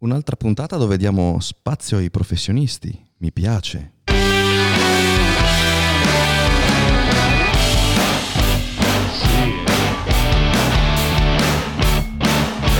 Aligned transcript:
Un'altra 0.00 0.36
puntata 0.36 0.76
dove 0.76 0.96
diamo 0.96 1.40
spazio 1.40 1.96
ai 1.96 2.08
professionisti. 2.08 2.96
Mi 3.16 3.32
piace. 3.32 3.94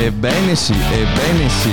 Ebbene 0.00 0.54
sì, 0.54 0.72
ebbene 0.74 1.48
sì. 1.48 1.72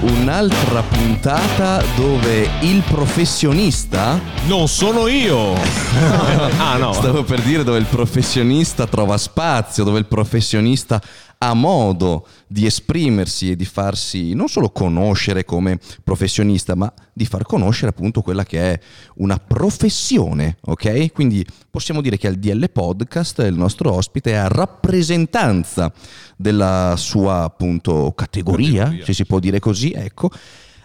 Un'altra 0.00 0.82
puntata 0.82 1.80
dove 1.94 2.50
il 2.62 2.82
professionista 2.82 4.20
Non 4.46 4.66
sono 4.66 5.06
io! 5.06 5.54
ah 6.58 6.76
no. 6.76 6.92
Stavo 6.92 7.22
per 7.22 7.40
dire 7.42 7.62
dove 7.62 7.78
il 7.78 7.86
professionista 7.86 8.88
trova 8.88 9.16
spazio, 9.16 9.84
dove 9.84 10.00
il 10.00 10.06
professionista 10.06 11.00
ha 11.44 11.54
modo 11.54 12.24
di 12.46 12.66
esprimersi 12.66 13.50
e 13.50 13.56
di 13.56 13.64
farsi 13.64 14.32
non 14.32 14.46
solo 14.46 14.70
conoscere 14.70 15.44
come 15.44 15.80
professionista, 16.04 16.76
ma 16.76 16.92
di 17.12 17.26
far 17.26 17.42
conoscere 17.42 17.88
appunto 17.88 18.22
quella 18.22 18.44
che 18.44 18.72
è 18.72 18.80
una 19.16 19.38
professione, 19.38 20.58
ok? 20.60 21.10
Quindi 21.12 21.44
possiamo 21.68 22.00
dire 22.00 22.16
che 22.16 22.28
al 22.28 22.36
DL 22.36 22.70
Podcast 22.70 23.40
il 23.40 23.56
nostro 23.56 23.92
ospite 23.92 24.30
è 24.30 24.36
a 24.36 24.46
rappresentanza 24.46 25.92
della 26.36 26.94
sua 26.96 27.42
appunto 27.42 28.12
categoria, 28.14 28.84
Categoria. 28.84 29.04
se 29.04 29.12
si 29.12 29.26
può 29.26 29.40
dire 29.40 29.58
così, 29.58 29.90
ecco. 29.90 30.30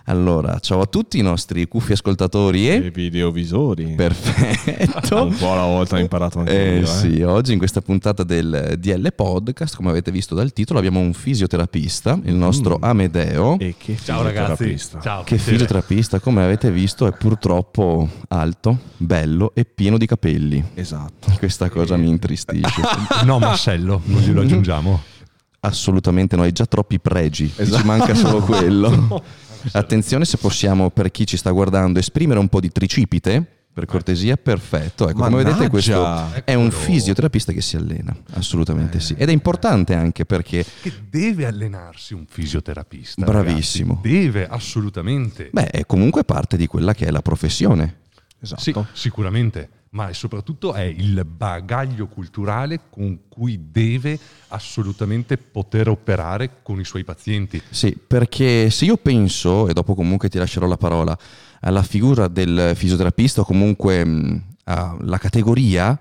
Allora, 0.09 0.57
ciao 0.59 0.79
a 0.79 0.85
tutti 0.85 1.17
i 1.17 1.21
nostri 1.21 1.67
cuffi 1.67 1.91
ascoltatori 1.91 2.69
E 2.69 2.75
e... 2.85 2.91
videovisori. 2.91 3.93
Perfetto. 3.93 5.23
Un 5.27 5.35
po' 5.35 5.51
alla 5.51 5.65
volta 5.65 5.97
ho 5.97 5.99
imparato 5.99 6.39
anche 6.39 6.51
Eh, 6.75 6.75
io. 6.77 6.83
eh. 6.83 6.85
sì, 6.85 7.21
oggi 7.23 7.51
in 7.51 7.57
questa 7.57 7.81
puntata 7.81 8.23
del 8.23 8.75
DL 8.79 9.13
Podcast, 9.13 9.75
come 9.75 9.89
avete 9.89 10.09
visto 10.11 10.33
dal 10.33 10.53
titolo, 10.53 10.79
abbiamo 10.79 11.01
un 11.01 11.11
fisioterapista, 11.11 12.17
il 12.23 12.35
nostro 12.35 12.77
Amedeo. 12.79 13.59
E 13.59 13.75
che 13.77 13.97
Ciao 14.01 14.21
ragazzi, 14.23 14.63
fisioterapista. 14.63 14.99
ciao. 15.01 15.23
Che 15.23 15.37
fisioterapista, 15.37 16.19
come 16.21 16.41
avete 16.41 16.71
visto, 16.71 17.05
è 17.05 17.11
purtroppo 17.11 18.07
alto, 18.29 18.77
bello 18.95 19.51
e 19.55 19.65
pieno 19.65 19.97
di 19.97 20.05
capelli. 20.05 20.63
Esatto. 20.75 21.33
Questa 21.37 21.69
cosa 21.69 21.97
mi 21.97 22.07
intristisce. 22.07 22.81
No, 23.25 23.39
Marcello, 23.39 23.99
non 24.05 24.21
glielo 24.21 24.39
aggiungiamo. 24.41 25.01
Assolutamente 25.67 26.35
no, 26.35 26.43
hai 26.43 26.51
già 26.51 26.65
troppi 26.65 26.99
pregi, 26.99 27.51
Esatto. 27.55 27.81
ci 27.81 27.85
manca 27.85 28.13
solo 28.15 28.39
quello. 28.45 29.23
Attenzione 29.71 30.25
se 30.25 30.37
possiamo, 30.37 30.89
per 30.89 31.11
chi 31.11 31.25
ci 31.25 31.37
sta 31.37 31.51
guardando, 31.51 31.99
esprimere 31.99 32.39
un 32.39 32.47
po' 32.47 32.59
di 32.59 32.71
tricipite, 32.71 33.45
per 33.77 33.85
cortesia, 33.85 34.37
perfetto. 34.37 35.07
Ecco, 35.07 35.19
come 35.19 35.29
Mannaggia. 35.29 35.49
vedete 35.51 35.69
questo 35.69 36.43
è 36.45 36.55
un 36.55 36.71
fisioterapista 36.71 37.51
che 37.51 37.61
si 37.61 37.75
allena, 37.75 38.15
assolutamente 38.33 38.99
sì. 38.99 39.13
Ed 39.15 39.29
è 39.29 39.31
importante 39.31 39.93
anche 39.93 40.25
perché 40.25 40.65
Che 40.81 40.91
deve 41.09 41.45
allenarsi 41.45 42.13
un 42.15 42.25
fisioterapista. 42.27 43.23
Bravissimo. 43.23 43.99
ragazzi, 44.01 44.15
Deve, 44.23 44.47
assolutamente. 44.47 45.49
Beh, 45.51 45.67
è 45.67 45.85
comunque 45.85 46.23
parte 46.23 46.57
di 46.57 46.65
quella 46.65 46.93
che 46.95 47.05
è 47.05 47.11
la 47.11 47.21
professione. 47.21 47.97
Esatto. 48.39 48.61
Sì, 48.61 48.73
sicuramente. 48.93 49.69
Ma 49.91 50.11
soprattutto 50.13 50.73
è 50.73 50.83
il 50.83 51.25
bagaglio 51.25 52.07
culturale 52.07 52.81
con 52.89 53.21
cui 53.29 53.69
deve 53.71 54.19
assolutamente 54.49 55.37
poter 55.37 55.87
operare 55.89 56.61
con 56.61 56.79
i 56.79 56.85
suoi 56.85 57.03
pazienti. 57.03 57.61
Sì, 57.69 57.95
perché 57.95 58.69
se 58.69 58.85
io 58.85 58.97
penso, 58.97 59.67
e 59.67 59.73
dopo 59.73 59.95
comunque 59.95 60.29
ti 60.29 60.37
lascerò 60.37 60.67
la 60.67 60.77
parola, 60.77 61.17
alla 61.61 61.83
figura 61.83 62.27
del 62.27 62.73
fisioterapista 62.75 63.41
o 63.41 63.45
comunque 63.45 64.05
mh, 64.05 64.43
alla 64.65 65.17
categoria, 65.17 65.99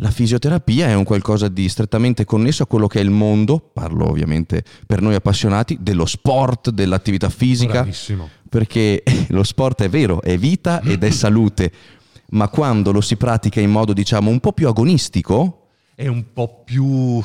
la 0.00 0.10
fisioterapia 0.10 0.86
è 0.86 0.94
un 0.94 1.02
qualcosa 1.02 1.48
di 1.48 1.68
strettamente 1.68 2.24
connesso 2.24 2.62
a 2.62 2.66
quello 2.66 2.86
che 2.86 3.00
è 3.00 3.02
il 3.02 3.10
mondo, 3.10 3.58
parlo 3.58 4.08
ovviamente 4.08 4.62
per 4.86 5.00
noi 5.00 5.14
appassionati, 5.14 5.78
dello 5.80 6.06
sport, 6.06 6.70
dell'attività 6.70 7.28
fisica, 7.28 7.82
Bravissimo. 7.82 8.28
perché 8.48 9.02
lo 9.30 9.42
sport 9.42 9.82
è 9.82 9.88
vero, 9.88 10.22
è 10.22 10.38
vita 10.38 10.80
ed 10.82 11.02
è 11.02 11.10
salute, 11.10 11.72
ma 12.30 12.48
quando 12.48 12.92
lo 12.92 13.00
si 13.00 13.16
pratica 13.16 13.60
in 13.60 13.70
modo 13.70 13.92
diciamo 13.92 14.30
un 14.30 14.40
po' 14.40 14.52
più 14.52 14.68
agonistico, 14.68 15.68
È 15.94 16.06
un 16.06 16.32
po' 16.32 16.62
più 16.64 17.20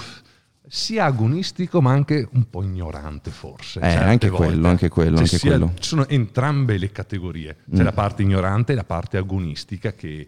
sia 0.68 1.06
agonistico 1.06 1.82
ma 1.82 1.92
anche 1.92 2.28
un 2.34 2.50
po' 2.50 2.64
ignorante 2.64 3.30
forse. 3.30 3.80
Eh, 3.80 3.94
anche 3.96 4.30
quello, 4.30 4.68
anche 4.68 4.90
quello, 4.90 5.18
Cioè, 5.18 5.26
anche 5.26 5.40
quello. 5.40 5.74
Ci 5.80 5.90
sono 5.90 6.08
entrambe 6.08 6.78
le 6.78 6.92
categorie. 6.92 7.58
C'è 7.72 7.82
Mm. 7.82 7.86
la 7.86 7.92
parte 7.92 8.22
ignorante 8.24 8.72
e 8.72 8.76
la 8.76 8.84
parte 8.84 9.18
agonistica 9.18 9.94
che 9.94 10.28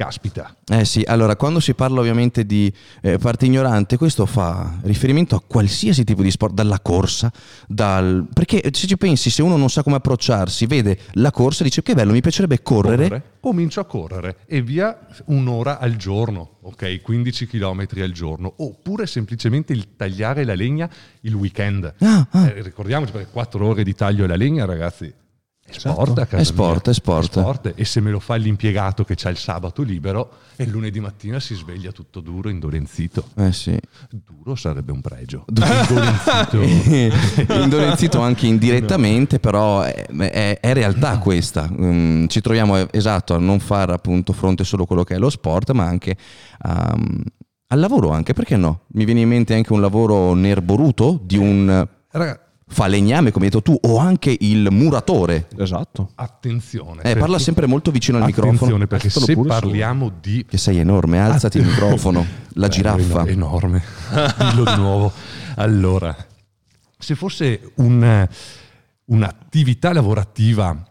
caspita. 0.00 0.56
Eh 0.66 0.86
sì, 0.86 1.04
allora 1.06 1.36
quando 1.36 1.60
si 1.60 1.74
parla 1.74 2.00
ovviamente 2.00 2.46
di 2.46 2.72
eh, 3.02 3.18
parte 3.18 3.44
ignorante, 3.44 3.98
questo 3.98 4.24
fa 4.24 4.78
riferimento 4.84 5.36
a 5.36 5.42
qualsiasi 5.46 6.04
tipo 6.04 6.22
di 6.22 6.30
sport, 6.30 6.54
dalla 6.54 6.80
corsa, 6.80 7.30
dal... 7.68 8.26
perché 8.32 8.62
se 8.72 8.86
ci 8.86 8.96
pensi, 8.96 9.28
se 9.28 9.42
uno 9.42 9.58
non 9.58 9.68
sa 9.68 9.82
come 9.82 9.96
approcciarsi, 9.96 10.64
vede 10.64 10.98
la 11.12 11.30
corsa 11.30 11.60
e 11.60 11.64
dice 11.64 11.82
che 11.82 11.92
bello, 11.92 12.12
mi 12.12 12.22
piacerebbe 12.22 12.62
correre, 12.62 13.08
Correre, 13.08 13.22
comincio 13.40 13.80
a 13.80 13.84
correre 13.84 14.36
e 14.46 14.62
via 14.62 15.06
un'ora 15.26 15.78
al 15.78 15.96
giorno, 15.96 16.56
ok? 16.62 17.02
15 17.02 17.46
km 17.46 17.86
al 17.96 18.12
giorno. 18.12 18.54
Oppure 18.56 19.06
semplicemente 19.06 19.74
il 19.74 19.96
tagliare 19.96 20.44
la 20.44 20.54
legna 20.54 20.88
il 21.22 21.34
weekend. 21.34 21.92
Ah, 21.98 22.26
ah. 22.30 22.46
Eh, 22.46 22.62
ricordiamoci 22.62 23.12
perché 23.12 23.30
4 23.30 23.66
ore 23.66 23.84
di 23.84 23.94
taglio 23.94 24.24
alla 24.24 24.36
legna, 24.36 24.64
ragazzi. 24.64 25.12
È 25.76 25.78
sport, 25.78 26.18
a 26.18 26.26
casa 26.26 26.42
È 26.42 26.44
sport, 26.44 26.86
mia. 26.86 26.92
è 26.92 26.94
sport. 26.94 27.72
E 27.76 27.84
se 27.84 28.00
me 28.00 28.10
lo 28.10 28.20
fa 28.20 28.34
l'impiegato 28.36 29.04
che 29.04 29.16
ha 29.22 29.28
il 29.30 29.36
sabato 29.36 29.82
libero 29.82 30.32
e 30.56 30.66
lunedì 30.66 31.00
mattina 31.00 31.40
si 31.40 31.54
sveglia 31.54 31.92
tutto 31.92 32.20
duro, 32.20 32.48
indolenzito. 32.48 33.24
Eh 33.36 33.52
sì. 33.52 33.78
Duro 34.10 34.54
sarebbe 34.54 34.92
un 34.92 35.00
pregio. 35.00 35.44
Indolenzito. 35.48 36.60
Indolenzito 37.54 38.20
anche 38.20 38.46
indirettamente, 38.46 39.38
però 39.38 39.82
è, 39.82 40.06
è- 40.06 40.58
è 40.60 40.72
realtà 40.72 41.18
questa. 41.18 41.68
Mm, 41.70 42.26
ci 42.26 42.40
troviamo 42.40 42.76
eh, 42.76 42.88
esatto 42.90 43.34
a 43.34 43.38
non 43.38 43.60
fare 43.60 43.92
appunto 43.92 44.32
fronte 44.32 44.64
solo 44.64 44.84
a 44.84 44.86
quello 44.86 45.04
che 45.04 45.14
è 45.14 45.18
lo 45.18 45.30
sport, 45.30 45.70
ma 45.72 45.84
anche 45.84 46.16
a- 46.58 46.96
al 47.72 47.78
lavoro 47.78 48.10
anche, 48.10 48.32
perché 48.32 48.56
no? 48.56 48.82
Mi 48.94 49.04
viene 49.04 49.20
in 49.20 49.28
mente 49.28 49.54
anche 49.54 49.72
un 49.72 49.80
lavoro 49.80 50.34
nerboruto 50.34 51.20
di 51.22 51.36
un 51.36 51.86
Raga, 52.12 52.40
falegname, 52.72 53.32
come 53.32 53.46
hai 53.46 53.50
detto 53.50 53.62
tu, 53.62 53.78
o 53.90 53.98
anche 53.98 54.34
il 54.40 54.68
muratore. 54.70 55.48
Esatto. 55.58 56.12
attenzione. 56.14 57.02
Eh, 57.02 57.16
parla 57.16 57.38
sempre 57.38 57.66
molto 57.66 57.90
vicino 57.90 58.18
al 58.18 58.24
microfono. 58.24 58.54
Attenzione 58.56 58.86
perché 58.86 59.06
Alzalo 59.06 59.26
se 59.26 59.32
pure 59.34 59.50
su. 59.52 59.60
parliamo 59.60 60.12
di 60.20 60.44
Che 60.48 60.56
sei 60.56 60.78
enorme, 60.78 61.18
alzati 61.20 61.58
il 61.58 61.66
microfono, 61.66 62.24
la 62.54 62.66
Eh, 62.66 62.70
giraffa. 62.70 63.26
enorme. 63.26 63.82
Dillo 64.38 64.64
di 64.64 64.76
nuovo. 64.76 65.12
Allora, 65.56 66.14
se 66.96 67.14
fosse 67.16 67.72
un- 67.76 68.26
un'attività 69.06 69.92
lavorativa 69.92 70.84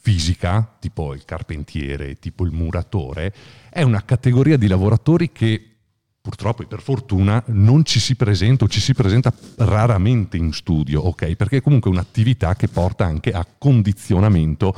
fisica, 0.00 0.76
tipo 0.78 1.12
il 1.14 1.24
carpentiere, 1.24 2.14
tipo 2.18 2.44
il 2.44 2.52
muratore, 2.52 3.32
è 3.70 3.82
una 3.82 4.04
categoria 4.04 4.56
di 4.56 4.68
lavoratori 4.68 5.32
che 5.32 5.75
purtroppo 6.26 6.62
e 6.62 6.66
per 6.66 6.80
fortuna 6.82 7.40
non 7.46 7.84
ci 7.84 8.00
si 8.00 8.16
presenta 8.16 8.64
o 8.64 8.68
ci 8.68 8.80
si 8.80 8.94
presenta 8.94 9.32
raramente 9.58 10.36
in 10.36 10.52
studio, 10.52 11.02
ok? 11.02 11.36
Perché 11.36 11.58
è 11.58 11.62
comunque 11.62 11.88
un'attività 11.88 12.56
che 12.56 12.66
porta 12.66 13.04
anche 13.04 13.30
a 13.30 13.46
condizionamento 13.46 14.76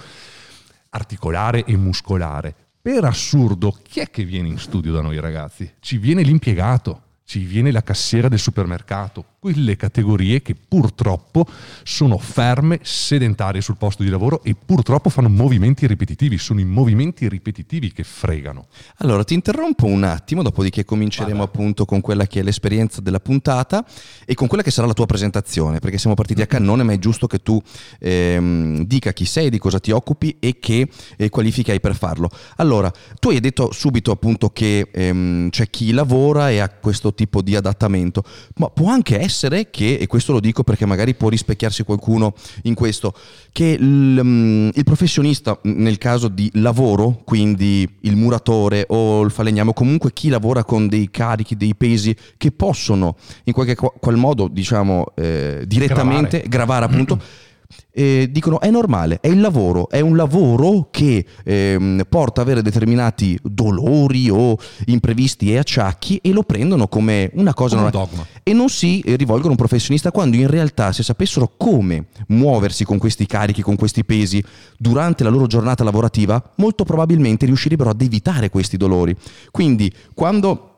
articolare 0.91 1.64
e 1.64 1.75
muscolare. 1.78 2.54
Per 2.82 3.03
assurdo, 3.03 3.75
chi 3.82 4.00
è 4.00 4.10
che 4.10 4.25
viene 4.25 4.48
in 4.48 4.58
studio 4.58 4.92
da 4.92 5.00
noi 5.00 5.19
ragazzi? 5.20 5.72
Ci 5.81 5.97
viene 5.97 6.20
l'impiegato, 6.22 7.04
ci 7.28 7.41
viene 7.41 7.71
la 7.71 7.83
cassiera 7.83 8.27
del 8.28 8.39
supermercato, 8.39 9.22
quelle 9.39 9.77
categorie 9.77 10.41
che 10.41 10.55
purtroppo 10.55 11.47
sono 11.83 12.16
ferme, 12.16 12.81
sedentarie 12.83 13.61
sul 13.61 13.77
posto 13.77 14.03
di 14.03 14.09
lavoro 14.09 14.43
e 14.43 14.56
purtroppo 14.56 15.11
fanno 15.11 15.28
movimenti 15.28 15.87
ripetitivi, 15.87 16.38
sono 16.38 16.61
i 16.61 16.65
movimenti 16.65 17.28
ripetitivi 17.28 17.93
che 17.93 18.03
fregano. 18.03 18.69
Allora 18.97 19.25
ti 19.25 19.34
interrompo 19.34 19.84
un 19.84 20.05
attimo, 20.05 20.43
dopodiché 20.43 20.87
cominceremo 20.87 21.43
appunto 21.43 21.84
con 21.84 22.00
quella 22.00 22.27
che 22.27 22.41
è 22.41 22.43
l'esperienza 22.43 23.03
della 23.03 23.21
puntata 23.21 23.84
e 24.25 24.33
con 24.33 24.49
quella 24.49 24.62
che 24.62 24.71
sarà 24.71 24.87
la 24.87 24.94
tua 24.94 25.05
presentazione, 25.05 25.81
perché 25.81 25.99
siamo 25.99 26.17
partiti 26.17 26.41
a 26.41 26.47
cannone, 26.47 26.83
ma 26.83 26.94
è 26.94 26.99
giusto 26.99 27.27
che 27.27 27.43
tu 27.43 27.62
ehm, 27.99 28.87
dica 28.87 29.12
chi 29.12 29.26
sei, 29.26 29.50
di 29.50 29.58
cosa 29.58 29.79
ti 29.81 29.91
occupi 29.91 30.38
e 30.41 30.58
che 30.58 30.88
eh, 31.19 31.29
qualifiche 31.29 31.73
hai 31.73 31.81
per 31.81 31.94
farlo. 31.94 32.31
Allora, 32.56 32.91
tu 33.20 33.29
hai 33.29 33.41
detto 33.41 33.70
subito 33.70 34.12
appunto 34.12 34.49
che 34.49 34.88
ehm, 34.91 35.50
c'è 35.50 35.69
chi 35.69 35.93
lavora 35.93 36.49
e 36.49 36.61
ha 36.61 36.70
questo 36.70 37.17
tipo 37.19 37.43
di 37.43 37.56
adattamento, 37.56 38.23
ma 38.59 38.70
può 38.70 38.91
anche 38.91 39.19
essere 39.19 39.70
che, 39.70 39.97
e 39.97 40.06
questo 40.06 40.31
lo 40.31 40.38
dico 40.38 40.62
perché 40.62 40.87
magari 40.87 41.17
può 41.17 41.29
rispecchiarsi 41.29 41.82
qualcuno 41.82 42.32
in 42.62 42.75
questo, 42.75 43.12
che 43.50 43.76
il, 43.79 44.20
mm, 44.23 44.69
il 44.73 44.85
professionista 44.85 45.59
mm, 45.67 45.82
nel 45.82 45.99
caso 45.99 46.29
di 46.29 46.49
lavoro, 46.55 47.23
quindi 47.25 47.88
il 48.03 48.15
muratore 48.15 48.85
o 48.88 49.23
il 49.23 49.32
falegname 49.32 49.70
o 49.70 49.73
comunque 49.73 50.12
chi 50.12 50.29
lavora 50.29 50.62
con 50.62 50.87
dei 50.87 51.11
carichi, 51.11 51.56
dei 51.56 51.75
pesi 51.75 52.15
che 52.37 52.53
possono 52.53 53.17
in 53.44 53.53
qualche 53.53 53.75
qua- 53.75 53.93
qual 53.99 54.17
modo, 54.17 54.47
diciamo, 54.47 55.06
eh, 55.17 55.64
direttamente 55.67 56.44
gravare, 56.47 56.85
appunto, 56.85 57.21
eh, 57.93 58.29
dicono 58.31 58.61
è 58.61 58.70
normale, 58.70 59.19
è 59.20 59.29
il 59.29 59.41
lavoro, 59.41 59.88
è 59.88 60.00
un 60.00 60.17
lavoro 60.17 60.88
che 60.91 61.25
ehm, 61.44 62.05
porta 62.09 62.41
ad 62.41 62.47
avere 62.47 62.62
determinati 62.62 63.38
dolori 63.43 64.31
o 64.31 64.56
imprevisti 64.87 65.53
e 65.53 65.59
acciacchi 65.59 66.19
e 66.23 66.32
lo 66.32 66.43
prendono 66.43 66.88
come 66.88 67.31
una 67.35 67.55
cosa 67.55 67.76
Come 67.76 67.88
un 67.88 67.93
normale. 67.93 68.11
dogma. 68.17 68.26
E 68.43 68.53
non 68.53 68.69
si 68.69 69.03
rivolgono 69.05 69.49
a 69.49 69.50
un 69.50 69.56
professionista 69.56 70.11
quando 70.11 70.37
in 70.37 70.47
realtà 70.47 70.93
se 70.93 71.03
sapessero 71.03 71.53
come 71.56 72.06
muoversi 72.29 72.85
con 72.85 72.99
questi 72.99 73.26
carichi, 73.26 73.62
con 73.62 73.76
questi 73.76 74.05
pesi 74.05 74.43
durante 74.76 75.25
la 75.25 75.31
loro 75.31 75.47
giornata 75.47 75.85
lavorativa, 75.85 76.43
molto 76.56 76.85
probabilmente 76.85 77.47
riuscirebbero 77.47 77.91
ad 77.91 78.00
evitare 78.00 78.49
questi 78.50 78.76
dolori. 78.76 79.14
Quindi 79.50 79.93
quando... 80.14 80.77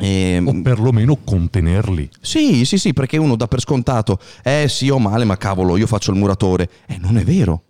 ehm, 0.00 0.46
O 0.48 0.62
perlomeno 0.62 1.16
contenerli. 1.22 2.08
sì, 2.20 2.64
sì, 2.64 2.78
sì, 2.78 2.92
perché 2.92 3.16
uno 3.16 3.36
dà 3.36 3.46
per 3.46 3.60
scontato, 3.60 4.18
eh 4.42 4.66
sì, 4.68 4.88
ho 4.88 4.98
male, 4.98 5.24
ma 5.24 5.36
cavolo, 5.36 5.76
io 5.76 5.86
faccio 5.86 6.10
il 6.10 6.18
muratore. 6.18 6.68
E 6.86 6.98
non 6.98 7.16
è 7.18 7.24
vero. 7.24 7.62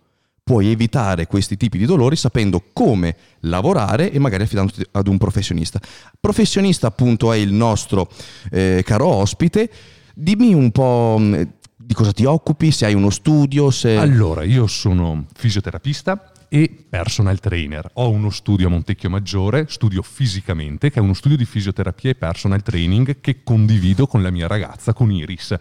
Puoi 0.43 0.71
evitare 0.71 1.27
questi 1.27 1.55
tipi 1.55 1.77
di 1.77 1.85
dolori 1.85 2.15
sapendo 2.15 2.63
come 2.73 3.15
lavorare 3.41 4.11
e 4.11 4.19
magari 4.19 4.43
affidandoti 4.43 4.83
ad 4.91 5.07
un 5.07 5.17
professionista. 5.17 5.79
Professionista 6.19 6.87
appunto 6.87 7.31
è 7.31 7.37
il 7.37 7.53
nostro 7.53 8.09
eh, 8.49 8.81
caro 8.83 9.07
ospite. 9.07 9.69
Dimmi 10.13 10.53
un 10.53 10.71
po' 10.71 11.17
mh, 11.19 11.47
di 11.77 11.93
cosa 11.93 12.11
ti 12.11 12.25
occupi, 12.25 12.71
se 12.71 12.85
hai 12.85 12.95
uno 12.95 13.11
studio, 13.11 13.69
se... 13.69 13.95
Allora, 13.95 14.43
io 14.43 14.65
sono 14.67 15.25
fisioterapista 15.33 16.31
e 16.53 16.85
personal 16.89 17.39
trainer. 17.39 17.89
Ho 17.93 18.09
uno 18.09 18.29
studio 18.29 18.67
a 18.67 18.69
Montecchio 18.69 19.09
Maggiore, 19.09 19.67
studio 19.69 20.01
fisicamente, 20.01 20.91
che 20.91 20.99
è 20.99 21.01
uno 21.01 21.13
studio 21.13 21.37
di 21.37 21.45
fisioterapia 21.45 22.09
e 22.09 22.15
personal 22.15 22.61
training 22.61 23.21
che 23.21 23.41
condivido 23.41 24.05
con 24.05 24.21
la 24.21 24.31
mia 24.31 24.47
ragazza, 24.47 24.91
con 24.91 25.09
Iris. 25.09 25.55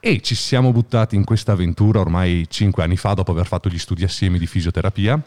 E 0.00 0.22
ci 0.22 0.34
siamo 0.34 0.72
buttati 0.72 1.16
in 1.16 1.24
questa 1.24 1.52
avventura 1.52 2.00
ormai 2.00 2.46
cinque 2.48 2.82
anni 2.82 2.96
fa, 2.96 3.12
dopo 3.12 3.32
aver 3.32 3.44
fatto 3.44 3.68
gli 3.68 3.76
studi 3.76 4.04
assieme 4.04 4.38
di 4.38 4.46
fisioterapia, 4.46 5.22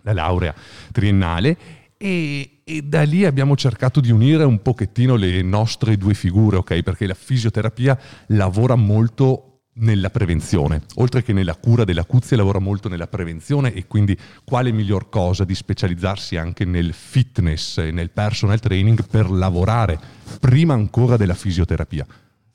la 0.00 0.12
laurea 0.14 0.54
triennale, 0.92 1.58
e, 1.98 2.62
e 2.64 2.82
da 2.82 3.02
lì 3.02 3.26
abbiamo 3.26 3.54
cercato 3.54 4.00
di 4.00 4.10
unire 4.10 4.44
un 4.44 4.62
pochettino 4.62 5.16
le 5.16 5.42
nostre 5.42 5.98
due 5.98 6.14
figure, 6.14 6.56
ok? 6.56 6.80
Perché 6.80 7.06
la 7.06 7.12
fisioterapia 7.12 7.98
lavora 8.28 8.76
molto 8.76 9.55
nella 9.78 10.10
prevenzione, 10.10 10.82
oltre 10.96 11.22
che 11.22 11.32
nella 11.32 11.54
cura 11.54 11.84
dell'acuzia 11.84 12.36
lavora 12.36 12.58
molto 12.58 12.88
nella 12.88 13.06
prevenzione 13.06 13.72
e 13.72 13.86
quindi 13.86 14.16
quale 14.44 14.72
miglior 14.72 15.08
cosa 15.08 15.44
di 15.44 15.54
specializzarsi 15.54 16.36
anche 16.36 16.64
nel 16.64 16.92
fitness 16.92 17.78
e 17.78 17.90
nel 17.90 18.10
personal 18.10 18.60
training 18.60 19.06
per 19.06 19.30
lavorare 19.30 19.98
prima 20.40 20.74
ancora 20.74 21.16
della 21.16 21.34
fisioterapia. 21.34 22.06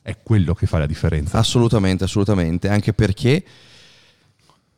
È 0.01 0.17
quello 0.23 0.55
che 0.55 0.65
fa 0.65 0.79
la 0.79 0.87
differenza. 0.87 1.37
Assolutamente, 1.37 2.05
assolutamente, 2.05 2.69
anche 2.69 2.93
perché 2.93 3.43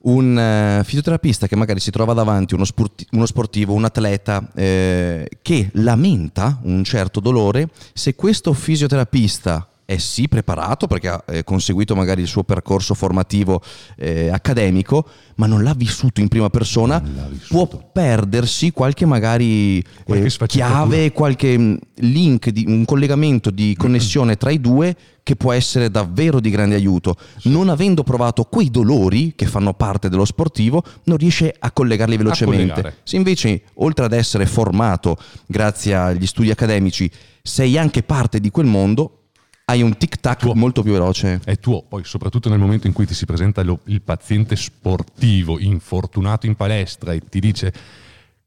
un 0.04 0.38
eh, 0.38 0.82
fisioterapista 0.84 1.48
che 1.48 1.56
magari 1.56 1.80
si 1.80 1.92
trova 1.92 2.14
davanti 2.14 2.56
uno, 2.56 2.66
sporti- 2.66 3.08
uno 3.12 3.26
sportivo, 3.26 3.74
un 3.74 3.86
atleta 3.86 4.52
eh, 4.54 5.30
che 5.42 5.70
lamenta 5.76 6.60
un 6.64 6.84
certo 6.84 7.22
dolore, 7.22 7.70
se 7.94 8.16
questo 8.16 8.52
fisioterapista 8.52 9.66
è 9.86 9.98
sì 9.98 10.28
preparato 10.28 10.88
perché 10.88 11.08
ha 11.10 11.24
eh, 11.28 11.44
conseguito 11.44 11.96
magari 11.96 12.22
il 12.22 12.28
suo 12.28 12.44
percorso 12.44 12.94
formativo 12.94 13.62
eh, 13.98 14.30
accademico, 14.30 15.08
ma 15.36 15.46
non 15.46 15.64
l'ha 15.64 15.74
vissuto 15.74 16.22
in 16.22 16.28
prima 16.28 16.50
persona, 16.50 17.02
può 17.50 17.68
perdersi 17.68 18.72
qualche 18.72 19.06
magari 19.06 19.84
Qualche 20.04 20.28
eh, 20.28 20.48
chiave, 20.48 21.12
qualche 21.12 21.58
mh, 21.58 21.80
link, 21.96 22.50
di, 22.50 22.66
un 22.68 22.86
collegamento 22.86 23.50
di 23.50 23.76
connessione 23.78 24.36
tra 24.38 24.52
i 24.52 24.60
due 24.60 24.96
che 25.24 25.36
può 25.36 25.54
essere 25.54 25.90
davvero 25.90 26.40
di 26.40 26.50
grande 26.50 26.76
aiuto. 26.76 27.16
Non 27.44 27.70
avendo 27.70 28.04
provato 28.04 28.44
quei 28.44 28.70
dolori 28.70 29.34
che 29.36 29.46
fanno 29.46 29.74
parte 29.74 30.10
dello 30.10 30.26
sportivo, 30.26 30.84
non 31.06 31.18
riesce 31.18 31.54
a 31.58 31.72
collegarli 31.72 32.18
velocemente. 32.18 32.74
collegare. 32.74 32.98
Se 33.04 33.16
invece, 33.16 33.64
oltre 33.76 34.06
ad 34.06 34.14
essere 34.14 34.46
formato 34.46 35.18
grazie 35.46 35.96
agli 35.96 36.28
studi 36.28 36.52
accademici, 36.52 37.10
sei 37.42 37.78
anche 37.78 38.04
parte 38.04 38.40
di 38.40 38.50
quel 38.50 38.66
mondo, 38.66 39.23
hai 39.66 39.82
un 39.82 39.96
tic-tac 39.98 40.40
Tuo. 40.40 40.56
molto 40.56 40.82
più 40.84 40.92
veloce. 40.92 41.40
è 41.44 41.58
tuo, 41.58 41.84
poi 41.84 42.04
soprattutto 42.04 42.50
nel 42.50 42.60
momento 42.60 42.88
in 42.88 42.94
cui 42.94 43.06
ti 43.06 43.14
si 43.14 43.26
presenta 43.26 43.64
lo- 43.64 43.80
il 43.86 44.02
paziente 44.02 44.56
sportivo 44.56 45.58
infortunato 45.60 46.46
in 46.46 46.56
palestra 46.56 47.14
e 47.14 47.22
ti 47.30 47.40
dice 47.40 47.74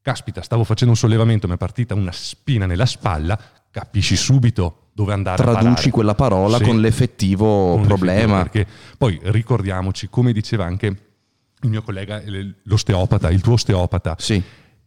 caspita 0.02 0.42
stavo 0.42 0.62
facendo 0.62 0.92
un 0.92 0.98
sollevamento 0.98 1.48
mi 1.48 1.54
è 1.54 1.56
partita 1.56 1.94
una 1.94 2.12
spina 2.12 2.66
nella 2.66 2.86
spalla, 2.86 3.38
capisci 3.70 4.14
subito 4.14 4.88
dove 4.92 5.12
andare 5.12 5.42
Traduci 5.42 5.90
quella 5.90 6.14
parola 6.14 6.58
Sì. 6.58 6.64
con 6.64 6.80
l'effettivo 6.80 7.72
Con 7.74 7.86
problema. 7.86 8.36
l'effettivo, 8.42 8.42
Perché 8.64 8.66
poi 8.96 9.18
ricordiamoci, 9.24 10.08
come 10.08 10.32
diceva 10.32 10.64
anche 10.64 10.86
il 10.86 11.68
mio 11.70 11.82
collega, 11.82 12.22
l'osteopata, 12.64 13.30
il 13.30 13.40
tuo 13.40 13.54
osteopata, 13.54 14.14
Sì, 14.18 14.40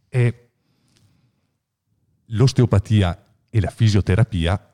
è 0.08 0.34
l'osteopatia 2.26 3.24
e 3.50 3.60
la 3.60 3.70
fisioterapia 3.70 4.70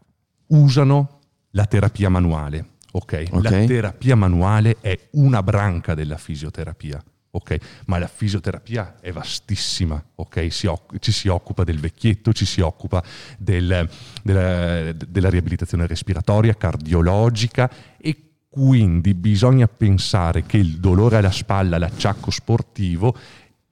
usano 0.48 1.15
la 1.56 1.64
terapia 1.64 2.10
manuale. 2.10 2.72
ok? 2.92 3.24
Ok. 3.30 3.42
La 3.42 3.50
terapia 3.64 4.14
manuale 4.14 4.76
è 4.80 5.08
una 5.12 5.42
branca 5.42 5.94
della 5.94 6.18
fisioterapia. 6.18 7.02
ok? 7.30 7.56
Ma 7.86 7.98
la 7.98 8.06
fisioterapia 8.08 8.96
è 9.00 9.10
vastissima, 9.12 10.02
ok? 10.14 10.46
Si 10.50 10.70
ci 11.00 11.12
si 11.12 11.28
occupa 11.28 11.64
del 11.64 11.78
vecchietto, 11.80 12.32
ci 12.32 12.44
si 12.46 12.60
occupa 12.60 13.02
del- 13.38 13.88
della, 14.22 14.92
della 14.92 15.28
riabilitazione 15.30 15.86
respiratoria, 15.86 16.54
cardiologica 16.54 17.70
e 17.98 18.16
quindi 18.48 19.12
bisogna 19.14 19.66
pensare 19.66 20.44
che 20.44 20.56
il 20.58 20.78
dolore 20.78 21.16
alla 21.16 21.30
spalla, 21.30 21.76
l'acciacco 21.78 22.30
sportivo, 22.30 23.14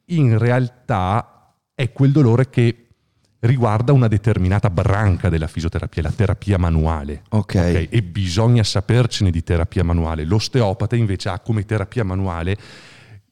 in 0.06 0.36
realtà 0.38 1.54
è 1.74 1.90
quel 1.92 2.12
dolore 2.12 2.50
che 2.50 2.83
riguarda 3.44 3.92
una 3.92 4.08
determinata 4.08 4.70
branca 4.70 5.28
della 5.28 5.46
fisioterapia, 5.46 6.02
la 6.02 6.10
terapia 6.10 6.58
manuale. 6.58 7.22
Ok. 7.30 7.88
E 7.90 8.02
bisogna 8.02 8.62
sapercene 8.62 9.30
di 9.30 9.42
terapia 9.42 9.84
manuale. 9.84 10.24
L'osteopata 10.24 10.96
invece 10.96 11.28
ha 11.28 11.38
come 11.40 11.64
terapia 11.64 12.04
manuale 12.04 12.56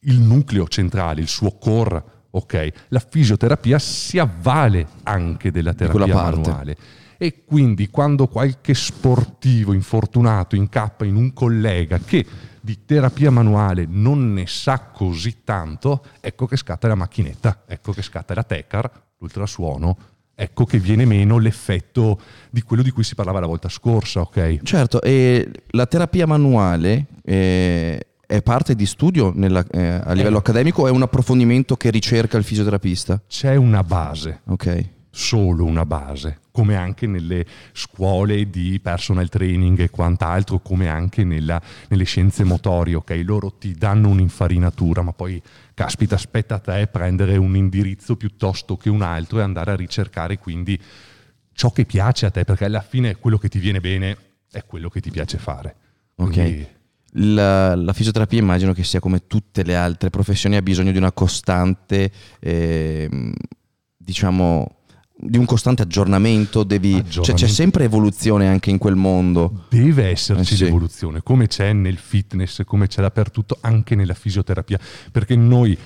il 0.01 0.21
nucleo 0.21 0.69
centrale, 0.69 1.21
il 1.21 1.29
suo 1.29 1.53
core. 1.53 2.03
ok? 2.31 2.69
La 2.89 3.01
fisioterapia 3.07 3.79
si 3.79 4.19
avvale 4.19 4.87
anche 5.05 5.51
della 5.51 5.75
terapia 5.75 6.15
manuale. 6.15 6.77
E 7.17 7.45
quindi 7.45 7.89
quando 7.89 8.27
qualche 8.27 8.75
sportivo 8.75 9.73
infortunato 9.73 10.57
incappa 10.57 11.05
in 11.05 11.15
un 11.15 11.33
collega 11.33 11.99
che 12.01 12.27
di 12.61 12.85
terapia 12.85 13.31
manuale 13.31 13.87
non 13.89 14.33
ne 14.33 14.47
sa 14.47 14.91
così 14.93 15.43
tanto, 15.45 16.05
ecco 16.21 16.47
che 16.47 16.57
scatta 16.57 16.89
la 16.89 16.97
macchinetta, 16.97 17.63
ecco 17.67 17.93
che 17.93 18.03
scatta 18.03 18.35
la 18.35 18.43
TECAR, 18.43 18.91
l'ultrasuono, 19.23 19.97
ecco 20.35 20.65
che 20.65 20.79
viene 20.79 21.05
meno 21.05 21.39
l'effetto 21.39 22.21
di 22.51 22.63
quello 22.63 22.83
di 22.83 22.91
cui 22.91 23.05
si 23.05 23.15
parlava 23.15 23.41
la 23.41 23.47
volta 23.47 23.69
scorsa, 23.69 24.21
ok? 24.21 24.61
certo. 24.63 25.01
E 25.01 25.49
la 25.71 25.87
terapia 25.87 26.27
manuale 26.27 27.07
eh, 27.25 28.07
è 28.27 28.43
parte 28.43 28.75
di 28.75 28.87
studio 28.87 29.33
nella- 29.35 29.65
eh, 29.71 30.01
a 30.05 30.13
livello 30.13 30.37
Eh. 30.37 30.41
accademico 30.41 30.83
o 30.83 30.87
è 30.89 30.91
un 30.91 31.03
approfondimento 31.03 31.77
che 31.77 31.91
ricerca 31.91 32.37
il 32.37 32.45
fisioterapista? 32.45 33.23
C'è 33.29 33.55
una 33.55 33.83
base, 33.85 34.41
Ok. 34.49 34.89
Solo 35.15 35.65
una 35.67 35.85
base, 35.85 36.41
come 36.51 36.75
anche 36.75 37.07
nelle 37.07 37.45
scuole 37.73 38.49
di 38.49 38.81
personal 38.83 39.29
training 39.29 39.79
e 39.81 39.91
quant'altro, 39.91 40.61
come 40.61 40.89
anche 40.89 41.23
nella- 41.23 41.61
nelle 41.89 42.05
scienze 42.05 42.45
motorie, 42.45 42.95
ok? 42.95 43.21
Loro 43.23 43.53
ti 43.53 43.75
danno 43.75 44.09
un'infarinatura, 44.09 45.03
ma 45.03 45.13
poi, 45.13 45.41
caspita, 45.75 46.15
aspetta 46.15 46.55
a 46.55 46.59
te 46.61 46.87
prendere 46.87 47.37
un 47.37 47.55
indirizzo 47.57 48.17
piuttosto 48.17 48.79
che 48.79 48.89
un 48.89 49.03
altro 49.03 49.39
e 49.39 49.43
andare 49.43 49.71
a 49.73 49.77
ricercare 49.77 50.39
quindi 50.39 50.81
ciò 51.53 51.71
che 51.71 51.85
piace 51.85 52.25
a 52.25 52.31
te, 52.31 52.45
perché 52.45 52.65
alla 52.65 52.81
fine 52.81 53.17
quello 53.17 53.37
che 53.37 53.49
ti 53.51 53.59
viene 53.59 53.81
bene 53.81 54.17
è 54.51 54.65
quello 54.65 54.89
che 54.89 55.01
ti 55.03 55.11
piace 55.11 55.37
fare. 55.37 55.77
Ok. 56.17 56.31
Quindi- 56.33 56.67
La, 57.17 57.75
la 57.75 57.93
fisioterapia 57.93 58.39
immagino 58.41 58.73
che 58.73 58.85
sia 58.85 58.99
come 58.99 59.27
tutte 59.27 59.63
le 59.65 59.77
altre 59.77 60.09
professioni, 60.09 60.57
ha 60.57 60.63
bisogno 60.63 60.93
di 60.93 60.97
una 60.97 61.13
costante, 61.13 62.11
ehm, 62.41 63.35
diciamo, 63.99 64.77
di 65.25 65.39
un 65.39 65.45
costante 65.45 65.83
aggiornamento, 65.83 66.65
devi, 66.65 66.91
cioè, 66.93 67.03
c'è 67.03 67.07
Aggiornamento. 67.07 67.47
sempre 67.55 67.85
evoluzione 67.85 68.49
anche 68.49 68.71
in 68.71 68.79
quel 68.79 68.97
mondo. 68.97 69.67
Deve 69.69 70.09
esserci 70.09 70.55
Eh 70.55 70.57
sì. 70.57 70.65
l'evoluzione, 70.65 71.23
come 71.23 71.47
c'è 71.47 71.73
nel 71.73 71.97
fitness, 71.97 72.65
come 72.65 72.89
c'è 72.89 73.01
dappertutto, 73.03 73.59
anche 73.61 73.95
nella 73.95 74.15
fisioterapia, 74.15 74.79
perché 75.13 75.37
noi 75.37 75.79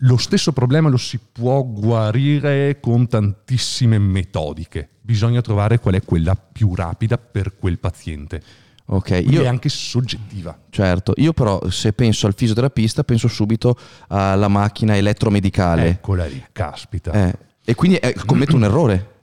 lo 0.00 0.16
stesso 0.18 0.52
problema 0.52 0.88
lo 0.88 0.98
si 0.98 1.18
può 1.32 1.64
guarire 1.64 2.78
con 2.80 3.08
tantissime 3.08 3.98
metodiche, 3.98 4.88
bisogna 5.00 5.40
trovare 5.40 5.80
qual 5.80 5.94
è 5.94 6.02
quella 6.04 6.36
più 6.36 6.74
rapida 6.74 7.18
per 7.18 7.56
quel 7.56 7.78
paziente. 7.78 8.40
Ok, 8.88 9.20
io, 9.26 9.42
è 9.42 9.46
anche 9.48 9.68
soggettiva. 9.68 10.56
certo, 10.70 11.12
io 11.16 11.32
però 11.32 11.68
se 11.70 11.92
penso 11.92 12.28
al 12.28 12.34
fisioterapista 12.36 13.02
penso 13.02 13.26
subito 13.26 13.76
alla 14.08 14.46
macchina 14.46 14.94
elettromedicale. 14.96 15.88
Eccola 15.88 16.26
lì, 16.26 16.40
caspita. 16.52 17.10
Eh, 17.10 17.34
e 17.68 17.74
quindi 17.74 17.96
eh, 17.96 18.14
commetto 18.24 18.54
un 18.54 18.62
errore. 18.62 19.14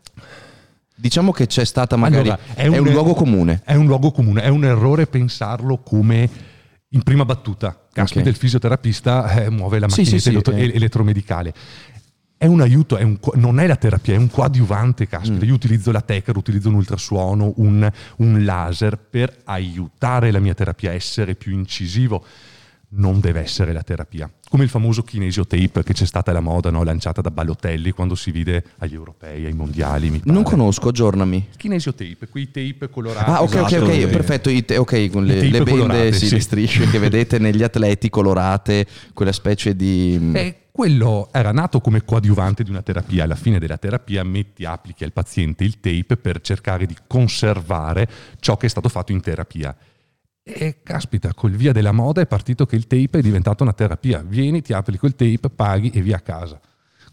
Diciamo 0.95 1.31
che 1.31 1.47
c'è 1.47 1.63
stata 1.65 1.95
magari... 1.95 2.29
Allora, 2.29 2.39
è, 2.53 2.67
un, 2.67 2.75
er- 2.85 2.91
luogo 2.93 3.13
comune. 3.13 3.61
È 3.63 3.73
un 3.73 3.85
luogo 3.87 4.11
comune, 4.11 4.41
è 4.41 4.49
un 4.49 4.65
errore 4.65 5.07
pensarlo 5.07 5.77
come 5.77 6.29
in 6.89 7.01
prima 7.03 7.23
battuta, 7.25 7.87
caspita, 7.91 8.25
Ok. 8.25 8.27
il 8.27 8.35
fisioterapista 8.35 9.43
eh, 9.43 9.49
muove 9.49 9.79
la 9.79 9.87
Sì, 9.87 10.01
macchinetta 10.01 10.17
sì, 10.17 10.19
sì, 10.19 10.29
eletro- 10.29 10.53
eh. 10.53 10.75
elettromedicale. 10.75 11.53
È 12.37 12.45
un 12.45 12.59
aiuto, 12.59 12.97
è 12.97 13.03
un 13.03 13.17
non 13.35 13.61
è 13.61 13.67
la 13.67 13.77
terapia, 13.77 14.15
è 14.15 14.17
un 14.17 14.29
coadiuvante, 14.29 15.07
caspita. 15.07 15.45
Mm. 15.45 15.47
Io 15.47 15.53
utilizzo 15.53 15.91
la 15.91 16.01
techer, 16.01 16.35
utilizzo 16.35 16.67
un 16.67 16.75
ultrasuono, 16.75 17.53
un, 17.55 17.89
un 18.17 18.43
laser 18.43 18.97
per 18.97 19.39
aiutare 19.45 20.29
la 20.31 20.39
mia 20.39 20.53
terapia 20.53 20.91
a 20.91 20.93
essere 20.93 21.35
più 21.35 21.53
incisivo. 21.53 22.23
Non 22.95 23.19
deve 23.19 23.41
essere 23.41 23.73
la 23.73 23.81
terapia. 23.81 24.29
Come 24.49 24.65
il 24.65 24.69
famoso 24.69 25.01
kinesiotape 25.01 25.81
che 25.81 25.93
c'è 25.93 26.05
stata 26.05 26.31
la 26.31 26.41
moda 26.41 26.69
no, 26.69 26.83
lanciata 26.83 27.21
da 27.21 27.31
Balotelli 27.31 27.91
quando 27.91 28.13
si 28.13 28.29
vide 28.29 28.63
agli 28.77 28.93
europei, 28.93 29.45
ai 29.45 29.53
mondiali. 29.53 30.11
Mi 30.11 30.21
Non 30.25 30.43
conosco, 30.43 30.89
aggiornami. 30.89 31.47
Kinesiotape, 31.57 32.27
quei 32.27 32.51
tape 32.51 32.89
colorati. 32.89 33.29
Ah, 33.29 33.41
ok, 33.41 33.55
Esatto, 33.55 33.75
ok, 33.75 33.81
ok, 33.81 33.93
sì. 33.93 34.07
perfetto. 34.07 34.63
Te- 34.63 34.77
ok, 34.77 35.09
con 35.09 35.25
le, 35.25 35.41
le 35.41 35.63
bende, 35.63 36.13
sì, 36.13 36.27
sì. 36.27 36.35
le 36.35 36.41
strisce 36.41 36.87
che 36.89 36.99
vedete 36.99 37.39
negli 37.39 37.63
atleti 37.63 38.09
colorate, 38.09 38.85
quella 39.13 39.31
specie 39.31 39.75
di... 39.75 40.31
E 40.33 40.57
quello 40.71 41.29
era 41.31 41.51
nato 41.51 41.81
come 41.81 42.03
coadiuvante 42.03 42.63
di 42.63 42.69
una 42.69 42.81
terapia. 42.81 43.23
Alla 43.23 43.35
fine 43.35 43.59
della 43.59 43.77
terapia 43.77 44.23
metti, 44.23 44.65
applichi 44.65 45.03
al 45.03 45.13
paziente 45.13 45.63
il 45.63 45.79
tape 45.79 46.17
per 46.17 46.41
cercare 46.41 46.85
di 46.85 46.95
conservare 47.07 48.07
ciò 48.39 48.57
che 48.57 48.65
è 48.67 48.69
stato 48.69 48.89
fatto 48.89 49.11
in 49.11 49.21
terapia. 49.21 49.75
E 50.45 50.79
caspita, 50.83 51.33
col 51.33 51.51
via 51.51 51.71
della 51.71 51.93
moda 51.93 52.19
è 52.19 52.27
partito 52.27 52.65
che 52.65 52.75
il 52.75 52.85
tape 52.85 53.19
è 53.19 53.21
diventato 53.21 53.63
una 53.63 53.71
terapia. 53.71 54.21
Vieni, 54.27 54.61
ti 54.61 54.73
applico 54.73 55.05
il 55.05 55.15
tape, 55.15 55.49
paghi 55.49 55.89
e 55.91 56.01
via 56.01 56.17
a 56.17 56.19
casa. 56.19 56.59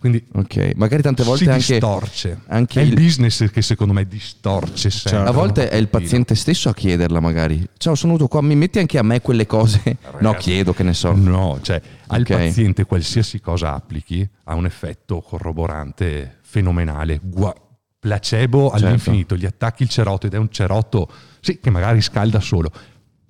Quindi 0.00 0.26
Ok, 0.32 0.72
magari 0.76 1.02
tante 1.02 1.22
volte 1.22 1.44
si 1.44 1.50
anche... 1.50 1.66
distorce. 1.74 2.40
anche 2.46 2.80
è 2.80 2.82
il 2.82 2.88
il- 2.88 2.94
business 2.94 3.48
che 3.50 3.60
secondo 3.62 3.92
me 3.92 4.06
distorce 4.08 4.88
sempre. 4.90 5.28
A 5.28 5.30
volte 5.30 5.68
è 5.68 5.76
il 5.76 5.88
paziente 5.88 6.34
stesso 6.34 6.70
a 6.70 6.74
chiederla 6.74 7.20
magari. 7.20 7.64
Ciao, 7.76 7.94
sono 7.94 8.14
venuto 8.14 8.28
qua, 8.28 8.40
mi 8.40 8.56
metti 8.56 8.78
anche 8.80 8.98
a 8.98 9.02
me 9.02 9.20
quelle 9.20 9.46
cose? 9.46 9.98
No, 10.20 10.32
chiedo 10.34 10.72
che 10.72 10.82
ne 10.82 10.94
so. 10.94 11.12
No, 11.14 11.58
cioè 11.62 11.80
al 12.08 12.22
Ok. 12.22 12.28
paziente 12.32 12.84
qualsiasi 12.84 13.40
cosa 13.40 13.74
applichi 13.74 14.28
ha 14.44 14.54
un 14.54 14.64
effetto 14.64 15.20
corroborante 15.20 16.38
fenomenale. 16.42 17.20
Gua- 17.22 17.54
placebo 18.00 18.70
Certo. 18.70 18.86
all'infinito, 18.86 19.36
gli 19.36 19.44
attacchi 19.46 19.82
il 19.82 19.90
cerotto 19.90 20.26
ed 20.26 20.32
è 20.32 20.38
un 20.38 20.50
cerotto, 20.50 21.08
sì, 21.40 21.60
che 21.60 21.68
magari 21.68 22.00
scalda 22.00 22.40
solo, 22.40 22.72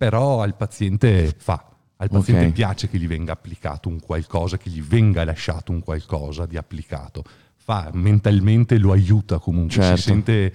però 0.01 0.41
al 0.41 0.57
paziente 0.57 1.35
fa. 1.37 1.63
Al 1.99 2.09
paziente 2.09 2.47
Ok. 2.47 2.53
piace 2.53 2.89
che 2.89 2.97
gli 2.97 3.07
venga 3.07 3.33
applicato 3.33 3.91
un 3.91 4.01
qualcosa, 4.01 4.57
che 4.57 4.71
gli 4.71 4.81
venga 4.81 5.23
lasciato 5.25 5.73
un 5.73 5.81
qualcosa 5.81 6.47
di 6.47 6.57
applicato. 6.57 7.23
Fa, 7.55 7.91
mentalmente 7.93 8.79
lo 8.79 8.93
aiuta 8.93 9.39
comunque, 9.39 9.75
Certo. 9.75 9.97
si 9.99 10.03
sente 10.05 10.53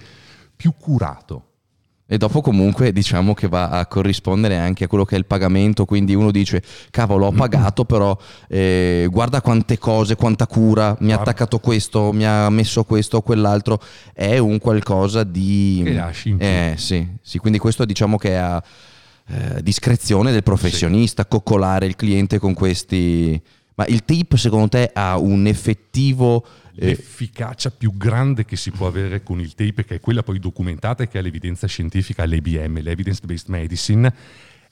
più 0.56 0.74
curato. 0.76 1.44
E 2.08 2.18
dopo 2.18 2.40
comunque 2.40 2.90
diciamo 2.90 3.34
che 3.34 3.46
va 3.46 3.68
a 3.68 3.86
corrispondere 3.86 4.56
anche 4.56 4.82
a 4.82 4.88
quello 4.88 5.04
che 5.04 5.14
è 5.14 5.18
il 5.18 5.26
pagamento, 5.26 5.84
quindi 5.84 6.12
uno 6.16 6.32
dice 6.32 6.60
cavolo 6.90 7.26
ho 7.26 7.32
pagato 7.32 7.84
però 7.86 8.18
eh, 8.48 9.06
guarda 9.08 9.40
quante 9.40 9.78
cose, 9.78 10.16
quanta 10.16 10.48
cura, 10.48 10.96
mi 11.00 11.12
ha 11.12 11.20
attaccato 11.20 11.60
questo, 11.60 12.12
mi 12.12 12.26
ha 12.26 12.50
messo 12.50 12.82
questo 12.82 13.18
o 13.18 13.22
quell'altro, 13.22 13.80
è 14.12 14.38
un 14.38 14.58
qualcosa 14.58 15.22
di... 15.22 15.82
Che 15.84 15.92
lasci 15.92 16.30
in 16.30 16.36
più. 16.38 16.46
Eh 16.46 16.74
sì, 16.78 17.08
sì, 17.22 17.38
quindi 17.38 17.60
questo 17.60 17.84
diciamo 17.84 18.16
che 18.18 18.30
è 18.30 18.34
a 18.34 18.60
eh, 19.28 19.62
discrezione 19.62 20.32
del 20.32 20.42
professionista, 20.42 21.26
coccolare 21.26 21.86
il 21.86 21.96
cliente 21.96 22.38
con 22.38 22.54
questi... 22.54 23.40
Ma 23.74 23.84
il 23.86 24.04
tape 24.04 24.38
secondo 24.38 24.68
te 24.68 24.90
ha 24.92 25.18
un 25.18 25.46
effettivo... 25.46 26.46
eh, 26.76 26.86
L'efficacia 26.86 27.70
più 27.70 27.96
grande 27.96 28.44
che 28.44 28.56
si 28.56 28.70
può 28.70 28.86
avere 28.86 29.22
con 29.22 29.40
il 29.40 29.54
tape, 29.54 29.84
che 29.84 29.96
è 29.96 30.00
quella 30.00 30.22
poi 30.22 30.38
documentata 30.38 31.02
e 31.02 31.08
che 31.08 31.18
ha 31.18 31.20
l'evidenza 31.20 31.66
scientifica, 31.66 32.24
l'EBM, 32.24 32.80
l'Evidence 32.80 33.20
Based 33.24 33.48
Medicine, 33.48 34.12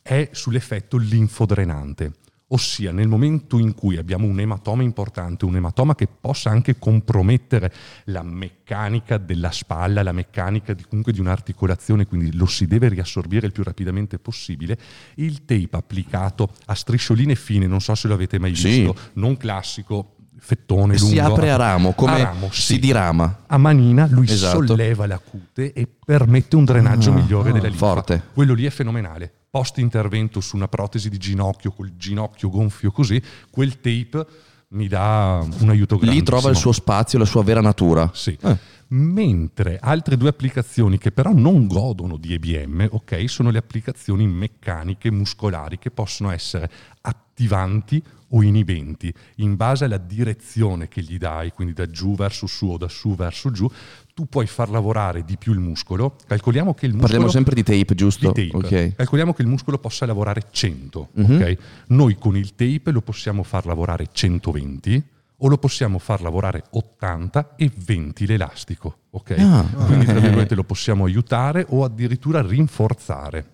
è 0.01 0.29
sull'effetto 0.33 0.97
linfodrenante. 0.97 2.13
Ossia, 2.55 2.93
nel 2.93 3.09
momento 3.09 3.59
in 3.59 3.75
cui 3.75 3.97
abbiamo 3.97 4.29
un 4.29 4.39
ematoma 4.39 4.85
importante, 4.85 5.45
un 5.45 5.57
ematoma 5.57 5.97
che 5.97 6.07
possa 6.07 6.51
anche 6.51 6.79
compromettere 6.79 7.73
la 8.05 8.23
meccanica 8.23 9.19
della 9.19 9.51
spalla, 9.51 10.05
la 10.05 10.13
meccanica 10.13 10.73
di, 10.73 10.85
comunque 10.89 11.13
di 11.13 11.19
un'articolazione, 11.19 12.07
quindi 12.07 12.33
lo 12.37 12.47
si 12.47 12.69
deve 12.69 12.89
riassorbire 12.89 13.47
il 13.47 13.53
più 13.53 13.65
rapidamente 13.65 14.21
possibile, 14.21 14.79
il 15.17 15.45
tape 15.45 15.69
applicato 15.73 16.49
a 16.67 16.75
striscioline 16.75 17.35
fine, 17.35 17.67
non 17.67 17.81
so 17.81 17.97
se 17.97 18.07
lo 18.07 18.15
avete 18.15 18.39
mai 18.39 18.55
Sì. 18.55 18.69
visto, 18.83 18.97
non 19.15 19.37
classico, 19.37 20.15
fettone 20.39 20.97
lungo. 20.97 21.13
si 21.13 21.19
apre 21.19 21.51
a 21.51 21.57
ramo, 21.57 21.93
come 21.95 22.13
A 22.13 22.25
ramo, 22.25 22.51
si 22.53 22.61
sì. 22.75 22.79
dirama. 22.79 23.43
A 23.49 23.57
manina 23.59 24.07
lui 24.09 24.29
Esatto. 24.31 24.65
solleva 24.65 25.09
la 25.09 25.19
cute 25.19 25.73
e 25.73 25.89
permette 25.89 26.55
un 26.55 26.65
drenaggio 26.65 27.11
Ah, 27.11 27.15
migliore 27.15 27.49
ah, 27.51 27.53
della 27.53 27.67
linfa. 27.67 27.87
forte. 27.87 28.23
Quello 28.33 28.55
lì 28.55 28.65
è 28.65 28.71
fenomenale. 28.71 29.33
Post 29.55 29.79
intervento 29.79 30.41
su 30.41 30.57
una 30.57 30.67
protesi 30.67 31.09
di 31.09 31.17
ginocchio, 31.17 31.71
col 31.71 31.97
ginocchio 31.97 32.51
gonfio 32.51 32.91
così, 32.91 33.23
quel 33.51 33.81
tape 33.81 34.27
mi 34.71 34.89
dà 34.89 35.47
un 35.61 35.71
aiuto 35.71 35.97
grande. 35.97 36.17
Lì 36.19 36.25
trova 36.25 36.51
il 36.51 36.57
suo 36.57 36.73
spazio, 36.73 37.21
la 37.21 37.25
sua 37.25 37.45
vera 37.45 37.61
natura. 37.61 38.11
Sì. 38.13 38.37
Eh. 38.43 38.59
Mentre 38.89 39.79
altre 39.81 40.17
due 40.17 40.29
applicazioni 40.29 40.99
che 40.99 41.11
però 41.11 41.33
non 41.33 41.67
godono 41.67 42.17
di 42.17 42.33
EBM, 42.35 42.89
ok, 42.91 43.29
sono 43.29 43.51
le 43.51 43.59
applicazioni 43.59 44.27
meccaniche 44.27 45.11
muscolari 45.11 45.79
che 45.79 45.91
possono 45.91 46.31
essere 46.31 46.71
attivanti 47.01 48.03
o 48.29 48.43
inibenti 48.43 49.13
in 49.37 49.55
base 49.55 49.85
alla 49.85 49.99
direzione 49.99 50.89
che 50.89 51.03
gli 51.03 51.19
dai, 51.19 51.53
quindi 51.53 51.73
da 51.73 51.87
giù 51.89 52.15
verso 52.17 52.47
su 52.47 52.67
o 52.67 52.77
da 52.77 52.89
su 52.89 53.15
verso 53.15 53.51
giù, 53.51 53.69
tu 54.13 54.27
puoi 54.29 54.47
far 54.47 54.71
lavorare 54.71 55.25
di 55.25 55.37
più 55.37 55.53
il 55.53 55.59
muscolo. 55.61 56.17
Calcoliamo 56.27 56.75
che 56.75 56.87
il 56.87 56.93
muscolo 56.93 57.11
Parliamo 57.11 57.33
sempre 57.33 57.55
di 57.55 57.63
tape, 57.63 57.95
giusto? 57.95 58.33
di 58.33 58.51
tape. 58.51 58.67
Ok. 58.67 58.95
Calcoliamo 58.97 59.33
che 59.35 59.43
il 59.43 59.49
muscolo 59.49 59.79
possa 59.79 60.07
lavorare 60.07 60.49
100, 60.51 61.11
Mhm. 61.15 61.35
ok? 61.35 61.57
Noi 61.89 62.17
con 62.17 62.37
il 62.37 62.55
tape 62.55 62.91
lo 62.91 63.03
possiamo 63.03 63.43
far 63.45 63.67
lavorare 63.67 64.09
120 64.13 65.03
o 65.45 65.49
lo 65.49 65.59
possiamo 65.59 65.99
far 65.99 66.23
lavorare 66.23 66.65
80 66.71 67.55
e 67.57 67.71
20 67.75 68.27
l'elastico, 68.27 69.01
ok? 69.11 69.35
Ah. 69.39 69.65
Quindi 69.85 70.07
tra 70.07 70.19
virgolette 70.19 70.55
lo 70.55 70.65
possiamo 70.65 71.05
aiutare 71.05 71.67
o 71.69 71.85
addirittura 71.85 72.41
rinforzare. 72.41 73.51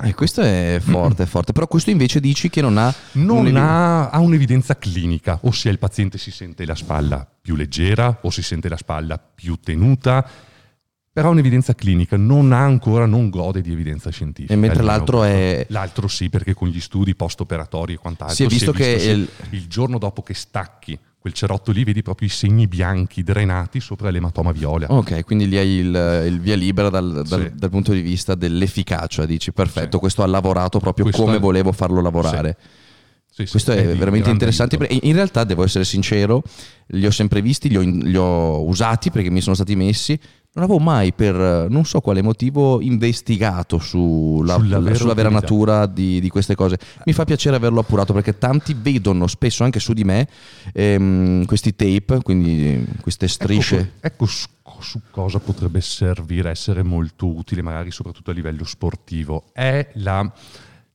Eh, 0.00 0.14
questo 0.14 0.42
è 0.42 0.78
forte, 0.80 1.22
è 1.22 1.26
forte. 1.26 1.52
Però 1.52 1.66
questo 1.66 1.88
invece 1.88 2.20
dici 2.20 2.50
che 2.50 2.60
non 2.60 2.76
ha... 2.76 2.94
Non 3.12 3.46
un- 3.46 3.56
ha, 3.56 4.10
ha 4.10 4.18
un'evidenza 4.18 4.76
clinica, 4.76 5.38
ossia 5.42 5.70
il 5.70 5.78
paziente 5.78 6.18
si 6.18 6.30
sente 6.30 6.66
la 6.66 6.74
spalla 6.74 7.26
più 7.40 7.56
leggera 7.56 8.18
o 8.20 8.30
si 8.30 8.42
sente 8.42 8.68
la 8.68 8.76
spalla 8.76 9.18
più 9.18 9.56
tenuta, 9.56 10.28
però 11.18 11.30
un'evidenza 11.32 11.74
clinica, 11.74 12.16
non 12.16 12.52
ha 12.52 12.62
ancora, 12.62 13.04
non 13.04 13.28
gode 13.28 13.60
di 13.60 13.72
evidenza 13.72 14.08
scientifica. 14.10 14.52
E 14.52 14.56
mentre 14.56 14.84
l'altro 14.84 15.24
è... 15.24 15.66
L'altro 15.70 16.06
sì, 16.06 16.28
perché 16.28 16.54
con 16.54 16.68
gli 16.68 16.78
studi 16.78 17.16
post-operatori 17.16 17.94
e 17.94 17.96
quant'altro 17.96 18.36
Si 18.36 18.44
è 18.44 18.46
visto 18.46 18.70
che 18.70 19.00
sì, 19.00 19.08
il- 19.08 19.28
il 19.50 19.66
giorno 19.66 19.98
dopo 19.98 20.22
che 20.22 20.32
stacchi 20.34 20.96
quel 21.18 21.32
cerotto 21.32 21.72
lì 21.72 21.82
vedi 21.82 22.02
proprio 22.02 22.28
i 22.28 22.30
segni 22.30 22.68
bianchi 22.68 23.24
drenati 23.24 23.80
sopra 23.80 24.10
l'ematoma 24.10 24.52
viola. 24.52 24.86
Ok, 24.90 25.24
quindi 25.24 25.48
lì 25.48 25.58
hai 25.58 25.68
il, 25.68 26.22
il 26.28 26.38
via 26.40 26.54
libera 26.54 26.88
dal, 26.88 27.24
dal- 27.26 27.46
Sì. 27.50 27.58
dal 27.58 27.70
punto 27.70 27.92
di 27.92 28.00
vista 28.00 28.36
dell'efficacia, 28.36 29.26
dici 29.26 29.50
perfetto, 29.50 29.94
Sì. 29.94 29.98
questo 29.98 30.22
ha 30.22 30.26
lavorato 30.26 30.78
proprio 30.78 31.06
Questo 31.06 31.24
come 31.24 31.38
è- 31.38 31.40
volevo 31.40 31.72
farlo 31.72 32.00
lavorare. 32.00 32.56
Sì, 33.30 33.44
sì, 33.44 33.50
Questo 33.52 33.72
è, 33.72 33.92
di 33.92 33.98
veramente 33.98 34.30
interessante. 34.30 34.76
In 35.02 35.12
realtà, 35.12 35.44
devo 35.44 35.62
essere 35.64 35.84
sincero, 35.84 36.42
li 36.88 37.06
ho 37.06 37.10
sempre 37.10 37.40
visti, 37.40 37.68
li 37.68 37.76
ho, 37.76 37.80
li 37.82 38.16
ho 38.16 38.62
usati 38.64 39.10
perché 39.10 39.30
mi 39.30 39.40
sono 39.40 39.54
stati 39.54 39.76
messi. 39.76 40.18
Non 40.58 40.66
avevo 40.66 40.80
mai, 40.80 41.12
per 41.12 41.68
non 41.70 41.84
so 41.84 42.00
quale 42.00 42.20
motivo, 42.20 42.80
investigato 42.80 43.78
sulla, 43.78 44.54
Sulla 44.54 44.78
la- 44.78 44.82
vera 44.82 44.96
sulla 44.96 45.14
vera 45.14 45.28
natura 45.28 45.86
di, 45.86 46.18
di 46.18 46.28
queste 46.28 46.56
cose. 46.56 46.78
Mi 47.04 47.12
fa 47.12 47.24
piacere 47.24 47.54
averlo 47.54 47.78
appurato 47.78 48.12
perché 48.12 48.38
tanti 48.38 48.74
vedono 48.76 49.28
spesso 49.28 49.62
anche 49.62 49.78
su 49.78 49.92
di 49.92 50.02
me 50.02 50.26
ehm, 50.72 51.44
questi 51.44 51.76
tape, 51.76 52.22
quindi 52.22 52.84
queste 53.00 53.28
strisce. 53.28 53.78
Ecco, 54.00 54.06
ecco 54.06 54.26
su, 54.26 54.48
su 54.80 55.00
cosa 55.12 55.38
potrebbe 55.38 55.80
servire, 55.80 56.50
essere 56.50 56.82
molto 56.82 57.28
utile, 57.28 57.62
magari 57.62 57.92
soprattutto 57.92 58.32
a 58.32 58.34
livello 58.34 58.64
sportivo. 58.64 59.44
È 59.52 59.90
la 59.94 60.28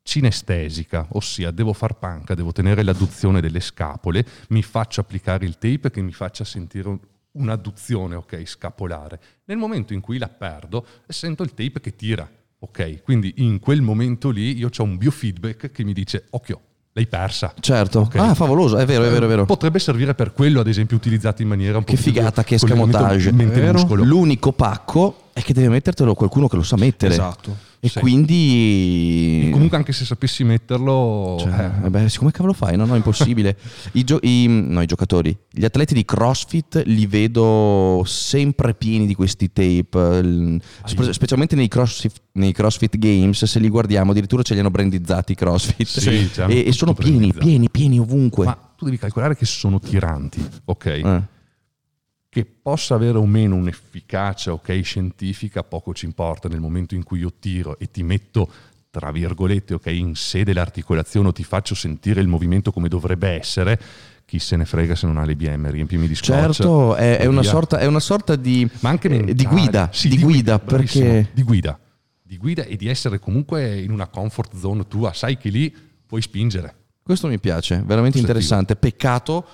cinestesica, 0.03 1.07
ossia 1.11 1.51
devo 1.51 1.71
far 1.71 1.93
panca, 1.93 2.35
devo 2.35 2.51
tenere 2.51 2.83
l'adduzione 2.83 3.39
delle 3.39 3.61
scapole, 3.61 4.25
mi 4.49 4.61
faccio 4.61 4.99
applicare 4.99 5.45
il 5.45 5.57
tape 5.57 5.89
che 5.89 6.01
mi 6.01 6.11
faccia 6.11 6.43
sentire 6.43 6.99
un'adduzione, 7.33 8.15
ok, 8.15 8.43
scapolare. 8.45 9.19
Nel 9.45 9.57
momento 9.57 9.93
in 9.93 10.01
cui 10.01 10.17
la 10.17 10.29
perdo, 10.29 10.85
sento 11.07 11.43
il 11.43 11.53
tape 11.53 11.79
che 11.79 11.95
tira, 11.95 12.29
ok? 12.59 13.03
Quindi 13.03 13.33
in 13.37 13.59
quel 13.59 13.81
momento 13.81 14.29
lì 14.29 14.57
io 14.57 14.69
ho 14.75 14.83
un 14.83 14.97
biofeedback 14.97 15.71
che 15.71 15.83
mi 15.83 15.93
dice, 15.93 16.25
occhio, 16.31 16.61
l'hai 16.93 17.07
persa. 17.07 17.53
Certo. 17.59 18.01
Ok. 18.01 18.15
Ah, 18.15 18.33
favoloso, 18.33 18.77
è 18.77 18.85
vero, 18.85 19.03
è 19.03 19.09
vero, 19.09 19.25
è 19.25 19.27
vero. 19.27 19.45
Potrebbe 19.45 19.79
servire 19.79 20.13
per 20.13 20.31
quello, 20.33 20.59
ad 20.59 20.67
esempio, 20.67 20.95
utilizzato 20.95 21.41
in 21.41 21.47
maniera 21.47 21.77
un 21.77 21.83
po' 21.83 21.91
Che 21.91 22.01
più 22.01 22.11
figata, 22.11 22.43
che 22.43 22.57
con 22.57 22.69
l'elemento 22.69 22.97
escamotage. 22.97 24.03
L'unico 24.03 24.51
pacco 24.51 25.17
è 25.33 25.41
che 25.41 25.53
deve 25.53 25.69
mettertelo 25.69 26.13
qualcuno 26.13 26.47
che 26.47 26.55
lo 26.55 26.63
sa 26.63 26.77
mettere. 26.77 27.13
Esatto. 27.13 27.71
E 27.79 27.89
Sì. 27.89 27.99
quindi... 27.99 29.47
E 29.47 29.49
comunque 29.49 29.75
anche 29.75 29.91
se 29.91 30.05
sapessi 30.05 30.45
metterlo... 30.45 31.35
Cioè, 31.39 31.71
eh, 31.81 31.87
eh 31.87 31.89
beh, 31.89 32.07
sì, 32.07 32.17
come 32.17 32.31
cavolo 32.31 32.53
fai? 32.53 32.77
No, 32.77 32.85
no, 32.85 32.95
impossibile. 32.95 33.57
I, 33.93 34.03
gio- 34.05 34.19
i- 34.21 34.45
no, 34.47 34.81
i 34.81 34.85
giocatori, 34.85 35.35
gli 35.51 35.65
atleti 35.65 35.93
di 35.93 36.05
CrossFit 36.05 36.83
li 36.85 37.05
vedo 37.07 38.01
sempre 38.05 38.73
pieni 38.73 39.05
di 39.05 39.15
questi 39.15 39.51
tape, 39.51 39.99
il- 40.23 40.61
spe- 40.85 41.11
specialmente 41.11 41.55
nei 41.57 41.67
CrossFit, 41.67 42.21
nei 42.33 42.53
CrossFit 42.53 42.97
Games, 42.97 43.43
se 43.43 43.59
li 43.59 43.67
guardiamo 43.67 44.11
addirittura 44.11 44.43
ce 44.43 44.53
li 44.53 44.61
hanno 44.61 44.71
brandizzati 44.71 45.33
i 45.33 45.35
CrossFit 45.35 45.85
Sì, 45.85 46.29
l'hanno 46.35 46.53
e, 46.53 46.63
e 46.67 46.71
sono 46.71 46.93
pieni, 46.93 47.33
pieni, 47.33 47.69
pieni 47.69 47.99
ovunque. 47.99 48.45
Ma 48.45 48.57
tu 48.77 48.85
devi 48.85 48.97
calcolare 48.97 49.35
che 49.35 49.45
sono 49.45 49.79
tiranti, 49.81 50.41
ok? 50.65 50.85
Eh, 50.85 51.21
Che 52.33 52.45
possa 52.45 52.95
avere 52.95 53.19
o 53.19 53.27
meno 53.27 53.53
un'efficacia, 53.53 54.53
ok, 54.53 54.81
scientifica, 54.81 55.61
poco 55.61 55.93
ci 55.93 56.05
importa 56.05 56.47
nel 56.47 56.59
momento 56.59 56.95
in 56.95 57.03
cui 57.03 57.19
io 57.19 57.31
tiro 57.39 57.77
e 57.77 57.91
ti 57.91 58.01
metto, 58.01 58.49
tra 58.89 59.11
virgolette, 59.11 59.75
ok, 59.75 59.85
in 59.85 60.15
sede 60.15 60.51
l'articolazione 60.51 61.27
o 61.27 61.31
ti 61.31 61.43
faccio 61.43 61.75
sentire 61.75 62.21
il 62.21 62.27
movimento 62.27 62.71
come 62.71 62.87
dovrebbe 62.87 63.29
essere, 63.29 63.79
chi 64.25 64.39
se 64.39 64.55
ne 64.55 64.65
frega 64.65 64.95
se 64.95 65.05
non 65.05 65.17
ha 65.17 65.25
le 65.25 65.35
BM, 65.35 65.69
riempimi 65.69 66.07
di 66.07 66.15
scotch. 66.15 66.53
certo, 66.53 66.95
è, 66.95 67.17
è 67.19 67.27
una 67.27 67.43
sorta, 67.43 67.77
è 67.77 67.85
una 67.85 67.99
sorta 67.99 68.35
di, 68.35 68.67
Ma 68.79 68.89
anche 68.89 69.09
eh, 69.09 69.35
di 69.35 69.45
guida, 69.45 69.89
Sì, 69.91 70.09
di 70.09 70.17
guida, 70.17 70.57
bravissimo, 70.57 71.05
perché... 71.05 71.29
Di 71.35 71.43
guida. 71.43 71.79
Di 72.23 72.37
guida 72.39 72.63
e 72.63 72.75
di 72.77 72.87
essere 72.87 73.19
comunque 73.19 73.79
in 73.79 73.91
una 73.91 74.07
comfort 74.07 74.57
zone 74.57 74.87
tua, 74.87 75.13
sai 75.13 75.37
che 75.37 75.49
lì 75.49 75.71
puoi 76.07 76.23
spingere. 76.23 76.73
Questo 77.03 77.27
mi 77.27 77.37
piace, 77.37 77.83
veramente 77.85 78.17
interessante. 78.17 78.75
Peccato 78.75 79.45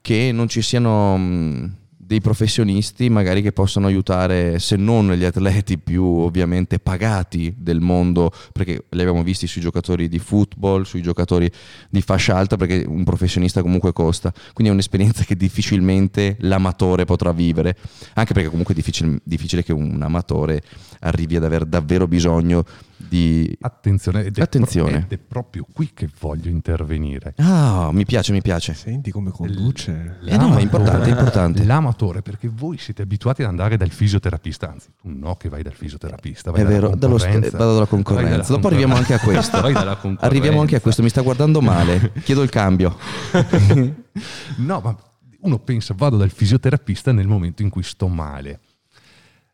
che 0.00 0.30
non 0.30 0.46
ci 0.46 0.62
siano 0.62 1.16
mh, 1.16 1.76
dei 2.12 2.20
professionisti 2.20 3.08
magari 3.08 3.40
che 3.40 3.52
possano 3.52 3.86
aiutare, 3.86 4.58
se 4.58 4.76
non 4.76 5.10
gli 5.14 5.24
atleti 5.24 5.78
più 5.78 6.04
ovviamente 6.04 6.78
pagati 6.78 7.54
del 7.56 7.80
mondo, 7.80 8.30
perché 8.52 8.84
li 8.90 9.00
abbiamo 9.00 9.22
visti 9.22 9.46
sui 9.46 9.62
giocatori 9.62 10.08
di 10.08 10.18
football, 10.18 10.82
sui 10.82 11.00
giocatori 11.00 11.50
di 11.88 12.02
fascia 12.02 12.36
alta, 12.36 12.56
perché 12.56 12.84
un 12.86 13.02
professionista 13.02 13.62
comunque 13.62 13.94
costa. 13.94 14.30
Quindi 14.52 14.70
è 14.70 14.74
un'esperienza 14.74 15.24
che 15.24 15.36
difficilmente 15.36 16.36
l'amatore 16.40 17.06
potrà 17.06 17.32
vivere, 17.32 17.76
anche 18.14 18.34
perché 18.34 18.50
comunque 18.50 18.74
è 18.74 18.76
difficile, 18.76 19.18
difficile 19.24 19.64
che 19.64 19.72
un 19.72 20.02
amatore 20.02 20.60
arrivi 21.00 21.36
ad 21.36 21.44
aver 21.44 21.64
davvero 21.64 22.06
bisogno 22.06 22.64
di... 23.08 23.56
Attenzione, 23.60 24.24
ed 24.24 24.38
è, 24.38 24.42
Attenzione. 24.42 24.98
ed 24.98 25.12
è 25.12 25.18
proprio 25.18 25.66
qui 25.72 25.90
che 25.94 26.08
voglio 26.20 26.48
intervenire. 26.48 27.34
Ah, 27.38 27.90
mi 27.92 28.04
piace, 28.04 28.32
mi 28.32 28.42
piace. 28.42 28.74
Senti 28.74 29.10
come 29.10 29.30
conduce. 29.30 30.18
Eh 30.24 30.36
no, 30.36 30.56
è 30.56 30.60
importante, 30.62 31.06
è 31.06 31.10
importante. 31.10 31.64
L'amatore, 31.64 32.22
perché 32.22 32.48
voi 32.48 32.78
siete 32.78 33.02
abituati 33.02 33.42
ad 33.42 33.48
andare 33.48 33.76
dal 33.76 33.90
fisioterapista, 33.90 34.70
anzi, 34.70 34.88
tu 35.00 35.08
no 35.08 35.36
che 35.36 35.48
vai 35.48 35.62
dal 35.62 35.74
fisioterapista, 35.74 36.50
vai 36.50 36.60
È 36.60 36.64
dalla 36.64 36.74
vero, 36.74 36.96
dallo 36.96 37.18
st- 37.18 37.50
vado 37.50 37.74
dalla 37.74 37.86
concorrenza. 37.86 38.30
dalla 38.36 38.46
Dopo 38.46 38.66
arriviamo 38.68 38.94
anche 38.94 39.14
a 39.14 39.18
questo. 39.18 39.60
Vai 39.60 39.72
dalla 39.72 39.96
concorrenza. 39.96 40.24
Arriviamo 40.26 40.60
anche 40.60 40.76
a 40.76 40.80
questo, 40.80 41.02
mi 41.02 41.08
sta 41.08 41.20
guardando 41.22 41.60
male. 41.60 42.12
Chiedo 42.22 42.42
il 42.42 42.50
cambio. 42.50 42.96
No, 44.58 44.80
ma 44.80 44.96
uno 45.40 45.58
pensa 45.58 45.94
vado 45.96 46.16
dal 46.16 46.30
fisioterapista 46.30 47.12
nel 47.12 47.26
momento 47.26 47.62
in 47.62 47.70
cui 47.70 47.82
sto 47.82 48.08
male. 48.08 48.60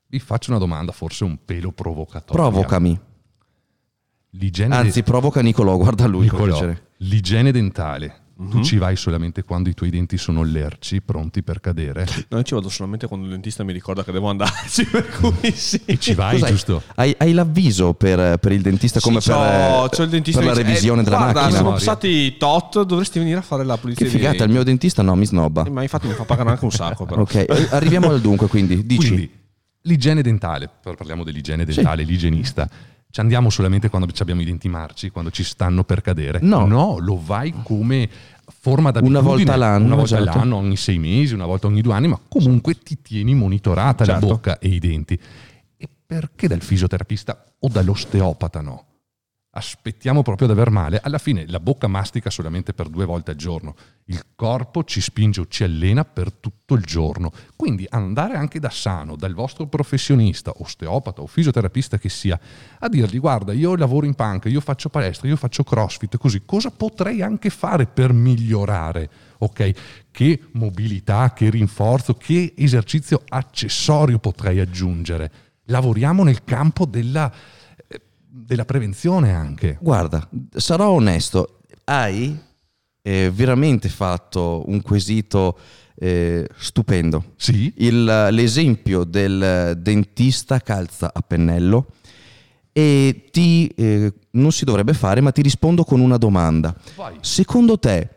Vi 0.09 0.19
faccio 0.19 0.51
una 0.51 0.59
domanda, 0.59 0.93
forse 0.93 1.25
un 1.25 1.39
pelo 1.45 1.71
provocatoria. 1.71 2.43
Provocami. 2.51 3.01
L'igiene 4.33 4.75
Anzi, 4.77 5.03
provoca 5.03 5.41
Nicolò, 5.41 5.77
guarda 5.77 6.07
lui. 6.07 6.23
Nicolò, 6.25 6.73
l'igiene 6.99 7.51
dentale. 7.53 8.23
Mhm. 8.39 8.51
Tu 8.51 8.63
ci 8.63 8.77
vai 8.79 8.95
solamente 8.95 9.43
quando 9.43 9.69
i 9.69 9.75
tuoi 9.75 9.91
denti 9.91 10.17
sono 10.17 10.45
lerci, 10.45 11.01
pronti 11.03 11.43
per 11.43 11.59
cadere. 11.59 12.07
No, 12.29 12.37
io 12.37 12.45
ci 12.45 12.55
vado 12.55 12.69
solamente 12.69 13.09
quando 13.09 13.25
il 13.27 13.33
dentista 13.33 13.65
mi 13.65 13.73
ricorda 13.73 14.05
che 14.05 14.13
devo 14.13 14.29
andarci, 14.29 14.85
per 14.87 15.09
cui 15.09 15.51
sì. 15.51 15.81
E 15.85 15.99
ci 15.99 16.15
vai, 16.15 16.35
Cos'hai? 16.35 16.51
giusto? 16.53 16.83
Hai, 16.95 17.13
hai 17.19 17.33
l'avviso 17.33 17.95
per, 17.95 18.39
per 18.39 18.53
il 18.53 18.61
dentista 18.63 19.01
come 19.01 19.21
Sì, 19.21 19.31
per, 19.31 19.37
c'ho- 19.39 19.89
c'ho 19.89 20.03
il 20.05 20.09
dentista 20.09 20.39
per 20.41 20.49
la 20.51 20.55
revisione 20.55 21.01
"Eh, 21.01 21.05
della 21.05 21.17
guarda, 21.17 21.41
macchina? 21.41 21.59
sono 21.59 21.71
passati 21.73 22.37
tot, 22.37 22.83
dovresti 22.85 23.19
venire 23.19 23.39
a 23.39 23.43
fare 23.43 23.65
la 23.65 23.77
pulizia 23.77 24.07
Che 24.07 24.13
figata, 24.13 24.45
il 24.45 24.51
mio 24.51 24.63
dentista 24.63 25.03
no, 25.03 25.17
mi 25.17 25.27
snobba. 25.27 25.65
Eh, 25.65 25.71
Ma 25.71 25.83
infatti 25.83 26.07
mi 26.07 26.13
fa 26.13 26.23
pagare 26.25 26.51
anche 26.51 26.65
un 26.65 26.71
sacco 26.71 27.07
però. 27.07 27.23
Ok, 27.23 27.35
eh, 27.35 27.47
arriviamo 27.71 28.09
al 28.11 28.21
dunque, 28.21 28.47
quindi 28.47 28.87
dici. 28.87 29.07
Quindi, 29.09 29.31
l'igiene 29.83 30.23
dentale, 30.23 30.71
parliamo 30.81 31.25
dell'igiene 31.25 31.65
dentale, 31.65 32.05
l'igienista. 32.05 32.69
Ci 33.11 33.21
andiamo 33.21 33.49
solamente 33.51 33.89
quando 33.89 34.07
abbiamo 34.19 34.41
i 34.43 34.45
denti 34.45 34.69
marci, 34.69 35.11
quando 35.11 35.31
ci 35.31 35.43
stanno 35.43 35.83
per 35.85 36.03
cadere? 36.03 36.41
No. 36.43 36.99
lo 36.99 37.21
vai 37.23 37.55
come 37.63 38.09
forma 38.61 38.91
d'abitudine. 38.91 39.19
Una 39.21 39.29
volta 39.29 39.57
l'anno, 39.57 39.87
Una 39.87 39.95
volta 39.97 40.19
esatto. 40.19 40.39
all'anno, 40.39 40.57
ogni 40.57 40.77
sei 40.77 40.99
mesi, 40.99 41.35
una 41.35 41.47
volta 41.47 41.67
ogni 41.67 41.81
due 41.81 41.95
anni, 41.95 42.09
ma 42.09 42.21
comunque 42.29 42.75
ti 42.79 43.01
tieni 43.01 43.35
monitorata 43.35 44.05
la 44.05 44.13
Certo. 44.13 44.27
bocca 44.27 44.59
e 44.59 44.69
i 44.69 44.79
denti. 44.79 45.19
E 45.77 45.89
perché 46.07 46.49
dal 46.49 46.61
fisioterapista 46.61 47.45
o 47.59 47.69
dall'osteopata 47.69 48.61
no? 48.61 48.85
Aspettiamo 49.59 50.23
proprio 50.23 50.47
ad 50.47 50.57
aver 50.57 50.71
male. 50.71 51.01
Alla 51.03 51.19
fine 51.19 51.45
la 51.49 51.59
bocca 51.59 51.89
mastica 51.89 52.31
solamente 52.31 52.73
per 52.73 52.89
due 52.89 53.05
volte 53.05 53.33
al 53.33 53.37
giorno. 53.37 53.75
Il 54.05 54.23
corpo 54.37 54.85
ci 54.85 55.01
spinge 55.01 55.41
o 55.41 55.47
ci 55.49 55.65
allena 55.65 56.05
per 56.05 56.33
tutto 56.33 56.75
il 56.75 56.83
giorno. 56.85 57.33
Quindi 57.57 57.85
andare 57.91 58.37
anche 58.37 58.61
da 58.61 58.71
sano, 58.71 59.17
dal 59.17 59.35
vostro 59.35 59.67
professionista, 59.67 60.53
osteopata 60.59 61.23
o 61.23 61.27
fisioterapista 61.27 61.99
che 61.99 62.09
sia, 62.09 62.39
a 62.79 62.89
dirgli 62.89 63.19
guarda, 63.19 63.53
io 63.53 63.75
lavoro 63.75 64.07
in 64.07 64.15
panca, 64.15 64.49
io 64.49 64.61
faccio 64.61 64.91
palestra, 64.91 65.27
io 65.27 65.35
faccio 65.35 65.65
crossfit, 65.65 66.19
così 66.19 66.45
cosa 66.45 66.71
potrei 66.71 67.21
anche 67.21 67.51
fare 67.51 67.87
per 67.87 68.13
migliorare? 68.13 69.11
Ok? 69.39 69.71
Che 70.13 70.41
mobilità, 70.53 71.33
che 71.33 71.51
rinforzo, 71.51 72.15
che 72.15 72.55
esercizio 72.57 73.25
accessorio 73.29 74.21
potrei 74.21 74.61
aggiungere? 74.61 75.33
Lavoriamo 75.65 76.23
nel 76.23 76.45
campo 76.45 76.87
della, 76.87 77.31
della 78.45 78.65
prevenzione 78.65 79.33
anche. 79.33 79.79
Guarda, 79.81 80.29
sarò 80.55 80.91
onesto, 80.91 81.61
hai 81.85 82.39
eh, 83.03 83.31
veramente 83.33 83.89
fatto 83.89 84.65
un 84.67 84.83
quesito 84.83 85.59
eh, 85.97 86.47
stupendo. 86.57 87.33
Sì? 87.37 87.73
Il- 87.79 88.29
l'esempio 88.31 89.05
del 89.05 89.79
dentista 89.79 90.61
calza 90.61 91.11
a 91.13 91.21
pennello 91.21 91.87
e 92.73 93.29
ti, 93.33 93.67
eh, 93.77 94.13
non 94.33 94.53
si 94.53 94.65
dovrebbe 94.65 94.95
fare, 94.95 95.21
ma 95.21 95.33
ti 95.33 95.43
rispondo 95.43 95.85
con 95.85 96.01
una 96.01 96.17
domanda. 96.17 96.75
Vai. 96.95 97.17
Secondo 97.21 97.79
te, 97.79 98.09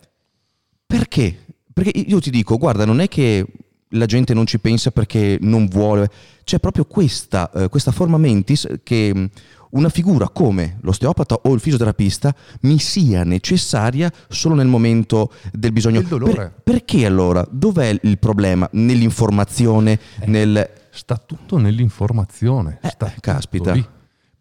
perché? 0.85 1.45
Perché 1.73 1.97
io 1.97 2.19
ti 2.19 2.29
dico, 2.29 2.57
guarda, 2.57 2.85
non 2.85 2.99
è 2.99 3.07
che 3.07 3.45
la 3.93 4.05
gente 4.05 4.33
non 4.33 4.45
ci 4.45 4.59
pensa 4.59 4.91
perché 4.91 5.37
non 5.41 5.67
vuole, 5.67 6.09
c'è 6.43 6.59
proprio 6.59 6.85
questa, 6.85 7.49
eh, 7.51 7.69
questa 7.69 7.91
forma 7.91 8.17
mentis 8.17 8.67
che 8.83 9.29
una 9.71 9.89
figura 9.89 10.29
come 10.29 10.77
l'osteopata 10.81 11.39
o 11.43 11.53
il 11.53 11.59
fisioterapista 11.59 12.33
mi 12.61 12.79
sia 12.79 13.23
necessaria 13.23 14.11
solo 14.27 14.55
nel 14.55 14.67
momento 14.67 15.31
del 15.51 15.71
bisogno. 15.71 15.99
Del 15.99 16.09
dolore. 16.09 16.33
Per- 16.33 16.53
perché 16.63 17.05
allora? 17.05 17.45
Dov'è 17.49 17.97
il 18.01 18.17
problema? 18.17 18.67
Nell'informazione, 18.71 19.99
nel... 20.25 20.79
Sta 20.93 21.15
tutto 21.15 21.57
nell'informazione. 21.57 22.79
Eh, 22.81 22.89
sta 22.89 23.05
tutto 23.05 23.19
caspita. 23.21 23.71
lì. 23.73 23.85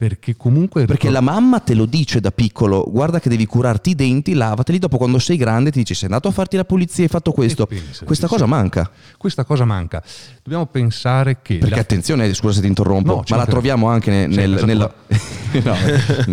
Perché 0.00 0.34
comunque... 0.34 0.86
Perché 0.86 1.10
la 1.10 1.20
mamma 1.20 1.60
te 1.60 1.74
lo 1.74 1.84
dice 1.84 2.20
da 2.20 2.30
piccolo, 2.30 2.88
guarda 2.90 3.20
che 3.20 3.28
devi 3.28 3.44
curarti 3.44 3.90
i 3.90 3.94
denti, 3.94 4.32
lavateli, 4.32 4.78
dopo 4.78 4.96
quando 4.96 5.18
sei 5.18 5.36
grande 5.36 5.70
ti 5.70 5.80
dice 5.80 5.92
sei 5.92 6.04
andato 6.04 6.28
a 6.28 6.30
farti 6.30 6.56
la 6.56 6.64
pulizia 6.64 7.00
e 7.00 7.02
hai 7.02 7.08
fatto 7.10 7.32
questo. 7.32 7.66
pensa, 7.66 8.06
Questa 8.06 8.26
sì, 8.26 8.32
cosa 8.32 8.44
sì. 8.44 8.50
manca. 8.50 8.90
Questa 9.18 9.44
cosa 9.44 9.66
manca. 9.66 10.02
Dobbiamo 10.42 10.64
pensare 10.68 11.40
che... 11.42 11.58
Perché 11.58 11.74
la- 11.74 11.80
attenzione, 11.82 12.32
scusa 12.32 12.54
se 12.54 12.60
ti 12.62 12.66
interrompo, 12.68 13.16
No, 13.16 13.24
ma 13.28 13.36
la 13.36 13.44
troviamo 13.44 13.88
anche 13.88 14.26
nel, 14.26 14.52
cosa 14.54 14.64
nella- 14.64 14.94
No, 15.62 15.74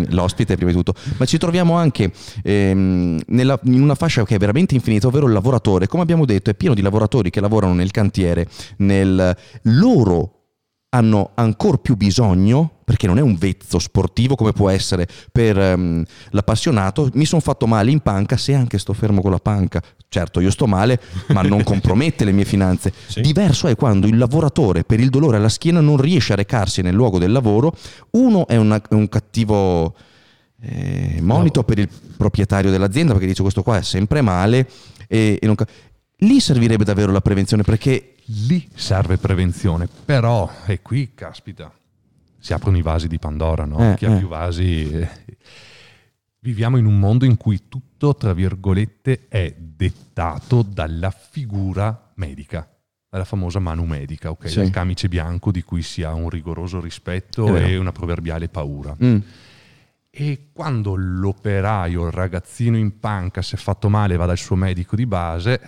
l'ospite 0.08 0.54
prima 0.56 0.70
di 0.70 0.76
tutto, 0.78 0.94
ma 1.18 1.26
ci 1.26 1.36
troviamo 1.36 1.74
anche 1.76 2.10
ehm, 2.42 3.20
nella- 3.26 3.60
in 3.64 3.82
una 3.82 3.96
fascia 3.96 4.24
che 4.24 4.36
è 4.36 4.38
veramente 4.38 4.76
infinita, 4.76 5.08
ovvero 5.08 5.26
il 5.26 5.34
lavoratore. 5.34 5.86
Come 5.88 6.02
abbiamo 6.02 6.24
detto, 6.24 6.48
è 6.48 6.54
pieno 6.54 6.74
di 6.74 6.80
lavoratori 6.80 7.28
che 7.28 7.42
lavorano 7.42 7.74
nel 7.74 7.90
cantiere, 7.90 8.48
nel 8.78 9.36
loro 9.64 10.32
hanno 10.88 11.32
ancora 11.34 11.76
più 11.76 11.96
bisogno, 11.96 12.72
perché 12.88 13.06
non 13.06 13.18
è 13.18 13.20
un 13.20 13.34
vezzo 13.34 13.78
sportivo 13.78 14.34
come 14.34 14.52
può 14.52 14.70
essere 14.70 15.06
per 15.30 15.58
ehm, 15.58 16.02
l'appassionato, 16.30 17.10
mi 17.12 17.26
sono 17.26 17.42
fatto 17.42 17.66
male 17.66 17.90
in 17.90 18.00
panca 18.00 18.38
se 18.38 18.54
anche 18.54 18.78
sto 18.78 18.94
fermo 18.94 19.20
con 19.20 19.30
la 19.30 19.38
panca. 19.38 19.82
Certo, 20.08 20.40
io 20.40 20.50
sto 20.50 20.66
male, 20.66 20.98
ma 21.26 21.42
non 21.42 21.62
compromette 21.68 22.24
le 22.24 22.32
mie 22.32 22.46
finanze. 22.46 22.90
Sì. 23.08 23.20
Diverso 23.20 23.66
è 23.66 23.76
quando 23.76 24.06
il 24.06 24.16
lavoratore 24.16 24.84
per 24.84 25.00
il 25.00 25.10
dolore 25.10 25.36
alla 25.36 25.50
schiena 25.50 25.80
non 25.82 25.98
riesce 25.98 26.32
a 26.32 26.36
recarsi 26.36 26.80
nel 26.80 26.94
luogo 26.94 27.18
del 27.18 27.30
lavoro. 27.30 27.76
Uno 28.12 28.46
è 28.46 28.56
una- 28.56 28.80
è 28.80 28.94
un 28.94 29.10
cattivo 29.10 29.94
eh, 30.62 31.18
monito 31.20 31.62
per 31.64 31.78
il 31.80 31.90
proprietario 32.16 32.70
dell'azienda 32.70 33.12
perché 33.12 33.28
dice 33.28 33.42
questo 33.42 33.62
qua 33.62 33.76
è 33.76 33.82
sempre 33.82 34.22
male. 34.22 34.66
E, 35.06 35.38
e 35.38 35.46
non 35.46 35.56
Lì 36.22 36.40
servirebbe 36.40 36.84
davvero 36.84 37.12
la 37.12 37.20
prevenzione 37.20 37.64
perché 37.64 38.14
Lì 38.46 38.68
serve 38.74 39.16
prevenzione, 39.16 39.88
però, 40.04 40.50
e 40.66 40.82
qui, 40.82 41.12
caspita, 41.14 41.72
si 42.38 42.52
aprono 42.52 42.76
i 42.76 42.82
vasi 42.82 43.08
di 43.08 43.18
Pandora, 43.18 43.64
no? 43.64 43.92
Eh, 43.92 43.96
Chi 43.96 44.06
ha 44.06 44.14
eh. 44.14 44.18
più 44.18 44.28
vasi... 44.28 44.90
eh, 44.90 45.08
Viviamo 46.40 46.76
in 46.76 46.86
un 46.86 46.98
mondo 47.00 47.24
in 47.24 47.36
cui 47.36 47.68
tutto, 47.68 48.14
tra 48.14 48.32
virgolette, 48.32 49.26
è 49.28 49.54
dettato 49.58 50.62
dalla 50.62 51.10
figura 51.10 52.12
medica, 52.14 52.66
è 53.10 53.16
la 53.16 53.24
famosa 53.24 53.58
manu 53.58 53.84
medica, 53.84 54.30
ok? 54.30 54.48
Sì. 54.48 54.60
Il 54.60 54.70
camice 54.70 55.08
bianco 55.08 55.50
di 55.50 55.62
cui 55.62 55.82
si 55.82 56.04
ha 56.04 56.14
un 56.14 56.30
rigoroso 56.30 56.80
rispetto 56.80 57.56
e 57.56 57.76
una 57.76 57.90
proverbiale 57.90 58.48
paura. 58.48 58.96
Mm. 59.02 59.18
E 60.08 60.50
quando 60.52 60.94
l'operaio, 60.94 62.06
il 62.06 62.12
ragazzino 62.12 62.76
in 62.76 63.00
panca, 63.00 63.42
si 63.42 63.56
è 63.56 63.58
fatto 63.58 63.88
male, 63.88 64.16
va 64.16 64.26
dal 64.26 64.38
suo 64.38 64.54
medico 64.54 64.94
di 64.94 65.06
base, 65.06 65.60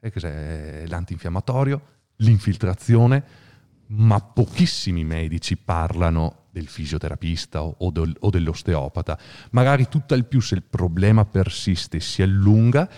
e 0.00 0.10
cos'è? 0.10 0.84
L'antinfiammatorio, 0.86 1.80
l'infiltrazione, 2.16 3.22
ma 3.88 4.20
pochissimi 4.20 5.04
medici 5.04 5.56
parlano 5.56 6.44
del 6.50 6.66
fisioterapista 6.66 7.62
o, 7.62 7.90
del- 7.90 8.16
o 8.20 8.30
dell'osteopata. 8.30 9.18
Magari 9.50 9.88
tutt'al 9.88 10.24
più 10.26 10.40
se 10.40 10.54
il 10.56 10.62
problema 10.62 11.24
persiste 11.24 11.98
e 11.98 12.00
si 12.00 12.22
allunga, 12.22 12.88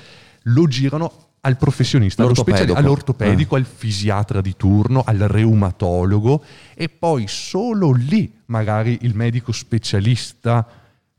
lo 0.45 0.67
girano 0.67 1.29
al 1.43 1.57
professionista, 1.57 2.23
allo 2.23 2.35
speciali- 2.35 2.67
L'ortopedico. 2.67 2.89
all'ortopedico, 2.89 3.57
al 3.57 3.65
fisiatra 3.65 4.41
di 4.41 4.55
turno, 4.57 5.03
al 5.07 5.19
reumatologo 5.19 6.45
e 6.75 6.89
poi 6.89 7.27
solo 7.29 7.93
lì 7.93 8.33
magari 8.47 8.99
il 9.03 9.15
medico 9.15 9.53
specialista 9.53 10.67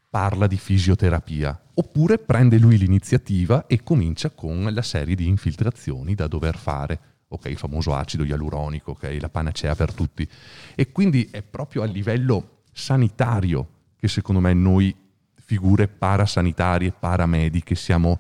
parla 0.10 0.48
di 0.48 0.58
fisioterapia. 0.58 1.60
Oppure 1.74 2.18
prende 2.18 2.58
lui 2.60 2.78
l'iniziativa 2.78 3.66
e 3.66 3.82
comincia 3.82 4.30
con 4.30 4.68
la 4.72 4.82
serie 4.82 5.16
di 5.16 5.28
infiltrazioni 5.28 6.14
da 6.16 6.28
dover 6.28 6.58
fare. 6.58 7.00
Ok, 7.34 7.46
il 7.46 7.58
famoso 7.58 7.94
acido 7.96 8.24
ialuronico, 8.24 8.92
ok, 8.92 9.18
la 9.20 9.30
panacea 9.30 9.74
per 9.76 9.94
tutti. 9.94 10.28
E 10.76 10.92
quindi 10.92 11.30
è 11.32 11.42
proprio 11.42 11.82
a 11.82 11.86
livello 11.86 12.64
sanitario 12.72 13.68
che 13.96 14.08
secondo 14.08 14.42
me 14.42 14.54
noi 14.54 14.94
figure 15.36 15.88
parasanitarie, 15.88 16.92
paramediche 16.92 17.76
siamo 17.76 18.18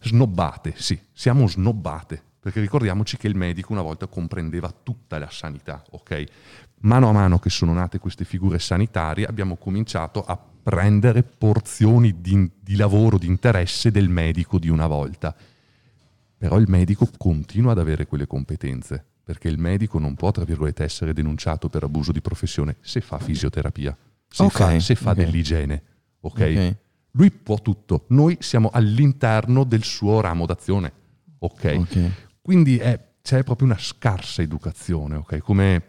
snobbate, 0.00 0.74
sì, 0.76 0.98
siamo 1.12 1.46
snobbate, 1.46 2.22
perché 2.40 2.60
ricordiamoci 2.60 3.16
che 3.16 3.26
il 3.26 3.34
medico 3.34 3.72
una 3.72 3.82
volta 3.82 4.06
comprendeva 4.06 4.72
tutta 4.82 5.18
la 5.18 5.30
sanità, 5.30 5.82
ok? 5.90 6.24
Mano 6.80 7.08
a 7.08 7.12
mano 7.12 7.38
che 7.38 7.50
sono 7.50 7.72
nate 7.72 7.98
queste 7.98 8.24
figure 8.24 8.58
sanitarie 8.58 9.26
abbiamo 9.26 9.56
cominciato 9.56 10.24
a 10.24 10.36
prendere 10.36 11.22
porzioni 11.22 12.20
di, 12.20 12.50
di 12.60 12.76
lavoro, 12.76 13.18
di 13.18 13.26
interesse 13.26 13.90
del 13.90 14.08
medico 14.08 14.58
di 14.58 14.68
una 14.68 14.86
volta. 14.86 15.34
Però 16.38 16.58
il 16.58 16.68
medico 16.68 17.08
continua 17.16 17.72
ad 17.72 17.78
avere 17.78 18.06
quelle 18.06 18.26
competenze, 18.26 19.04
perché 19.24 19.48
il 19.48 19.58
medico 19.58 19.98
non 19.98 20.14
può, 20.14 20.30
tra 20.30 20.44
virgolette, 20.44 20.84
essere 20.84 21.12
denunciato 21.12 21.68
per 21.68 21.82
abuso 21.82 22.12
di 22.12 22.20
professione 22.20 22.76
se 22.80 23.00
fa 23.00 23.18
fisioterapia, 23.18 23.96
se 24.28 24.42
Ok, 24.44 24.50
fa, 24.52 24.78
se 24.80 24.94
fa 24.94 25.10
ok. 25.10 25.16
dell'igiene, 25.16 25.82
ok? 26.20 26.32
Ok. 26.40 26.76
Lui 27.12 27.30
può 27.30 27.56
tutto, 27.62 28.04
noi 28.08 28.36
siamo 28.40 28.68
all'interno 28.72 29.64
del 29.64 29.82
suo 29.82 30.20
ramo 30.20 30.44
d'azione, 30.44 30.92
ok? 31.38 31.76
Ok. 31.78 32.10
Quindi 32.42 32.76
è- 32.78 33.02
c'è 33.22 33.42
proprio 33.42 33.66
una 33.66 33.78
scarsa 33.78 34.42
educazione, 34.42 35.16
ok? 35.16 35.38
Come 35.38 35.82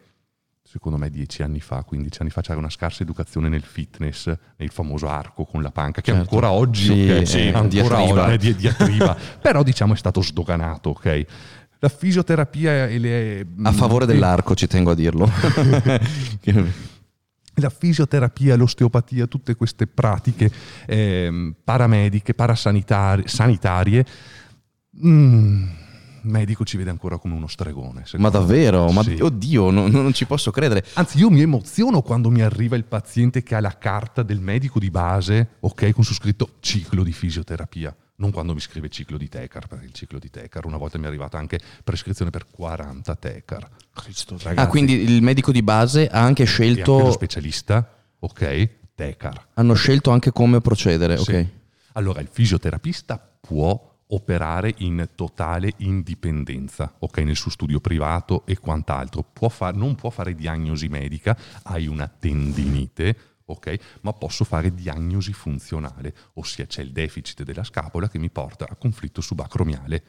secondo 0.77 0.99
me 0.99 1.09
dieci 1.09 1.41
anni 1.41 1.59
fa, 1.59 1.83
15 1.83 2.21
anni 2.21 2.29
fa 2.29 2.41
c'era 2.41 2.59
una 2.59 2.69
scarsa 2.69 3.01
educazione 3.01 3.49
nel 3.49 3.63
fitness, 3.63 4.31
nel 4.57 4.69
famoso 4.69 5.07
arco 5.09 5.43
con 5.43 5.63
la 5.63 5.71
panca, 5.71 6.01
che 6.01 6.11
Certo. 6.11 6.21
ancora 6.21 6.51
oggi, 6.51 6.85
Sì, 6.85 7.09
ok, 7.09 7.27
sì, 7.27 7.39
ancora 7.47 7.67
diatriba. 7.67 8.23
oggi 8.25 8.31
è 8.33 8.37
di- 8.37 8.55
diatriba, 8.55 9.17
però 9.41 9.63
diciamo 9.63 9.93
è 9.93 9.97
stato 9.97 10.21
sdoganato, 10.21 10.91
ok? 10.91 11.25
La 11.79 11.89
fisioterapia 11.89 12.87
e 12.87 12.99
le... 12.99 13.45
A 13.63 13.71
favore 13.71 14.03
e- 14.05 14.07
dell'arco, 14.07 14.53
ci 14.55 14.67
tengo 14.67 14.91
a 14.91 14.95
dirlo. 14.95 15.27
la 17.55 17.69
fisioterapia, 17.69 18.55
l'osteopatia, 18.55 19.25
tutte 19.25 19.55
queste 19.55 19.87
pratiche 19.87 20.51
ehm, 20.85 21.55
paramediche, 21.63 22.35
parasanitarie, 22.35 23.27
sanitarie, 23.27 24.05
mm, 25.05 25.67
medico 26.27 26.63
ci 26.65 26.77
vede 26.77 26.89
ancora 26.89 27.17
come 27.17 27.33
uno 27.35 27.47
stregone. 27.47 28.03
Ma 28.17 28.29
davvero? 28.29 28.91
Ma 28.91 29.03
Sì. 29.03 29.17
oddio, 29.21 29.69
no- 29.71 29.87
non 29.87 30.13
ci 30.13 30.25
posso 30.25 30.51
credere. 30.51 30.85
Anzi, 30.93 31.17
io 31.19 31.29
mi 31.29 31.41
emoziono 31.41 32.01
quando 32.01 32.29
mi 32.29 32.41
arriva 32.41 32.75
il 32.75 32.85
paziente 32.85 33.43
che 33.43 33.55
ha 33.55 33.59
la 33.59 33.77
carta 33.77 34.23
del 34.23 34.39
medico 34.39 34.79
di 34.79 34.89
base, 34.91 35.49
ok, 35.59 35.91
con 35.91 36.03
su 36.03 36.13
scritto 36.13 36.55
ciclo 36.59 37.03
di 37.03 37.11
fisioterapia. 37.11 37.95
Non 38.19 38.31
quando 38.31 38.53
mi 38.55 38.59
scrive 38.59 38.89
ciclo 38.89 39.15
di 39.15 39.29
Tecar, 39.29 39.67
perché 39.67 39.85
il 39.85 39.93
ciclo 39.93 40.17
di 40.17 40.31
Tecar, 40.31 40.65
una 40.65 40.77
volta 40.77 40.97
mi 40.97 41.03
è 41.03 41.07
arrivata 41.07 41.37
anche 41.37 41.59
prescrizione 41.83 42.31
per 42.31 42.47
40 42.49 43.15
Tecar. 43.15 43.69
Cristo. 43.93 44.37
Ragazzi, 44.41 44.59
Ah, 44.67 44.67
quindi 44.67 44.93
il 44.93 45.21
medico 45.21 45.51
di 45.51 45.61
base 45.61 46.07
ha 46.07 46.23
anche 46.23 46.43
e 46.43 46.45
anche 46.47 46.67
lo 46.69 46.73
scelto, 46.75 47.11
specialista, 47.11 47.95
ok, 48.19 48.69
Tecar. 48.95 49.47
hanno 49.53 49.75
scelto 49.75 50.09
anche 50.09 50.31
come 50.31 50.61
procedere, 50.61 51.15
Sì. 51.17 51.31
ok? 51.31 51.45
Allora, 51.93 52.19
il 52.19 52.27
fisioterapista 52.31 53.19
può 53.39 53.95
operare 54.07 54.73
in 54.77 55.09
totale 55.15 55.73
indipendenza, 55.77 56.93
ok, 56.99 57.17
nel 57.19 57.35
suo 57.35 57.51
studio 57.51 57.79
privato 57.79 58.45
e 58.45 58.57
quant'altro. 58.57 59.23
Può 59.33 59.49
fa- 59.49 59.71
non 59.71 59.95
può 59.95 60.09
fare 60.09 60.35
diagnosi 60.35 60.87
medica, 60.87 61.37
hai 61.63 61.87
una 61.87 62.07
tendinite, 62.07 63.17
ok, 63.45 63.77
ma 64.01 64.13
posso 64.13 64.43
fare 64.45 64.73
diagnosi 64.73 65.33
funzionale, 65.33 66.13
ossia 66.33 66.65
c'è 66.65 66.81
il 66.81 66.91
deficit 66.91 67.43
della 67.43 67.63
scapola 67.63 68.07
che 68.09 68.19
mi 68.19 68.29
porta 68.29 68.65
a 68.69 68.75
conflitto 68.75 69.21
subacromiale, 69.21 70.03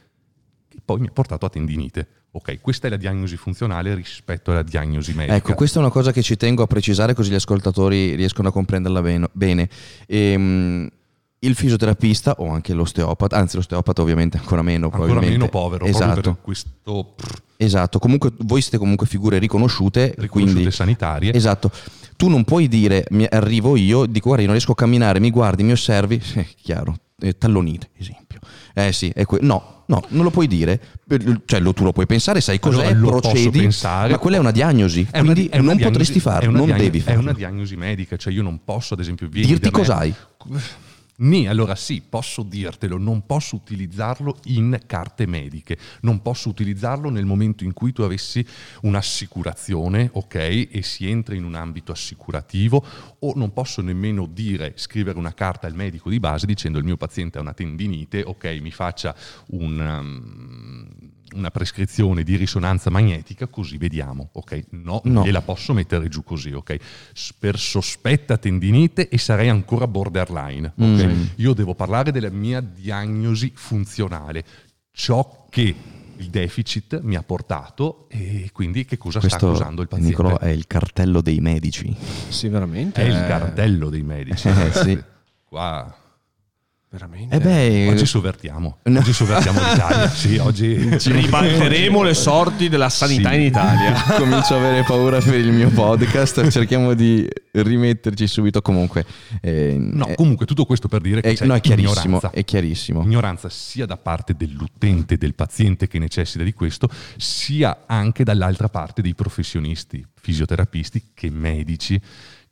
che 0.68 0.78
poi 0.84 1.00
mi 1.00 1.06
ha 1.06 1.12
portato 1.12 1.46
a 1.46 1.48
tendinite. 1.48 2.08
Ok, 2.30 2.61
questa 2.61 2.87
è 2.87 2.90
la 2.90 2.98
diagnosi 2.98 3.38
funzionale 3.38 3.94
rispetto 3.94 4.50
alla 4.50 4.62
diagnosi 4.62 5.14
medica. 5.14 5.34
Ecco, 5.34 5.54
questa 5.54 5.78
è 5.78 5.82
una 5.82 5.90
cosa 5.90 6.12
che 6.12 6.22
ci 6.22 6.37
tengo 6.37 6.62
a 6.62 6.66
precisare 6.66 7.14
così 7.14 7.30
gli 7.30 7.34
ascoltatori 7.34 8.14
riescono 8.14 8.48
a 8.48 8.52
comprenderla 8.52 9.00
ben- 9.00 9.28
bene. 9.32 9.68
Ehm, 10.06 10.88
il 11.40 11.55
fisioterapista 11.55 12.35
o 12.38 12.48
anche 12.51 12.72
l'osteopata, 12.74 13.37
anzi 13.37 13.57
l'osteopata 13.57 14.03
ovviamente 14.03 14.38
ancora 14.38 14.62
meno, 14.62 14.90
Ancora 14.92 15.20
meno 15.20 15.48
povero, 15.48 15.85
Esatto, 15.85 16.38
questo 16.42 16.70
esatto. 17.57 17.98
Comunque 17.98 18.33
voi 18.38 18.61
siete 18.61 18.79
comunque 18.79 19.07
figure 19.07 19.38
riconosciute, 19.38 20.14
riconosciute 20.18 20.53
quindi 20.53 20.70
sanitarie. 20.72 21.33
Esatto. 21.33 21.70
Tu 22.16 22.29
non 22.29 22.42
puoi 22.44 22.66
dire, 22.66 23.07
mi 23.11 23.27
arrivo 23.31 23.77
io, 23.77 24.07
dico 24.07 24.27
guarda, 24.27 24.40
io 24.42 24.48
non 24.48 24.57
riesco 24.57 24.72
a 24.72 24.77
camminare, 24.77 25.20
mi 25.20 25.31
guardi, 25.31 25.62
mi 25.62 25.70
osservi, 25.72 26.20
eh, 26.35 26.46
chiaro, 26.61 26.96
eh, 27.20 27.38
tallonite, 27.38 27.90
esempio. 27.96 28.40
Eh 28.74 28.92
sì, 28.92 29.12
que- 29.12 29.38
no, 29.40 29.83
no, 29.87 30.03
non 30.09 30.24
lo 30.24 30.31
puoi 30.31 30.48
dire, 30.48 30.81
cioè 31.46 31.61
lo- 31.61 31.72
tu 31.72 31.85
lo 31.85 31.92
puoi 31.92 32.07
pensare, 32.07 32.40
sai 32.40 32.59
cos'è, 32.59 32.87
Allora, 32.87 33.18
procedi, 33.20 33.61
pensare. 33.61 34.11
ma 34.11 34.18
quella 34.18 34.37
è 34.37 34.40
una 34.40 34.51
diagnosi, 34.51 35.07
È 35.11 35.18
una- 35.20 35.33
quindi 35.33 35.48
è 35.51 35.57
non 35.57 35.66
diagnosi- 35.66 35.85
potresti 35.85 36.20
farlo, 36.20 36.51
non 36.51 36.64
diagnosi- 36.64 36.85
devi 36.85 37.01
farlo. 37.01 37.20
È 37.20 37.22
una 37.22 37.33
diagnosi 37.33 37.77
medica, 37.77 38.16
cioè 38.16 38.33
io 38.33 38.42
non 38.42 38.61
posso 38.64 38.94
ad 38.94 39.01
esempio 39.01 39.29
Dirti 39.29 39.70
da 39.70 39.70
me- 40.46 40.61
Ni, 41.20 41.48
allora 41.48 41.74
sì, 41.74 42.00
posso 42.09 42.44
dirtelo, 42.44 42.96
non 42.96 43.26
posso 43.26 43.57
utilizzarlo 43.57 44.38
in 44.44 44.78
carte 44.87 45.26
mediche, 45.26 45.76
non 46.02 46.22
posso 46.22 46.48
utilizzarlo 46.48 47.11
nel 47.11 47.24
momento 47.24 47.64
in 47.64 47.72
cui 47.72 47.92
tu 47.92 48.02
avessi 48.02 48.46
un'assicurazione, 48.83 50.11
ok, 50.12 50.35
e 50.70 50.81
si 50.83 51.11
entra 51.11 51.35
in 51.35 51.42
un 51.42 51.57
ambito 51.57 51.90
assicurativo, 51.90 52.85
o 53.18 53.33
non 53.35 53.52
posso 53.52 53.83
nemmeno 53.83 54.26
dire, 54.26 54.74
scrivere 54.76 55.18
una 55.18 55.35
carta 55.35 55.66
al 55.66 55.74
medico 55.74 56.09
di 56.09 56.20
base 56.20 56.46
dicendo 56.46 56.78
il 56.78 56.85
mio 56.85 56.96
paziente 56.96 57.38
ha 57.38 57.40
una 57.40 57.52
tendinite, 57.52 58.22
ok, 58.22 58.59
mi 58.61 58.70
faccia 58.70 59.12
un, 59.48 59.81
um, 59.81 61.08
una 61.34 61.50
prescrizione 61.50 62.22
di 62.22 62.36
risonanza 62.36 62.90
magnetica, 62.90 63.46
così 63.46 63.76
vediamo, 63.76 64.30
ok? 64.32 64.64
No, 64.70 65.00
No. 65.04 65.12
non 65.12 65.24
gliela 65.24 65.42
posso 65.42 65.72
mettere 65.74 66.08
giù 66.08 66.22
così, 66.24 66.52
ok? 66.52 66.76
Per 67.38 67.58
sospetta 67.58 68.36
tendinite 68.38 69.08
e 69.08 69.18
sarei 69.18 69.48
ancora 69.48 69.86
borderline, 69.86 70.72
ok? 70.76 71.04
Mm. 71.04 71.22
Io 71.36 71.52
devo 71.54 71.74
parlare 71.74 72.12
della 72.12 72.30
mia 72.30 72.60
diagnosi 72.60 73.52
funzionale, 73.54 74.44
ciò 74.92 75.46
che 75.50 75.74
il 76.20 76.30
deficit 76.30 77.00
mi 77.02 77.14
ha 77.14 77.22
portato 77.22 78.06
e 78.08 78.50
quindi 78.52 78.84
che 78.84 78.96
cosa 78.98 79.18
sta 79.20 79.28
Questo, 79.28 79.46
causando 79.46 79.82
il 79.82 79.88
paziente. 79.88 80.16
Nicolò, 80.16 80.38
è 80.38 80.48
il 80.48 80.66
cartello 80.66 81.20
dei 81.20 81.38
medici. 81.40 81.94
Sì, 82.28 82.48
veramente. 82.48 83.00
È 83.02 83.06
il 83.06 83.14
cartello 83.28 83.88
dei 83.88 84.02
medici. 84.02 84.48
Eh, 84.48 84.72
sì. 84.72 85.00
Qua 85.44 85.94
Veramente. 86.90 87.37
Eh 87.37 87.38
beh, 87.40 87.88
oggi 87.90 88.07
sovvertiamo, 88.07 88.79
No. 88.85 88.98
oggi 89.01 89.12
sovvertiamo 89.12 89.61
l'Italia, 89.61 90.09
sì, 90.09 90.38
oggi 90.38 90.74
Ribalteremo 90.96 92.03
le 92.03 92.14
sorti 92.14 92.70
della 92.70 92.88
sanità 92.88 93.29
Sì. 93.29 93.35
in 93.37 93.40
Italia. 93.42 93.92
comincio 94.16 94.55
a 94.55 94.57
avere 94.57 94.83
paura 94.85 95.20
per 95.20 95.35
il 95.35 95.53
mio 95.53 95.68
podcast, 95.68 96.48
cerchiamo 96.48 96.94
di 96.94 97.29
rimetterci 97.51 98.27
subito 98.27 98.62
comunque. 98.62 99.05
eh, 99.42 99.77
No, 99.79 100.07
eh, 100.07 100.14
comunque 100.14 100.46
tutto 100.46 100.64
questo 100.64 100.88
per 100.88 101.03
dire 101.03 101.20
che 101.20 101.33
è, 101.33 101.35
c'è 101.35 101.44
no, 101.44 101.55
è 101.57 101.61
chiarissimo, 101.61 102.05
ignoranza. 102.05 102.31
è 102.31 102.42
chiarissimo. 102.44 103.03
Ignoranza 103.03 103.51
sia 103.51 103.85
da 103.85 103.98
parte 103.98 104.33
dell'utente, 104.35 105.18
del 105.18 105.35
paziente 105.35 105.88
che 105.88 105.98
necessita 105.98 106.42
di 106.42 106.55
questo, 106.55 106.88
sia 107.18 107.83
anche 107.87 108.24
dall'altra 108.24 108.70
parte 108.70 109.03
dei 109.03 109.14
professionisti, 109.14 110.03
fisioterapisti 110.18 111.11
che 111.12 111.29
medici. 111.29 112.01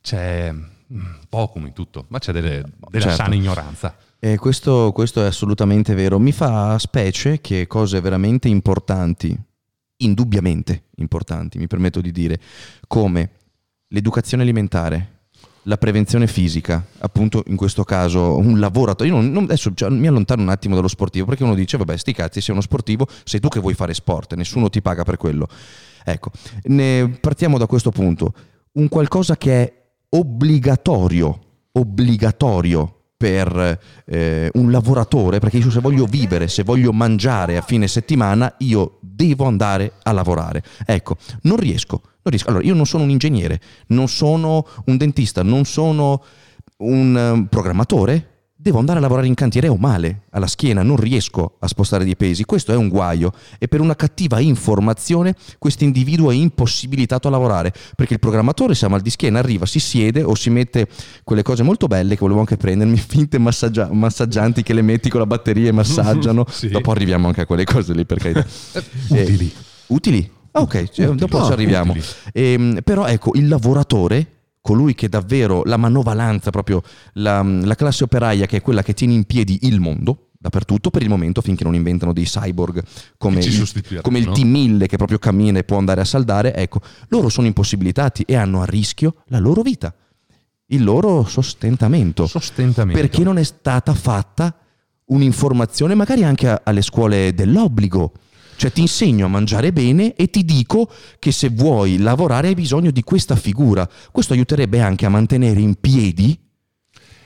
C'è 0.02 0.52
mm, 0.52 0.60
un 0.88 1.18
po' 1.26 1.48
come 1.48 1.68
in 1.68 1.72
tutto, 1.72 2.04
ma 2.08 2.18
c'è 2.18 2.32
delle- 2.32 2.62
della 2.90 3.04
Certo. 3.06 3.16
sana 3.22 3.34
ignoranza. 3.34 3.96
Eh, 4.18 4.38
questo, 4.38 4.92
questo 4.92 5.22
è 5.22 5.26
assolutamente 5.26 5.94
vero. 5.94 6.18
Mi 6.18 6.32
fa 6.32 6.78
specie 6.78 7.40
che 7.40 7.66
cose 7.66 8.00
veramente 8.00 8.48
importanti, 8.48 9.36
indubbiamente 9.98 10.84
importanti, 10.96 11.58
mi 11.58 11.66
permetto 11.66 12.00
di 12.00 12.12
dire, 12.12 12.40
come 12.86 13.30
l'educazione 13.88 14.42
alimentare, 14.42 15.14
la 15.64 15.76
prevenzione 15.76 16.26
fisica, 16.28 16.84
appunto 16.98 17.42
in 17.48 17.56
questo 17.56 17.82
caso 17.84 18.36
un 18.36 18.58
lavoratore, 18.58 19.08
io 19.08 19.16
non, 19.16 19.30
non- 19.30 19.44
adesso 19.44 19.72
cioè, 19.74 19.90
mi 19.90 20.06
allontano 20.06 20.42
un 20.42 20.48
attimo 20.48 20.76
dallo 20.76 20.88
sportivo 20.88 21.26
perché 21.26 21.42
uno 21.42 21.56
dice 21.56 21.76
vabbè 21.76 21.96
sti 21.96 22.12
cazzi 22.12 22.40
sei 22.40 22.54
uno 22.54 22.62
sportivo, 22.62 23.06
sei 23.24 23.40
tu 23.40 23.48
che 23.48 23.58
vuoi 23.58 23.74
fare 23.74 23.92
sport, 23.92 24.34
nessuno 24.34 24.70
ti 24.70 24.80
paga 24.80 25.02
per 25.02 25.16
quello. 25.16 25.48
Ecco, 26.04 26.30
partiamo 27.20 27.58
da 27.58 27.66
questo 27.66 27.90
punto, 27.90 28.32
un 28.72 28.88
qualcosa 28.88 29.36
che 29.36 29.62
è 29.62 29.72
obbligatorio, 30.10 31.40
obbligatorio 31.72 32.95
per 33.16 33.80
eh, 34.04 34.50
un 34.54 34.70
lavoratore, 34.70 35.38
perché 35.38 35.56
io 35.56 35.70
se 35.70 35.80
voglio 35.80 36.04
vivere, 36.04 36.48
se 36.48 36.62
voglio 36.62 36.92
mangiare 36.92 37.56
a 37.56 37.62
fine 37.62 37.88
settimana, 37.88 38.54
io 38.58 38.98
devo 39.00 39.46
andare 39.46 39.92
a 40.02 40.12
lavorare. 40.12 40.62
Ecco, 40.84 41.16
non 41.42 41.56
riesco, 41.56 42.00
non 42.02 42.32
riesco. 42.32 42.48
Allora, 42.48 42.64
io 42.64 42.74
non 42.74 42.86
sono 42.86 43.04
un 43.04 43.10
ingegnere, 43.10 43.60
non 43.88 44.08
sono 44.08 44.66
un 44.86 44.96
dentista, 44.96 45.42
non 45.42 45.64
sono 45.64 46.22
un 46.78 47.16
eh, 47.16 47.46
programmatore, 47.48 48.35
devo 48.66 48.78
andare 48.80 48.98
a 48.98 49.00
lavorare 49.00 49.28
in 49.28 49.34
cantiere, 49.34 49.68
ho 49.68 49.76
male 49.76 50.22
alla 50.30 50.48
schiena, 50.48 50.82
non 50.82 50.96
riesco 50.96 51.54
a 51.60 51.68
spostare 51.68 52.02
dei 52.04 52.16
pesi. 52.16 52.44
Questo 52.44 52.72
è 52.72 52.76
un 52.76 52.88
guaio 52.88 53.32
e 53.58 53.68
per 53.68 53.80
una 53.80 53.94
cattiva 53.94 54.40
informazione 54.40 55.36
questo 55.58 55.84
individuo 55.84 56.32
è 56.32 56.34
impossibilitato 56.34 57.28
a 57.28 57.30
lavorare 57.30 57.72
perché 57.94 58.14
il 58.14 58.18
programmatore 58.18 58.74
se 58.74 58.84
ha 58.86 58.88
mal 58.88 59.02
di 59.02 59.10
schiena 59.10 59.38
arriva, 59.38 59.66
si 59.66 59.78
siede 59.78 60.24
o 60.24 60.34
si 60.34 60.50
mette 60.50 60.88
quelle 61.22 61.42
cose 61.42 61.62
molto 61.62 61.86
belle 61.86 62.14
che 62.14 62.20
volevo 62.20 62.40
anche 62.40 62.56
prendermi, 62.56 62.96
finte 62.98 63.38
massaggia- 63.38 63.88
massaggianti 63.92 64.64
che 64.64 64.74
le 64.74 64.82
metti 64.82 65.08
con 65.08 65.20
la 65.20 65.26
batteria 65.26 65.68
e 65.68 65.72
massaggiano. 65.72 66.44
Sì. 66.56 66.68
Dopo 66.68 66.90
arriviamo 66.90 67.26
anche 67.28 67.42
a 67.42 67.46
quelle 67.46 67.64
cose 67.64 67.92
lì 67.92 68.04
per 68.06 68.18
carità. 68.18 68.44
Eh, 69.10 69.22
Utili. 69.22 69.52
utili? 69.88 70.30
Ah, 70.52 70.60
ok, 70.62 70.88
cioè, 70.88 71.06
dopo 71.08 71.44
ci 71.44 71.52
arriviamo. 71.52 71.92
utili. 71.92 72.04
Ehm, 72.32 72.80
però 72.82 73.04
ecco, 73.06 73.32
il 73.34 73.46
lavoratore, 73.46 74.35
colui 74.66 74.96
che 74.96 75.08
davvero 75.08 75.62
la 75.64 75.76
manovalanza, 75.76 76.50
proprio 76.50 76.82
la, 77.12 77.40
la 77.40 77.76
classe 77.76 78.02
operaia 78.02 78.46
che 78.46 78.56
è 78.56 78.60
quella 78.62 78.82
che 78.82 78.94
tiene 78.94 79.12
in 79.12 79.22
piedi 79.22 79.60
il 79.62 79.78
mondo, 79.78 80.30
dappertutto 80.36 80.90
per 80.90 81.02
il 81.02 81.08
momento, 81.08 81.40
finché 81.40 81.62
non 81.62 81.76
inventano 81.76 82.12
dei 82.12 82.24
cyborg 82.24 82.82
come 83.16 83.38
il, 83.38 84.00
come 84.02 84.18
il 84.18 84.26
no? 84.26 84.32
T1000 84.32 84.86
che 84.88 84.96
proprio 84.96 85.20
cammina 85.20 85.60
e 85.60 85.62
può 85.62 85.78
andare 85.78 86.00
a 86.00 86.04
saldare, 86.04 86.52
ecco, 86.52 86.80
loro 87.10 87.28
sono 87.28 87.46
impossibilitati 87.46 88.24
e 88.26 88.34
hanno 88.34 88.60
a 88.60 88.64
rischio 88.64 89.22
la 89.26 89.38
loro 89.38 89.62
vita, 89.62 89.94
il 90.66 90.82
loro 90.82 91.24
sostentamento 91.28 92.26
Sostentamento. 92.26 93.00
perché 93.00 93.22
non 93.22 93.38
è 93.38 93.44
stata 93.44 93.94
fatta 93.94 94.52
un'informazione 95.04 95.94
magari 95.94 96.24
anche 96.24 96.60
alle 96.64 96.82
scuole 96.82 97.32
dell'obbligo. 97.34 98.10
Cioè 98.56 98.72
ti 98.72 98.80
insegno 98.80 99.26
a 99.26 99.28
mangiare 99.28 99.72
bene 99.72 100.14
e 100.14 100.30
ti 100.30 100.44
dico 100.44 100.90
che 101.18 101.30
se 101.30 101.50
vuoi 101.50 101.98
lavorare 101.98 102.48
hai 102.48 102.54
bisogno 102.54 102.90
di 102.90 103.02
questa 103.02 103.36
figura. 103.36 103.88
Questo 104.10 104.32
aiuterebbe 104.32 104.80
anche 104.80 105.06
a 105.06 105.10
mantenere 105.10 105.60
in 105.60 105.74
piedi 105.78 106.38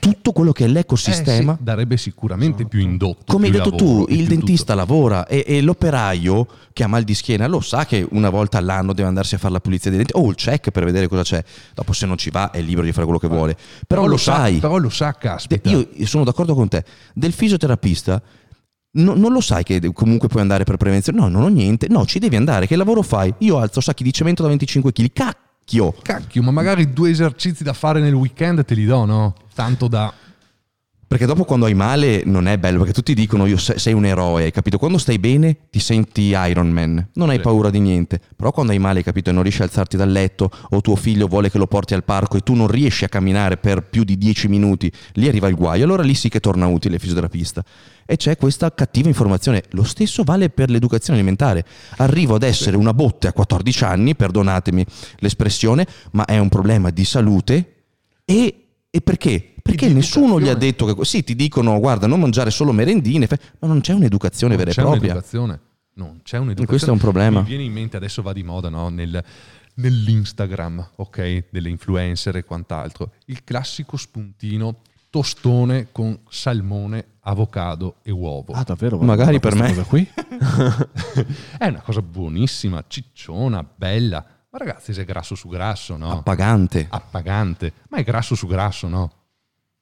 tutto 0.01 0.33
quello 0.33 0.51
che 0.51 0.64
è 0.64 0.69
l'ecosistema. 0.69 1.53
Eh 1.53 1.57
sì, 1.57 1.62
darebbe 1.62 1.97
sicuramente 1.97 2.66
più 2.66 2.81
indotto. 2.81 3.25
Come 3.27 3.47
hai 3.47 3.53
detto 3.53 3.71
lavoro 3.71 4.05
tu, 4.07 4.12
il 4.12 4.27
dentista 4.27 4.75
lavora 4.75 5.27
e, 5.27 5.45
e 5.47 5.61
l'operaio 5.61 6.47
che 6.73 6.83
ha 6.83 6.87
mal 6.88 7.05
di 7.05 7.14
schiena 7.14 7.47
lo 7.47 7.61
sa 7.61 7.85
che 7.85 8.05
una 8.11 8.31
volta 8.31 8.59
all'anno 8.59 8.93
deve 8.93 9.09
andarsi 9.09 9.35
a 9.35 9.38
fare 9.38 9.53
la 9.53 9.61
pulizia 9.61 9.90
dei 9.90 9.99
denti 9.99 10.14
o 10.16 10.29
il 10.29 10.35
check 10.35 10.71
per 10.71 10.85
vedere 10.85 11.07
cosa 11.07 11.23
c'è. 11.23 11.45
Dopo 11.75 11.93
se 11.93 12.07
non 12.07 12.16
ci 12.16 12.31
va 12.31 12.51
è 12.51 12.61
libero 12.61 12.87
di 12.87 12.93
fare 12.93 13.05
quello 13.05 13.21
che 13.21 13.29
vuole. 13.29 13.55
tutto. 13.55 13.85
Però, 13.87 14.07
lo 14.07 14.16
sa, 14.16 14.37
sai. 14.37 14.59
Però 14.59 14.79
lo 14.79 14.88
sa, 14.88 15.12
caspita. 15.12 15.69
Io 15.69 15.87
sono 16.05 16.25
d'accordo 16.25 16.55
con 16.55 16.69
te. 16.69 16.83
Del 17.14 17.33
fisioterapista 17.33 18.21
no- 18.92 19.14
non 19.14 19.33
lo 19.33 19.40
sai 19.40 19.62
che 19.62 19.81
comunque 19.92 20.29
puoi 20.29 20.42
andare 20.42 20.64
per 20.64 20.76
prevenzione. 20.76 21.18
No, 21.18 21.29
non 21.29 21.42
ho 21.42 21.48
niente. 21.48 21.87
No, 21.88 22.05
ci 22.07 22.18
devi 22.18 22.37
andare. 22.37 22.66
Che 22.66 22.76
lavoro 22.76 23.03
fai? 23.03 23.33
Io 23.38 23.59
alzo 23.59 23.81
sacchi 23.81 24.03
di 24.03 24.12
cemento 24.12 24.42
da 24.42 24.48
25 24.48 24.92
kg. 24.92 25.12
Cacchio! 25.12 25.94
Cacchio, 26.03 26.42
ma 26.42 26.50
magari 26.50 26.92
due 26.92 27.11
esercizi 27.11 27.62
da 27.62 27.72
fare 27.72 28.00
nel 28.00 28.14
weekend 28.14 28.64
te 28.64 28.74
li 28.74 28.85
do, 28.85 29.05
no? 29.05 29.35
Tanto 29.55 29.88
da... 29.88 30.12
Perché 31.11 31.27
dopo 31.27 31.42
quando 31.42 31.66
hai 31.66 31.75
male 31.75 32.23
non 32.25 32.46
è 32.46 32.57
bello, 32.57 32.79
perché 32.79 32.92
tutti 32.92 33.14
dicono 33.14 33.44
io 33.46 33.57
se- 33.57 33.81
sei 33.81 33.92
un 33.94 34.05
eroe, 34.05 34.53
capito? 34.53 34.79
Quando 34.79 34.96
stai 34.96 35.18
bene 35.18 35.57
ti 35.68 35.81
senti 35.81 36.33
Iron 36.37 36.68
Man, 36.70 37.05
non 37.14 37.31
hai 37.31 37.38
Sì. 37.38 37.42
paura 37.42 37.68
di 37.68 37.81
niente. 37.81 38.20
Però 38.37 38.53
quando 38.53 38.70
hai 38.70 38.79
male, 38.79 39.03
capito, 39.03 39.29
e 39.29 39.33
non 39.33 39.42
riesci 39.42 39.61
a 39.61 39.64
alzarti 39.64 39.96
dal 39.96 40.09
letto 40.09 40.49
o 40.68 40.81
tuo 40.81 40.94
figlio 40.94 41.27
vuole 41.27 41.51
che 41.51 41.59
lo 41.59 41.66
porti 41.66 41.94
al 41.94 42.05
parco 42.05 42.37
e 42.37 42.42
tu 42.42 42.55
non 42.55 42.68
riesci 42.68 43.03
a 43.05 43.09
camminare 43.09 43.57
per 43.57 43.88
più 43.88 44.05
di 44.05 44.16
10 44.16 44.46
minuti, 44.46 44.88
lì 45.14 45.27
arriva 45.27 45.49
il 45.49 45.57
guaio, 45.57 45.83
allora 45.83 46.05
lì 46.05 46.14
sì 46.14 46.29
che 46.29 46.38
torna 46.38 46.68
utile 46.68 46.94
il 46.94 47.01
fisioterapista. 47.01 47.64
E 48.07 48.16
c'è 48.16 48.37
questa 48.37 48.73
cattiva 48.73 49.09
informazione. 49.09 49.64
Lo 49.70 49.83
stesso 49.83 50.23
vale 50.23 50.49
per 50.49 50.70
l'educazione 50.70 51.18
alimentare. 51.18 51.64
Arrivo 51.96 52.37
ad 52.37 52.44
essere 52.44 52.77
una 52.77 52.94
botte 52.94 53.27
a 53.27 53.33
14 53.33 53.83
anni, 53.83 54.14
perdonatemi 54.14 54.87
l'espressione, 55.16 55.88
ma 56.12 56.25
è 56.25 56.38
un 56.38 56.49
problema 56.49 56.90
di 56.90 57.05
salute 57.05 57.73
e, 58.25 58.66
e 58.88 59.01
perché? 59.01 59.55
Perché 59.62 59.88
nessuno 59.88 60.40
gli 60.40 60.49
ha 60.49 60.55
detto 60.55 60.87
che 60.87 61.05
sì, 61.05 61.23
ti 61.25 61.35
dicono 61.35 61.79
guarda, 61.79 62.07
non 62.07 62.20
mangiare 62.20 62.51
solo 62.51 62.73
merendine, 62.73 63.27
fe- 63.27 63.38
ma 63.61 63.68
non 63.68 63.81
c'è 63.81 63.92
un'educazione 63.92 64.57
vera 64.57 64.70
e 64.70 64.75
c'è 64.75 64.83
propria. 64.83 65.03
un'educazione. 65.12 65.61
Non 65.94 66.20
c'è 66.23 66.38
un'educazione. 66.38 66.66
Questo 66.66 66.88
è 66.88 66.92
un 66.92 66.99
problema. 66.99 67.40
Mi 67.40 67.46
viene 67.46 67.64
in 67.64 67.73
mente, 67.73 67.96
adesso 67.96 68.23
va 68.23 68.33
di 68.33 68.42
moda, 68.42 68.68
no? 68.68 68.88
Nel- 68.88 69.23
nell'Instagram, 69.75 70.90
ok? 70.96 71.44
Delle 71.51 71.68
influencer 71.68 72.37
e 72.37 72.44
quant'altro. 72.44 73.12
Il 73.27 73.44
classico 73.44 73.96
spuntino 73.96 74.81
tostone 75.11 75.88
con 75.90 76.18
salmone, 76.29 77.05
avocado 77.23 77.96
e 78.03 78.12
uovo. 78.12 78.53
Ah, 78.53 78.62
davvero? 78.62 78.99
Magari 78.99 79.40
per 79.40 79.55
me. 79.57 79.68
Cosa 79.68 79.83
qui? 79.83 80.09
È 81.59 81.66
una 81.66 81.81
cosa 81.81 82.01
buonissima, 82.01 82.85
cicciona, 82.87 83.64
bella. 83.75 84.25
Ma 84.53 84.59
ragazzi, 84.59 84.92
se 84.92 85.03
è 85.03 85.05
grasso 85.05 85.37
su 85.37 85.49
grasso, 85.49 85.96
no? 85.96 86.11
Appagante. 86.11 86.87
appagante, 86.90 87.73
ma 87.88 87.99
è 87.99 88.03
grasso 88.03 88.35
su 88.35 88.49
grasso, 88.49 88.88
no? 88.88 89.12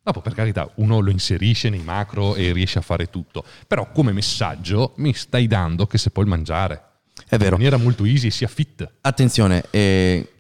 Dopo, 0.09 0.23
per 0.23 0.33
carità, 0.33 0.67
uno 0.77 1.01
lo 1.01 1.11
inserisce 1.11 1.69
nei 1.69 1.83
macro 1.83 2.35
e 2.35 2.51
riesce 2.53 2.79
a 2.79 2.81
fare 2.81 3.11
tutto, 3.11 3.45
però 3.67 3.93
come 3.93 4.11
messaggio 4.11 4.95
mi 4.97 5.13
stai 5.13 5.47
dando 5.47 5.87
che 5.87 5.99
se 5.99 6.09
puoi 6.09 6.25
mangiare. 6.25 6.83
È 7.29 7.35
In 7.35 7.39
vero. 7.41 7.57
maniera 7.57 7.77
molto 7.77 8.07
easy, 8.07 8.31
sia 8.31 8.49
fit. 8.49 8.91
Attenzione, 9.03 9.65
eh, 9.69 10.33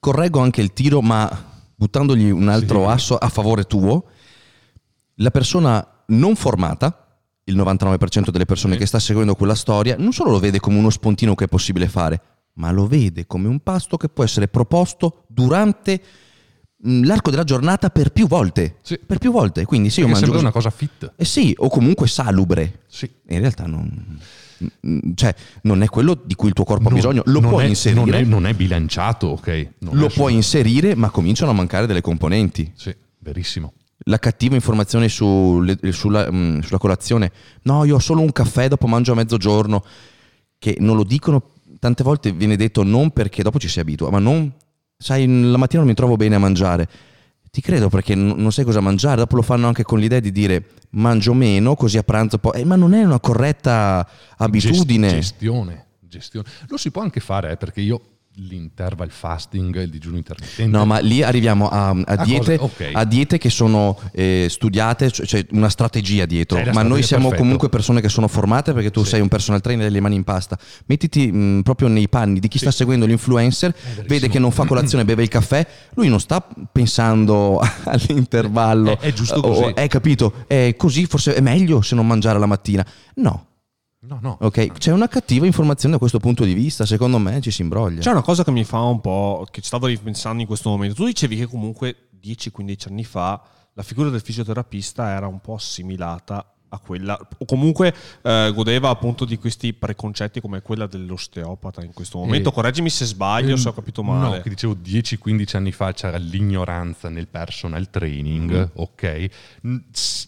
correggo 0.00 0.40
anche 0.40 0.62
il 0.62 0.72
tiro, 0.72 1.00
ma 1.00 1.30
buttandogli 1.76 2.28
un 2.28 2.48
altro 2.48 2.80
Sì. 2.86 2.90
asso 2.90 3.16
a 3.16 3.28
favore 3.28 3.64
tuo, 3.68 4.06
la 5.18 5.30
persona 5.30 5.86
non 6.06 6.34
formata, 6.34 7.20
il 7.44 7.54
99% 7.54 8.32
delle 8.32 8.46
persone 8.46 8.72
Sì. 8.72 8.80
che 8.80 8.86
sta 8.86 8.98
seguendo 8.98 9.36
quella 9.36 9.54
storia, 9.54 9.94
non 9.96 10.12
solo 10.12 10.32
lo 10.32 10.40
vede 10.40 10.58
come 10.58 10.76
uno 10.76 10.90
spontino 10.90 11.36
che 11.36 11.44
è 11.44 11.48
possibile 11.48 11.86
fare, 11.86 12.20
ma 12.54 12.72
lo 12.72 12.88
vede 12.88 13.28
come 13.28 13.46
un 13.46 13.60
pasto 13.60 13.96
che 13.96 14.08
può 14.08 14.24
essere 14.24 14.48
proposto 14.48 15.22
durante 15.28 16.02
l'arco 17.04 17.30
della 17.30 17.44
giornata 17.44 17.90
per 17.90 18.10
più 18.12 18.26
volte. 18.26 18.76
Sì. 18.82 18.98
Per 19.04 19.18
più 19.18 19.30
volte. 19.32 19.64
Quindi 19.64 19.88
io 19.88 19.94
Perché 19.94 20.10
mangio 20.10 20.18
sembra 20.26 20.36
così- 20.40 20.44
una 20.44 20.52
cosa 20.52 20.70
fit. 20.70 21.12
Eh 21.16 21.24
sì, 21.24 21.54
o 21.58 21.68
comunque 21.68 22.06
salubre. 22.08 22.80
Sì. 22.86 23.10
In 23.28 23.40
realtà 23.40 23.66
non, 23.66 24.18
mm, 24.86 24.98
cioè, 25.14 25.34
non 25.62 25.82
è 25.82 25.88
quello 25.88 26.20
di 26.24 26.34
cui 26.34 26.48
il 26.48 26.54
tuo 26.54 26.64
corpo 26.64 26.88
ha 26.88 26.92
bisogno. 26.92 27.22
Lo 27.26 27.40
non 27.40 27.50
puoi 27.50 27.64
è- 27.64 27.68
inserire, 27.68 28.00
Non 28.04 28.14
è, 28.14 28.22
non 28.22 28.46
è 28.46 28.54
bilanciato, 28.54 29.26
ok? 29.28 29.68
Non 29.80 29.96
lo 29.96 30.08
puoi 30.08 30.34
inserire, 30.34 30.94
ma 30.94 31.10
cominciano 31.10 31.50
a 31.50 31.54
mancare 31.54 31.86
delle 31.86 32.00
componenti. 32.00 32.70
Sì, 32.74 32.94
verissimo. 33.18 33.72
La 34.08 34.18
cattiva 34.18 34.54
informazione 34.54 35.08
sulle- 35.08 35.78
sulla, 35.90 36.30
mm, 36.30 36.60
sulla 36.60 36.78
colazione, 36.78 37.32
no, 37.62 37.84
io 37.84 37.96
ho 37.96 37.98
solo 37.98 38.20
un 38.20 38.30
caffè, 38.30 38.68
dopo 38.68 38.86
mangio 38.86 39.12
a 39.12 39.14
mezzogiorno, 39.16 39.82
che 40.58 40.76
non 40.80 40.96
lo 40.96 41.02
dicono, 41.02 41.50
tante 41.80 42.02
volte 42.04 42.30
viene 42.32 42.56
detto 42.56 42.82
non 42.84 43.10
perché 43.10 43.42
dopo 43.42 43.58
ci 43.58 43.68
si 43.68 43.80
abitua, 43.80 44.10
ma 44.10 44.18
non, 44.18 44.52
sai, 44.96 45.26
la 45.26 45.56
mattina 45.56 45.80
non 45.80 45.88
mi 45.88 45.94
trovo 45.94 46.16
bene 46.16 46.34
a 46.36 46.38
mangiare. 46.38 46.88
Ti 47.50 47.60
credo 47.60 47.88
perché 47.88 48.14
n- 48.14 48.34
non 48.36 48.52
sai 48.52 48.64
cosa 48.64 48.80
mangiare, 48.80 49.16
dopo 49.16 49.36
lo 49.36 49.42
fanno 49.42 49.66
anche 49.66 49.82
con 49.82 49.98
l'idea 49.98 50.20
di 50.20 50.30
dire 50.32 50.70
mangio 50.90 51.32
meno, 51.32 51.74
così 51.74 51.96
a 51.98 52.02
pranzo 52.02 52.38
poi... 52.38 52.60
eh, 52.60 52.64
ma 52.64 52.76
non 52.76 52.92
è 52.92 53.02
una 53.02 53.20
corretta 53.20 54.06
abitudine. 54.36 55.08
Gest- 55.08 55.20
gestione, 55.20 55.86
gestione. 56.00 56.48
Lo 56.68 56.76
si 56.76 56.90
può 56.90 57.02
anche 57.02 57.20
fare, 57.20 57.52
eh, 57.52 57.56
perché 57.56 57.80
io 57.80 58.00
l'interval 58.38 59.10
fasting, 59.10 59.80
il 59.82 59.88
digiuno 59.90 60.16
intermittente. 60.18 60.70
No, 60.70 60.84
ma 60.84 60.98
lì 60.98 61.22
arriviamo 61.22 61.68
a, 61.68 61.88
a 61.88 62.02
A 62.04 62.24
diete, 62.24 62.58
cosa- 62.58 62.72
ok. 62.84 62.90
a 62.92 63.04
diete 63.04 63.38
che 63.38 63.48
sono 63.50 63.98
eh, 64.12 64.46
studiate, 64.50 65.10
cioè 65.10 65.24
c'è 65.26 65.46
una 65.52 65.68
strategia 65.70 66.26
dietro. 66.26 66.58
C'è 66.58 66.64
ma 66.66 66.82
noi 66.82 67.02
strategia, 67.02 67.06
siamo 67.06 67.22
perfetto. 67.24 67.42
comunque 67.42 67.68
persone 67.70 68.00
che 68.00 68.08
sono 68.08 68.28
formate 68.28 68.72
perché 68.74 68.90
tu 68.90 69.02
Sì. 69.04 69.10
sei 69.10 69.20
un 69.22 69.28
personal 69.28 69.60
trainer 69.60 69.86
e 69.86 69.90
le 69.90 70.00
mani 70.00 70.16
in 70.16 70.24
pasta. 70.24 70.58
Mettiti 70.86 71.30
mh, 71.32 71.62
proprio 71.62 71.88
nei 71.88 72.08
panni 72.08 72.38
di 72.38 72.48
chi 72.48 72.58
sta 72.58 72.70
seguendo 72.70 73.06
l'influencer, 73.06 73.74
vede 74.06 74.28
che 74.28 74.38
non 74.38 74.50
fa 74.50 74.64
colazione, 74.66 75.04
beve 75.04 75.22
il 75.22 75.28
caffè, 75.28 75.66
lui 75.94 76.08
non 76.08 76.20
sta 76.20 76.46
pensando 76.70 77.58
all'intervallo. 77.84 78.98
È- 79.00 79.06
è 79.06 79.12
giusto 79.12 79.40
così. 79.40 79.72
È 79.74 79.86
capito? 79.88 80.44
È 80.46 80.74
così, 80.76 81.06
forse 81.06 81.34
è 81.34 81.40
meglio 81.40 81.80
se 81.82 81.94
non 81.94 82.06
mangiare 82.06 82.38
la 82.38 82.46
mattina. 82.46 82.84
No. 83.16 83.46
No, 84.00 84.18
no. 84.20 84.38
Ok, 84.40 84.72
c'è 84.72 84.92
una 84.92 85.08
cattiva 85.08 85.46
informazione 85.46 85.94
da 85.94 86.00
questo 86.00 86.18
punto 86.18 86.44
di 86.44 86.54
vista, 86.54 86.86
secondo 86.86 87.18
me 87.18 87.40
ci 87.40 87.50
si 87.50 87.62
imbroglia. 87.62 88.00
C'è 88.00 88.10
una 88.10 88.22
cosa 88.22 88.44
che 88.44 88.50
mi 88.50 88.64
fa 88.64 88.80
un 88.82 89.00
po'. 89.00 89.46
che 89.50 89.60
ci 89.60 89.66
stavo 89.66 89.86
ripensando 89.86 90.40
in 90.40 90.46
questo 90.46 90.68
momento. 90.68 90.94
Tu 90.94 91.06
dicevi 91.06 91.36
che 91.36 91.46
comunque 91.46 92.08
10-15 92.22 92.88
anni 92.88 93.04
fa 93.04 93.42
la 93.72 93.82
figura 93.82 94.08
del 94.08 94.20
fisioterapista 94.22 95.10
era 95.10 95.26
un 95.26 95.40
po' 95.40 95.54
assimilata 95.54 96.55
a 96.76 96.78
quella, 96.78 97.18
o 97.38 97.44
comunque 97.44 97.94
eh, 98.22 98.52
godeva 98.54 98.88
appunto 98.88 99.24
di 99.24 99.36
questi 99.38 99.72
preconcetti 99.72 100.40
come 100.40 100.62
quella 100.62 100.86
dell'osteopata 100.86 101.82
in 101.82 101.92
questo 101.92 102.18
momento. 102.18 102.50
Eh, 102.50 102.52
Correggimi 102.52 102.90
se 102.90 103.04
sbaglio, 103.04 103.50
ehm, 103.50 103.56
se 103.56 103.68
ho 103.68 103.72
capito 103.72 104.02
male. 104.02 104.36
No, 104.36 104.42
che 104.42 104.48
dicevo 104.48 104.74
10-15 104.74 105.56
anni 105.56 105.72
fa 105.72 105.92
c'era 105.92 106.16
l'ignoranza 106.16 107.08
nel 107.08 107.26
personal 107.28 107.90
training, 107.90 108.34
Mm-hmm. 108.46 108.64
ok? 108.74 109.28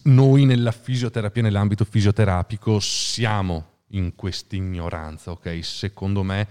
Noi 0.03 0.45
nella 0.45 0.71
fisioterapia, 0.71 1.41
nell'ambito 1.41 1.85
fisioterapico, 1.85 2.79
siamo 2.79 3.65
in 3.89 4.15
questa 4.15 4.55
ignoranza, 4.55 5.31
ok? 5.31 5.63
Secondo 5.63 6.23
me 6.23 6.47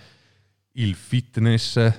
il 0.73 0.95
fitness 0.95 1.93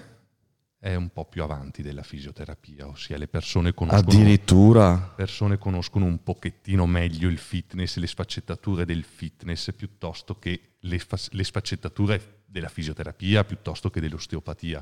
è 0.79 0.95
un 0.95 1.09
po' 1.09 1.25
più 1.25 1.43
avanti 1.43 1.81
della 1.81 2.03
fisioterapia, 2.03 2.87
ossia 2.87 3.17
le 3.17 3.27
persone 3.27 3.73
conoscono 3.73 4.11
Addirittura. 4.11 5.11
persone 5.13 5.57
conoscono 5.57 6.05
un 6.05 6.23
pochettino 6.23 6.85
meglio 6.85 7.27
il 7.27 7.37
fitness, 7.37 7.97
le 7.97 8.07
sfaccettature 8.07 8.85
del 8.85 9.03
fitness 9.03 9.73
piuttosto 9.73 10.39
che 10.39 10.77
le, 10.79 11.01
le 11.31 11.43
sfaccettature 11.43 12.43
della 12.45 12.69
fisioterapia, 12.69 13.43
piuttosto 13.43 13.89
che 13.89 13.99
dell'osteopatia. 13.99 14.81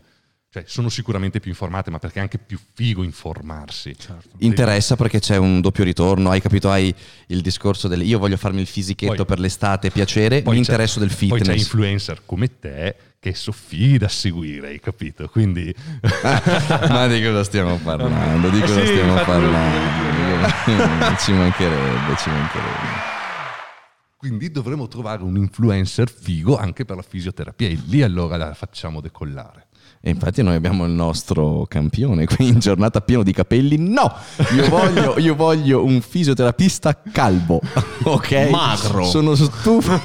Cioè, 0.50 0.64
sono 0.66 0.88
sicuramente 0.88 1.42
più 1.42 1.52
informate, 1.52 1.92
ma 1.92 2.00
perché 2.00 2.20
è 2.20 2.22
anche 2.22 2.38
più 2.38 2.58
figo 2.74 3.04
informarsi. 3.04 3.94
Certo. 3.98 4.30
Interessa 4.40 4.96
perché 4.96 5.20
c'è 5.20 5.36
un 5.36 5.60
doppio 5.60 5.84
ritorno, 5.84 6.30
hai 6.30 6.40
capito? 6.40 6.72
Hai 6.72 6.94
il 7.28 7.42
discorso 7.42 7.90
del 7.90 8.02
io 8.04 8.18
voglio 8.18 8.38
farmi 8.38 8.62
il 8.62 8.68
fisichetto 8.68 9.16
Poi- 9.16 9.26
per 9.26 9.40
l'estate, 9.40 9.92
piacere, 9.92 10.42
Poi 10.42 10.54
mi 10.54 10.60
interesso 10.60 11.00
del 11.00 11.10
Poi 11.10 11.18
c'è 11.32 11.38
fitness. 11.38 11.60
influencer 11.60 12.22
come 12.26 12.60
te 12.60 12.96
che 13.20 13.34
so 13.34 13.52
fighi 13.52 13.98
da 13.98 14.08
seguire, 14.08 14.70
hai 14.70 14.80
capito? 14.80 15.28
Quindi 15.28 15.74
Ma 16.88 17.08
di 17.08 17.22
cosa 17.22 17.44
stiamo 17.44 17.78
parlando? 17.78 18.50
Di 18.50 18.62
cosa 18.62 18.80
sì, 18.80 18.86
stiamo 18.88 19.16
parlando? 19.16 20.48
ci 21.20 21.34
mancherebbe, 21.34 22.16
ci 22.18 22.30
mancherebbe. 22.30 23.16
Quindi 24.16 24.50
dovremo 24.50 24.88
trovare 24.88 25.24
un 25.24 25.38
influencer 25.38 26.10
figo 26.10 26.58
anche 26.58 26.86
per 26.86 26.96
la 26.96 27.04
fisioterapia 27.04 27.68
e 27.68 27.78
lì 27.86 28.02
allora 28.02 28.36
la 28.38 28.54
facciamo 28.54 29.00
decollare. 29.02 29.67
E 30.00 30.10
infatti 30.12 30.42
noi 30.42 30.56
abbiamo 30.56 30.86
il 30.86 30.92
nostro 30.92 31.66
campione 31.68 32.26
qui 32.26 32.48
in 32.48 32.60
giornata 32.60 33.02
pieno 33.02 33.24
di 33.24 33.34
capelli. 33.34 33.78
No, 33.78 34.14
io 34.56 34.70
voglio, 34.70 35.18
io 35.20 35.36
voglio 35.36 35.84
un 35.84 36.00
fisioterapista 36.02 37.02
calvo, 37.12 37.60
ok? 38.04 38.48
Magro. 38.50 39.04
Sono 39.06 39.36
stufo. 39.36 40.00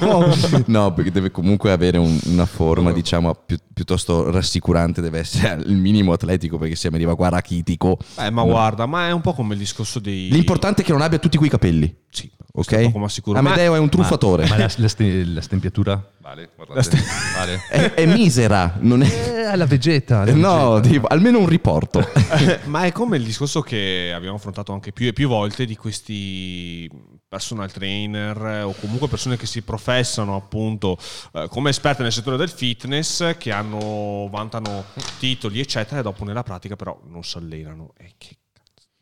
No, 0.65 0.93
perché 0.93 1.11
deve 1.11 1.31
comunque 1.31 1.71
avere 1.71 1.97
un- 1.97 2.19
una 2.25 2.45
forma, 2.45 2.91
diciamo, 2.91 3.33
pi- 3.45 3.57
piuttosto 3.73 4.29
rassicurante, 4.29 5.01
deve 5.01 5.19
essere 5.19 5.61
il 5.65 5.77
minimo 5.77 6.11
atletico, 6.13 6.57
perché 6.57 6.75
se 6.75 6.89
mi 6.89 6.95
arriva 6.95 7.15
qua 7.15 7.29
rachitico. 7.29 7.97
Eh, 8.17 8.29
ma 8.29 8.43
guarda, 8.43 8.85
ma 8.85 9.07
è 9.07 9.11
un 9.11 9.21
po' 9.21 9.33
come 9.33 9.53
il 9.53 9.59
discorso 9.59 9.99
dei... 9.99 10.29
L'importante 10.29 10.81
è 10.81 10.85
che 10.85 10.91
non 10.91 11.01
abbia 11.01 11.19
tutti 11.19 11.37
quei 11.37 11.49
capelli. 11.49 11.95
Sì, 12.09 12.29
Ok? 12.55 12.91
poco 12.91 12.99
ma. 12.99 13.39
Amedeo 13.39 13.73
è 13.73 13.79
un 13.79 13.89
truffatore. 13.89 14.47
Ma 14.47 14.57
la, 14.57 14.69
la 14.75 14.87
ste- 14.87 15.25
la 15.25 15.41
stempiatura? 15.41 16.11
Vale, 16.23 16.51
guardate. 16.55 17.03
vale. 17.35 17.61
È, 17.67 17.93
è 17.95 18.05
misera, 18.05 18.77
non 18.79 19.03
è... 19.03 19.07
Eh, 19.07 19.43
alla 19.43 19.65
vegeta. 19.65 20.21
alla 20.21 20.31
No, 20.33 20.75
vegeta. 20.75 20.93
tipo, 20.93 21.07
almeno 21.07 21.39
un 21.39 21.47
riporto. 21.47 22.01
Ma 22.63 22.85
è 22.85 22.93
come 22.93 23.17
il 23.17 23.25
discorso 23.25 23.59
che 23.59 24.13
abbiamo 24.15 24.37
affrontato 24.37 24.71
anche 24.71 24.93
più 24.93 25.05
e 25.07 25.11
più 25.11 25.27
volte 25.27 25.65
di 25.65 25.75
questi 25.75 26.89
personal 27.27 27.69
trainer 27.73 28.37
eh, 28.45 28.61
o 28.61 28.73
comunque 28.79 29.09
persone 29.09 29.35
che 29.35 29.45
si 29.45 29.63
professano 29.63 30.37
appunto 30.37 30.97
eh, 31.33 31.47
come 31.49 31.71
esperte 31.71 32.03
nel 32.03 32.13
settore 32.13 32.37
del 32.37 32.49
fitness 32.49 33.35
che 33.37 33.51
hanno 33.51 34.29
vantano 34.29 34.85
titoli 35.17 35.59
eccetera 35.59 35.99
e 35.99 36.03
dopo 36.03 36.23
nella 36.25 36.43
pratica 36.43 36.75
però 36.75 37.01
non 37.07 37.23
si 37.23 37.37
allenano 37.37 37.93
e 37.97 38.13
che 38.19 38.37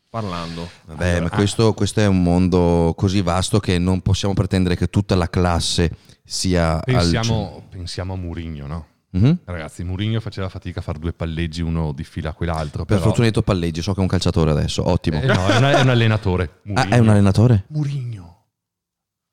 parlando 0.08 0.66
Vabbè, 0.86 1.20
ma 1.20 1.28
questo, 1.28 1.74
questo 1.74 2.00
è 2.00 2.06
un 2.06 2.22
mondo 2.22 2.94
così 2.96 3.20
vasto 3.20 3.60
che 3.60 3.78
non 3.78 4.00
possiamo 4.00 4.32
pretendere 4.32 4.76
che 4.76 4.88
tutta 4.88 5.14
la 5.14 5.28
classe 5.28 5.90
sia 6.32 6.80
Pensiamo, 6.80 7.62
pensiamo 7.68 8.14
a 8.14 8.16
Murigno, 8.16 8.66
no? 8.66 8.86
Mhm. 9.10 9.40
Ragazzi, 9.44 9.84
Murigno 9.84 10.18
faceva 10.18 10.48
fatica 10.48 10.80
a 10.80 10.82
fare 10.82 10.98
due 10.98 11.12
palleggi 11.12 11.60
uno 11.60 11.92
di 11.92 12.04
fila 12.04 12.30
a 12.30 12.32
quell'altro. 12.32 12.86
Per 12.86 12.96
però- 12.96 13.00
fortuna 13.02 13.26
hai 13.26 13.32
detto 13.32 13.42
palleggi, 13.42 13.82
so 13.82 13.92
che 13.92 13.98
è 13.98 14.02
un 14.02 14.08
calciatore 14.08 14.50
adesso, 14.50 14.88
ottimo. 14.88 15.20
Eh, 15.20 15.26
no, 15.26 15.46
è, 15.46 15.58
una- 15.58 15.72
è 15.72 15.80
un 15.82 15.90
allenatore. 15.90 16.60
ah, 16.72 16.88
è 16.88 16.96
un 16.96 17.10
allenatore? 17.10 17.66
Murigno. 17.68 18.44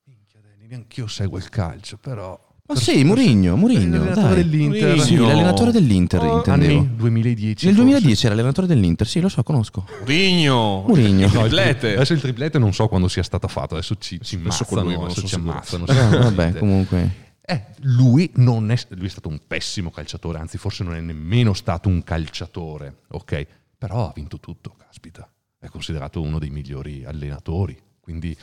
Minchia, 0.03 0.41
Dani, 0.41 0.67
neanch'io 0.67 1.07
seguo 1.07 1.37
il 1.37 1.47
calcio, 1.47 1.95
però... 1.95 2.37
Ma 2.69 2.75
sì, 2.75 3.03
Murigno, 3.03 3.55
Murigno, 3.55 3.97
L'allenatore 3.97 4.35
dai. 4.35 4.43
dell'Inter. 4.49 4.81
Mourinho. 4.95 5.03
Sì, 5.03 5.15
l'allenatore 5.15 5.71
dell'Inter, 5.71 6.21
Oh, 6.21 6.37
intendevo. 6.37 6.79
Anni 6.79 6.95
2010. 6.95 7.65
Nel 7.65 7.75
forse. 7.75 7.89
2010 7.89 8.25
era 8.27 8.35
l'allenatore 8.35 8.67
dell'Inter, 8.67 9.07
sì, 9.07 9.19
lo 9.21 9.27
so, 9.29 9.41
conosco. 9.41 9.87
Murigno 10.01 10.83
Mourinho. 10.87 11.25
il 11.25 11.31
triplete 11.31 11.95
Adesso 11.95 12.13
il 12.13 12.21
triplete 12.21 12.59
non 12.59 12.71
so 12.71 12.87
quando 12.87 13.07
sia 13.07 13.23
stato 13.23 13.47
fatto, 13.47 13.73
adesso 13.73 13.95
ci, 13.97 14.19
ci 14.21 14.35
ammazzano, 14.35 14.83
lui, 14.83 14.93
adesso 14.93 15.25
ci 15.25 15.33
ammazzano. 15.35 15.85
Ah, 15.85 16.17
vabbè, 16.19 16.53
comunque. 16.59 17.27
Eh, 17.41 17.63
lui, 17.79 18.29
non 18.35 18.69
è, 18.69 18.77
lui 18.89 19.07
è 19.07 19.09
stato 19.09 19.29
un 19.29 19.39
pessimo 19.47 19.89
calciatore, 19.89 20.37
anzi 20.37 20.59
forse 20.59 20.83
non 20.83 20.93
è 20.93 20.99
nemmeno 20.99 21.53
stato 21.53 21.89
un 21.89 22.03
calciatore, 22.03 22.97
ok? 23.07 23.47
Però 23.79 24.07
ha 24.09 24.11
vinto 24.13 24.39
tutto, 24.39 24.75
caspita. 24.77 25.27
È 25.57 25.67
considerato 25.69 26.21
uno 26.21 26.37
dei 26.37 26.51
migliori 26.51 27.03
allenatori, 27.03 27.75
quindi 27.99 28.37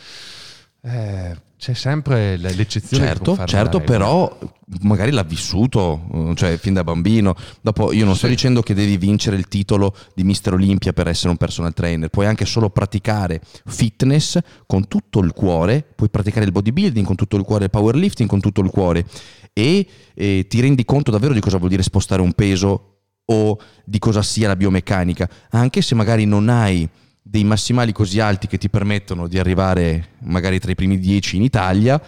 eh, 0.87 1.37
c'è 1.59 1.73
sempre 1.75 2.37
l'eccezione. 2.37 3.07
Certo, 3.07 3.45
certo, 3.47 3.81
però 3.81 4.39
magari 4.83 5.11
l'ha 5.11 5.23
vissuto, 5.23 6.07
eh, 6.13 6.35
cioè 6.35 6.59
fin 6.59 6.75
da 6.75 6.85
bambino. 6.85 7.35
Dopo 7.61 7.93
io 7.93 8.05
non 8.05 8.15
sto 8.15 8.27
Sì. 8.27 8.33
dicendo 8.33 8.63
che 8.63 8.75
devi 8.75 8.97
vincere 8.99 9.37
il 9.37 9.49
titolo 9.49 9.97
di 10.15 10.23
Mister 10.23 10.53
Olympia 10.53 10.93
per 10.93 11.09
essere 11.09 11.31
un 11.31 11.37
personal 11.37 11.73
trainer, 11.73 12.09
puoi 12.11 12.27
anche 12.27 12.45
solo 12.45 12.71
praticare 12.71 13.41
fitness 13.65 14.39
con 14.67 14.87
tutto 14.87 15.21
il 15.21 15.33
cuore, 15.33 15.83
puoi 15.95 16.11
praticare 16.11 16.45
il 16.45 16.53
bodybuilding 16.53 17.07
con 17.07 17.17
tutto 17.17 17.37
il 17.37 17.43
cuore, 17.43 17.65
il 17.65 17.71
powerlifting 17.71 18.29
con 18.29 18.41
tutto 18.41 18.61
il 18.61 18.71
cuore 18.71 19.07
e 19.53 19.87
eh, 20.15 20.47
ti 20.47 20.61
rendi 20.61 20.85
conto 20.85 21.11
davvero 21.11 21.33
di 21.33 21.41
cosa 21.41 21.57
vuol 21.57 21.71
dire 21.71 21.83
spostare 21.83 22.21
un 22.21 22.33
peso 22.33 22.99
o 23.25 23.59
di 23.85 23.99
cosa 23.99 24.23
sia 24.23 24.47
la 24.47 24.57
biomeccanica, 24.57 25.29
anche 25.51 25.81
se 25.81 25.95
magari 25.95 26.27
non 26.27 26.49
hai 26.49 26.89
dei 27.29 27.43
massimali 27.45 27.93
così 27.93 28.21
alti 28.21 28.47
che 28.47 28.57
ti 28.57 28.69
permettono 28.71 29.27
di 29.27 29.39
arrivare 29.39 30.11
magari 30.21 30.61
tra 30.61 30.71
i 30.71 30.75
primi 30.77 30.99
dieci 31.01 31.37
in 31.37 31.43
Italia, 31.43 32.01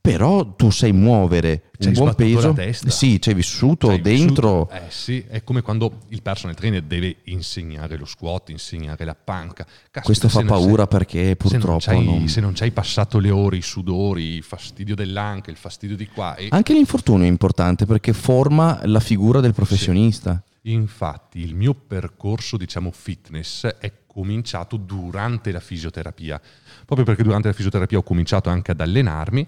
però 0.00 0.44
tu 0.54 0.70
sai 0.70 0.92
muovere 0.92 1.70
Ci 1.78 1.88
hai 1.88 1.94
un 1.96 2.00
buon 2.00 2.14
peso. 2.14 2.54
Sì, 2.90 3.20
ci 3.20 3.28
hai 3.30 3.34
vissuto 3.34 3.88
Ci 3.88 3.92
hai 3.94 4.00
dentro. 4.00 4.68
vissuto- 4.68 4.86
eh 4.86 4.90
sì, 4.90 5.24
è 5.28 5.42
come 5.42 5.62
quando 5.62 6.00
il 6.08 6.22
personal 6.22 6.54
trainer 6.54 6.82
deve 6.82 7.16
insegnare 7.24 7.96
lo 7.96 8.04
squat, 8.04 8.50
insegnare 8.50 9.04
la 9.04 9.14
panca. 9.16 9.64
Caspita, 9.64 10.00
Questo 10.02 10.28
fa 10.28 10.42
paura 10.44 10.82
se- 10.82 10.88
perché 10.88 11.36
purtroppo 11.36 11.80
se 11.80 11.92
non, 11.92 12.04
c'hai, 12.04 12.18
non- 12.18 12.28
se 12.28 12.40
non 12.40 12.54
ci 12.54 12.62
hai 12.64 12.70
passato 12.70 13.18
le 13.18 13.30
ore, 13.30 13.56
i 13.56 13.62
sudori, 13.62 14.34
il 14.36 14.42
fastidio 14.44 14.94
dell'anca, 14.94 15.50
il 15.50 15.56
fastidio 15.56 15.96
di 15.96 16.06
qua. 16.06 16.34
E 16.36 16.48
Anche 16.50 16.72
l'infortunio 16.72 17.24
è 17.24 17.28
importante 17.28 17.84
perché 17.86 18.12
forma 18.12 18.80
la 18.84 19.00
figura 19.00 19.40
del 19.40 19.54
professionista. 19.54 20.40
Infatti 20.62 21.40
il 21.40 21.54
mio 21.54 21.74
percorso, 21.74 22.56
diciamo, 22.56 22.90
fitness 22.92 23.66
è 23.66 23.92
cominciato 24.16 24.78
durante 24.78 25.52
la 25.52 25.60
fisioterapia, 25.60 26.40
proprio 26.86 27.04
perché 27.04 27.22
durante 27.22 27.48
la 27.48 27.52
fisioterapia 27.52 27.98
ho 27.98 28.02
cominciato 28.02 28.48
anche 28.48 28.70
ad 28.70 28.80
allenarmi 28.80 29.46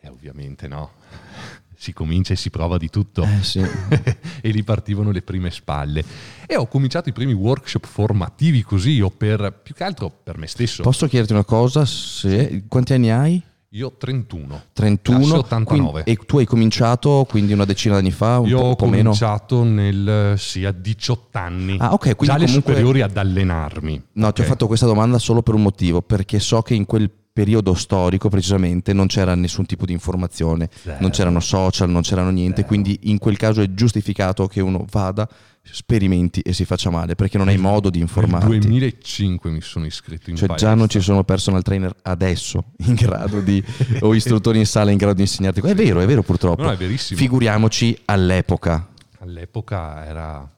e 0.00 0.08
ovviamente 0.08 0.66
no, 0.66 0.92
si 1.76 1.92
comincia 1.92 2.32
e 2.32 2.36
si 2.36 2.48
prova 2.48 2.78
di 2.78 2.88
tutto. 2.88 3.24
Eh 3.24 3.42
sì. 3.42 3.60
e 4.40 4.50
lì 4.50 4.62
partivano 4.62 5.10
le 5.10 5.20
prime 5.20 5.50
spalle. 5.50 6.02
E 6.46 6.56
ho 6.56 6.66
cominciato 6.66 7.10
i 7.10 7.12
primi 7.12 7.34
workshop 7.34 7.86
formativi 7.86 8.62
così, 8.62 9.02
o 9.02 9.10
per 9.10 9.60
più 9.62 9.74
che 9.74 9.84
altro 9.84 10.08
per 10.08 10.38
me 10.38 10.46
stesso. 10.46 10.82
Posso 10.82 11.06
chiederti 11.06 11.34
una 11.34 11.44
cosa? 11.44 11.84
Se- 11.84 12.64
quanti 12.68 12.94
anni 12.94 13.10
hai? 13.10 13.42
Io 13.76 13.92
31. 13.98 14.62
31. 14.72 15.18
Classe 15.18 15.34
89. 15.36 15.90
Quindi- 16.02 16.10
e 16.10 16.24
tu 16.24 16.38
hai 16.38 16.46
cominciato 16.46 17.26
quindi 17.28 17.52
una 17.52 17.66
decina 17.66 17.96
d'anni 17.96 18.10
fa, 18.10 18.38
un 18.38 18.48
Io 18.48 18.58
ho 18.58 18.62
meno? 18.62 18.74
cominciato 18.76 19.64
nel, 19.64 20.34
sì, 20.38 20.64
a 20.64 20.72
18 20.72 21.36
anni. 21.38 21.76
Ah, 21.78 21.92
ok, 21.92 21.98
quindi 22.16 22.24
Già 22.26 22.32
alle 22.34 22.44
comunque- 22.46 22.72
superiori 22.72 23.02
ad 23.02 23.16
allenarmi. 23.16 24.02
No, 24.12 24.32
ti 24.32 24.40
ho 24.40 24.44
fatto 24.44 24.66
questa 24.66 24.86
domanda 24.86 25.18
solo 25.18 25.42
per 25.42 25.54
un 25.54 25.62
motivo, 25.62 26.00
perché 26.00 26.38
so 26.38 26.62
che 26.62 26.72
in 26.74 26.86
quel 26.86 27.10
periodo 27.36 27.74
storico 27.74 28.30
precisamente 28.30 28.94
non 28.94 29.08
c'era 29.08 29.34
nessun 29.34 29.66
tipo 29.66 29.84
di 29.84 29.92
informazione, 29.92 30.70
Zero. 30.72 30.96
non 31.00 31.10
c'erano 31.10 31.40
social, 31.40 31.90
non 31.90 32.00
c'erano 32.00 32.30
niente, 32.30 32.64
quindi 32.64 32.98
in 33.02 33.18
quel 33.18 33.36
caso 33.36 33.60
è 33.60 33.74
giustificato 33.74 34.46
che 34.46 34.62
uno 34.62 34.86
vada, 34.90 35.28
sperimenti 35.70 36.40
e 36.40 36.52
si 36.52 36.64
faccia 36.64 36.90
male, 36.90 37.14
perché 37.14 37.38
non 37.38 37.48
hai 37.48 37.58
modo 37.58 37.90
di 37.90 37.98
Nel 37.98 38.06
informarti. 38.08 38.58
2005 38.58 39.50
mi 39.50 39.60
sono 39.60 39.86
iscritto 39.86 40.30
in 40.30 40.36
Cioè 40.36 40.46
palestra. 40.46 40.70
già 40.70 40.74
non 40.76 40.88
ci 40.88 41.00
sono 41.00 41.24
personal 41.24 41.62
trainer 41.62 41.94
adesso 42.02 42.72
in 42.78 42.94
grado 42.94 43.40
di, 43.40 43.62
o 44.00 44.14
istruttori 44.14 44.58
in 44.58 44.66
sala 44.66 44.90
in 44.90 44.96
grado 44.96 45.14
di 45.14 45.22
insegnarti. 45.22 45.60
È 45.60 45.74
vero, 45.74 46.00
è 46.00 46.06
vero 46.06 46.22
purtroppo. 46.22 46.62
No, 46.62 46.70
è 46.70 46.76
verissimo. 46.76 47.18
Figuriamoci 47.18 47.98
all'epoca. 48.06 48.88
All'epoca 49.18 50.04
era... 50.06 50.50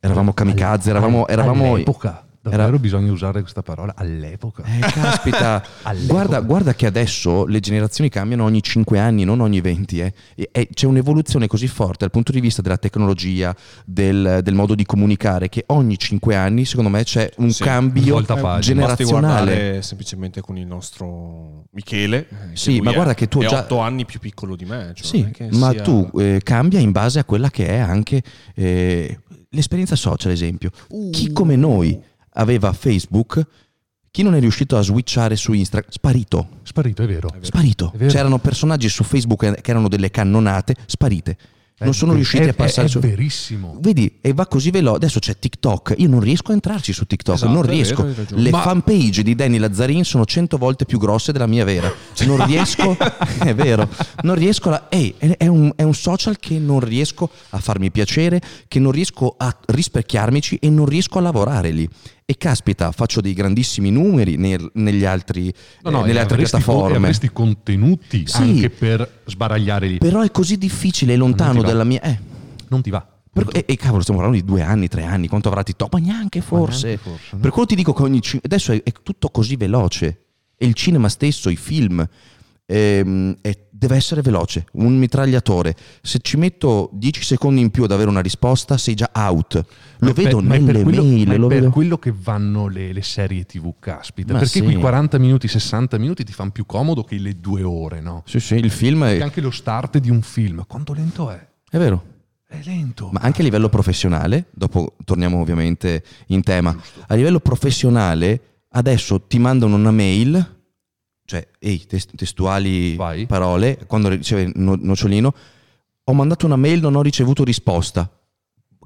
Eravamo 0.00 0.34
kamikaze, 0.34 0.90
eravamo, 0.90 1.26
eravamo 1.26 1.74
All'epoca. 1.74 2.23
Davvero 2.44 2.62
Era- 2.68 2.78
bisogna 2.78 3.10
usare 3.10 3.40
questa 3.40 3.62
parola 3.62 3.94
all'epoca. 3.96 4.64
Eh, 4.64 4.80
caspita, 4.80 5.64
All'epoca. 5.82 6.12
guarda, 6.12 6.40
guarda 6.40 6.74
che 6.74 6.84
adesso 6.84 7.46
le 7.46 7.58
generazioni 7.60 8.10
cambiano 8.10 8.44
ogni 8.44 8.62
5 8.62 8.98
anni, 8.98 9.24
non 9.24 9.40
ogni 9.40 9.62
20. 9.62 10.00
eh. 10.00 10.12
E- 10.34 10.48
e 10.52 10.68
c'è 10.74 10.86
un'evoluzione 10.86 11.46
così 11.46 11.66
forte 11.68 11.96
dal 12.00 12.10
punto 12.10 12.32
di 12.32 12.40
vista 12.40 12.60
della 12.60 12.76
tecnologia, 12.76 13.56
del, 13.86 14.40
del 14.42 14.52
modo 14.54 14.74
di 14.74 14.84
comunicare, 14.84 15.48
che 15.48 15.64
ogni 15.68 15.96
5 15.98 16.36
anni, 16.36 16.66
secondo 16.66 16.90
me, 16.90 17.02
c'è 17.02 17.30
un 17.38 17.50
Sì, 17.50 17.62
cambio 17.62 18.20
generazionale. 18.60 19.80
semplicemente 19.82 20.40
con 20.42 20.58
il 20.58 20.66
nostro 20.66 21.64
Michele. 21.70 22.28
eh, 22.28 22.56
Sì, 22.56 22.80
ma 22.80 22.90
è- 22.90 22.94
guarda 22.94 23.14
che 23.14 23.26
tu 23.26 23.40
è 23.40 23.46
già- 23.46 23.60
8 23.60 23.78
anni 23.78 24.04
più 24.04 24.20
piccolo 24.20 24.54
di 24.54 24.66
me. 24.66 24.92
cioè 24.94 25.06
Sì, 25.06 25.48
ma 25.52 25.70
sia- 25.70 25.80
tu 25.82 26.10
eh, 26.18 26.40
cambia 26.42 26.78
in 26.78 26.90
base 26.92 27.18
a 27.18 27.24
quella 27.24 27.48
che 27.50 27.66
è 27.68 27.78
anche 27.78 28.22
eh, 28.54 29.18
l'esperienza 29.50 29.96
social, 29.96 30.30
esempio. 30.32 30.70
Chi 31.10 31.32
come 31.32 31.56
noi 31.56 31.98
aveva 32.34 32.72
Facebook, 32.72 33.44
chi 34.10 34.22
non 34.22 34.34
è 34.34 34.40
riuscito 34.40 34.76
a 34.76 34.82
switchare 34.82 35.34
su 35.34 35.52
Instagram, 35.52 35.90
sparito. 35.90 36.48
Sparito, 36.62 37.02
è 37.02 37.06
vero. 37.06 37.28
vero. 37.32 37.44
Sparito. 37.44 37.90
È 37.92 37.96
vero. 37.96 38.12
C'erano 38.12 38.38
personaggi 38.38 38.88
su 38.88 39.02
Facebook 39.02 39.60
che 39.60 39.70
erano 39.70 39.88
delle 39.88 40.10
cannonate, 40.10 40.76
sparite. 40.86 41.36
Non 41.76 41.88
È 41.90 41.92
sono 41.92 42.12
riusciti 42.14 42.44
è- 42.44 42.50
a 42.50 42.54
passare 42.54 42.86
è, 42.86 42.90
su. 42.90 42.98
È 42.98 43.00
verissimo. 43.00 43.76
Vedi, 43.80 44.18
e 44.20 44.32
va 44.32 44.46
così 44.46 44.70
veloce. 44.70 44.94
Adesso 44.96 45.18
c'è 45.18 45.36
TikTok. 45.36 45.94
Io 45.98 46.08
non 46.08 46.20
riesco 46.20 46.52
a 46.52 46.54
entrarci 46.54 46.92
su 46.92 47.04
TikTok. 47.04 47.34
Esatto, 47.34 47.52
non 47.52 47.64
è 47.64 47.68
riesco. 47.68 48.04
vero. 48.04 48.24
Le 48.36 48.50
Ma- 48.50 48.60
fanpage 48.60 49.24
di 49.24 49.34
Danny 49.34 49.58
Lazzarin 49.58 50.04
sono 50.04 50.24
cento 50.24 50.56
volte 50.56 50.84
più 50.84 51.00
grosse 51.00 51.32
della 51.32 51.48
mia 51.48 51.64
vera. 51.64 51.92
Non 52.24 52.46
riesco. 52.46 52.96
è 53.42 53.52
vero. 53.56 53.88
Non 54.22 54.36
riesco 54.36 54.70
a. 54.70 54.86
Ehi, 54.88 55.16
è, 55.18 55.36
è 55.36 55.46
un, 55.48 55.72
è 55.74 55.82
un 55.82 55.94
social 55.94 56.38
che 56.38 56.60
non 56.60 56.78
riesco 56.78 57.28
a 57.50 57.58
farmi 57.58 57.90
piacere, 57.90 58.40
che 58.68 58.78
non 58.78 58.92
riesco 58.92 59.34
a 59.36 59.54
rispecchiarmici 59.66 60.58
e 60.60 60.70
non 60.70 60.86
riesco 60.86 61.18
a 61.18 61.22
lavorare 61.22 61.70
lì. 61.72 61.88
E 62.26 62.36
caspita, 62.38 62.90
faccio 62.90 63.20
dei 63.20 63.34
grandissimi 63.34 63.90
numeri 63.90 64.36
nel- 64.36 64.70
negli 64.74 65.04
altri, 65.04 65.52
No, 65.82 65.90
no, 65.90 66.02
eh, 66.04 66.06
nelle 66.06 66.20
altre 66.20 66.38
piattaforme. 66.38 66.96
avresti 66.96 67.30
contenuti 67.30 68.26
Sì. 68.26 68.36
anche 68.40 68.70
per 68.70 69.20
sbaragliare 69.26 69.86
lì. 69.88 69.98
Però 69.98 70.22
è 70.22 70.30
così 70.30 70.56
difficile 70.56 71.12
e 71.12 71.16
lontano 71.16 71.60
dalla 71.60 71.84
mia. 71.84 72.00
Eh. 72.00 72.18
Non 72.68 72.80
ti 72.80 72.88
va. 72.88 73.06
Per- 73.30 73.50
e, 73.52 73.64
e 73.68 73.76
cavolo, 73.76 74.00
stiamo 74.00 74.20
parlando 74.20 74.42
di 74.42 74.50
due 74.50 74.62
anni, 74.62 74.88
tre 74.88 75.02
anni, 75.04 75.28
quanto 75.28 75.48
avrà 75.48 75.62
TikTok? 75.62 75.92
Ma 75.92 75.98
neanche 75.98 76.40
forse. 76.40 76.86
neanche 76.86 77.02
forse, 77.02 77.28
no? 77.32 77.38
Per 77.40 77.50
quello 77.50 77.66
ti 77.66 77.74
dico 77.74 77.92
che 77.92 78.02
ogni 78.02 78.20
adesso 78.42 78.72
è, 78.72 78.82
è 78.82 78.92
tutto 79.02 79.28
così 79.28 79.56
veloce. 79.56 80.20
E 80.56 80.66
il 80.66 80.72
cinema 80.74 81.08
stesso, 81.10 81.50
i 81.50 81.56
film, 81.56 82.08
ehm, 82.66 83.36
deve 83.70 83.96
essere 83.96 84.22
veloce. 84.22 84.66
Un 84.72 84.96
mitragliatore. 84.96 85.74
Se 86.02 86.18
ci 86.22 86.36
metto 86.36 86.88
10 86.92 87.22
secondi 87.22 87.60
in 87.60 87.70
più 87.70 87.84
ad 87.84 87.92
avere 87.92 88.08
una 88.08 88.20
risposta, 88.20 88.76
sei 88.78 88.94
già 88.94 89.10
out. 89.12 89.54
Lo 89.98 90.06
Ma 90.08 90.12
vedo 90.12 90.36
per- 90.38 90.46
ma 90.46 90.54
è 90.54 90.58
per 90.58 90.66
nelle 90.72 90.82
quello- 90.82 91.02
mail. 91.02 91.26
ma 91.28 91.36
lo 91.36 91.46
per 91.48 91.58
vedo- 91.60 91.70
quello 91.72 91.98
che 91.98 92.12
vanno 92.18 92.68
le, 92.68 92.92
le 92.92 93.02
serie 93.02 93.44
tv, 93.44 93.74
caspita. 93.78 94.32
Ma 94.32 94.38
perché 94.38 94.58
sì. 94.58 94.62
quei 94.64 94.76
40 94.76 95.18
minuti, 95.18 95.48
60 95.48 95.98
minuti 95.98 96.24
ti 96.24 96.32
fanno 96.32 96.50
più 96.50 96.64
comodo 96.66 97.02
che 97.04 97.18
le 97.18 97.38
due 97.40 97.62
ore, 97.62 98.00
no? 98.00 98.22
Sì, 98.26 98.40
sì, 98.40 98.54
il 98.54 98.70
film 98.70 99.00
Perché 99.00 99.18
è, 99.18 99.22
anche 99.22 99.40
lo 99.40 99.50
start 99.50 99.98
di 99.98 100.10
un 100.10 100.22
film, 100.22 100.64
quanto 100.66 100.92
lento 100.92 101.30
è? 101.30 101.46
è 101.70 101.78
vero. 101.78 102.12
È 102.46 102.60
lento. 102.64 103.08
Ma 103.12 103.20
anche 103.20 103.40
a 103.40 103.44
livello 103.44 103.68
professionale, 103.68 104.46
dopo 104.52 104.94
torniamo 105.04 105.40
ovviamente 105.40 106.04
in 106.28 106.42
tema, 106.42 106.74
a 107.08 107.14
livello 107.14 107.40
professionale 107.40 108.40
adesso 108.76 109.20
ti 109.22 109.38
mandano 109.38 109.74
una 109.76 109.90
mail, 109.90 110.53
cioè 111.24 111.46
ehi, 111.58 111.86
tes- 111.86 112.06
testuali 112.14 112.96
Vai. 112.96 113.26
parole, 113.26 113.84
quando 113.86 114.08
riceve 114.08 114.50
no- 114.54 114.78
Nociolino, 114.80 115.34
ho 116.04 116.12
mandato 116.12 116.46
una 116.46 116.56
mail, 116.56 116.80
non 116.80 116.96
ho 116.96 117.02
ricevuto 117.02 117.44
risposta. 117.44 118.10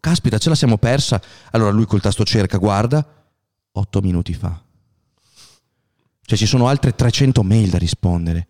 Caspita, 0.01 0.39
ce 0.39 0.49
la 0.49 0.55
siamo 0.55 0.79
persa. 0.79 1.21
Allora 1.51 1.71
lui 1.71 1.85
col 1.87 2.01
tasto 2.01 2.25
cerca, 2.25 2.59
guarda, 2.59 3.05
otto 3.73 4.01
minuti 4.01 4.35
fa. 4.35 4.63
Cioè 6.23 6.39
ci 6.39 6.47
sono 6.47 6.69
altre 6.69 6.95
300 6.95 7.43
mail 7.43 7.71
da 7.71 7.79
rispondere. 7.79 8.47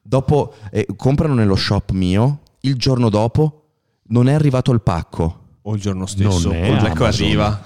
Dopo 0.00 0.54
eh, 0.70 0.86
comprano 0.96 1.34
nello 1.34 1.56
shop 1.56 1.90
mio, 1.90 2.40
il 2.60 2.76
giorno 2.76 3.08
dopo 3.08 3.62
non 4.08 4.28
è 4.28 4.32
arrivato 4.32 4.70
il 4.72 4.80
pacco. 4.80 5.40
O 5.62 5.74
il 5.74 5.80
giorno 5.80 6.06
stesso, 6.06 6.48
Non 6.48 6.56
è 6.56 6.68
Black 6.78 7.00
Amazon. 7.00 7.26
arriva. 7.26 7.64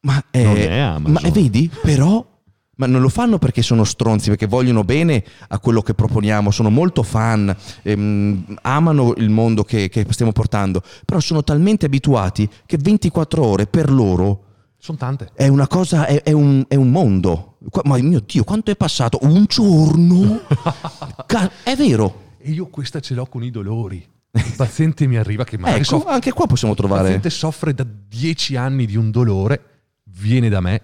Ma, 0.00 0.24
eh, 0.30 0.42
Non 0.44 0.56
è 0.56 0.78
Amazon. 0.78 1.12
ma 1.12 1.20
eh, 1.20 1.30
vedi, 1.30 1.70
però, 1.82 2.31
ma 2.76 2.86
non 2.86 3.00
lo 3.00 3.08
fanno 3.08 3.38
perché 3.38 3.62
sono 3.62 3.84
stronzi, 3.84 4.28
perché 4.30 4.46
vogliono 4.46 4.82
bene 4.84 5.22
a 5.48 5.58
quello 5.58 5.82
che 5.82 5.94
proponiamo, 5.94 6.50
sono 6.50 6.70
molto 6.70 7.02
fan, 7.02 7.54
ehm, 7.82 8.58
amano 8.62 9.12
il 9.18 9.28
mondo 9.30 9.62
che, 9.62 9.88
che 9.88 10.06
stiamo 10.10 10.32
portando, 10.32 10.82
però 11.04 11.20
sono 11.20 11.44
talmente 11.44 11.86
abituati 11.86 12.48
che 12.66 12.78
24 12.78 13.44
ore 13.44 13.66
per 13.66 13.90
loro 13.90 14.44
Sono 14.78 14.96
tante. 14.98 15.30
è 15.34 15.48
una 15.48 15.66
cosa, 15.68 16.06
è, 16.06 16.22
è 16.22 16.32
un, 16.32 16.64
è 16.66 16.74
un 16.74 16.90
mondo. 16.90 17.58
Ma 17.84 17.96
mio 17.98 18.20
Dio, 18.26 18.42
quanto 18.42 18.70
è 18.72 18.76
passato? 18.76 19.18
Un 19.22 19.44
giorno? 19.46 20.40
È 21.62 21.76
vero. 21.76 22.20
E 22.38 22.50
io 22.50 22.66
questa 22.66 22.98
ce 23.00 23.14
l'ho 23.14 23.26
con 23.26 23.44
i 23.44 23.50
dolori. 23.50 24.04
Il 24.32 24.54
paziente 24.56 25.06
mi 25.06 25.16
arriva 25.16 25.44
che 25.44 25.58
magari 25.58 25.82
Ecco, 25.82 25.98
soff- 25.98 26.08
anche 26.08 26.32
qua 26.32 26.46
possiamo 26.46 26.72
il 26.72 26.78
trovare... 26.78 27.02
paziente 27.02 27.30
soffre 27.30 27.74
da 27.74 27.86
10 27.86 28.56
anni 28.56 28.86
di 28.86 28.96
un 28.96 29.10
dolore, 29.10 29.60
viene 30.04 30.48
da 30.48 30.60
me, 30.60 30.82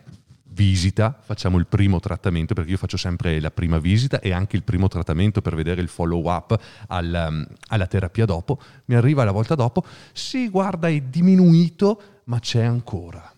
visita, 0.58 1.16
facciamo 1.20 1.56
il 1.56 1.68
primo 1.68 2.00
trattamento, 2.00 2.52
perché 2.52 2.72
io 2.72 2.76
faccio 2.76 2.96
sempre 2.96 3.40
la 3.40 3.52
prima 3.52 3.78
visita 3.78 4.18
e 4.18 4.32
anche 4.32 4.56
il 4.56 4.64
primo 4.64 4.88
trattamento 4.88 5.40
per 5.40 5.54
vedere 5.54 5.80
il 5.80 5.86
follow 5.86 6.28
up 6.28 6.58
al, 6.88 7.28
um, 7.30 7.46
alla 7.68 7.86
terapia 7.86 8.24
dopo. 8.24 8.58
Mi 8.86 8.96
arriva 8.96 9.22
la 9.22 9.30
volta 9.30 9.54
dopo, 9.54 9.84
sì, 10.12 10.48
guarda, 10.48 10.88
è 10.88 11.00
diminuito, 11.00 12.02
ma 12.24 12.40
c'è 12.40 12.64
ancora. 12.64 13.32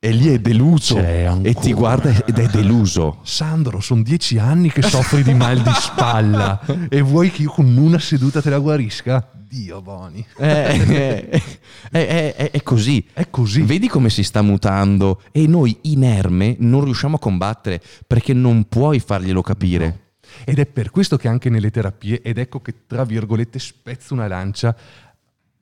E 0.00 0.10
lì 0.12 0.28
è 0.28 0.38
deluso. 0.38 0.96
E 0.96 1.54
ti 1.54 1.72
guarda 1.72 2.10
ed 2.24 2.38
è 2.38 2.46
deluso. 2.46 3.18
Sandro, 3.24 3.80
sono 3.80 4.02
dieci 4.02 4.38
anni 4.38 4.70
che 4.70 4.80
soffri 4.82 5.24
di 5.24 5.34
mal 5.34 5.60
di 5.60 5.72
spalla 5.74 6.60
e 6.88 7.00
vuoi 7.00 7.32
che 7.32 7.42
io 7.42 7.50
con 7.50 7.76
una 7.76 7.98
seduta 7.98 8.40
te 8.40 8.48
la 8.48 8.60
guarisca? 8.60 9.28
Dio 9.48 9.82
Boni. 9.82 10.24
Eh, 10.36 11.42
eh, 11.90 12.34
eh, 12.36 12.50
è 12.50 12.62
così. 12.62 13.04
È 13.12 13.28
così. 13.28 13.62
Vedi 13.62 13.88
come 13.88 14.08
si 14.08 14.22
sta 14.22 14.40
mutando 14.40 15.22
e 15.32 15.48
noi 15.48 15.76
inerme 15.82 16.54
non 16.60 16.84
riusciamo 16.84 17.16
a 17.16 17.18
combattere 17.18 17.80
perché 18.06 18.32
non 18.32 18.68
puoi 18.68 19.00
farglielo 19.00 19.42
capire. 19.42 20.10
Ed 20.44 20.58
è 20.58 20.66
per 20.66 20.90
questo 20.90 21.16
che 21.16 21.26
anche 21.26 21.50
nelle 21.50 21.70
terapie, 21.70 22.20
ed 22.20 22.38
ecco 22.38 22.60
che 22.60 22.86
tra 22.86 23.04
virgolette 23.04 23.58
spezzo 23.58 24.14
una 24.14 24.28
lancia, 24.28 24.76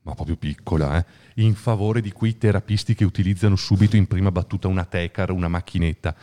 ma 0.06 0.14
proprio 0.14 0.36
piccola, 0.36 0.98
eh, 0.98 1.42
in 1.42 1.56
favore 1.56 2.00
di 2.00 2.12
quei 2.12 2.38
terapisti 2.38 2.94
che 2.94 3.04
utilizzano 3.04 3.56
subito 3.56 3.96
in 3.96 4.06
prima 4.06 4.30
battuta 4.30 4.68
una 4.68 4.84
tecar, 4.84 5.32
una 5.32 5.48
macchinetta. 5.48 6.14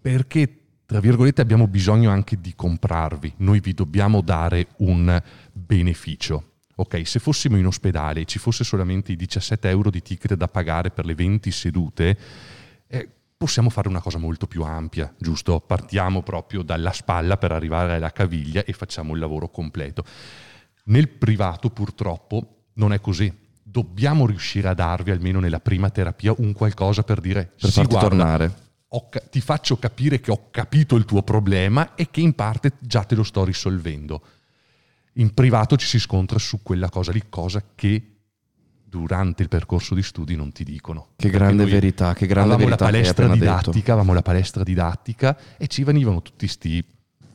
Perché, 0.00 0.58
tra 0.86 1.00
virgolette, 1.00 1.40
abbiamo 1.40 1.66
bisogno 1.66 2.10
anche 2.10 2.40
di 2.40 2.54
comprarvi. 2.54 3.34
Noi 3.38 3.58
vi 3.58 3.74
dobbiamo 3.74 4.20
dare 4.20 4.68
un 4.78 5.20
beneficio. 5.52 6.44
Ok, 6.76 7.06
se 7.08 7.18
fossimo 7.18 7.56
in 7.56 7.66
ospedale 7.66 8.20
e 8.20 8.24
ci 8.24 8.38
fosse 8.38 8.62
solamente 8.62 9.10
i 9.10 9.16
17 9.16 9.68
euro 9.68 9.90
di 9.90 10.00
ticket 10.00 10.34
da 10.34 10.46
pagare 10.46 10.92
per 10.92 11.04
le 11.04 11.16
20 11.16 11.50
sedute, 11.50 12.18
eh, 12.86 13.08
possiamo 13.36 13.68
fare 13.68 13.88
una 13.88 14.00
cosa 14.00 14.18
molto 14.18 14.46
più 14.46 14.62
ampia, 14.62 15.12
giusto? 15.18 15.58
Partiamo 15.58 16.22
proprio 16.22 16.62
dalla 16.62 16.92
spalla 16.92 17.36
per 17.36 17.50
arrivare 17.50 17.94
alla 17.94 18.12
caviglia 18.12 18.62
e 18.62 18.72
facciamo 18.72 19.12
il 19.14 19.18
lavoro 19.18 19.48
completo. 19.50 20.04
Nel 20.84 21.08
privato 21.08 21.68
purtroppo 21.70 22.57
non 22.78 22.92
è 22.92 23.00
così. 23.00 23.32
Dobbiamo 23.62 24.26
riuscire 24.26 24.68
a 24.68 24.74
darvi 24.74 25.10
almeno 25.10 25.40
nella 25.40 25.60
prima 25.60 25.90
terapia 25.90 26.34
un 26.38 26.52
qualcosa 26.52 27.02
per 27.02 27.20
dire 27.20 27.52
Per 27.58 27.70
sì, 27.70 27.84
guarda, 27.84 28.08
tornare. 28.08 28.54
ho 28.88 29.08
ti 29.30 29.40
faccio 29.40 29.78
capire 29.78 30.20
che 30.20 30.30
ho 30.30 30.48
capito 30.50 30.96
il 30.96 31.04
tuo 31.04 31.22
problema 31.22 31.94
e 31.94 32.08
che 32.10 32.20
in 32.20 32.32
parte 32.32 32.72
già 32.78 33.04
te 33.04 33.14
lo 33.14 33.22
sto 33.22 33.44
risolvendo. 33.44 34.22
In 35.14 35.34
privato 35.34 35.76
ci 35.76 35.86
si 35.86 35.98
scontra 35.98 36.38
su 36.38 36.62
quella 36.62 36.88
cosa 36.88 37.12
lì, 37.12 37.24
cosa 37.28 37.62
che 37.74 38.14
durante 38.84 39.42
il 39.42 39.48
percorso 39.48 39.94
di 39.94 40.02
studi 40.02 40.34
non 40.34 40.52
ti 40.52 40.64
dicono. 40.64 41.08
Che 41.16 41.28
grande 41.28 41.66
verità, 41.66 42.14
che 42.14 42.26
grande 42.26 42.54
avevamo 42.54 42.76
verità 42.76 42.84
la 42.84 42.90
palestra 42.90 43.28
didattica, 43.28 43.92
avevamo 43.92 44.14
la 44.14 44.22
palestra 44.22 44.62
didattica 44.62 45.36
e 45.58 45.66
ci 45.66 45.84
venivano 45.84 46.22
tutti 46.22 46.46
sti 46.46 46.84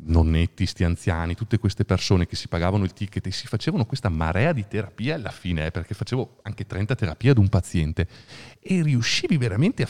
nonnetti, 0.06 0.66
sti 0.66 0.84
anziani, 0.84 1.36
tutte 1.36 1.58
queste 1.58 1.86
persone 1.86 2.26
che 2.26 2.36
si 2.36 2.48
pagavano 2.48 2.84
il 2.84 2.94
ticket 2.94 3.26
e 3.28 3.32
si 3.32 3.48
facevano 3.48 3.86
questa 3.86 4.10
marea 4.10 4.54
di 4.54 4.66
terapie 4.68 5.14
alla 5.14 5.32
fine, 5.32 5.68
eh, 5.68 5.72
perché 5.72 5.94
facevo 5.94 6.40
anche 6.44 6.66
30 6.66 6.96
terapie 6.96 7.32
ad 7.32 7.38
un 7.38 7.50
paziente 7.50 8.08
e 8.60 8.82
riuscivi 8.82 9.38
veramente 9.38 9.84
a, 9.84 9.90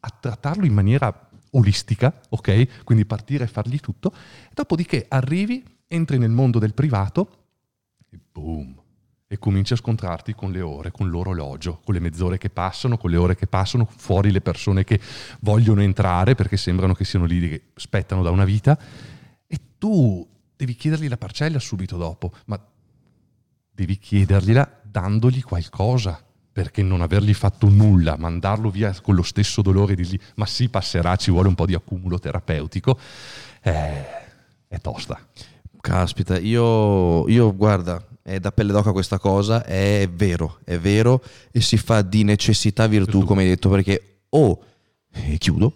a 0.00 0.16
trattarlo 0.20 0.64
in 0.64 0.72
maniera 0.72 1.28
olistica, 1.52 2.20
ok? 2.28 2.84
Quindi 2.84 3.04
partire 3.04 3.44
e 3.44 3.48
fargli 3.48 3.80
tutto. 3.80 4.12
Dopodiché 4.52 5.06
arrivi, 5.08 5.64
entri 5.86 6.18
nel 6.18 6.30
mondo 6.30 6.58
del 6.58 6.74
privato 6.74 7.46
e 8.10 8.18
boom! 8.30 8.80
E 9.26 9.38
cominci 9.38 9.72
a 9.72 9.76
scontrarti 9.76 10.34
con 10.34 10.52
le 10.52 10.60
ore, 10.60 10.90
con 10.90 11.08
l'orologio, 11.08 11.80
con 11.82 11.94
le 11.94 12.00
mezz'ore 12.00 12.36
che 12.36 12.50
passano, 12.50 12.98
con 12.98 13.08
le 13.08 13.16
ore 13.16 13.34
che 13.34 13.46
passano, 13.46 13.88
fuori 13.96 14.30
le 14.30 14.42
persone 14.42 14.84
che 14.84 15.00
vogliono 15.40 15.80
entrare 15.80 16.34
perché 16.34 16.58
sembrano 16.58 16.92
che 16.92 17.06
siano 17.06 17.24
lì 17.24 17.48
che 17.48 17.62
aspettano 17.74 18.22
da 18.22 18.30
una 18.30 18.44
vita. 18.44 18.78
Tu 19.82 20.24
devi 20.54 20.76
chiedergli 20.76 21.08
la 21.08 21.16
parcella 21.16 21.58
subito 21.58 21.96
dopo, 21.96 22.30
ma 22.44 22.64
devi 23.72 23.98
chiedergliela 23.98 24.82
dandogli 24.84 25.42
qualcosa. 25.42 26.22
perché 26.52 26.82
non 26.82 27.00
avergli 27.00 27.32
fatto 27.32 27.68
nulla, 27.68 28.16
mandarlo 28.18 28.68
via 28.68 28.94
con 29.00 29.14
lo 29.14 29.22
stesso 29.22 29.62
dolore 29.62 29.94
di 29.94 30.06
lì, 30.06 30.20
ma 30.36 30.44
sì, 30.44 30.68
passerà, 30.68 31.16
ci 31.16 31.30
vuole 31.30 31.48
un 31.48 31.54
po' 31.54 31.64
di 31.64 31.74
accumulo 31.74 32.18
terapeutico, 32.18 32.98
eh, 33.62 34.04
è 34.68 34.78
tosta. 34.80 35.18
Caspita, 35.80 36.38
io, 36.38 37.26
io 37.28 37.56
guarda, 37.56 38.06
è 38.22 38.38
da 38.38 38.52
pelle 38.52 38.72
d'oca 38.72 38.92
questa 38.92 39.18
cosa, 39.18 39.64
è 39.64 40.08
vero, 40.12 40.58
è 40.64 40.78
vero, 40.78 41.22
e 41.50 41.60
si 41.62 41.78
fa 41.78 42.02
di 42.02 42.22
necessità 42.22 42.86
virtù, 42.86 43.24
come 43.24 43.42
hai 43.42 43.48
detto, 43.48 43.70
perché 43.70 44.20
o 44.28 44.62
e 45.12 45.36
chiudo, 45.38 45.72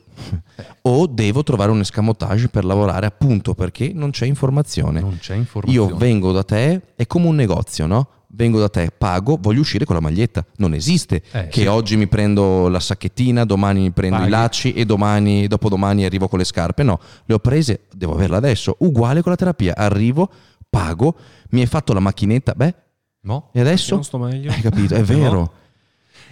o 0.82 1.06
devo 1.06 1.42
trovare 1.42 1.70
un 1.70 1.80
escamotage 1.80 2.48
per 2.48 2.64
lavorare 2.64 3.06
appunto 3.06 3.54
perché 3.54 3.92
non 3.94 4.10
c'è 4.10 4.26
informazione. 4.26 5.00
Non 5.00 5.18
c'è 5.18 5.34
informazione. 5.34 5.90
Io 5.90 5.96
vengo 5.96 6.32
da 6.32 6.42
te, 6.42 6.94
è 6.96 7.06
come 7.06 7.26
un 7.26 7.34
negozio, 7.34 7.86
no? 7.86 8.08
Vengo 8.28 8.58
da 8.58 8.68
te, 8.68 8.90
pago, 8.96 9.38
voglio 9.40 9.60
uscire 9.60 9.84
con 9.84 9.94
la 9.94 10.00
maglietta. 10.02 10.44
Non 10.56 10.74
esiste 10.74 11.22
Eh, 11.32 11.48
che 11.48 11.60
sì. 11.62 11.66
oggi 11.66 11.96
mi 11.96 12.06
prendo 12.06 12.68
la 12.68 12.80
sacchettina, 12.80 13.44
domani 13.44 13.80
mi 13.80 13.90
prendo 13.92 14.16
Paghi. 14.16 14.28
i 14.28 14.30
lacci 14.30 14.72
e 14.74 14.84
domani, 14.84 15.46
dopodomani 15.46 16.04
arrivo 16.04 16.28
con 16.28 16.38
le 16.38 16.44
scarpe. 16.44 16.82
No, 16.82 16.98
le 17.24 17.34
ho 17.34 17.38
prese, 17.38 17.86
devo 17.94 18.12
averla 18.14 18.36
adesso. 18.36 18.76
Uguale 18.80 19.22
con 19.22 19.30
la 19.32 19.36
terapia. 19.38 19.74
Arrivo, 19.76 20.28
pago, 20.68 21.14
mi 21.50 21.60
hai 21.60 21.66
fatto 21.66 21.92
la 21.94 22.00
macchinetta, 22.00 22.52
beh, 22.54 22.74
No? 23.26 23.50
e 23.52 23.60
adesso? 23.60 23.94
Non 23.94 24.04
sto 24.04 24.18
meglio. 24.18 24.50
Hai 24.52 24.60
capito? 24.60 24.94
È 24.94 25.02
vero. 25.04 25.52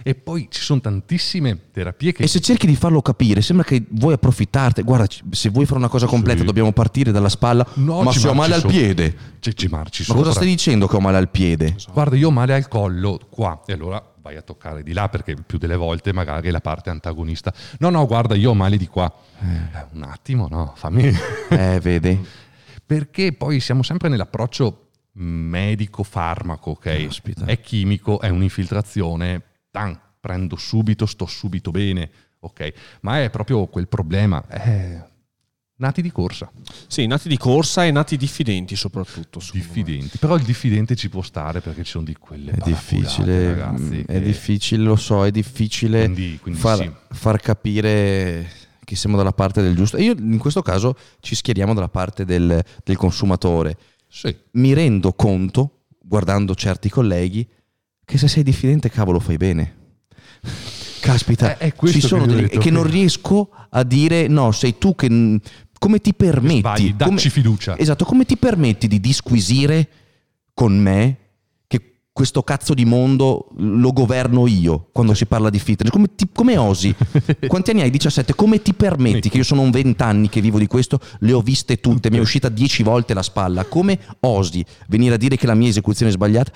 E 0.07 0.13
poi 0.13 0.47
ci 0.51 0.61
sono 0.61 0.79
tantissime 0.81 1.71
terapie 1.71 2.11
che... 2.11 2.21
E 2.21 2.27
se 2.27 2.39
cerchi 2.39 2.67
di 2.67 2.75
farlo 2.75 3.01
capire, 3.01 3.41
sembra 3.41 3.65
che 3.65 3.83
vuoi 3.89 4.13
approfittarti. 4.13 4.83
Guarda, 4.83 5.07
se 5.31 5.49
vuoi 5.49 5.65
fare 5.65 5.79
una 5.79 5.87
cosa 5.87 6.05
completa, 6.05 6.41
Sì. 6.41 6.45
dobbiamo 6.45 6.71
partire 6.73 7.11
dalla 7.11 7.27
spalla. 7.27 7.65
No, 7.75 8.03
ma 8.03 8.11
se 8.11 8.27
ho 8.27 8.35
male 8.35 8.53
al 8.53 8.59
sopra. 8.61 8.75
piede. 8.77 9.17
Ci, 9.39 9.55
ci 9.55 9.67
marci 9.67 10.01
Ma 10.01 10.07
sopra. 10.09 10.21
cosa 10.21 10.35
stai 10.35 10.47
dicendo 10.47 10.85
che 10.85 10.95
ho 10.95 10.99
male 10.99 11.17
al 11.17 11.29
piede? 11.29 11.75
Guarda, 11.91 12.15
io 12.17 12.27
ho 12.27 12.31
male 12.31 12.53
al 12.53 12.67
collo 12.67 13.19
qua 13.31 13.63
e 13.65 13.73
allora 13.73 14.13
vai 14.21 14.35
a 14.35 14.43
toccare 14.43 14.83
di 14.83 14.93
là 14.93 15.09
perché 15.09 15.35
più 15.43 15.57
delle 15.57 15.75
volte 15.75 16.13
magari 16.13 16.49
è 16.49 16.51
la 16.51 16.61
parte 16.61 16.91
antagonista. 16.91 17.51
No, 17.79 17.89
no, 17.89 18.05
guarda, 18.05 18.35
io 18.35 18.51
ho 18.51 18.53
male 18.55 18.77
di 18.77 18.85
qua. 18.85 19.11
Eh, 19.41 19.85
un 19.93 20.03
attimo, 20.03 20.47
no, 20.51 20.71
fammi... 20.75 21.03
Eh, 21.49 21.79
vedi? 21.81 22.23
perché 22.85 23.33
poi 23.33 23.59
siamo 23.59 23.81
sempre 23.81 24.07
nell'approccio 24.09 24.89
medico-farmaco, 25.13 26.71
ok? 26.71 27.05
Caspita. 27.05 27.45
È 27.45 27.59
chimico, 27.59 28.19
è 28.21 28.29
un'infiltrazione, 28.29 29.41
tan, 29.75 29.99
prendo 30.21 30.55
subito, 30.55 31.05
sto 31.05 31.25
subito 31.25 31.69
bene, 31.71 32.09
ok? 32.39 32.73
Ma 33.01 33.21
è 33.21 33.29
proprio 33.29 33.65
quel 33.67 33.89
problema, 33.89 34.41
eh, 34.47 35.03
nati 35.77 36.01
di 36.01 36.11
corsa, 36.13 36.49
Sì, 36.87 37.05
nati 37.07 37.27
di 37.27 37.37
corsa 37.37 37.83
e 37.85 37.91
nati 37.91 38.15
diffidenti 38.15 38.77
soprattutto. 38.77 39.41
secondo 39.41 39.65
me. 39.67 39.73
diffidenti. 39.73 40.17
Però 40.17 40.35
il 40.37 40.43
diffidente 40.43 40.95
ci 40.95 41.09
può 41.09 41.21
stare 41.21 41.59
perché 41.59 41.83
ci 41.83 41.91
sono 41.91 42.05
di 42.05 42.15
quelle 42.15 42.51
È 42.53 42.57
difficile, 42.63 43.49
ragazzi. 43.55 43.95
mm, 43.97 43.99
è 43.99 44.05
che- 44.05 44.21
difficile, 44.21 44.83
lo 44.83 44.95
so, 44.95 45.25
è 45.25 45.31
difficile 45.31 46.03
Quindi- 46.05 46.39
quindi 46.41 46.59
far, 46.61 46.77
sì. 46.77 46.91
far 47.09 47.39
capire 47.41 48.49
che 48.85 48.95
siamo 48.95 49.17
dalla 49.17 49.33
parte 49.33 49.61
del 49.61 49.75
giusto. 49.75 49.97
Io 49.97 50.13
in 50.17 50.37
questo 50.37 50.61
caso 50.61 50.95
ci 51.19 51.35
schieriamo 51.35 51.73
dalla 51.73 51.89
parte 51.89 52.23
del, 52.23 52.63
del 52.83 52.95
consumatore. 52.95 53.77
Sì, 54.07 54.33
Mi 54.51 54.73
rendo 54.73 55.11
conto, 55.13 55.81
guardando 55.99 56.55
certi 56.55 56.87
colleghi, 56.89 57.45
che 58.05 58.17
se 58.17 58.27
sei 58.27 58.43
diffidente, 58.43 58.89
cavolo, 58.89 59.19
fai 59.19 59.37
bene. 59.37 59.73
Caspita, 60.99 61.57
È- 61.57 61.67
è 61.67 61.73
questo 61.75 61.99
ci 61.99 62.07
sono 62.07 62.21
che 62.23 62.27
delle 62.29 62.41
detto, 62.43 62.59
che 62.59 62.69
non 62.71 62.83
riesco 62.83 63.49
a 63.69 63.83
dire 63.83 64.27
no, 64.27 64.51
sei 64.51 64.77
tu 64.77 64.95
che 64.95 65.39
come 65.77 65.99
ti 65.99 66.13
permetti? 66.13 66.59
Sbagli, 66.59 66.93
dacci 66.93 67.05
come- 67.05 67.19
fiducia. 67.19 67.77
Esatto, 67.77 68.05
come 68.05 68.25
ti 68.25 68.37
permetti 68.37 68.87
di 68.87 68.99
disquisire 68.99 69.87
con 70.53 70.75
me 70.79 71.17
che 71.67 71.97
questo 72.11 72.41
cazzo 72.41 72.73
di 72.73 72.85
mondo 72.85 73.49
lo 73.57 73.91
governo 73.93 74.47
io 74.47 74.87
quando 74.91 75.13
si 75.13 75.27
parla 75.27 75.51
di 75.51 75.59
fitness? 75.59 75.91
Come, 75.91 76.07
ti- 76.15 76.27
come 76.33 76.57
osi? 76.57 76.93
Quanti 77.45 77.69
anni 77.71 77.81
hai? 77.81 77.91
17. 77.91 78.33
Come 78.33 78.61
ti 78.63 78.73
permetti? 78.73 79.29
Che 79.29 79.37
io 79.37 79.43
sono 79.43 79.61
un 79.61 79.69
20 79.69 80.01
anni 80.01 80.29
che 80.29 80.41
vivo 80.41 80.57
di 80.57 80.65
questo, 80.67 80.99
le 81.19 81.33
ho 81.33 81.41
viste 81.41 81.79
tutte, 81.79 82.09
mi 82.09 82.17
è 82.17 82.21
uscita 82.21 82.49
10 82.49 82.81
volte 82.81 83.13
la 83.13 83.21
spalla. 83.21 83.65
Come 83.65 83.99
osi 84.21 84.65
venire 84.87 85.13
a 85.15 85.17
dire 85.17 85.35
che 85.37 85.45
la 85.45 85.55
mia 85.55 85.69
esecuzione 85.69 86.11
è 86.11 86.15
sbagliata? 86.15 86.51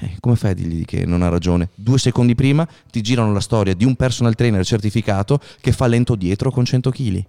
Eh, 0.00 0.16
come 0.20 0.36
fai 0.36 0.52
a 0.52 0.54
dirgli 0.54 0.84
che 0.84 1.04
non 1.06 1.22
ha 1.22 1.28
ragione? 1.28 1.70
Due 1.74 1.98
secondi 1.98 2.34
prima 2.34 2.66
ti 2.90 3.00
girano 3.00 3.32
la 3.32 3.40
storia 3.40 3.74
di 3.74 3.84
un 3.84 3.96
personal 3.96 4.34
trainer 4.34 4.64
certificato 4.64 5.40
che 5.60 5.72
fa 5.72 5.86
lento 5.86 6.14
dietro 6.14 6.50
con 6.50 6.64
100 6.64 6.90
kg. 6.90 7.24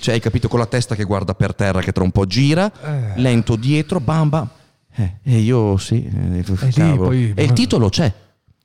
Cioè, 0.00 0.14
hai 0.14 0.20
capito 0.20 0.48
con 0.48 0.58
la 0.58 0.66
testa 0.66 0.96
che 0.96 1.04
guarda 1.04 1.34
per 1.34 1.54
terra, 1.54 1.80
che 1.80 1.92
tra 1.92 2.02
un 2.02 2.10
po' 2.10 2.26
gira, 2.26 2.70
lento 3.16 3.54
dietro, 3.56 4.00
bam 4.00 4.28
bam. 4.28 4.48
Eh, 4.94 5.18
e 5.22 5.38
io 5.38 5.76
sì, 5.78 6.04
eh, 6.04 6.42
lì 6.44 6.72
cavolo. 6.72 7.08
poi- 7.08 7.32
e 7.34 7.44
il 7.44 7.52
titolo 7.52 7.88
c'è. 7.88 8.12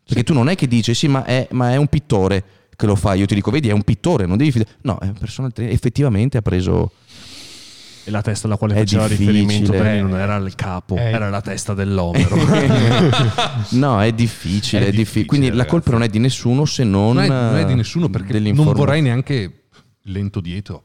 Perché 0.04 0.24
tu 0.24 0.34
non 0.34 0.50
è 0.50 0.56
che 0.56 0.68
dici, 0.68 0.94
sì, 0.94 1.08
ma 1.08 1.24
è, 1.26 1.48
ma 1.52 1.72
è 1.72 1.76
un 1.76 1.88
pittore 1.88 2.44
che 2.76 2.86
lo 2.86 2.96
fa. 2.96 3.14
Io 3.14 3.26
ti 3.26 3.36
dico, 3.36 3.52
vedi, 3.52 3.70
è 3.70 3.74
un 3.74 3.84
pittore, 3.84 4.26
non 4.26 4.38
devi 4.38 4.52
fidare. 4.52 4.72
No, 4.82 4.98
è 5.00 5.06
un 5.08 5.14
personal 5.14 5.52
trainer. 5.54 5.74
Effettivamente 5.74 6.38
ha 6.38 6.42
preso... 6.42 6.92
E 8.08 8.12
la 8.12 8.22
testa 8.22 8.48
alla 8.48 8.56
quale 8.56 8.74
È 8.74 8.78
faceva 8.78 9.06
difficile. 9.06 9.32
riferimento 9.34 9.72
Benny 9.74 10.02
non 10.02 10.18
era 10.18 10.38
il 10.38 10.56
capo, 10.56 10.96
Eh. 10.96 11.12
era 11.12 11.30
la 11.30 11.42
testa 11.42 11.74
dell'omero. 11.74 12.38
no, 13.72 14.02
è 14.02 14.14
difficile. 14.14 14.86
È 14.86 14.88
È 14.88 14.92
difficile. 14.92 14.92
difficile, 14.92 15.26
Quindi 15.26 15.48
la 15.48 15.52
ragazzi. 15.54 15.70
colpa 15.72 15.92
non 15.92 16.04
è 16.04 16.08
di 16.08 16.20
nessuno 16.20 16.64
se 16.64 16.86
non... 16.86 17.16
non 17.16 17.24
è, 17.26 17.28
non 17.28 17.58
è 17.58 17.66
di 17.66 17.76
nessuno 17.76 18.06
eh, 18.06 18.10
perché 18.10 18.40
non 18.40 18.72
vorrei 18.72 19.02
neanche 19.02 19.64
lento 20.04 20.40
dietro. 20.40 20.84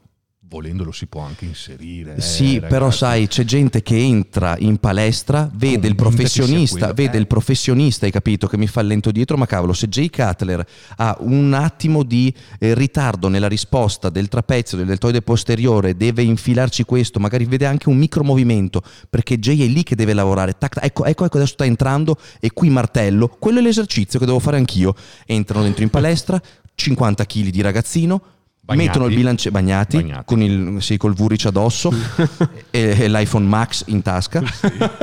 Volendolo 0.53 0.91
si 0.91 1.07
può 1.07 1.21
anche 1.21 1.45
inserire. 1.45 2.13
eh, 2.15 2.21
Sì, 2.21 2.53
ragazzi. 2.55 2.67
però 2.71 2.91
sai, 2.91 3.27
c'è 3.27 3.43
gente 3.43 3.81
che 3.81 3.97
entra 3.97 4.55
in 4.59 4.77
palestra, 4.77 5.49
vede 5.51 5.87
il 5.87 5.95
professionista, 5.95 6.93
vede 6.93 7.17
Eh. 7.17 7.21
il 7.21 7.25
professionista, 7.25 8.05
hai 8.05 8.11
capito, 8.11 8.45
che 8.45 8.55
mi 8.57 8.67
fa 8.67 8.83
lento 8.83 9.09
dietro, 9.09 9.35
ma 9.35 9.47
cavolo, 9.47 9.73
se 9.73 9.87
Jay 9.87 10.11
Cutler 10.11 10.63
ha 10.97 11.17
un 11.21 11.53
attimo 11.53 12.03
di 12.03 12.31
eh, 12.59 12.75
ritardo 12.75 13.29
nella 13.29 13.47
risposta 13.47 14.09
del 14.11 14.27
trapezio, 14.27 14.77
del 14.77 14.85
deltoide 14.85 15.23
posteriore, 15.23 15.97
deve 15.97 16.21
infilarci 16.21 16.83
questo, 16.83 17.19
magari 17.19 17.45
vede 17.45 17.65
anche 17.65 17.89
un 17.89 17.97
micromovimento, 17.97 18.83
perché 19.09 19.39
Jay 19.39 19.59
è 19.61 19.67
lì 19.67 19.81
che 19.81 19.95
deve 19.95 20.13
lavorare, 20.13 20.55
tac, 20.55 20.75
tac, 20.75 20.85
ecco, 20.85 21.05
ecco, 21.05 21.25
ecco, 21.25 21.37
adesso 21.37 21.53
sta 21.53 21.65
entrando 21.65 22.15
e 22.39 22.51
qui 22.51 22.69
martello, 22.69 23.27
quello 23.27 23.57
è 23.57 23.61
l'esercizio 23.63 24.19
che 24.19 24.25
devo 24.27 24.37
fare 24.37 24.57
anch'io. 24.57 24.93
Entrano 25.25 25.63
dentro 25.63 25.81
in 25.81 25.89
palestra, 25.89 26.39
50 26.75 27.25
kg 27.25 27.47
di 27.49 27.61
ragazzino, 27.61 28.21
Bagnati. 28.65 28.87
mettono 28.87 29.07
il 29.07 29.15
bilance 29.15 29.51
bagnati, 29.51 29.97
Bagnati. 29.97 30.23
con 30.25 30.41
il, 30.41 30.81
sì, 30.81 30.95
col 30.95 31.13
Vuric 31.13 31.47
addosso 31.47 31.91
e, 32.71 32.95
e 32.97 33.09
l'iPhone 33.09 33.45
Max 33.45 33.83
in 33.87 34.01
tasca, 34.01 34.41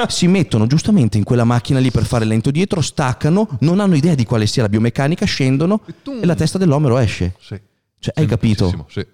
si 0.09 0.27
mettono 0.29 0.67
giustamente 0.67 1.19
in 1.19 1.25
quella 1.25 1.45
macchina 1.45 1.79
lì 1.79 1.91
per 1.91 2.07
fare 2.07 2.25
lento 2.25 2.51
dietro, 2.51 2.81
staccano, 2.81 3.59
non 3.61 3.81
hanno 3.81 3.97
idea 3.97 4.15
di 4.15 4.25
quale 4.25 4.47
sia 4.47 4.63
la 4.63 4.71
biomeccanica, 4.71 5.27
scendono 5.27 5.83
tum. 6.03 6.21
e 6.23 6.25
la 6.25 6.35
testa 6.35 6.57
dell'omero 6.57 6.97
esce. 6.97 7.35
Sì. 7.39 7.61
Cioè, 7.99 8.15
hai 8.17 8.25
capito? 8.25 8.87
Sì. 8.89 9.07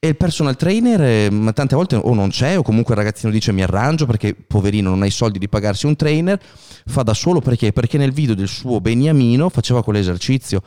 E 0.00 0.08
il 0.08 0.16
personal 0.16 0.56
trainer 0.56 1.00
eh, 1.00 1.30
ma 1.30 1.52
tante 1.52 1.76
volte 1.76 1.94
o 1.94 2.12
non 2.12 2.30
c'è 2.30 2.58
o 2.58 2.62
comunque 2.62 2.94
il 2.94 3.00
ragazzino 3.00 3.30
dice 3.30 3.52
mi 3.52 3.62
arrangio 3.62 4.04
perché 4.04 4.34
poverino 4.34 4.90
non 4.90 5.00
ha 5.02 5.06
i 5.06 5.10
soldi 5.10 5.38
di 5.38 5.48
pagarsi 5.48 5.86
un 5.86 5.94
trainer, 5.94 6.40
fa 6.86 7.04
da 7.04 7.14
solo 7.14 7.40
perché? 7.40 7.72
Perché 7.72 7.98
nel 7.98 8.10
video 8.10 8.34
del 8.34 8.48
suo 8.48 8.80
beniamino 8.80 9.48
faceva 9.48 9.84
quell'esercizio. 9.84 10.60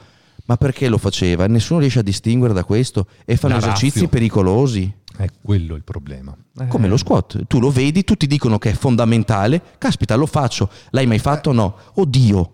Ma 0.48 0.56
perché 0.58 0.88
lo 0.90 0.98
faceva? 0.98 1.46
Nessuno 1.48 1.80
riesce 1.82 2.00
a 2.00 2.04
distinguere 2.04 2.54
da 2.54 2.64
questo 2.64 3.08
e 3.26 3.36
fanno 3.38 3.58
esercizi 3.58 4.08
pericolosi. 4.08 4.92
È 5.18 5.28
quello 5.42 5.76
il 5.76 5.84
problema. 5.84 6.36
Eh, 6.60 6.68
Come 6.68 6.88
lo 6.88 6.96
squat, 6.98 7.46
tu 7.48 7.60
lo 7.60 7.70
vedi, 7.70 8.04
tutti 8.04 8.28
dicono 8.28 8.58
che 8.58 8.70
è 8.72 8.74
fondamentale, 8.74 9.62
caspita 9.78 10.16
lo 10.16 10.26
faccio, 10.26 10.70
l'hai 10.92 11.06
mai 11.08 11.20
fatto? 11.20 11.52
No, 11.52 11.76
oddio, 11.96 12.54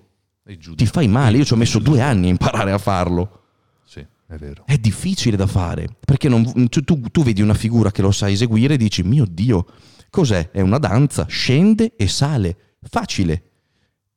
ti 0.76 0.86
fai 0.88 1.08
male, 1.08 1.38
io 1.38 1.46
ci 1.46 1.54
ho 1.54 1.58
messo 1.58 1.80
due 1.80 2.02
anni 2.02 2.28
a 2.28 2.30
imparare 2.30 2.72
a 2.72 2.78
farlo. 2.78 3.42
Sì, 3.86 4.00
è 4.00 4.36
vero. 4.38 4.64
È 4.66 4.78
difficile 4.78 5.36
da 5.38 5.46
fare, 5.48 5.88
perché 6.04 6.30
non- 6.30 6.70
tu, 6.70 6.82
tu- 6.84 7.02
tu 7.12 7.24
vedi 7.24 7.42
una 7.42 7.54
figura 7.54 7.92
che 7.92 8.02
lo 8.02 8.12
sa 8.12 8.30
eseguire 8.30 8.74
e 8.74 8.78
dici, 8.78 9.04
mio 9.04 9.26
Dio, 9.30 9.66
cos'è? 10.10 10.50
È 10.52 10.62
una 10.62 10.80
danza, 10.80 11.26
scende 11.28 11.94
e 11.96 12.08
sale, 12.08 12.78
facile. 12.82 13.44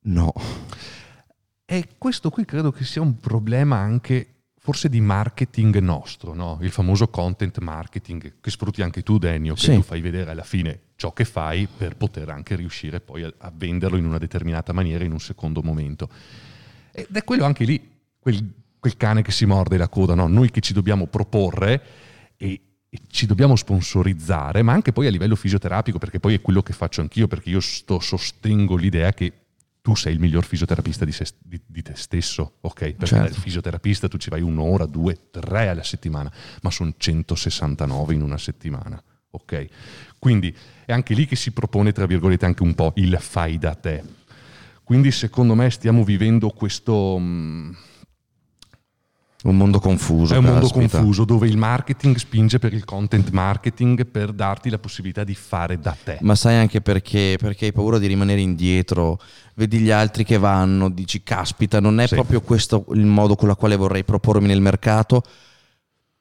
No, 0.07 0.31
E 1.69 1.85
questo 1.97 2.29
qui 2.29 2.45
credo 2.45 2.71
che 2.71 2.85
sia 2.85 3.01
un 3.01 3.17
problema 3.17 3.75
anche 3.75 4.35
forse 4.57 4.87
di 4.87 5.01
marketing 5.01 5.79
nostro, 5.79 6.33
no? 6.33 6.59
il 6.61 6.71
famoso 6.71 7.09
content 7.09 7.57
marketing 7.59 8.35
che 8.39 8.49
sfrutti 8.49 8.81
anche 8.81 9.03
tu 9.03 9.17
Dennio, 9.17 9.53
che 9.53 9.59
Sì. 9.59 9.75
tu 9.75 9.81
fai 9.81 9.99
vedere 9.99 10.31
alla 10.31 10.43
fine 10.43 10.79
ciò 10.95 11.11
che 11.11 11.25
fai 11.25 11.67
per 11.67 11.97
poter 11.97 12.29
anche 12.29 12.55
riuscire 12.55 13.01
poi 13.01 13.23
a, 13.23 13.33
a 13.39 13.51
venderlo 13.53 13.97
in 13.97 14.05
una 14.05 14.17
determinata 14.17 14.71
maniera 14.71 15.03
in 15.03 15.11
un 15.11 15.19
secondo 15.19 15.61
momento. 15.61 16.09
Ed 16.93 17.13
è 17.13 17.23
quello 17.25 17.43
anche 17.43 17.65
lì, 17.65 17.85
quel, 18.17 18.49
quel 18.79 18.95
cane 18.95 19.21
che 19.21 19.33
si 19.33 19.45
morde 19.45 19.75
la 19.75 19.89
coda, 19.89 20.15
no? 20.15 20.27
noi 20.27 20.49
che 20.51 20.61
ci 20.61 20.71
dobbiamo 20.71 21.07
proporre 21.07 21.83
e, 22.37 22.61
e 22.87 22.99
ci 23.09 23.25
dobbiamo 23.25 23.57
sponsorizzare, 23.57 24.61
ma 24.61 24.71
anche 24.71 24.93
poi 24.93 25.07
a 25.07 25.11
livello 25.11 25.35
fisioterapico, 25.35 25.97
perché 25.97 26.21
poi 26.21 26.35
è 26.35 26.41
quello 26.41 26.63
che 26.63 26.71
faccio 26.71 27.01
anch'io, 27.01 27.27
perché 27.27 27.49
io 27.49 27.59
sto, 27.59 27.99
sostengo 27.99 28.77
l'idea 28.77 29.11
che 29.11 29.33
tu 29.87 29.95
sei 29.95 30.11
il 30.11 30.19
miglior 30.19 30.43
fisioterapista 30.43 31.05
di, 31.05 31.13
se- 31.13 31.27
di- 31.41 31.61
di 31.65 31.81
te 31.81 31.93
stesso, 31.95 32.55
ok? 32.59 32.79
Perché 32.91 33.05
Certo. 33.05 33.33
da 33.35 33.39
fisioterapista 33.39 34.09
tu 34.09 34.17
ci 34.17 34.29
vai 34.29 34.41
un'ora, 34.41 34.85
due, 34.85 35.29
tre 35.31 35.69
alla 35.69 35.81
settimana, 35.83 36.29
ma 36.61 36.69
sono 36.71 36.93
169 36.97 38.13
in 38.13 38.21
una 38.21 38.37
settimana, 38.37 39.01
ok? 39.29 39.67
Quindi 40.19 40.53
è 40.85 40.91
anche 40.91 41.13
lì 41.13 41.25
che 41.25 41.37
si 41.37 41.51
propone, 41.51 41.93
tra 41.93 42.05
virgolette, 42.05 42.45
anche 42.45 42.63
un 42.63 42.75
po' 42.75 42.91
il 42.97 43.15
fai 43.17 43.57
da 43.57 43.75
te. 43.75 44.03
Quindi 44.83 45.09
secondo 45.11 45.55
me 45.55 45.69
stiamo 45.69 46.03
vivendo 46.03 46.49
questo... 46.49 47.15
mm, 47.17 47.71
Un 49.43 49.55
mondo 49.55 49.79
confuso. 49.79 50.33
È 50.33 50.37
un 50.37 50.45
mondo 50.45 50.67
caspita. 50.67 50.97
confuso 50.97 51.23
dove 51.23 51.47
il 51.47 51.57
marketing 51.57 52.15
spinge 52.17 52.57
per 52.57 52.73
il 52.73 52.83
content 52.85 53.29
marketing 53.29 54.07
per 54.07 54.33
darti 54.33 54.69
la 54.71 54.79
possibilità 54.79 55.23
di 55.23 55.35
fare 55.35 55.79
da 55.79 55.95
te. 56.03 56.17
Ma 56.21 56.33
sai 56.33 56.55
anche 56.55 56.81
perché? 56.81 57.35
Perché 57.39 57.65
hai 57.65 57.71
paura 57.71 57.99
di 57.99 58.07
rimanere 58.07 58.41
indietro, 58.41 59.19
vedi 59.53 59.77
gli 59.77 59.91
altri 59.91 60.23
che 60.23 60.37
vanno, 60.39 60.89
dici 60.89 61.21
caspita, 61.21 61.79
non 61.79 61.99
è 61.99 62.07
Sì. 62.07 62.15
proprio 62.15 62.41
questo 62.41 62.85
il 62.93 63.05
modo 63.05 63.35
con 63.35 63.49
il 63.49 63.55
quale 63.55 63.75
vorrei 63.75 64.03
propormi 64.03 64.47
nel 64.47 64.59
mercato. 64.61 65.21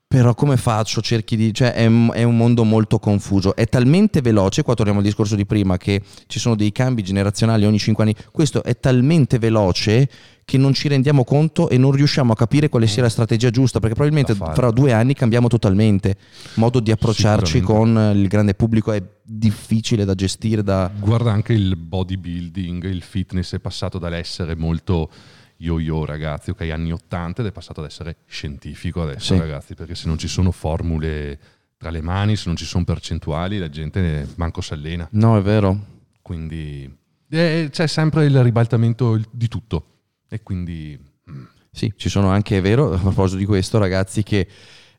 Però 0.09 0.35
come 0.35 0.57
faccio? 0.57 1.01
Cerchi 1.01 1.37
di... 1.37 1.53
cioè 1.53 1.73
è, 1.73 1.85
un- 1.87 2.11
è 2.15 2.23
un 2.23 2.37
mondo 2.37 2.63
molto 2.63 3.01
confuso, 3.01 3.57
è 3.57 3.67
talmente 3.67 4.21
veloce, 4.21 4.63
qua 4.63 4.75
torniamo 4.75 5.01
al 5.01 5.05
discorso 5.05 5.35
di 5.35 5.45
prima, 5.45 5.77
che 5.79 6.01
ci 6.29 6.39
sono 6.39 6.55
dei 6.55 6.71
cambi 6.71 7.03
generazionali 7.03 7.65
ogni 7.67 7.79
5 7.79 8.05
anni, 8.05 8.15
questo 8.31 8.63
è 8.63 8.79
talmente 8.79 9.39
veloce 9.41 10.09
che 10.45 10.59
non 10.59 10.75
ci 10.75 10.87
rendiamo 10.87 11.25
conto 11.25 11.69
e 11.69 11.77
non 11.77 11.91
riusciamo 11.91 12.33
a 12.33 12.37
capire 12.37 12.69
quale 12.69 12.87
sia 12.87 13.03
la 13.03 13.09
strategia 13.09 13.51
giusta, 13.51 13.81
perché 13.81 13.97
probabilmente 13.97 14.37
fra 14.55 14.71
due 14.71 14.93
anni 14.93 15.13
cambiamo 15.13 15.49
totalmente, 15.49 16.17
modo 16.55 16.79
di 16.79 16.93
approcciarci 16.93 17.61
con 17.61 18.13
il 18.15 18.29
grande 18.29 18.55
pubblico 18.55 18.93
è 18.93 19.03
difficile 19.25 20.05
da 20.05 20.15
gestire, 20.15 20.63
da... 20.63 20.89
Guarda 21.01 21.33
anche 21.33 21.53
il 21.53 21.75
bodybuilding, 21.75 22.85
il 22.85 23.03
fitness 23.03 23.55
è 23.55 23.59
passato 23.59 23.99
dall'essere 23.99 24.55
molto 24.55 25.11
yo-yo 25.59 26.05
ragazzi, 26.05 26.51
ok, 26.51 26.61
anni 26.71 26.93
80 26.93 27.43
ed 27.43 27.49
è 27.49 27.53
passato 27.53 27.81
ad 27.81 27.87
essere 27.87 28.17
scientifico 28.27 29.03
adesso 29.03 29.35
Sì. 29.35 29.39
ragazzi, 29.41 29.75
perché 29.75 29.95
se 29.95 30.07
non 30.09 30.19
ci 30.19 30.29
sono 30.29 30.51
formule 30.51 31.39
tra 31.77 31.91
le 31.91 32.01
mani, 32.01 32.37
se 32.37 32.45
non 32.47 32.57
ci 32.57 32.65
sono 32.65 32.85
percentuali, 32.85 33.59
la 33.59 33.69
gente 33.69 34.29
manco 34.37 34.61
si 34.61 34.73
allena. 34.73 35.07
No, 35.13 35.37
è 35.37 35.43
vero. 35.43 35.95
Quindi 36.23 36.91
eh, 37.31 37.69
c'è 37.71 37.87
sempre 37.87 38.25
il 38.27 38.43
ribaltamento 38.43 39.21
di 39.31 39.49
tutto. 39.49 39.85
E 40.29 40.43
quindi 40.43 40.99
mm, 41.31 41.45
Sì, 41.71 41.93
ci 41.97 42.09
sono 42.09 42.29
anche, 42.31 42.59
è 42.59 42.61
vero, 42.63 42.93
a 42.93 42.99
proposito 42.99 43.39
di 43.39 43.45
questo, 43.45 43.79
ragazzi 43.79 44.23
che 44.23 44.49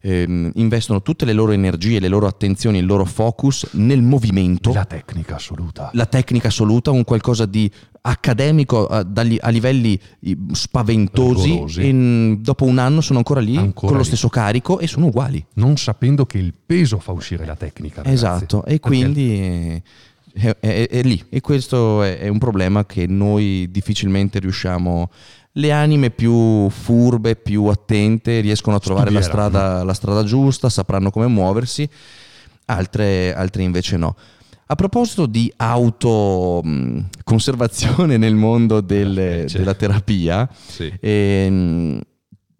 ehm, 0.01 0.51
investono 0.55 1.01
tutte 1.01 1.25
le 1.25 1.33
loro 1.33 1.51
energie, 1.51 1.99
le 1.99 2.07
loro 2.07 2.27
attenzioni, 2.27 2.77
il 2.79 2.85
loro 2.85 3.05
focus 3.05 3.67
nel 3.73 4.01
movimento, 4.01 4.71
la 4.71 4.79
la, 4.79 4.85
tecnica 4.85 5.35
assoluta. 5.35 5.91
tecnica 6.09 6.47
assoluta, 6.47 6.91
un 6.91 7.03
qualcosa 7.03 7.45
di 7.45 7.69
accademico 8.01 8.87
a, 8.87 9.05
a 9.39 9.49
livelli 9.49 9.99
spaventosi 10.51 11.49
Rigorosi. 11.49 11.81
e 11.81 11.93
mm, 11.93 12.33
dopo 12.35 12.65
un 12.65 12.77
anno 12.77 13.01
sono 13.01 13.17
ancora 13.19 13.39
lì 13.39 13.57
Ancora 13.57 13.87
con 13.87 13.95
lo 13.97 14.01
lì. 14.01 14.07
stesso 14.07 14.29
carico 14.29 14.79
e 14.79 14.87
sono 14.87 15.07
uguali. 15.07 15.43
Non 15.53 15.77
sapendo 15.77 16.25
che 16.25 16.37
il 16.37 16.53
peso 16.65 16.99
fa 16.99 17.11
uscire 17.11 17.45
la 17.45 17.55
tecnica. 17.55 18.01
ragazzi. 18.01 18.13
Esatto, 18.15 18.65
e 18.65 18.79
quindi 18.79 19.31
eh, 19.39 19.83
è, 20.33 20.55
è- 20.59 20.87
è 20.89 21.01
lì. 21.03 21.23
E 21.29 21.41
questo 21.41 22.01
è, 22.03 22.19
è 22.19 22.27
un 22.27 22.37
problema 22.37 22.85
che 22.85 23.07
noi 23.07 23.67
difficilmente 23.71 24.39
riusciamo. 24.39 25.09
Le 25.57 25.71
anime 25.71 26.11
più 26.11 26.69
furbe, 26.69 27.35
più 27.35 27.65
attente, 27.65 28.41
riescono 28.41 28.75
a 28.75 28.79
trovare 28.79 29.09
la 29.09 29.21
strada, 29.21 29.83
la 29.83 29.93
strada 29.93 30.23
giusta, 30.23 30.69
sapranno 30.69 31.09
come 31.09 31.25
muoversi, 31.27 31.89
altre, 32.65 33.33
altre 33.33 33.63
invece 33.63 33.97
no. 33.97 34.15
A 34.67 34.75
proposito 34.75 35.25
di 35.25 35.51
autoconservazione 35.55 38.17
nel 38.17 38.35
mondo 38.35 38.81
del- 38.81 39.17
Invece. 39.17 39.57
della 39.57 39.73
terapia, 39.73 40.47
Sì. 40.67 40.93
Ehm, 40.99 41.99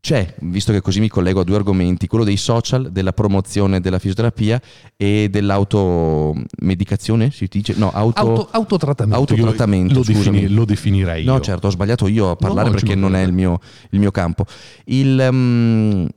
c'è, 0.08 0.36
visto 0.40 0.72
che 0.72 0.80
così 0.80 1.02
mi 1.02 1.10
collego 1.10 1.42
a 1.42 1.44
due 1.44 1.58
argomenti, 1.58 2.08
quello 2.08 2.24
dei 2.24 2.38
social, 2.38 2.94
della 2.94 3.12
promozione 3.12 3.82
della 3.82 4.00
fisioterapia 4.00 4.62
e 4.96 5.28
dell'automedicazione, 5.30 7.30
si 7.30 7.46
dice? 7.50 7.74
No, 7.76 7.92
auto... 7.92 8.22
Auto- 8.22 8.48
autotrattamento. 8.52 9.20
autotrattamento, 9.20 9.96
lo, 9.96 10.04
defini- 10.06 10.48
lo 10.48 10.64
definirei 10.64 11.26
No, 11.26 11.36
io. 11.36 11.42
certo, 11.42 11.68
ho 11.68 11.72
sbagliato 11.72 12.08
io 12.08 12.30
a 12.30 12.38
parlare 12.38 12.70
no, 12.70 12.76
perché 12.76 12.94
ci 12.94 12.98
non 12.98 13.16
è 13.16 13.22
il 13.22 13.34
mio, 13.34 13.60
il 13.90 14.00
mio 14.00 14.12
campo. 14.12 14.46
Il, 14.86 15.28
um, 15.30 16.08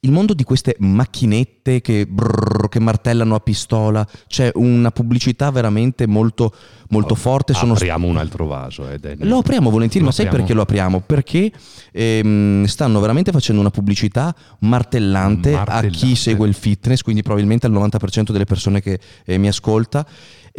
il 0.00 0.12
mondo 0.12 0.32
di 0.32 0.44
queste 0.44 0.76
macchinette 0.78 1.80
che, 1.80 2.06
brrr, 2.06 2.68
che 2.68 2.78
martellano 2.78 3.34
a 3.34 3.40
pistola, 3.40 4.06
c'è 4.28 4.50
una 4.54 4.92
pubblicità 4.92 5.50
veramente 5.50 6.06
molto, 6.06 6.54
molto 6.90 7.16
forte. 7.16 7.52
Sono 7.52 7.72
Apriamo 7.72 8.06
un 8.06 8.16
altro 8.16 8.46
vaso. 8.46 8.88
Eh, 8.88 8.98
Danny. 9.00 9.26
lo 9.26 9.38
apriamo 9.38 9.70
volentieri, 9.70 10.04
Lo 10.04 10.10
ma 10.10 10.12
sai 10.12 10.26
apriamo? 10.26 10.44
perché 10.44 10.56
lo 10.56 10.62
apriamo? 10.62 11.00
Perché 11.00 11.50
ehm, 11.90 12.64
stanno 12.66 13.00
veramente 13.00 13.32
facendo 13.32 13.60
una 13.60 13.70
pubblicità 13.70 14.32
martellante, 14.60 15.52
a 15.52 15.56
Martellante. 15.64 15.88
chi 15.90 16.14
segue 16.14 16.46
il 16.46 16.54
fitness, 16.54 17.02
quindi 17.02 17.22
probabilmente 17.22 17.66
al 17.66 17.72
90% 17.72 18.30
delle 18.30 18.44
persone 18.44 18.80
che 18.80 19.00
eh, 19.24 19.36
mi 19.36 19.48
ascolta. 19.48 20.06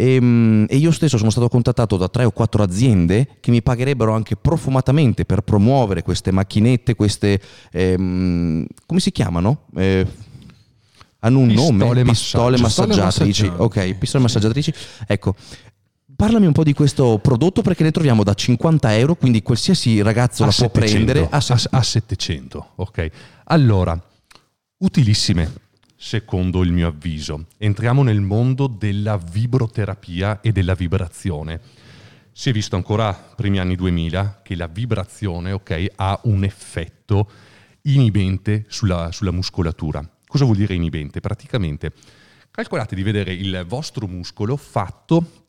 Ehm, 0.01 0.65
E, 0.69 0.77
io 0.77 0.91
stesso 0.91 1.17
sono 1.17 1.29
stato 1.29 1.49
contattato 1.49 1.97
da 1.97 2.07
tre 2.07 2.23
o 2.23 2.31
quattro 2.31 2.63
aziende 2.63 3.27
che 3.41 3.51
mi 3.51 3.61
pagherebbero 3.61 4.13
anche 4.13 4.37
profumatamente 4.37 5.25
per 5.25 5.41
promuovere 5.41 6.03
queste 6.03 6.31
macchinette, 6.31 6.95
queste... 6.95 7.41
ehm, 7.71 8.65
come 8.85 8.99
si 9.01 9.11
chiamano? 9.11 9.65
Eh, 9.75 10.07
hanno 11.19 11.39
un 11.39 11.47
Pistole 11.49 11.73
nome? 11.73 12.03
massaggio. 12.05 12.51
Pistole 12.53 12.57
massaggiatrici. 12.57 13.41
Pistole 13.43 13.63
Ok, 13.63 13.93
pistole 13.95 14.23
massaggiatrici. 14.23 14.73
Ecco, 15.05 15.35
Parlami 16.15 16.47
un 16.47 16.51
po' 16.51 16.63
di 16.63 16.73
questo 16.73 17.17
prodotto 17.19 17.61
perché 17.61 17.81
ne 17.83 17.91
troviamo 17.91 18.23
da 18.25 18.33
50 18.33 18.97
euro, 18.97 19.15
quindi 19.15 19.41
qualsiasi 19.41 20.01
ragazzo 20.01 20.43
a 20.43 20.47
la 20.47 20.51
può 20.51 20.65
700, 20.67 20.79
prendere 21.05 21.27
a 21.29 21.37
a, 21.37 21.39
se- 21.39 21.67
a 21.71 21.81
700, 21.81 22.71
ok. 22.75 23.09
Allora, 23.45 23.97
utilissime, 24.79 25.49
secondo 26.01 26.63
il 26.63 26.71
mio 26.71 26.87
avviso. 26.87 27.47
Entriamo 27.57 28.03
nel 28.03 28.21
mondo 28.21 28.67
della 28.67 29.17
vibroterapia 29.17 30.39
e 30.39 30.53
della 30.53 30.73
vibrazione. 30.73 31.59
Si 32.31 32.49
è 32.49 32.53
visto 32.53 32.77
ancora 32.77 33.13
primi 33.13 33.59
anni 33.59 33.75
2000 33.75 34.39
che 34.41 34.55
la 34.55 34.67
vibrazione, 34.67 35.51
ok, 35.51 35.91
ha 35.97 36.17
un 36.23 36.45
effetto 36.45 37.29
inibente 37.81 38.63
sulla, 38.69 39.11
sulla 39.11 39.31
muscolatura. 39.31 40.09
Cosa 40.25 40.45
vuol 40.45 40.55
dire 40.55 40.73
inibente? 40.73 41.19
Praticamente 41.19 41.91
calcolate 42.49 42.95
di 42.95 43.03
vedere 43.03 43.33
il 43.33 43.65
vostro 43.67 44.07
muscolo 44.07 44.55
fatto 44.55 45.47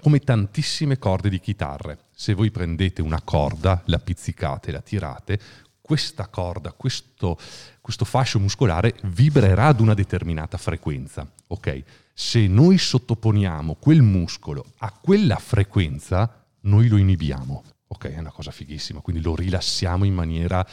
come 0.00 0.18
tantissime 0.18 0.98
corde 0.98 1.28
di 1.28 1.38
chitarre. 1.38 2.06
Se 2.12 2.34
voi 2.34 2.50
prendete 2.50 3.00
una 3.00 3.22
corda, 3.22 3.82
la 3.86 3.98
pizzicate, 3.98 4.72
la 4.72 4.80
tirate, 4.80 5.38
questa 5.86 6.28
corda, 6.28 6.72
questo, 6.72 7.38
questo 7.82 8.06
fascio 8.06 8.40
muscolare 8.40 8.94
vibrerà 9.02 9.66
ad 9.66 9.80
una 9.80 9.92
determinata 9.92 10.56
frequenza. 10.56 11.30
Ok? 11.48 11.82
Se 12.14 12.46
noi 12.46 12.78
sottoponiamo 12.78 13.74
quel 13.74 14.00
muscolo 14.00 14.64
a 14.78 14.90
quella 14.90 15.36
frequenza, 15.36 16.46
noi 16.60 16.88
lo 16.88 16.96
inibiamo. 16.96 17.62
Ok? 17.88 18.06
È 18.06 18.18
una 18.18 18.30
cosa 18.30 18.50
fighissima, 18.50 19.00
quindi 19.00 19.20
lo 19.20 19.36
rilassiamo 19.36 20.04
in 20.04 20.14
maniera 20.14 20.66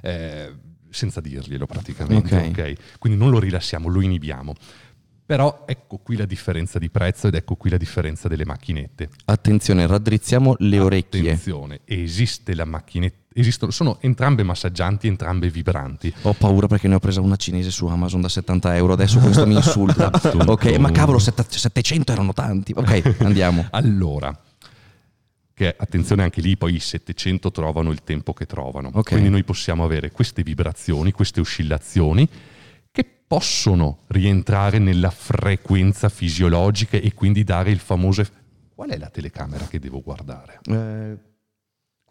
eh, 0.00 0.54
senza 0.88 1.20
dirglielo 1.20 1.66
praticamente. 1.66 2.34
Ok. 2.34 2.48
ok? 2.48 2.98
Quindi 2.98 3.18
non 3.18 3.30
lo 3.30 3.40
rilassiamo, 3.40 3.90
lo 3.90 4.00
inibiamo. 4.00 4.54
Però 5.26 5.64
ecco 5.66 5.98
qui 5.98 6.16
la 6.16 6.26
differenza 6.26 6.78
di 6.78 6.90
prezzo 6.90 7.28
ed 7.28 7.34
ecco 7.34 7.56
qui 7.56 7.70
la 7.70 7.78
differenza 7.78 8.28
delle 8.28 8.44
macchinette. 8.44 9.08
Attenzione, 9.24 9.86
raddrizziamo 9.86 10.56
le 10.58 10.78
orecchie. 10.78 11.20
Attenzione, 11.20 11.80
esiste 11.86 12.54
la 12.54 12.66
macchinetta, 12.66 13.23
esistono, 13.34 13.70
sono 13.70 13.98
entrambe 14.00 14.42
massaggianti, 14.42 15.06
entrambe 15.08 15.48
vibranti. 15.50 16.12
Ho 16.22 16.32
paura 16.32 16.66
perché 16.66 16.88
ne 16.88 16.94
ho 16.94 17.00
presa 17.00 17.20
una 17.20 17.36
cinese 17.36 17.70
su 17.70 17.86
Amazon 17.86 18.20
da 18.20 18.28
70 18.28 18.76
euro, 18.76 18.92
adesso 18.92 19.18
questo 19.18 19.46
mi 19.46 19.54
insulta. 19.54 20.10
ok, 20.46 20.76
ma 20.78 20.90
cavolo, 20.90 21.18
setta- 21.18 21.44
700 21.48 22.12
erano 22.12 22.32
tanti. 22.32 22.72
Ok, 22.74 23.16
andiamo. 23.18 23.66
Allora, 23.74 24.36
che 25.52 25.74
attenzione 25.76 26.22
anche 26.22 26.40
lì, 26.40 26.56
poi 26.56 26.74
i 26.74 26.80
700 26.80 27.50
trovano 27.50 27.90
il 27.90 28.02
tempo 28.02 28.32
che 28.32 28.46
trovano. 28.46 28.90
Ok. 28.92 29.10
Quindi 29.10 29.28
noi 29.30 29.44
possiamo 29.44 29.84
avere 29.84 30.10
queste 30.10 30.42
vibrazioni, 30.42 31.12
queste 31.12 31.40
oscillazioni 31.40 32.28
che 32.90 33.04
possono 33.26 34.00
rientrare 34.08 34.78
nella 34.78 35.10
frequenza 35.10 36.08
fisiologica 36.08 36.96
e 36.96 37.12
quindi 37.14 37.44
dare 37.44 37.70
il 37.70 37.78
famoso... 37.78 38.24
Qual 38.74 38.90
è 38.90 38.98
la 38.98 39.08
telecamera 39.08 39.66
che 39.66 39.78
devo 39.78 40.02
guardare? 40.02 40.60
Eh, 40.66 41.33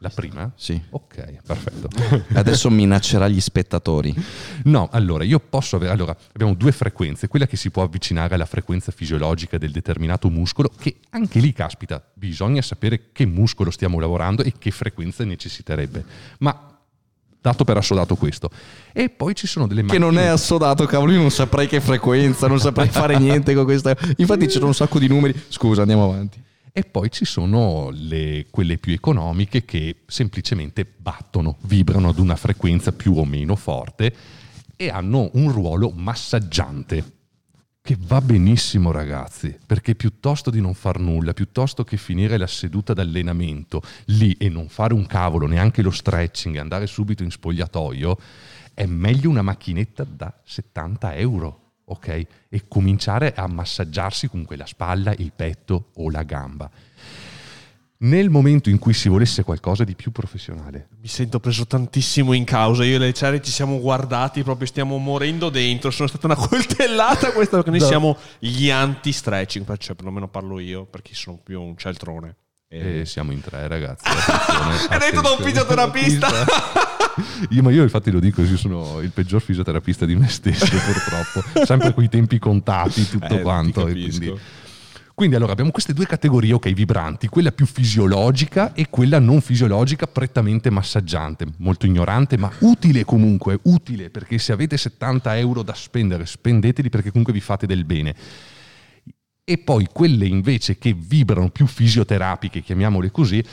La 0.03 0.09
prima? 0.09 0.51
sì. 0.55 0.79
Ok, 0.89 1.37
perfetto. 1.45 1.87
Adesso 2.37 2.69
minaccerà 2.69 3.29
gli 3.29 3.39
spettatori. 3.39 4.13
No, 4.65 4.89
allora 4.91 5.23
io 5.23 5.39
posso 5.39 5.77
avere. 5.77 5.93
Allora, 5.93 6.13
abbiamo 6.33 6.53
due 6.55 6.73
frequenze, 6.73 7.29
quella 7.29 7.47
che 7.47 7.55
si 7.55 7.71
può 7.71 7.83
avvicinare 7.83 8.35
alla 8.35 8.45
frequenza 8.45 8.91
fisiologica 8.91 9.57
del 9.57 9.71
determinato 9.71 10.29
muscolo, 10.29 10.69
che 10.77 10.97
anche 11.11 11.39
lì, 11.39 11.53
caspita, 11.53 12.03
bisogna 12.13 12.61
sapere 12.61 13.11
che 13.13 13.25
muscolo 13.25 13.71
stiamo 13.71 13.97
lavorando 13.97 14.43
e 14.43 14.51
che 14.59 14.71
frequenza 14.71 15.23
necessiterebbe. 15.23 16.03
Ma 16.39 16.77
dato 17.39 17.63
per 17.63 17.77
assodato 17.77 18.15
questo. 18.15 18.49
E 18.91 19.09
poi 19.09 19.35
ci 19.35 19.47
sono 19.47 19.67
delle 19.67 19.85
Che 19.85 19.97
non 19.97 20.11
è 20.11 20.15
macchine- 20.15 20.29
assodato, 20.33 20.85
cavolo, 20.85 21.13
io 21.13 21.21
non 21.21 21.31
saprei 21.31 21.67
che 21.67 21.79
frequenza, 21.79 22.47
non 22.47 22.59
saprei 22.59 22.89
fare 22.89 23.17
niente 23.17 23.53
con 23.53 23.63
questa. 23.63 23.95
Infatti 24.17 24.47
c'erano 24.47 24.67
un 24.67 24.73
sacco 24.75 24.99
di 24.99 25.07
numeri. 25.07 25.41
Scusa, 25.47 25.79
andiamo 25.81 26.03
avanti. 26.03 26.41
E 26.75 26.83
poi 26.83 27.11
ci 27.11 27.23
sono 27.23 27.91
le- 27.91 28.47
quelle 28.49 28.79
più 28.79 28.93
economiche 28.93 29.63
che 29.63 29.97
semplicemente 30.07 30.85
battono, 30.85 31.57
vibrano 31.61 32.09
ad 32.09 32.17
una 32.17 32.35
frequenza 32.35 32.91
più 32.91 33.13
o 33.15 33.25
meno 33.25 33.55
forte 33.55 34.11
e 34.75 34.89
hanno 34.89 35.29
un 35.33 35.51
ruolo 35.51 35.91
massaggiante. 35.91 37.21
che 37.85 37.97
va 37.99 38.21
benissimo 38.21 38.91
ragazzi, 38.91 39.57
perché 39.65 39.93
piuttosto 39.93 40.49
di 40.49 40.61
non 40.61 40.73
far 40.73 40.99
nulla, 40.99 41.33
piuttosto 41.33 41.83
che 41.83 41.97
finire 41.97 42.37
la 42.37 42.47
seduta 42.47 42.93
d'allenamento 42.93 43.81
lì 44.05 44.31
e 44.39 44.47
non 44.47 44.69
fare 44.69 44.93
un 44.93 45.05
cavolo, 45.05 45.47
neanche 45.47 45.81
lo 45.81 45.91
stretching, 45.91 46.55
andare 46.55 46.87
subito 46.87 47.23
in 47.23 47.29
spogliatoio, 47.29 48.17
è 48.73 48.85
meglio 48.85 49.29
una 49.29 49.41
macchinetta 49.41 50.05
da 50.05 50.33
70 50.45 51.13
euro, 51.15 51.62
ok? 51.85 52.07
E 52.49 52.63
cominciare 52.67 53.33
a 53.33 53.47
massaggiarsi 53.47 54.27
con 54.27 54.45
quella 54.45 54.65
spalla, 54.65 55.13
il 55.17 55.31
petto 55.35 55.89
o 55.95 56.09
la 56.09 56.23
gamba. 56.23 56.69
Nel 58.03 58.29
momento 58.29 58.69
in 58.69 58.79
cui 58.79 58.91
si 58.93 59.07
volesse 59.07 59.43
qualcosa 59.43 59.85
di 59.85 59.95
più 59.95 60.11
professionale, 60.11 60.89
Mi 60.99 61.07
sento 61.07 61.39
preso 61.39 61.65
tantissimo 61.65 62.33
in 62.33 62.43
causa. 62.43 62.83
Io 62.83 62.95
e 62.95 62.99
le 62.99 63.13
Cherry 63.13 63.39
ci 63.41 63.51
siamo 63.51 63.79
guardati, 63.79 64.43
proprio 64.43 64.67
stiamo 64.67 64.97
morendo 64.97 65.49
dentro. 65.49 65.89
Sono 65.89 66.09
stata 66.09 66.25
una 66.25 66.35
coltellata 66.47 67.31
questa 67.31 67.55
perché 67.55 67.69
noi 67.69 67.79
No. 67.79 67.85
siamo 67.85 68.17
gli 68.39 68.69
anti-stretching. 68.69 69.77
Cioè, 69.77 69.95
perlomeno 69.95 70.27
parlo 70.27 70.59
io 70.59 70.83
perché 70.85 71.13
sono 71.13 71.37
più 71.41 71.61
un 71.61 71.77
cialtrone. 71.77 72.35
e 72.67 73.05
siamo 73.05 73.31
in 73.31 73.39
tre 73.39 73.67
ragazzi. 73.69 74.03
È 74.89 74.97
detto 74.97 75.21
da 75.21 75.29
un 75.31 75.37
fisioterapista. 75.41 76.27
Io, 77.49 77.61
ma 77.61 77.71
io 77.71 77.83
infatti 77.83 78.09
lo 78.11 78.19
dico, 78.19 78.41
io 78.41 78.57
sono 78.57 78.99
il 79.01 79.11
peggior 79.11 79.41
fisioterapista 79.41 80.05
di 80.05 80.15
me 80.15 80.27
stesso 80.27 80.65
purtroppo, 80.77 81.65
sempre 81.65 81.93
con 81.93 82.03
i 82.03 82.09
tempi 82.09 82.39
contati, 82.39 83.07
tutto 83.07 83.37
Eh, 83.37 83.41
quanto. 83.41 83.83
quindi... 83.83 84.33
quindi 85.13 85.35
allora 85.35 85.51
abbiamo 85.51 85.69
queste 85.71 85.93
due 85.93 86.07
categorie, 86.07 86.53
ok, 86.53 86.71
vibranti, 86.73 87.27
quella 87.27 87.51
più 87.51 87.65
fisiologica 87.67 88.73
e 88.73 88.87
quella 88.89 89.19
non 89.19 89.41
fisiologica, 89.41 90.07
prettamente 90.07 90.69
massaggiante, 90.71 91.45
molto 91.57 91.85
ignorante, 91.85 92.35
ma 92.37 92.51
utile 92.59 93.05
comunque, 93.05 93.59
utile, 93.63 94.09
perché 94.09 94.39
se 94.39 94.51
avete 94.51 94.75
70 94.75 95.37
euro 95.37 95.61
da 95.61 95.73
spendere, 95.75 96.25
spendeteli 96.25 96.89
perché 96.89 97.09
comunque 97.09 97.33
vi 97.33 97.41
fate 97.41 97.67
del 97.67 97.85
bene. 97.85 98.15
E 99.45 99.57
poi 99.57 99.87
quelle 99.91 100.25
invece 100.25 100.77
che 100.77 100.93
vibrano 100.97 101.49
più 101.49 101.67
fisioterapiche, 101.67 102.61
chiamiamole 102.61 103.11
così, 103.11 103.43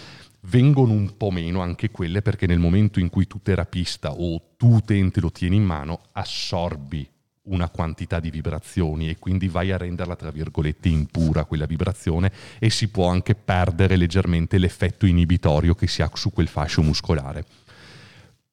vengono 0.43 0.93
un 0.93 1.17
po' 1.17 1.31
meno 1.31 1.61
anche 1.61 1.91
quelle 1.91 2.23
perché 2.23 2.47
nel 2.47 2.59
momento 2.59 3.01
in 3.01 3.11
cui 3.11 3.27
tu 3.27 3.41
terapista 3.43 4.13
o 4.13 4.41
tu 4.57 4.75
utente 4.75 5.21
lo 5.21 5.31
tieni 5.31 5.57
in 5.57 5.65
mano, 5.65 6.01
assorbi 6.13 7.09
una 7.43 7.69
quantità 7.69 8.21
di 8.21 8.31
vibrazioni 8.31 9.09
e 9.09 9.19
quindi 9.19 9.49
vai 9.49 9.73
a 9.73 9.77
renderla 9.77 10.15
tra 10.15 10.31
virgolette 10.31 10.89
impura 10.89 11.45
quella 11.45 11.67
vibrazione 11.67 12.31
e 12.59 12.71
si 12.71 12.89
può 12.89 13.09
anche 13.09 13.35
perdere 13.35 13.97
leggermente 13.97 14.59
l'effetto 14.59 15.07
inibitorio 15.07 15.75
che 15.75 15.87
si 15.87 16.03
ha 16.03 16.11
su 16.15 16.31
quel 16.31 16.49
fascio 16.49 16.83
muscolare. 16.83 17.45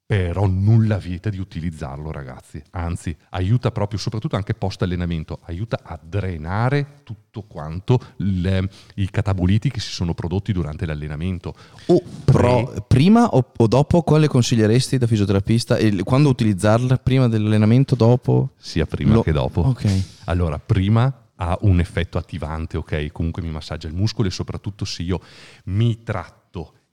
Però 0.08 0.46
nulla 0.48 0.96
vieta 1.00 1.30
di 1.30 1.38
utilizzarlo, 1.38 2.12
ragazzi. 2.12 2.64
Anzi, 2.72 3.14
aiuta 3.32 3.72
proprio, 3.72 4.00
soprattutto 4.00 4.38
anche 4.38 4.54
post 4.54 4.82
allenamento, 4.82 5.40
aiuta 5.48 5.82
a 5.84 6.00
drenare 6.02 7.02
tutto 7.04 7.42
quanto 7.42 8.00
il- 8.20 8.70
i 8.96 9.10
cataboliti 9.10 9.70
che 9.70 9.82
si 9.82 9.92
sono 9.92 10.14
prodotti 10.14 10.54
durante 10.54 10.86
l'allenamento. 10.86 11.54
O 11.88 12.02
Però 12.24 12.72
prima 12.88 13.28
o, 13.28 13.52
o 13.58 13.68
dopo 13.68 14.02
quale 14.04 14.30
consiglieresti 14.30 14.98
da 14.98 15.08
fisioterapista? 15.08 15.76
E 15.76 16.02
quando 16.04 16.30
utilizzarla? 16.30 16.98
Prima 17.00 17.28
dell'allenamento, 17.28 17.96
dopo? 17.96 18.52
sia 18.56 18.86
prima 18.86 19.16
Lo- 19.16 19.24
che 19.24 19.34
dopo. 19.34 19.60
Ok. 19.60 20.04
Allora, 20.26 20.58
prima 20.58 21.14
ha 21.40 21.58
un 21.62 21.82
effetto 21.82 22.18
attivante, 22.18 22.78
ok? 22.78 23.12
Comunque 23.12 23.42
mi 23.44 23.50
massaggia 23.52 23.88
il 23.90 23.94
muscolo 23.94 24.30
e 24.30 24.32
soprattutto 24.32 24.86
se 24.86 25.04
io 25.04 25.20
mi 25.66 26.02
tratto 26.02 26.37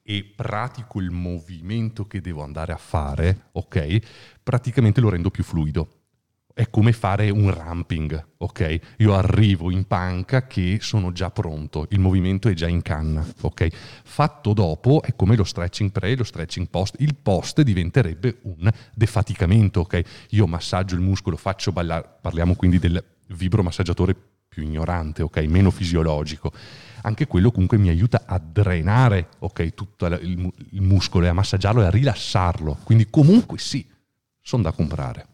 e 0.06 0.22
pratico 0.36 1.00
il 1.00 1.10
movimento 1.10 2.06
che 2.06 2.20
devo 2.20 2.42
andare 2.42 2.72
a 2.72 2.76
fare, 2.76 3.46
ok? 3.52 3.98
Praticamente 4.42 5.00
lo 5.00 5.08
rendo 5.08 5.30
più 5.30 5.42
fluido. 5.42 6.00
È 6.52 6.68
come 6.70 6.92
fare 6.92 7.30
un 7.30 7.52
ramping, 7.52 8.34
ok? 8.36 8.78
Io 8.98 9.14
arrivo 9.14 9.70
in 9.70 9.86
panca 9.86 10.46
che 10.46 10.78
sono 10.80 11.10
già 11.10 11.30
pronto, 11.30 11.86
il 11.88 11.98
movimento 11.98 12.48
è 12.48 12.52
già 12.52 12.68
in 12.68 12.82
canna, 12.82 13.26
ok? 13.40 13.68
Fatto 14.04 14.52
dopo 14.52 15.02
è 15.02 15.16
come 15.16 15.36
lo 15.36 15.42
stretching 15.42 15.90
pre 15.90 16.10
e 16.10 16.16
lo 16.16 16.22
stretching 16.22 16.68
post. 16.68 16.96
Il 16.98 17.16
post 17.16 17.62
diventerebbe 17.62 18.38
un 18.42 18.70
defaticamento, 18.94 19.80
ok? 19.80 20.02
Io 20.30 20.46
massaggio 20.46 20.94
il 20.94 21.00
muscolo, 21.00 21.36
faccio 21.36 21.72
ballare, 21.72 22.18
parliamo 22.20 22.54
quindi 22.54 22.78
del 22.78 23.02
vibromassaggiatore 23.28 24.14
più 24.46 24.62
ignorante, 24.62 25.22
ok? 25.22 25.38
Meno 25.48 25.72
fisiologico. 25.72 26.52
Anche 27.06 27.26
quello 27.26 27.50
comunque 27.50 27.76
mi 27.76 27.90
aiuta 27.90 28.22
a 28.26 28.38
drenare, 28.38 29.28
ok? 29.40 29.74
Tutto 29.74 30.06
il, 30.06 30.52
il 30.70 30.80
muscolo 30.80 31.26
e 31.26 31.28
a 31.28 31.34
massaggiarlo 31.34 31.82
e 31.82 31.86
a 31.86 31.90
rilassarlo. 31.90 32.78
Quindi 32.82 33.10
comunque 33.10 33.58
sì, 33.58 33.86
sono 34.40 34.62
da 34.62 34.72
comprare. 34.72 35.26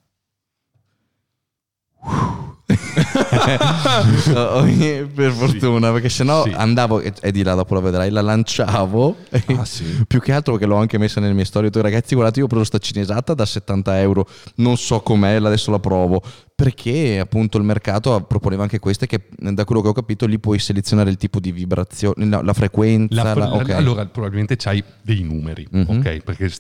Oh, 2.01 2.49
per 5.14 5.33
fortuna, 5.33 5.93
perché 5.93 6.09
sennò 6.09 6.45
Sì. 6.45 6.53
andavo, 6.55 7.01
e 7.01 7.12
e 7.21 7.33
di 7.33 7.43
là 7.43 7.55
dopo 7.55 7.75
la 7.75 7.81
vedrai, 7.81 8.11
la 8.11 8.21
lanciavo. 8.23 9.16
Ah, 9.57 9.64
sì? 9.68 10.05
Più 10.07 10.21
che 10.21 10.33
altro 10.33 10.53
perché 10.53 10.66
l'ho 10.66 10.77
anche 10.77 10.99
messa 10.99 11.21
nelle 11.21 11.35
mie 11.35 11.45
storie. 11.45 11.71
Ho 11.73 11.81
ragazzi, 11.81 12.14
guardate, 12.14 12.41
io 12.41 12.47
ho 12.47 12.49
preso 12.49 12.64
sta 12.64 12.79
cinesata 12.79 13.35
da 13.35 13.45
70 13.45 14.01
euro, 14.01 14.27
non 14.57 14.77
so 14.77 15.01
com'è, 15.01 15.35
adesso 15.35 15.71
la 15.71 15.79
provo. 15.79 16.23
Perché 16.55 17.18
appunto 17.18 17.57
il 17.57 17.64
mercato 17.64 18.21
proponeva 18.23 18.62
anche 18.64 18.79
queste 18.79 19.07
che 19.07 19.29
da 19.39 19.64
quello 19.64 19.81
che 19.81 19.89
ho 19.89 19.93
capito 19.93 20.27
lì 20.27 20.39
puoi 20.39 20.59
selezionare 20.59 21.09
il 21.09 21.16
tipo 21.16 21.41
di 21.41 21.53
vibrazione, 21.53 22.25
no, 22.27 22.43
la 22.43 22.53
frequenza. 22.53 23.23
La- 23.23 23.35
la- 23.35 23.47
la- 23.47 23.55
ok. 23.55 23.71
Allora, 23.71 24.05
probabilmente 24.07 24.57
c'hai 24.57 24.83
dei 25.03 25.23
numeri, 25.23 25.66
Mhm. 25.71 25.87
ok? 25.89 26.16
Perché 26.18 26.51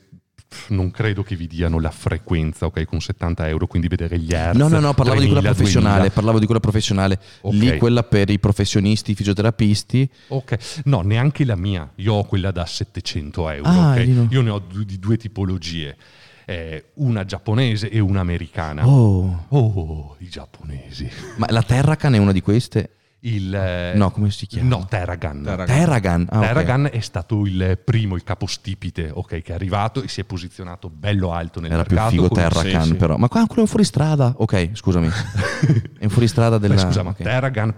non 0.68 0.90
credo 0.90 1.22
che 1.22 1.36
vi 1.36 1.46
diano 1.46 1.78
la 1.78 1.90
frequenza, 1.90 2.66
ok? 2.66 2.84
Con 2.84 3.00
70 3.00 3.48
euro, 3.48 3.66
quindi 3.66 3.88
vedere 3.88 4.18
gli 4.18 4.32
hertz. 4.32 4.58
No, 4.58 4.68
no, 4.68 4.80
no, 4.80 4.94
parlavo 4.94 5.20
di 5.20 5.26
quella 5.26 5.40
3000, 5.40 5.54
professionale, 5.54 5.94
2000. 6.08 6.14
parlavo 6.14 6.38
di 6.38 6.44
quella 6.44 6.60
professionale. 6.60 7.20
Ok. 7.42 7.54
Lì 7.54 7.78
quella 7.78 8.02
per 8.02 8.30
i 8.30 8.38
professionisti, 8.38 9.12
i 9.12 9.14
fisioterapisti. 9.14 10.10
Ok, 10.28 10.82
no, 10.84 11.00
neanche 11.02 11.44
la 11.44 11.56
mia. 11.56 11.90
Io 11.96 12.14
ho 12.14 12.24
quella 12.24 12.50
da 12.50 12.66
700 12.66 13.50
euro. 13.50 13.68
Ah, 13.68 13.90
ok? 13.92 13.96
lì 14.04 14.12
no. 14.12 14.26
Io 14.30 14.40
ne 14.42 14.50
ho 14.50 14.62
di 14.84 14.98
due 14.98 15.16
tipologie, 15.16 15.96
una 16.94 17.24
giapponese 17.24 17.88
e 17.88 18.00
una 18.00 18.20
americana. 18.20 18.86
Oh, 18.86 19.46
Oh, 19.50 20.16
i 20.18 20.28
giapponesi. 20.28 21.08
ma 21.36 21.46
la 21.50 21.62
Terracan 21.62 22.14
è 22.14 22.18
una 22.18 22.32
di 22.32 22.40
queste? 22.40 22.90
Il, 23.22 23.54
eh, 23.54 23.92
No, 23.96 24.10
come 24.10 24.30
si 24.30 24.46
chiama? 24.46 24.68
No, 24.76 24.86
Terragan. 24.88 25.42
Terragan. 25.42 25.66
Terragan. 25.66 26.26
Ah. 26.30 26.40
Terragan 26.40 26.88
è 26.90 27.00
stato 27.00 27.44
il 27.44 27.78
primo, 27.84 28.16
il 28.16 28.24
capostipite, 28.24 29.10
ok, 29.12 29.42
che 29.42 29.52
è 29.52 29.52
arrivato 29.52 30.02
e 30.02 30.08
si 30.08 30.20
è 30.22 30.24
posizionato 30.24 30.88
bello 30.88 31.32
alto 31.32 31.60
nel 31.60 31.70
Era 31.72 31.82
più 31.82 31.96
mercato. 31.96 32.14
figo 32.16 32.28
con- 32.28 32.38
Terracan, 32.38 32.82
sì, 32.82 32.88
sì. 32.88 32.94
però. 32.96 33.16
Ma 33.18 33.28
qua 33.28 33.40
quello 33.44 33.60
è 33.60 33.64
un 33.64 33.66
fuoristrada. 33.68 34.32
Ok, 34.38 34.70
scusami. 34.72 35.08
è 35.98 36.04
un 36.04 36.10
fuoristrada 36.10 36.58
Beh, 36.58 36.66
della. 36.68 36.80
scusa, 36.80 37.02
ma 37.02 37.10
ok. 37.10 37.22
Terragan 37.22 37.74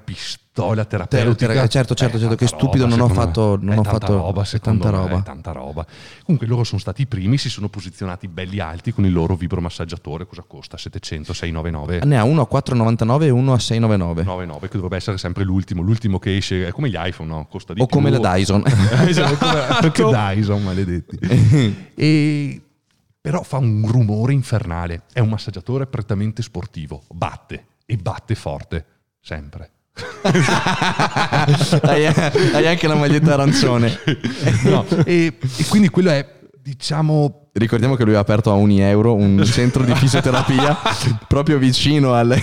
pistola 0.53 0.84
terapeutica. 0.84 1.46
Terra- 1.46 1.66
certo, 1.66 1.94
certo, 1.94 2.16
Eh, 2.16 2.20
certo, 2.20 2.34
che 2.36 2.46
stupido, 2.46 2.86
non 2.86 3.00
ho 3.00 3.09
fatto- 3.09 3.59
non 3.61 3.78
ho 3.78 3.82
tanta 3.82 3.90
fatto- 3.98 4.16
roba, 4.16 4.44
secondo 4.44 4.82
tanta 4.84 4.98
roba. 4.98 5.22
tanta 5.22 5.53
roba. 5.53 5.86
Comunque 6.24 6.46
loro 6.46 6.62
sono 6.64 6.78
stati 6.78 7.03
i 7.03 7.07
primi, 7.07 7.38
si 7.38 7.48
sono 7.48 7.68
posizionati 7.68 8.28
belli 8.28 8.59
alti 8.61 8.92
con 8.92 9.07
il 9.07 9.12
loro 9.12 9.34
vibromassaggiatore, 9.34 10.26
cosa 10.26 10.44
costa? 10.46 10.76
700, 10.76 11.32
699? 11.32 12.00
Ne 12.05 12.18
ha 12.18 12.24
uno 12.24 12.42
a 12.42 12.46
4,99 12.46 13.24
e 13.26 13.30
uno 13.30 13.55
a 13.55 13.59
6,99. 13.59 14.24
99 14.24 14.68
che 14.68 14.74
dovrebbe 14.74 14.96
essere 14.96 15.16
sempre 15.18 15.44
l'ultimo 15.44 15.80
l'ultimo 15.82 16.18
che 16.18 16.36
esce 16.36 16.66
è 16.66 16.70
come 16.70 16.90
gli 16.90 16.96
iPhone 16.98 17.30
no? 17.30 17.46
costa 17.46 17.72
di 17.72 17.80
o 17.80 17.86
più 17.86 17.96
come 17.96 18.11
la 18.11 18.18
Dyson. 18.18 18.62
Esatto, 19.12 20.11
Dyson 20.11 20.62
maledetti 20.62 21.18
e 21.94 22.62
però 23.20 23.42
fa 23.42 23.59
un 23.59 23.86
rumore 23.88 24.32
infernale 24.32 25.03
è 25.12 25.20
un 25.20 25.28
massaggiatore 25.28 25.86
prettamente 25.86 26.42
sportivo 26.42 27.03
batte 27.11 27.66
e 27.86 27.96
batte 27.96 28.34
forte 28.34 28.84
sempre 29.20 29.70
hai, 31.82 32.07
hai 32.07 32.66
anche 32.66 32.86
la 32.86 32.95
maglietta 32.95 33.34
arancione. 33.34 33.99
No, 34.64 34.86
e, 35.05 35.36
e 35.57 35.64
quindi 35.68 35.88
quello 35.88 36.11
è 36.11 36.26
diciamo 36.62 37.43
Ricordiamo 37.55 37.97
che 37.97 38.05
lui 38.05 38.14
ha 38.14 38.18
aperto 38.18 38.51
a 38.51 38.55
ogni 38.55 38.80
euro 38.80 39.14
un 39.14 39.45
centro 39.45 39.84
di 39.84 39.95
fisioterapia 39.95 40.74
proprio 41.28 41.59
vicino 41.59 42.14
al. 42.14 42.34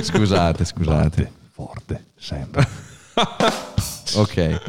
scusate, 0.00 0.64
scusate. 0.64 1.02
batte 1.02 1.32
forte 1.52 2.04
sempre 2.16 2.66
Ok. 4.14 4.60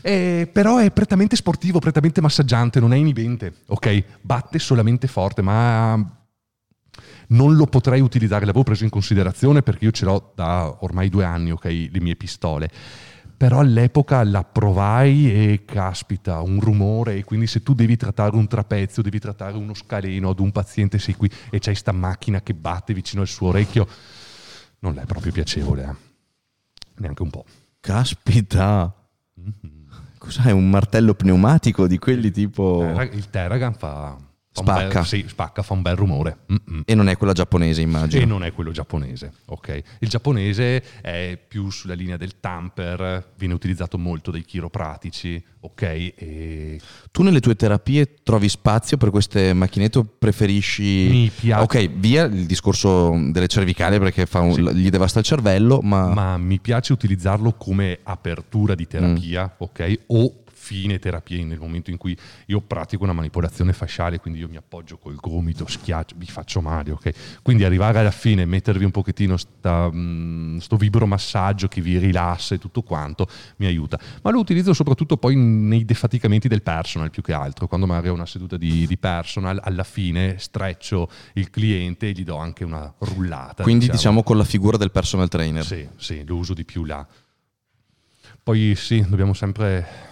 Eh, 0.00 0.48
però 0.52 0.78
è 0.78 0.90
prettamente 0.90 1.36
sportivo, 1.36 1.78
prettamente 1.78 2.20
massaggiante, 2.20 2.80
non 2.80 2.92
è 2.92 2.96
inibente, 2.96 3.52
ok? 3.66 4.04
Batte 4.20 4.58
solamente 4.58 5.06
forte, 5.06 5.42
ma 5.42 6.18
non 7.28 7.56
lo 7.56 7.66
potrei 7.66 8.00
utilizzare, 8.00 8.46
l'avevo 8.46 8.64
preso 8.64 8.84
in 8.84 8.90
considerazione 8.90 9.62
perché 9.62 9.84
io 9.86 9.90
ce 9.90 10.04
l'ho 10.04 10.32
da 10.34 10.76
ormai 10.80 11.08
due 11.08 11.24
anni, 11.24 11.50
ok, 11.50 11.64
le 11.64 12.00
mie 12.00 12.16
pistole. 12.16 12.70
Però 13.36 13.60
all'epoca 13.60 14.24
la 14.24 14.42
provai 14.42 15.32
e 15.32 15.64
caspita, 15.64 16.40
un 16.40 16.58
rumore 16.58 17.16
e 17.16 17.24
quindi 17.24 17.46
se 17.46 17.62
tu 17.62 17.72
devi 17.72 17.96
trattare 17.96 18.34
un 18.34 18.48
trapezio, 18.48 19.02
devi 19.02 19.20
trattare 19.20 19.56
uno 19.56 19.74
scaleno 19.74 20.30
ad 20.30 20.40
un 20.40 20.50
paziente, 20.50 20.98
sei 20.98 21.14
qui 21.14 21.30
e 21.50 21.60
c'hai 21.60 21.76
sta 21.76 21.92
macchina 21.92 22.40
che 22.40 22.54
batte 22.54 22.92
vicino 22.94 23.22
al 23.22 23.28
suo 23.28 23.48
orecchio, 23.48 23.86
non 24.80 24.98
è 24.98 25.04
proprio 25.04 25.30
piacevole, 25.30 25.82
eh. 25.84 25.94
neanche 26.96 27.22
un 27.22 27.30
po'. 27.30 27.44
Caspita. 27.78 28.92
Cos'è? 30.18 30.50
Un 30.50 30.68
martello 30.68 31.14
pneumatico 31.14 31.86
di 31.86 31.98
quelli 31.98 32.32
tipo. 32.32 32.82
Il 33.12 33.30
Terragan 33.30 33.74
fa, 33.74 34.18
Un 34.56 34.64
bel- 34.64 34.90
Spacca. 34.90 35.04
sì, 35.04 35.24
spacca, 35.28 35.62
fa 35.62 35.74
un 35.74 35.82
bel 35.82 35.94
rumore. 35.94 36.38
Mm-mm. 36.52 36.82
E 36.84 36.94
non 36.96 37.08
è 37.08 37.16
quella 37.16 37.32
giapponese, 37.32 37.80
immagino. 37.80 38.20
E 38.22 38.24
non 38.26 38.42
è 38.42 38.52
quello 38.52 38.72
giapponese, 38.72 39.32
ok? 39.46 39.82
Il 40.00 40.08
giapponese 40.08 40.82
è 41.00 41.38
più 41.46 41.70
sulla 41.70 41.94
linea 41.94 42.16
del 42.16 42.40
tamper, 42.40 43.34
viene 43.36 43.54
utilizzato 43.54 43.98
molto 43.98 44.32
dai 44.32 44.42
chiropratici, 44.44 45.40
ok? 45.60 45.82
E 45.82 46.80
Tu 47.12 47.22
nelle 47.22 47.38
tue 47.38 47.54
terapie 47.54 48.14
trovi 48.24 48.48
spazio 48.48 48.96
per 48.96 49.10
queste 49.10 49.52
macchinette 49.52 49.98
o 49.98 50.04
preferisci... 50.18 51.06
Mi 51.08 51.30
piace. 51.32 51.62
Ok, 51.62 51.90
via 51.96 52.24
il 52.24 52.46
discorso 52.46 53.10
delle 53.30 53.46
cervicali 53.46 53.98
perché 54.00 54.26
un- 54.32 54.52
Sì. 54.54 54.62
gli 54.76 54.88
devasta 54.90 55.20
il 55.20 55.24
cervello, 55.24 55.78
ma... 55.82 56.12
ma 56.12 56.36
mi 56.36 56.58
piace 56.58 56.92
utilizzarlo 56.92 57.52
come 57.52 58.00
apertura 58.02 58.74
di 58.74 58.86
terapia, 58.88 59.54
ok? 59.58 59.98
O 60.08 60.42
fine 60.68 60.98
terapia 60.98 61.42
nel 61.46 61.58
momento 61.58 61.90
in 61.90 61.96
cui 61.96 62.14
io 62.46 62.60
pratico 62.60 63.02
una 63.04 63.14
manipolazione 63.14 63.72
fasciale, 63.72 64.18
quindi 64.20 64.40
io 64.40 64.48
mi 64.48 64.56
appoggio 64.56 64.98
col 64.98 65.16
gomito, 65.16 65.66
schiaccio, 65.66 66.14
vi 66.18 66.26
faccio 66.26 66.60
male, 66.60 66.90
ok? 66.90 67.40
Quindi 67.40 67.64
arrivare 67.64 67.98
alla 68.00 68.10
fine, 68.10 68.44
mettervi 68.44 68.84
un 68.84 68.90
pochettino 68.90 69.38
sta, 69.38 69.90
mh, 69.90 70.58
sto 70.58 70.76
vibromassaggio 70.76 71.68
che 71.68 71.80
vi 71.80 71.96
rilassa 71.96 72.54
e 72.54 72.58
tutto 72.58 72.82
quanto, 72.82 73.26
mi 73.56 73.64
aiuta. 73.64 73.98
Ma 74.22 74.30
lo 74.30 74.40
utilizzo 74.40 74.74
soprattutto 74.74 75.16
poi 75.16 75.36
nei 75.36 75.86
defaticamenti 75.86 76.48
del 76.48 76.60
personal 76.60 77.10
più 77.10 77.22
che 77.22 77.32
altro, 77.32 77.66
quando 77.66 77.86
magari 77.86 78.10
ho 78.10 78.12
una 78.12 78.26
seduta 78.26 78.58
di, 78.58 78.86
di 78.86 78.98
personal, 78.98 79.58
alla 79.62 79.84
fine 79.84 80.36
streccio 80.38 81.10
il 81.34 81.48
cliente 81.48 82.08
e 82.08 82.12
gli 82.12 82.24
do 82.24 82.36
anche 82.36 82.64
una 82.64 82.92
rullata. 82.98 83.62
Quindi 83.62 83.88
diciamo 83.88 84.22
con 84.22 84.36
la 84.36 84.44
figura 84.44 84.76
del 84.76 84.90
personal 84.90 85.28
trainer. 85.28 85.64
sì, 85.64 85.88
sì, 85.96 86.24
lo 86.26 86.36
uso 86.36 86.52
di 86.52 86.66
più 86.66 86.84
là. 86.84 87.06
Poi 88.42 88.74
sì, 88.76 89.04
dobbiamo 89.06 89.34
sempre 89.34 90.07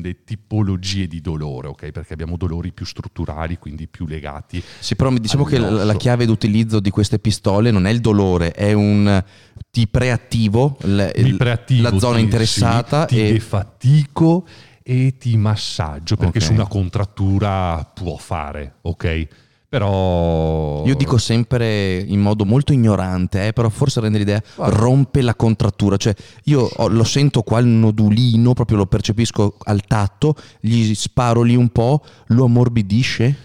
le 0.00 0.24
tipologie 0.24 1.06
di 1.06 1.20
dolore, 1.20 1.68
ok? 1.68 1.90
Perché 1.90 2.12
abbiamo 2.12 2.36
dolori 2.36 2.72
più 2.72 2.84
strutturali, 2.86 3.58
quindi 3.58 3.86
più 3.88 4.06
legati. 4.06 4.62
Sì, 4.80 4.96
però 4.96 5.10
diciamo 5.12 5.44
che 5.44 5.58
la, 5.58 5.84
la 5.84 5.94
chiave 5.96 6.26
d'utilizzo 6.26 6.80
di 6.80 6.90
queste 6.90 7.18
pistole 7.18 7.70
non 7.70 7.86
è 7.86 7.90
il 7.90 8.00
dolore, 8.00 8.52
è 8.52 8.72
un 8.72 9.22
ti 9.70 9.86
preattivo 9.86 10.78
l- 10.82 11.34
preattivo, 11.36 11.82
la 11.82 11.98
zona 11.98 12.16
ti- 12.16 12.22
interessata 12.22 13.06
sì, 13.08 13.14
ti 13.14 13.20
e 13.26 13.32
defatico 13.32 14.46
e 14.82 15.16
ti 15.18 15.36
massaggio, 15.36 16.16
perché 16.16 16.38
Ok. 16.38 16.44
su 16.44 16.52
una 16.52 16.66
contrattura 16.68 17.84
può 17.92 18.16
fare, 18.16 18.76
ok? 18.82 19.28
Però... 19.68 20.84
io 20.86 20.94
dico 20.94 21.18
sempre 21.18 21.98
in 21.98 22.20
modo 22.20 22.44
molto 22.44 22.72
ignorante, 22.72 23.48
eh, 23.48 23.52
però 23.52 23.68
forse 23.68 24.00
rende 24.00 24.18
l'idea, 24.18 24.42
Guarda. 24.54 24.76
rompe 24.76 25.22
la 25.22 25.34
contrattura, 25.34 25.96
cioè 25.96 26.14
io 26.44 26.62
ho- 26.72 26.88
lo 26.88 27.04
sento 27.04 27.42
qua 27.42 27.58
il 27.58 27.66
nodulino, 27.66 28.52
proprio 28.54 28.78
lo 28.78 28.86
percepisco 28.86 29.56
al 29.64 29.82
tatto, 29.86 30.34
gli 30.60 30.94
sparo 30.94 31.42
lì 31.42 31.56
un 31.56 31.68
po', 31.70 32.04
lo 32.28 32.44
ammorbidisce, 32.44 33.36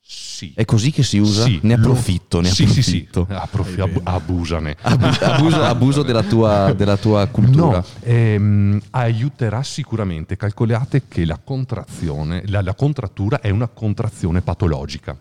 Sì. 0.00 0.52
è 0.56 0.64
così 0.64 0.90
che 0.90 1.04
si 1.04 1.18
usa? 1.18 1.44
Sì, 1.44 1.60
ne 1.62 1.76
lo- 1.76 1.82
approfitto, 1.90 2.40
ne 2.40 2.48
sì, 2.48 2.66
sì, 2.66 2.82
sì, 2.82 3.06
approfitto. 3.08 3.26
approfi- 3.30 3.80
ab- 3.80 4.00
abusane. 4.02 4.76
Abu- 4.82 5.04
abuso, 5.22 5.62
abuso 5.62 6.02
della, 6.02 6.22
tua, 6.24 6.72
della 6.76 6.96
tua 6.96 7.26
cultura. 7.28 7.76
No, 7.78 7.84
ehm, 8.02 8.80
aiuterà 8.90 9.62
sicuramente. 9.62 10.36
Calcolate 10.36 11.02
che 11.06 11.24
la 11.24 11.38
contrazione, 11.42 12.42
la, 12.46 12.60
la 12.60 12.74
contrattura 12.74 13.40
è 13.40 13.50
una 13.50 13.68
contrazione 13.68 14.40
patologica. 14.40 15.16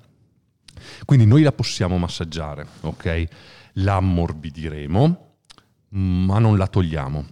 Quindi 1.05 1.25
noi 1.25 1.41
la 1.43 1.51
possiamo 1.51 1.97
massaggiare, 1.97 2.65
ok? 2.81 3.23
La 3.73 3.95
ammorbidiremo, 3.95 5.27
ma 5.89 6.39
non 6.39 6.57
la 6.57 6.67
togliamo. 6.67 7.25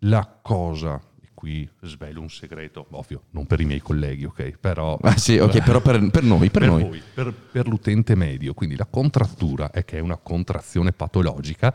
La 0.00 0.38
cosa, 0.42 1.00
e 1.22 1.28
qui 1.32 1.68
svelo 1.82 2.20
un 2.20 2.28
segreto, 2.30 2.86
ovvio, 2.90 3.24
non 3.30 3.46
per 3.46 3.60
i 3.60 3.64
miei 3.64 3.80
colleghi, 3.80 4.24
ok? 4.24 4.58
Però 4.58 4.98
Ah, 5.02 5.16
sì, 5.16 5.38
ok, 5.38 5.62
però 5.62 5.80
per, 5.80 6.10
per 6.10 6.24
noi, 6.24 6.50
per, 6.50 6.66
noi. 6.66 6.82
voi, 6.82 7.02
per, 7.14 7.32
per 7.32 7.68
l'utente 7.68 8.14
medio. 8.16 8.52
Quindi 8.54 8.76
la 8.76 8.86
contrattura 8.86 9.70
è 9.70 9.84
che 9.84 9.98
è 9.98 10.00
una 10.00 10.16
contrazione 10.16 10.92
patologica, 10.92 11.72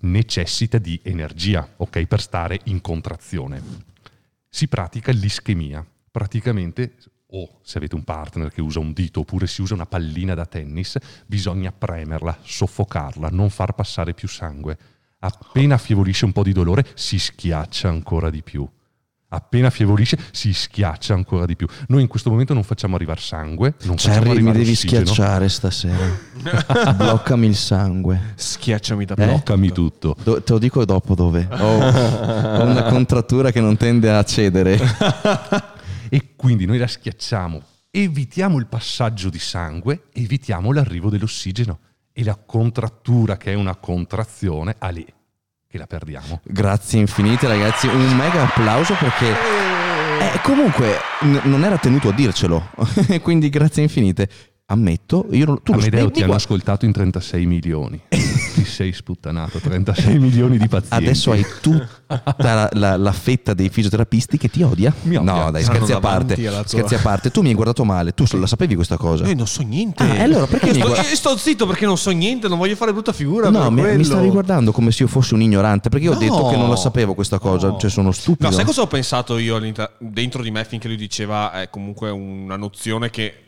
necessita 0.00 0.78
di 0.78 1.00
energia, 1.02 1.68
ok, 1.76 2.04
per 2.06 2.20
stare 2.20 2.60
in 2.64 2.80
contrazione. 2.80 3.60
Si 4.48 4.68
pratica 4.68 5.10
l'ischemia. 5.10 5.84
Praticamente, 6.10 6.94
o 7.36 7.58
se 7.62 7.78
avete 7.78 7.96
un 7.96 8.04
partner 8.04 8.50
che 8.52 8.60
usa 8.60 8.78
un 8.78 8.92
dito 8.92 9.20
oppure 9.20 9.46
si 9.48 9.60
usa 9.60 9.74
una 9.74 9.86
pallina 9.86 10.34
da 10.34 10.46
tennis, 10.46 10.96
bisogna 11.26 11.72
premerla, 11.76 12.38
soffocarla, 12.40 13.28
non 13.30 13.50
far 13.50 13.72
passare 13.74 14.14
più 14.14 14.28
sangue. 14.28 14.76
Appena 15.18 15.74
affievolisce 15.74 16.26
un 16.26 16.32
po' 16.32 16.44
di 16.44 16.52
dolore, 16.52 16.84
si 16.94 17.18
schiaccia 17.18 17.88
ancora 17.88 18.30
di 18.30 18.42
più. 18.42 18.68
Appena 19.28 19.66
affievolisce, 19.66 20.16
si 20.30 20.52
schiaccia 20.52 21.12
ancora 21.14 21.44
di 21.44 21.56
più. 21.56 21.66
Noi 21.88 22.02
in 22.02 22.06
questo 22.06 22.30
momento 22.30 22.54
non 22.54 22.62
facciamo 22.62 22.94
arrivare 22.94 23.18
sangue, 23.20 23.74
non 23.82 23.96
facciamo 23.96 24.14
Cherry, 24.14 24.28
mi 24.28 24.34
arrivare 24.36 24.58
devi 24.58 24.70
ossigeno. 24.70 25.06
schiacciare 25.06 25.48
stasera. 25.48 26.92
Bloccami 26.94 27.46
il 27.48 27.56
sangue. 27.56 28.20
Schiacciami 28.36 29.04
da 29.06 29.14
Eh? 29.14 29.26
Bloccami 29.26 29.72
tutto. 29.72 30.14
Do- 30.22 30.40
te 30.40 30.52
lo 30.52 30.58
dico 30.60 30.84
dopo 30.84 31.16
dove. 31.16 31.48
Ho, 31.50 31.66
ho 31.82 32.64
una 32.64 32.84
contrattura 32.84 33.50
che 33.50 33.60
non 33.60 33.76
tende 33.76 34.12
a 34.12 34.22
cedere. 34.22 34.78
E 36.14 36.34
quindi 36.36 36.64
noi 36.64 36.78
la 36.78 36.86
schiacciamo, 36.86 37.60
evitiamo 37.90 38.58
il 38.58 38.66
passaggio 38.66 39.30
di 39.30 39.40
sangue, 39.40 40.04
evitiamo 40.12 40.70
l'arrivo 40.70 41.10
dell'ossigeno. 41.10 41.80
E 42.12 42.22
la 42.22 42.36
contrattura, 42.36 43.36
che 43.36 43.50
è 43.50 43.54
una 43.54 43.74
contrazione, 43.74 44.76
a 44.78 44.90
lì, 44.90 45.04
che 45.66 45.76
la 45.76 45.88
perdiamo. 45.88 46.40
Grazie 46.44 47.00
infinite 47.00 47.48
ragazzi, 47.48 47.88
un 47.88 48.16
mega 48.16 48.44
applauso 48.44 48.94
perché 48.94 49.26
eh, 49.26 50.40
comunque 50.44 50.98
n- 51.22 51.40
non 51.46 51.64
era 51.64 51.78
tenuto 51.78 52.10
a 52.10 52.12
dircelo, 52.12 52.70
quindi 53.20 53.48
grazie 53.48 53.82
infinite. 53.82 54.30
Ammetto, 54.66 55.26
io 55.32 55.44
non, 55.44 55.62
tu 55.62 55.72
lo 55.72 55.78
Amedeo 55.78 55.90
spieghi 55.98 56.12
ti 56.12 56.18
hanno 56.20 56.28
qua- 56.28 56.36
ascoltato 56.36 56.86
in 56.86 56.92
36 56.92 57.44
milioni. 57.44 58.00
ti 58.08 58.64
sei 58.64 58.94
sputtanato, 58.94 59.58
36 59.58 60.18
milioni 60.18 60.56
di 60.56 60.66
pazienti. 60.68 61.04
Adesso 61.04 61.32
hai 61.32 61.44
tutta 61.60 61.86
la, 62.38 62.70
la- 62.72 62.96
la 62.96 63.12
fetta 63.12 63.52
dei 63.52 63.68
fisioterapisti 63.68 64.38
che 64.38 64.48
ti 64.48 64.62
odia. 64.62 64.90
Mi 65.02 65.16
odia. 65.16 65.32
No, 65.44 65.50
dai, 65.50 65.64
scherzi 65.64 65.92
a 65.92 66.00
parte. 66.00 66.34
Scherzi 66.64 66.94
a 66.94 66.98
parte. 66.98 67.30
Tu 67.30 67.42
mi 67.42 67.48
hai 67.48 67.54
guardato 67.54 67.84
male, 67.84 68.12
tu 68.14 68.24
la 68.38 68.46
sapevi 68.46 68.74
questa 68.74 68.96
cosa? 68.96 69.26
Io 69.26 69.34
non 69.34 69.46
so 69.46 69.60
niente. 69.62 70.02
Ah, 70.02 70.14
e 70.14 70.22
allora 70.22 70.46
perché 70.46 70.70
io 70.70 70.74
sto, 70.92 71.08
io 71.08 71.14
sto 71.14 71.36
zitto 71.36 71.66
perché 71.66 71.84
non 71.84 71.98
so 71.98 72.10
niente, 72.12 72.48
non 72.48 72.56
voglio 72.56 72.74
fare 72.74 72.90
brutta 72.92 73.12
figura. 73.12 73.50
No, 73.50 73.70
mi, 73.70 73.82
mi 73.96 74.02
stavi 74.04 74.30
guardando 74.30 74.72
come 74.72 74.92
se 74.92 75.02
io 75.02 75.10
fossi 75.10 75.34
un 75.34 75.42
ignorante, 75.42 75.90
perché 75.90 76.06
io 76.06 76.12
ho 76.12 76.14
No. 76.14 76.20
detto 76.20 76.48
che 76.48 76.56
non 76.56 76.70
la 76.70 76.76
sapevo 76.76 77.12
questa 77.12 77.38
cosa, 77.38 77.68
No. 77.68 77.76
cioè 77.78 77.90
sono 77.90 78.12
stupido. 78.12 78.48
No, 78.48 78.54
sai 78.54 78.64
cosa 78.64 78.80
ho 78.80 78.86
pensato 78.86 79.36
io 79.36 79.60
dentro 79.98 80.42
di 80.42 80.50
me 80.50 80.64
finché 80.64 80.88
lui 80.88 80.96
diceva 80.96 81.52
è 81.60 81.68
comunque 81.68 82.08
una 82.08 82.56
nozione 82.56 83.10
che 83.10 83.40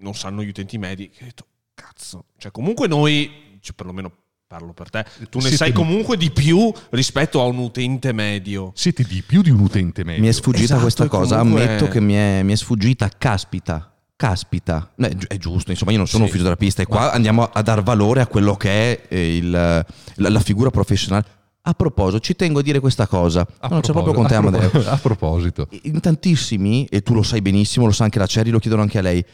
non 0.00 0.14
sanno 0.14 0.42
gli 0.42 0.48
utenti 0.48 0.78
medi. 0.78 1.08
Che 1.10 1.22
ho 1.22 1.26
detto, 1.26 1.46
cazzo, 1.74 2.24
cioè 2.38 2.50
comunque 2.50 2.86
noi, 2.88 3.58
cioè, 3.60 3.74
perlomeno 3.74 4.12
parlo 4.46 4.72
per 4.72 4.88
te, 4.88 5.04
tu 5.28 5.38
ne 5.38 5.42
Siete 5.48 5.56
sai 5.56 5.72
comunque 5.72 6.16
di 6.16 6.30
più 6.30 6.72
rispetto 6.90 7.40
a 7.42 7.44
un 7.44 7.58
utente 7.58 8.12
medio. 8.12 8.72
Siete 8.74 9.02
di 9.02 9.22
più 9.22 9.42
di 9.42 9.50
un 9.50 9.60
utente 9.60 10.04
medio. 10.04 10.22
Mi 10.22 10.28
è 10.28 10.32
sfuggita 10.32 10.64
Esatto, 10.64 10.80
questa 10.80 11.06
cosa, 11.08 11.38
comunque- 11.38 11.64
ammetto 11.66 11.88
che 11.88 12.00
mi 12.00 12.14
è, 12.14 12.42
mi 12.42 12.52
è 12.52 12.56
sfuggita, 12.56 13.10
caspita. 13.16 13.92
Caspita, 14.16 14.90
No, 14.96 15.06
è, 15.06 15.14
gi- 15.14 15.26
è 15.28 15.36
giusto, 15.36 15.70
insomma 15.70 15.92
io 15.92 15.98
non 15.98 16.08
sono 16.08 16.24
Sì. 16.24 16.30
un 16.30 16.32
fisioterapista 16.34 16.82
e 16.82 16.86
qua 16.86 17.12
andiamo 17.12 17.44
a, 17.44 17.50
a 17.52 17.62
dar 17.62 17.84
valore 17.84 18.20
a 18.20 18.26
quello 18.26 18.56
che 18.56 18.68
è 18.70 19.06
eh, 19.14 19.36
il- 19.36 19.50
la, 19.50 19.84
la 20.28 20.40
figura 20.40 20.70
professionale. 20.70 21.24
A 21.62 21.72
proposito, 21.74 22.18
ci 22.18 22.34
tengo 22.34 22.58
a 22.58 22.62
dire 22.62 22.80
questa 22.80 23.06
cosa, 23.06 23.46
A 23.60 23.68
non 23.68 23.80
c'è 23.80 23.92
proprio 23.92 24.12
proposito- 24.14 24.14
con 24.14 24.26
te 24.26 24.34
Amadeo. 24.34 24.90
A 24.90 24.96
proposito. 24.96 25.68
In 25.82 26.00
tantissimi, 26.00 26.86
e 26.86 27.02
tu 27.02 27.14
lo 27.14 27.22
sai 27.22 27.42
benissimo, 27.42 27.86
lo 27.86 27.92
sa 27.92 28.04
anche 28.04 28.18
la 28.18 28.26
Cherry, 28.26 28.50
lo 28.50 28.58
chiedono 28.58 28.82
anche 28.82 28.98
a 28.98 29.02
lei, 29.02 29.24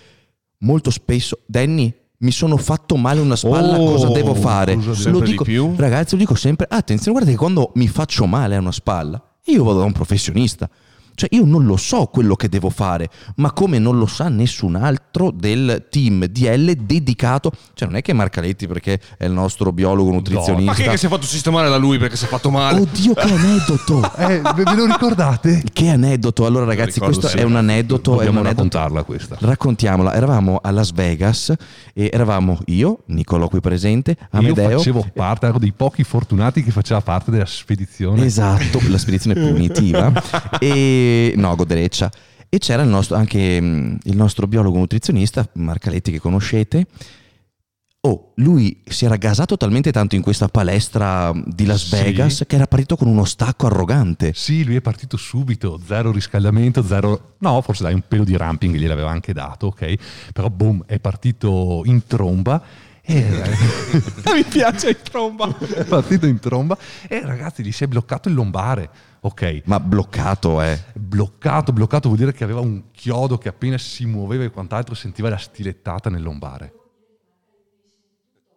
molto 0.64 0.90
spesso, 0.90 1.40
Danny, 1.46 1.92
mi 2.18 2.30
sono 2.30 2.56
fatto 2.56 2.96
male 2.96 3.20
una 3.20 3.36
spalla, 3.36 3.78
Oh, 3.78 3.92
cosa 3.92 4.08
devo 4.08 4.34
fare? 4.34 4.74
Lo 5.10 5.20
dico, 5.20 5.44
ragazzi, 5.76 6.14
lo 6.14 6.20
dico 6.20 6.34
sempre, 6.34 6.66
attenzione, 6.68 7.12
guarda 7.12 7.30
che 7.30 7.36
quando 7.36 7.70
mi 7.74 7.86
faccio 7.86 8.26
male 8.26 8.56
a 8.56 8.60
una 8.60 8.72
spalla, 8.72 9.22
io 9.46 9.62
vado 9.64 9.80
da 9.80 9.84
un 9.84 9.92
professionista. 9.92 10.68
Cioè 11.14 11.28
io 11.32 11.44
non 11.44 11.64
lo 11.64 11.76
so 11.76 12.06
quello 12.06 12.34
che 12.34 12.48
devo 12.48 12.70
fare, 12.70 13.08
ma 13.36 13.52
come 13.52 13.78
non 13.78 13.98
lo 13.98 14.06
sa 14.06 14.28
nessun 14.28 14.74
altro 14.74 15.30
del 15.30 15.86
team 15.88 16.24
DL 16.26 16.72
dedicato, 16.72 17.52
cioè 17.74 17.86
non 17.86 17.96
è 17.96 18.02
che 18.02 18.12
Marcaletti 18.12 18.66
perché 18.66 19.00
è 19.16 19.24
il 19.24 19.32
nostro 19.32 19.72
biologo 19.72 20.10
nutrizionista. 20.10 20.72
Ma 20.72 20.76
che, 20.76 20.88
che 20.88 20.96
si 20.96 21.06
è 21.06 21.08
fatto 21.08 21.26
sistemare 21.26 21.68
da 21.68 21.76
lui 21.76 21.98
perché 21.98 22.16
si 22.16 22.24
è 22.24 22.28
fatto 22.28 22.50
male? 22.50 22.80
Oddio 22.80 23.14
che 23.14 23.32
aneddoto! 23.32 24.02
Eh, 24.24 24.40
ve 24.40 24.74
lo 24.74 24.86
ricordate? 24.86 25.62
Che 25.70 25.88
aneddoto! 25.88 26.46
Allora, 26.46 26.64
ragazzi, 26.64 26.94
ricordo, 26.94 27.18
questo 27.18 27.36
sì. 27.36 27.42
è 27.42 27.46
un 27.46 27.56
aneddoto. 27.56 28.12
È 28.12 28.14
un 28.14 28.16
Dobbiamo 28.16 28.40
aneddoto. 28.40 28.62
raccontarla 28.62 29.02
questa. 29.02 29.36
Raccontiamola. 29.38 30.14
Eravamo 30.14 30.60
a 30.62 30.70
Las 30.70 30.92
Vegas 30.92 31.52
e 31.92 32.10
eravamo 32.12 32.58
io, 32.66 33.00
Nicolò 33.06 33.48
qui 33.48 33.60
presente, 33.60 34.16
Amedeo. 34.30 34.70
Io 34.70 34.78
facevo 34.78 35.06
parte, 35.12 35.46
ero 35.46 35.58
dei 35.58 35.72
pochi 35.72 36.04
fortunati 36.04 36.62
che 36.62 36.70
faceva 36.70 37.00
parte 37.00 37.30
della 37.30 37.44
spedizione. 37.44 38.24
Esatto, 38.24 38.80
la 38.88 38.98
spedizione 38.98 39.34
punitiva. 39.40 40.12
e 40.58 41.03
no, 41.36 41.54
godereccia. 41.56 42.10
E 42.48 42.58
c'era 42.58 42.82
il 42.82 42.88
nostro, 42.88 43.16
anche 43.16 43.60
mh, 43.60 43.98
il 44.04 44.16
nostro 44.16 44.46
biologo 44.46 44.78
nutrizionista, 44.78 45.48
Marcaletti, 45.54 46.12
che 46.12 46.20
conoscete. 46.20 46.86
Oh, 48.06 48.32
lui 48.36 48.82
si 48.86 49.06
era 49.06 49.16
gasato 49.16 49.56
talmente 49.56 49.90
tanto 49.90 50.14
in 50.14 50.20
questa 50.20 50.48
palestra 50.48 51.32
di 51.46 51.64
Las 51.64 51.86
Sì. 51.86 52.02
Vegas 52.02 52.44
che 52.46 52.56
era 52.56 52.66
partito 52.66 52.96
con 52.96 53.08
uno 53.08 53.24
stacco 53.24 53.64
arrogante. 53.66 54.32
Sì, 54.34 54.62
lui 54.62 54.76
è 54.76 54.82
partito 54.82 55.16
subito, 55.16 55.80
zero 55.84 56.12
riscaldamento, 56.12 56.82
zero... 56.82 57.36
No, 57.38 57.62
forse 57.62 57.82
dai 57.82 57.94
un 57.94 58.02
pelo 58.06 58.24
di 58.24 58.36
ramping 58.36 58.76
gliel'aveva 58.76 59.10
anche 59.10 59.32
dato, 59.32 59.68
ok? 59.68 59.94
Però 60.34 60.50
boom, 60.50 60.84
è 60.86 60.98
partito 60.98 61.80
in 61.86 62.06
tromba 62.06 62.62
e... 63.00 63.22
Mi 64.34 64.44
piace 64.44 64.90
il 64.90 65.00
tromba. 65.02 65.48
è 65.74 65.84
partito 65.84 66.26
in 66.26 66.38
tromba 66.38 66.76
e 67.08 67.20
ragazzi 67.24 67.62
gli 67.62 67.72
si 67.72 67.84
è 67.84 67.86
bloccato 67.86 68.28
il 68.28 68.34
lombare, 68.34 68.90
ok? 69.26 69.62
Ma 69.64 69.80
bloccato, 69.80 70.60
eh. 70.60 70.78
Bloccato, 70.94 71.72
bloccato 71.72 72.08
vuol 72.08 72.20
dire 72.20 72.32
che 72.32 72.44
aveva 72.44 72.60
un 72.60 72.84
chiodo 72.92 73.38
che 73.38 73.48
appena 73.48 73.78
si 73.78 74.04
muoveva 74.04 74.44
e 74.44 74.50
quant'altro 74.50 74.94
sentiva 74.94 75.30
la 75.30 75.38
stilettata 75.38 76.10
nel 76.10 76.22
lombare. 76.22 76.72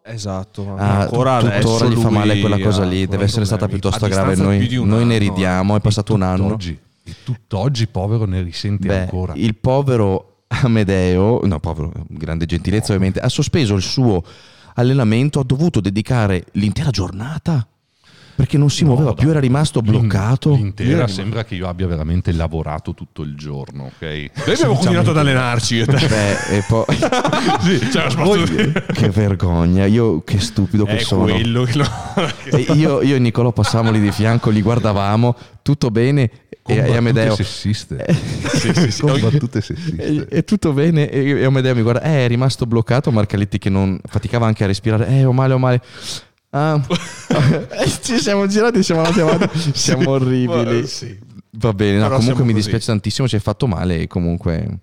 Esatto. 0.04 0.76
Ah, 0.76 1.02
ancora 1.02 1.40
tuttora 1.42 1.88
gli 1.88 1.96
fa 1.96 2.10
male 2.10 2.40
quella 2.40 2.60
cosa 2.60 2.84
lì, 2.84 3.08
deve 3.08 3.24
essere 3.24 3.46
stata 3.46 3.68
problemi. 3.68 3.82
piuttosto 3.82 4.06
A 4.06 4.10
grave. 4.10 4.36
Noi, 4.36 4.68
noi 4.84 5.06
ne 5.06 5.18
ridiamo, 5.18 5.76
è 5.76 5.80
passato 5.80 6.14
un 6.14 6.22
anno. 6.22 6.44
Tutt'oggi, 6.44 6.80
e 7.04 7.16
tutt'oggi 7.24 7.88
povero 7.88 8.26
ne 8.26 8.42
risente 8.42 8.88
Beh, 8.88 9.00
ancora. 9.00 9.34
il 9.36 9.56
povero 9.56 10.44
Amedeo, 10.48 11.46
no, 11.46 11.60
povero, 11.60 11.92
grande 12.08 12.46
gentilezza 12.46 12.92
ovviamente, 12.92 13.20
ha 13.20 13.30
sospeso 13.30 13.76
il 13.76 13.82
suo 13.82 14.22
allenamento, 14.76 15.40
ha 15.40 15.44
dovuto 15.44 15.80
dedicare 15.80 16.46
l'intera 16.54 16.90
giornata 16.90 17.68
perché 18.38 18.58
non 18.60 18.70
si 18.70 18.84
No, 18.84 18.90
muoveva 18.92 19.10
dai. 19.14 19.20
più, 19.20 19.30
era 19.32 19.40
rimasto 19.40 19.82
bloccato. 19.82 20.54
L'intera 20.54 21.02
Io- 21.02 21.08
sembra 21.08 21.44
che 21.44 21.56
io 21.56 21.68
abbia 21.68 21.88
veramente 21.88 22.32
lavorato 22.32 22.94
tutto 22.94 23.24
il 23.24 23.36
giorno, 23.36 23.86
ok? 23.86 24.02
Noi 24.02 24.54
abbiamo 24.54 24.76
continuato 24.76 25.10
ad 25.10 25.18
allenarci. 25.18 25.80
e. 25.80 25.86
Beh, 25.90 26.58
e 26.58 26.64
poi 26.68 26.86
sì, 27.62 27.80
c'era 27.90 28.10
spazio 28.12 28.46
di- 28.46 28.72
che 28.94 29.10
vergogna, 29.10 29.86
io 29.88 30.22
che 30.24 30.40
stupido 30.40 30.86
che 30.86 30.98
È 30.98 31.00
sono. 31.00 31.24
quello 31.24 31.64
che 31.64 31.78
lo- 31.78 31.86
E 32.56 32.60
io, 32.74 33.02
io 33.02 33.16
e 33.16 33.20
Nicolò 33.20 33.52
passavamo 33.52 33.90
lì 33.90 34.00
di 34.00 34.12
fianco, 34.12 34.52
li 34.52 34.62
guardavamo, 34.62 35.36
tutto 35.64 35.90
bene, 35.90 36.30
e, 36.70 36.76
battute 36.76 36.98
Amedeo... 36.98 37.36
sessiste. 37.36 38.06
Sì, 38.54 38.72
sì, 38.74 38.92
sì. 38.92 39.02
Con 39.02 39.20
battute 39.20 39.62
sessiste. 39.62 39.96
E, 40.04 40.26
e 40.30 40.44
tutto 40.44 40.74
bene, 40.74 41.10
e, 41.10 41.40
e 41.40 41.44
Amedeo 41.46 41.74
mi 41.74 41.82
guarda, 41.82 42.02
eh, 42.04 42.26
è 42.26 42.28
rimasto 42.28 42.66
bloccato, 42.68 43.12
Marcaletti 43.12 43.58
che 43.58 43.70
non 43.70 44.00
faticava 44.06 44.46
anche 44.46 44.64
a 44.64 44.68
respirare, 44.68 45.08
eh, 45.08 45.26
ho 45.26 45.32
male, 45.34 45.54
ho 45.54 45.58
male. 45.60 45.82
Ah. 46.52 46.82
E 47.70 47.90
ci 48.02 48.20
siamo 48.20 48.48
girati, 48.48 48.84
siamo 48.84 49.02
andati 49.02 49.20
avanti, 49.20 49.72
siamo 49.74 50.12
orribili. 50.12 50.82
Ma, 50.82 50.88
sì. 50.88 51.18
Va 51.52 51.74
bene, 51.74 51.98
no, 51.98 52.10
comunque 52.10 52.44
mi 52.44 52.52
così. 52.52 52.54
dispiace 52.54 52.86
tantissimo, 52.86 53.28
ci 53.28 53.36
hai 53.36 53.42
fatto 53.42 53.68
male 53.68 54.02
e 54.02 54.08
comunque... 54.08 54.80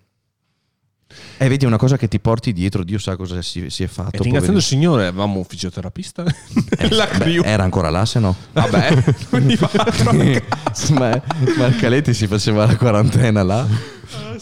E 1.37 1.49
vedi, 1.49 1.65
è 1.65 1.69
una 1.69 1.77
cosa 1.77 1.97
che 1.97 2.09
ti 2.09 2.19
porti 2.19 2.53
dietro, 2.53 2.83
Dio 2.83 2.99
sa 2.99 3.15
cosa 3.15 3.41
si, 3.41 3.71
si 3.71 3.85
è 3.85 3.87
fatto. 3.87 4.17
E 4.17 4.23
ringraziando 4.23 4.59
il. 4.59 4.65
Signore, 4.65 5.07
avevamo 5.07 5.39
un 5.39 5.45
fisioterapista. 5.45 6.25
Eh, 6.25 6.89
beh, 6.89 7.41
era 7.45 7.63
ancora 7.63 7.91
là, 7.91 8.05
se 8.05 8.19
no. 8.19 8.35
Vabbè, 8.53 9.05
quindi 9.29 9.55
va- 9.55 9.71
Ma 10.91 11.23
Marcaletti 11.57 12.15
si 12.15 12.27
faceva 12.27 12.67
la 12.67 12.77
quarantena 12.77 13.43
là. 13.45 13.67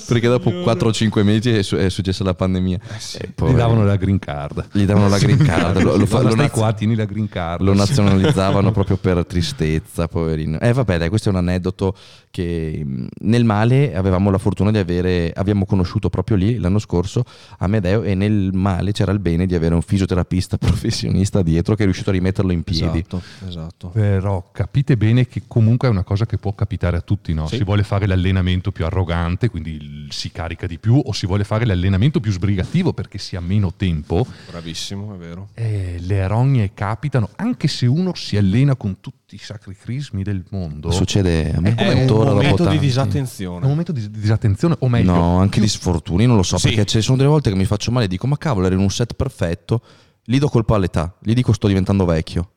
Perché 0.07 0.29
dopo 0.29 0.51
4 0.51 0.89
o 0.89 0.93
5 0.93 1.23
mesi 1.23 1.51
è, 1.51 1.63
su- 1.63 1.77
è 1.77 1.89
successa 1.89 2.25
la 2.25 2.35
pandemia. 2.35 2.79
E 3.19 3.27
Gli 3.29 3.31
poi- 3.35 3.55
davano 3.55 3.85
la 3.85 3.97
green 3.97 4.19
card. 4.19 4.69
gli 4.73 4.85
davano 4.85 5.09
la 5.09 5.19
green 5.19 5.39
card. 5.39 5.83
lo, 5.83 5.97
lo, 5.97 6.07
fa- 6.07 6.23
lo 6.23 6.35
naz- 6.35 6.51
qua, 6.51 6.73
tieni 6.73 6.95
la 6.95 7.05
green 7.05 7.29
card. 7.29 7.63
lo 7.63 7.75
nazionalizzavano 7.75 8.73
proprio 8.73 8.97
per 8.97 9.25
tristezza, 9.27 10.09
poverino. 10.09 10.59
Eh 10.61 10.73
vabbè, 10.73 10.99
dai, 10.99 11.09
questo 11.09 11.29
è 11.29 11.33
un 11.33 11.39
aneddoto 11.39 11.97
che 12.31 12.83
mh, 12.85 13.07
nel 13.21 13.45
male 13.45 13.95
avevamo 13.95 14.31
la 14.31 14.39
fortuna 14.39 14.71
di 14.71 14.79
avere, 14.79 15.33
abbiamo 15.35 15.65
conosciuto 15.67 16.09
proprio 16.09 16.37
lì 16.37 16.59
l'anno 16.59 16.79
scorso 16.79 17.25
Amedeo 17.59 18.03
e 18.03 18.15
nel 18.15 18.51
male 18.55 18.93
c'era 18.93 19.13
il 19.13 19.19
bene 19.19 19.45
di 19.47 19.55
avere 19.55 19.75
un 19.75 19.83
fisioterapista 19.83 20.57
professionista 20.59 21.43
dietro 21.43 21.75
che 21.75 21.83
è 21.83 21.85
riuscito 21.85 22.11
a 22.11 22.13
rimetterlo 22.15 22.53
in 22.53 22.63
piedi. 22.63 22.99
Esatto, 22.99 23.23
esatto. 23.47 23.89
Però 23.89 24.49
capite 24.53 24.97
bene 24.97 25.27
che 25.29 25.43
comunque 25.47 25.89
è 25.89 25.91
una 25.91 26.03
cosa 26.05 26.27
che 26.27 26.39
può 26.39 26.55
capitare 26.55 26.97
a 26.97 27.01
tutti, 27.01 27.35
no? 27.35 27.47
Sì. 27.47 27.57
Si 27.57 27.65
vuole 27.65 27.83
fare 27.83 28.07
l'allenamento 28.07 28.73
più 28.73 28.85
arrogante, 28.85 29.49
quindi 29.51 29.62
il- 29.71 30.09
si 30.13 30.31
carica 30.31 30.67
di 30.67 30.79
più, 30.79 31.01
o 31.03 31.13
si 31.13 31.27
vuole 31.27 31.45
fare 31.45 31.65
l'allenamento 31.65 32.21
più 32.21 32.31
sbrigativo 32.33 32.93
perché 32.93 33.19
si 33.19 33.37
ha 33.37 33.41
meno 33.41 33.73
tempo. 33.75 34.27
Bravissimo, 34.49 35.15
è 35.15 35.17
vero. 35.17 35.49
E 35.55 35.97
le 36.01 36.27
rogne 36.27 36.75
capitano, 36.75 37.31
anche 37.37 37.69
se 37.69 37.87
uno 37.87 38.15
si 38.15 38.37
allena 38.37 38.77
con 38.77 39.01
tutti 39.01 39.35
i 39.35 39.39
sacri 39.39 39.75
crismi 39.77 40.23
del 40.23 40.45
mondo. 40.51 40.91
Succede 40.91 41.53
a 41.55 41.61
me 41.61 41.75
È 41.75 41.91
un 41.91 41.99
ancora 42.01 42.25
dopo 42.31 42.35
momento 42.43 42.51
di 42.51 42.57
tanti. 42.57 42.75
È 42.75 42.75
un 42.75 42.79
disattenzione. 42.81 43.67
momento 43.67 43.93
di 43.93 44.01
di 44.11 44.19
disattenzione, 44.21 44.77
o 44.81 44.89
meglio, 44.89 45.13
No, 45.13 45.37
anche 45.39 45.53
più- 45.59 45.63
di 45.63 45.69
sfortuni, 45.69 46.27
non 46.27 46.37
lo 46.37 46.43
so, 46.43 46.59
Sì. 46.59 46.69
perché 46.69 46.85
ci 46.85 47.01
sono 47.01 47.17
delle 47.17 47.29
volte 47.29 47.51
che 47.51 47.57
mi 47.57 47.65
faccio 47.65 47.91
male 47.91 48.05
e 48.07 48.09
dico 48.09 48.27
ma 48.27 48.37
cavolo, 48.37 48.67
ero 48.67 48.75
in 48.75 48.81
un 48.81 48.91
set 48.91 49.15
perfetto, 49.15 49.81
lì 50.25 50.39
do 50.39 50.49
colpa 50.49 50.75
all'età, 50.75 51.17
gli 51.23 51.33
dico 51.35 51.53
sto 51.53 51.67
diventando 51.69 52.05
vecchio. 52.05 52.51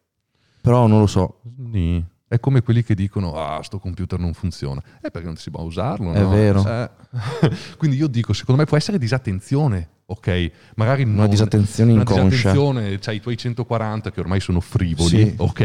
Però 0.62 0.88
non 0.88 0.99
lo 0.99 1.08
so, 1.08 1.41
Sì. 1.72 2.03
È 2.28 2.39
come 2.39 2.61
quelli 2.63 2.84
che 2.84 2.95
dicono, 2.95 3.36
ah, 3.36 3.61
sto 3.61 3.78
computer 3.80 4.17
non 4.17 4.34
funziona. 4.34 4.82
È 4.99 5.11
perché 5.11 5.28
non 5.28 5.36
si 5.38 5.51
può 5.51 5.61
usarlo, 5.61 6.11
È 6.11 6.21
no? 6.21 6.30
vero. 6.30 6.65
Eh. 6.67 6.89
Quindi 7.78 7.97
io 7.97 8.07
dico, 8.07 8.34
secondo 8.34 8.61
me 8.61 8.67
può 8.67 8.78
essere 8.78 8.97
disattenzione, 8.97 9.89
ok? 10.07 10.51
Magari 10.76 11.03
una 11.03 11.13
non- 11.13 11.30
disattenzione 11.30 11.91
una 11.91 12.01
inconscia. 12.01 12.23
disattenzione, 12.28 12.97
c'hai 12.99 13.17
i 13.17 13.21
tuoi 13.21 13.38
140 13.38 14.11
che 14.11 14.19
ormai 14.19 14.39
sono 14.39 14.59
frivoli, 14.59 15.07
Sì. 15.09 15.34
ok? 15.38 15.59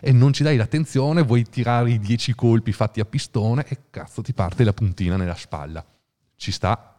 E 0.00 0.12
non 0.12 0.32
ci 0.32 0.42
dai 0.42 0.56
l'attenzione, 0.56 1.22
vuoi 1.22 1.44
tirare 1.44 1.90
i 1.92 2.00
10 2.00 2.34
colpi 2.34 2.72
fatti 2.72 2.98
a 2.98 3.04
pistone 3.04 3.64
e 3.68 3.78
cazzo 3.90 4.20
ti 4.20 4.32
parte 4.32 4.64
la 4.64 4.72
puntina 4.72 5.16
nella 5.16 5.36
spalla. 5.36 5.84
Ci 6.36 6.50
sta. 6.50 6.93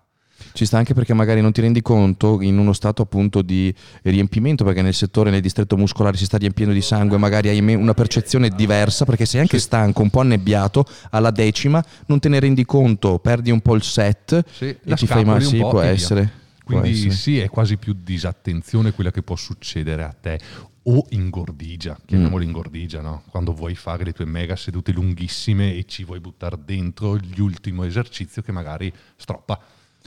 Ci 0.54 0.66
sta 0.66 0.78
anche 0.78 0.94
perché 0.94 1.14
magari 1.14 1.42
non 1.42 1.52
ti 1.52 1.62
rendi 1.62 1.82
conto 1.82 2.42
in 2.42 2.58
uno 2.58 2.74
stato 2.74 3.02
appunto 3.02 3.42
di 3.42 3.74
riempimento, 4.04 4.64
perché 4.64 4.82
nel 4.82 4.94
settore, 4.94 5.30
nel 5.30 5.42
distretto 5.42 5.76
muscolare 5.78 6.18
si 6.18 6.26
sta 6.26 6.38
riempiendo 6.38 6.74
di 6.74 6.82
sangue, 6.82 7.18
magari 7.18 7.50
hai 7.50 7.60
una 7.76 7.94
percezione 7.94 8.50
diversa, 8.50 9.06
perché 9.06 9.26
sei 9.26 9.42
anche 9.42 9.60
stanco, 9.60 10.02
un 10.02 10.10
po' 10.10 10.20
annebbiato, 10.22 10.86
alla 11.12 11.32
decima 11.32 11.84
non 12.08 12.20
te 12.20 12.30
ne 12.30 12.40
rendi 12.40 12.66
conto, 12.66 13.20
perdi 13.20 13.52
un 13.52 13.62
po' 13.62 13.76
il 13.76 13.84
set 13.84 14.44
Sì, 14.52 14.76
e 14.84 14.96
ti 14.96 15.08
fai 15.08 15.26
male. 15.26 15.44
Sì, 15.44 15.58
può 15.58 15.82
essere. 15.82 16.32
può 16.64 16.80
Quindi 16.80 16.98
essere. 16.98 17.12
sì, 17.14 17.40
è 17.40 17.50
quasi 17.50 17.78
più 17.78 17.96
disattenzione 18.02 18.92
quella 18.92 19.12
che 19.12 19.22
può 19.24 19.36
succedere 19.36 20.04
a 20.04 20.16
te. 20.20 20.40
O 20.88 21.04
ingordigia, 21.10 21.98
chiamiamolo 22.06 22.44
Mm. 22.44 22.48
ingordigia, 22.48 23.02
no? 23.02 23.24
Quando 23.30 23.54
vuoi 23.54 23.74
fare 23.74 24.04
le 24.04 24.14
tue 24.14 24.26
mega 24.26 24.56
sedute 24.56 24.92
lunghissime 24.92 25.74
e 25.76 25.86
ci 25.88 26.04
vuoi 26.04 26.20
buttare 26.20 26.58
dentro 26.64 27.18
l'ultimo 27.36 27.84
esercizio 27.84 28.42
che 28.44 28.52
magari 28.52 28.92
stroppa. 29.16 29.60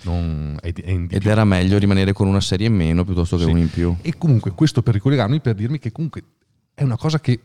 Non 0.03 0.57
è, 0.61 0.72
è 0.72 1.07
Ed 1.09 1.26
era 1.26 1.44
meglio 1.44 1.78
rimanere 1.78 2.12
con 2.12 2.26
una 2.28 2.40
serie 2.40 2.66
in 2.66 2.74
meno 2.74 3.05
piuttosto 3.05 3.36
che 3.36 3.44
Sì. 3.44 3.51
una 3.51 3.61
in 3.61 3.70
più. 3.70 3.96
E 4.03 4.16
comunque 4.16 4.53
questo 4.53 4.82
per 4.82 4.94
ricollegarmi, 4.94 5.40
per 5.40 5.55
dirmi 5.55 5.78
che 5.78 5.92
comunque 5.92 6.22
è 6.74 6.82
una 6.82 6.96
cosa 6.96 7.20
che 7.20 7.40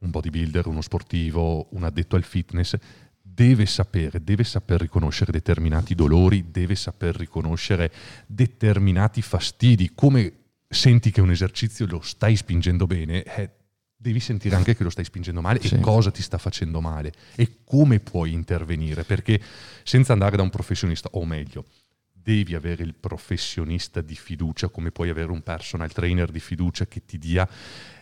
un 0.00 0.10
bodybuilder, 0.10 0.66
uno 0.66 0.80
sportivo, 0.80 1.68
un 1.70 1.84
addetto 1.84 2.16
al 2.16 2.22
fitness 2.24 2.76
deve 3.22 3.64
sapere, 3.66 4.22
deve 4.22 4.44
saper 4.44 4.80
riconoscere 4.80 5.32
determinati 5.32 5.94
dolori, 5.94 6.50
deve 6.50 6.74
saper 6.74 7.16
riconoscere 7.16 7.90
determinati 8.26 9.22
fastidi, 9.22 9.92
come 9.94 10.32
senti 10.68 11.10
che 11.10 11.20
un 11.20 11.30
esercizio 11.30 11.86
lo 11.86 12.00
stai 12.00 12.36
spingendo 12.36 12.86
bene, 12.86 13.22
eh, 13.22 13.50
devi 14.02 14.18
sentire 14.18 14.56
anche 14.56 14.74
che 14.74 14.82
lo 14.82 14.88
stai 14.88 15.04
spingendo 15.04 15.42
male 15.42 15.60
Sì. 15.60 15.74
e 15.74 15.80
cosa 15.80 16.10
ti 16.10 16.22
sta 16.22 16.38
facendo 16.38 16.80
male 16.80 17.12
e 17.34 17.58
come 17.64 18.00
puoi 18.00 18.32
intervenire, 18.32 19.04
perché 19.04 19.38
senza 19.82 20.14
andare 20.14 20.36
da 20.38 20.42
un 20.42 20.48
professionista, 20.48 21.10
o 21.12 21.26
meglio, 21.26 21.66
devi 22.10 22.54
avere 22.54 22.82
il 22.82 22.94
professionista 22.94 24.00
di 24.00 24.14
fiducia, 24.14 24.68
come 24.68 24.90
puoi 24.90 25.10
avere 25.10 25.30
un 25.30 25.42
personal 25.42 25.92
trainer 25.92 26.30
di 26.30 26.40
fiducia 26.40 26.86
che 26.86 27.04
ti 27.04 27.18
dia 27.18 27.46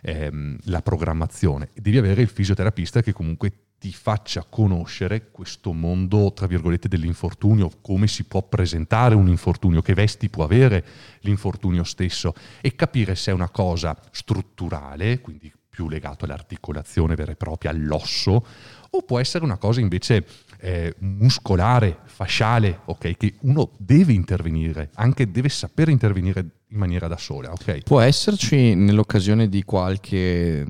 ehm, 0.03 0.59
la 0.65 0.83
programmazione. 0.83 1.71
Devi 1.75 1.99
avere 1.99 2.23
il 2.23 2.29
fisioterapista 2.29 3.03
che 3.03 3.13
comunque 3.13 3.53
ti 3.79 3.93
faccia 3.93 4.45
conoscere 4.49 5.31
questo 5.33 5.73
mondo, 5.73 6.33
tra 6.33 6.47
virgolette, 6.47 6.89
dell'infortunio, 6.89 7.71
come 7.81 8.07
si 8.07 8.25
può 8.25 8.43
presentare 8.43 9.17
un 9.17 9.29
infortunio, 9.29 9.83
che 9.83 9.95
vesti 9.95 10.29
può 10.29 10.45
avere 10.45 10.85
l'infortunio 11.21 11.83
stesso 11.83 12.35
e 12.61 12.75
capire 12.77 13.17
se 13.17 13.31
è 13.33 13.35
una 13.35 13.51
cosa 13.51 13.97
strutturale, 14.11 15.21
quindi 15.21 15.53
più 15.79 15.89
legato 15.89 16.25
all'articolazione 16.25 17.15
vera 17.15 17.31
e 17.31 17.37
propria, 17.37 17.71
all'osso, 17.71 18.45
o 18.91 19.03
può 19.03 19.21
essere 19.21 19.45
una 19.45 19.59
cosa 19.59 19.79
invece 19.79 20.27
eh, 20.59 20.93
muscolare, 20.99 22.01
fasciale, 22.07 22.81
ok? 22.87 23.17
Che 23.17 23.35
uno 23.43 23.71
deve 23.77 24.13
intervenire, 24.13 24.91
anche 24.95 25.31
deve 25.31 25.49
sapere 25.49 25.93
intervenire 25.93 26.41
in 26.67 26.79
maniera 26.79 27.07
da 27.07 27.17
sola, 27.17 27.53
ok? 27.53 27.83
Può 27.85 28.01
esserci 28.01 28.75
nell'occasione 28.75 29.49
di 29.49 29.63
qualche, 29.63 30.67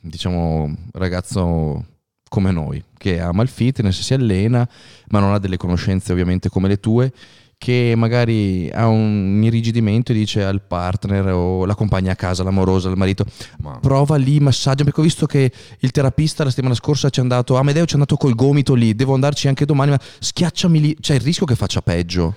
diciamo, 0.00 0.76
ragazzo 0.92 1.86
come 2.28 2.52
noi, 2.52 2.84
che 2.96 3.18
ama 3.18 3.42
il 3.42 3.48
fitness, 3.48 4.00
si 4.00 4.14
allena, 4.14 4.68
ma 5.08 5.18
non 5.18 5.32
ha 5.32 5.38
delle 5.40 5.56
conoscenze 5.56 6.12
ovviamente 6.12 6.48
come 6.48 6.68
le 6.68 6.78
tue, 6.78 7.12
che 7.60 7.92
magari 7.94 8.70
ha 8.70 8.86
un 8.86 9.38
irrigidimento 9.44 10.12
e 10.12 10.14
dice 10.14 10.42
al 10.42 10.62
partner 10.62 11.26
o 11.26 11.66
la 11.66 11.74
compagna 11.74 12.12
a 12.12 12.16
casa, 12.16 12.42
l'amorosa, 12.42 12.88
il 12.88 12.96
marito, 12.96 13.26
Ma 13.58 13.78
prova 13.78 14.16
lì, 14.16 14.40
massaggia, 14.40 14.82
perché 14.82 15.00
ho 15.00 15.02
visto 15.02 15.26
che 15.26 15.52
il 15.80 15.90
terapista 15.90 16.42
la 16.42 16.48
settimana 16.48 16.74
scorsa 16.74 17.10
ci 17.10 17.18
è 17.18 17.22
andato, 17.22 17.58
Amedeo 17.58 17.84
ci 17.84 17.90
è 17.90 17.94
andato 17.96 18.16
col 18.16 18.34
gomito 18.34 18.72
lì, 18.72 18.94
devo 18.94 19.12
andarci 19.12 19.46
anche 19.46 19.66
domani, 19.66 19.90
ma 19.90 20.00
schiacciami 20.00 20.80
lì, 20.80 20.96
c'è 20.98 21.16
il 21.16 21.20
rischio 21.20 21.44
che 21.44 21.54
faccia 21.54 21.82
peggio. 21.82 22.34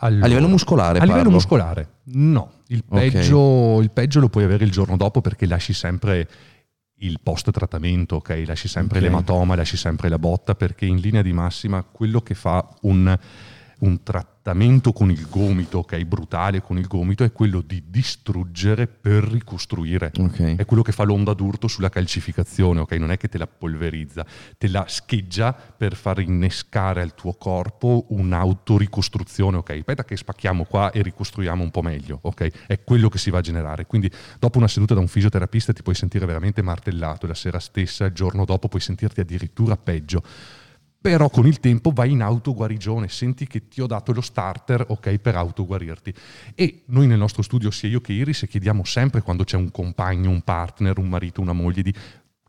Allora, 0.00 0.26
a 0.26 0.28
livello 0.28 0.48
muscolare? 0.48 0.98
A 0.98 0.98
parlo. 0.98 1.14
livello 1.14 1.30
muscolare, 1.30 1.88
no. 2.08 2.50
Il 2.66 2.84
peggio, 2.84 3.38
okay. 3.38 3.82
il 3.82 3.90
peggio, 3.92 4.20
lo 4.20 4.28
puoi 4.28 4.44
avere 4.44 4.66
il 4.66 4.70
giorno 4.70 4.98
dopo 4.98 5.22
perché 5.22 5.46
lasci 5.46 5.72
sempre 5.72 6.28
il 6.96 7.18
post 7.22 7.50
trattamento, 7.50 8.16
ok? 8.16 8.42
Lasci 8.46 8.68
sempre 8.68 8.98
okay. 8.98 9.08
l'ematoma, 9.08 9.54
lasci 9.54 9.78
sempre 9.78 10.10
la 10.10 10.18
botta 10.18 10.54
perché 10.54 10.84
in 10.84 10.98
linea 10.98 11.22
di 11.22 11.32
massima 11.32 11.82
quello 11.82 12.20
che 12.20 12.34
fa 12.34 12.68
un 12.82 13.16
un 13.80 14.02
trattamento 14.02 14.92
con 14.92 15.10
il 15.10 15.26
gomito, 15.28 15.78
ok, 15.78 16.02
brutale 16.04 16.60
con 16.60 16.78
il 16.78 16.86
gomito, 16.86 17.24
è 17.24 17.32
quello 17.32 17.60
di 17.60 17.84
distruggere 17.86 18.86
per 18.86 19.24
ricostruire. 19.24 20.12
Okay. 20.16 20.56
È 20.56 20.64
quello 20.64 20.82
che 20.82 20.92
fa 20.92 21.04
l'onda 21.04 21.32
d'urto 21.34 21.66
sulla 21.66 21.88
calcificazione, 21.88 22.80
ok? 22.80 22.92
Non 22.92 23.10
è 23.10 23.16
che 23.16 23.28
te 23.28 23.38
la 23.38 23.46
polverizza, 23.46 24.24
te 24.58 24.68
la 24.68 24.84
scheggia 24.86 25.52
per 25.52 25.94
far 25.94 26.20
innescare 26.20 27.00
al 27.00 27.14
tuo 27.14 27.34
corpo 27.34 28.06
un'autoricostruzione, 28.10 29.56
ok? 29.58 29.70
Aspetta 29.70 30.04
che 30.04 30.16
spacchiamo 30.16 30.64
qua 30.64 30.90
e 30.90 31.02
ricostruiamo 31.02 31.62
un 31.62 31.70
po' 31.70 31.82
meglio, 31.82 32.18
ok? 32.22 32.66
È 32.66 32.82
quello 32.84 33.08
che 33.08 33.18
si 33.18 33.30
va 33.30 33.38
a 33.38 33.42
generare. 33.42 33.86
Quindi 33.86 34.10
dopo 34.38 34.58
una 34.58 34.68
seduta 34.68 34.94
da 34.94 35.00
un 35.00 35.08
fisioterapista 35.08 35.72
ti 35.72 35.82
puoi 35.82 35.94
sentire 35.94 36.26
veramente 36.26 36.62
martellato, 36.62 37.26
la 37.26 37.34
sera 37.34 37.58
stessa, 37.58 38.04
il 38.04 38.12
giorno 38.12 38.44
dopo 38.44 38.68
puoi 38.68 38.82
sentirti 38.82 39.20
addirittura 39.20 39.76
peggio 39.76 40.22
però 41.04 41.28
con 41.28 41.46
il 41.46 41.60
tempo 41.60 41.90
vai 41.90 42.12
in 42.12 42.22
autoguarigione, 42.22 43.08
senti 43.08 43.46
che 43.46 43.68
ti 43.68 43.82
ho 43.82 43.86
dato 43.86 44.14
lo 44.14 44.22
starter, 44.22 44.86
ok, 44.88 45.18
per 45.18 45.36
autoguarirti. 45.36 46.14
E 46.54 46.84
noi 46.86 47.06
nel 47.06 47.18
nostro 47.18 47.42
studio, 47.42 47.70
sia 47.70 47.90
io 47.90 48.00
che 48.00 48.14
Iris, 48.14 48.46
chiediamo 48.48 48.84
sempre 48.84 49.20
quando 49.20 49.44
c'è 49.44 49.58
un 49.58 49.70
compagno, 49.70 50.30
un 50.30 50.40
partner, 50.40 50.96
un 50.96 51.10
marito, 51.10 51.42
una 51.42 51.52
moglie, 51.52 51.82
di 51.82 51.94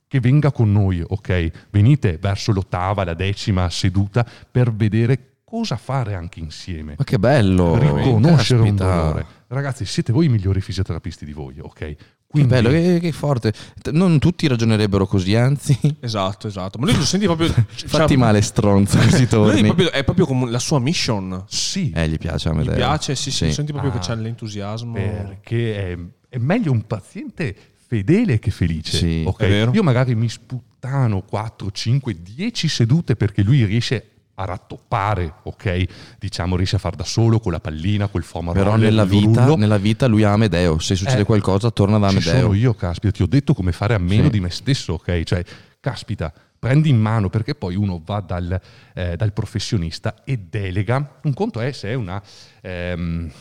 che 0.07 0.19
venga 0.21 0.53
con 0.53 0.71
noi, 0.71 1.03
ok? 1.05 1.67
Venite 1.69 2.17
verso 2.17 2.53
l'ottava, 2.53 3.03
la 3.03 3.13
decima 3.13 3.69
seduta 3.69 4.25
per 4.49 4.71
vedere 4.73 5.39
cosa 5.43 5.75
fare 5.75 6.13
anche 6.13 6.39
insieme. 6.39 6.95
Ma 6.97 7.03
che 7.03 7.19
bello! 7.19 7.77
Riconoscere 7.77 8.61
un 8.61 8.75
dolore. 8.77 9.25
Ragazzi, 9.47 9.83
siete 9.83 10.13
voi 10.13 10.27
i 10.27 10.29
migliori 10.29 10.61
fisioterapisti 10.61 11.25
di 11.25 11.33
voi, 11.33 11.59
ok? 11.59 11.95
Quindi... 12.35 12.53
Che 12.53 12.61
bello, 12.61 12.69
che, 12.69 12.99
che, 12.99 13.11
forte. 13.13 13.53
Non 13.91 14.19
tutti 14.19 14.47
ragionerebbero 14.47 15.05
così, 15.05 15.35
anzi. 15.35 15.77
Esatto, 16.01 16.47
esatto. 16.47 16.77
Ma 16.77 16.85
lui 16.85 16.97
lo 16.97 17.05
senti 17.05 17.25
proprio. 17.25 17.47
Fatti 17.65 17.87
cioè, 17.87 18.17
male, 18.17 18.41
stronzo. 18.41 18.97
Così 18.97 19.25
torni. 19.27 19.63
Proprio, 19.63 19.91
è 19.91 20.03
proprio 20.03 20.25
come 20.25 20.51
la 20.51 20.59
sua 20.59 20.79
mission. 20.79 21.45
Sì. 21.47 21.91
Eh, 21.95 22.09
gli 22.09 22.17
piace 22.17 22.49
a 22.49 22.53
me. 22.53 22.63
Gli 22.63 22.71
piace, 22.71 23.15
sì, 23.15 23.31
sì. 23.31 23.45
sì. 23.45 23.53
Senti 23.53 23.71
proprio 23.71 23.93
ah, 23.93 23.95
che 23.95 24.01
c'è 24.01 24.15
l'entusiasmo. 24.15 24.93
Perché 24.93 25.93
è, 25.93 25.97
è, 26.29 26.37
meglio 26.37 26.71
un 26.71 26.85
paziente 26.85 27.55
fedele 27.87 28.39
che 28.39 28.51
felice. 28.51 28.97
Sì, 28.97 29.23
okay? 29.25 29.69
Io 29.71 29.83
magari 29.83 30.15
mi 30.15 30.27
sputtano 30.27 31.21
4, 31.21 31.71
5, 31.71 32.21
10 32.21 32.67
sedute 32.67 33.15
perché 33.15 33.41
lui 33.43 33.63
riesce 33.63 34.14
a 34.35 34.45
rattoppare, 34.45 35.35
ok? 35.43 35.85
Diciamo 36.19 36.55
riesce 36.55 36.75
a 36.75 36.79
far 36.79 36.95
da 36.95 37.03
solo 37.03 37.39
con 37.39 37.51
la 37.51 37.59
pallina, 37.59 38.07
col 38.07 38.23
foam 38.23 38.51
Però 38.51 38.75
nella 38.75 39.05
vita, 39.05 39.55
nella 39.55 39.77
vita, 39.77 40.07
lui 40.07 40.23
ha 40.23 40.33
Amedeo, 40.33 40.79
se 40.79 40.95
succede 40.95 41.21
eh, 41.21 41.25
qualcosa 41.25 41.71
torna 41.71 41.97
da 41.97 42.07
Amedeo. 42.07 42.39
sono 42.39 42.53
io, 42.53 42.73
caspita, 42.73 43.11
ti 43.11 43.23
ho 43.23 43.27
detto 43.27 43.53
come 43.53 43.71
fare 43.71 43.93
a 43.93 43.99
meno 43.99 44.25
sì. 44.25 44.31
di 44.31 44.39
me 44.39 44.49
stesso, 44.49 44.93
ok? 44.93 45.23
Cioè, 45.23 45.43
caspita, 45.79 46.33
prendi 46.59 46.89
in 46.89 46.99
mano 46.99 47.29
perché 47.29 47.55
poi 47.55 47.75
uno 47.75 48.01
va 48.03 48.19
dal, 48.19 48.59
eh, 48.93 49.15
dal 49.15 49.33
professionista 49.33 50.23
e 50.23 50.37
delega. 50.37 51.19
Un 51.23 51.33
conto 51.33 51.59
è 51.61 51.71
se 51.71 51.89
è 51.89 51.93
una... 51.93 52.21
Ehm, 52.61 53.31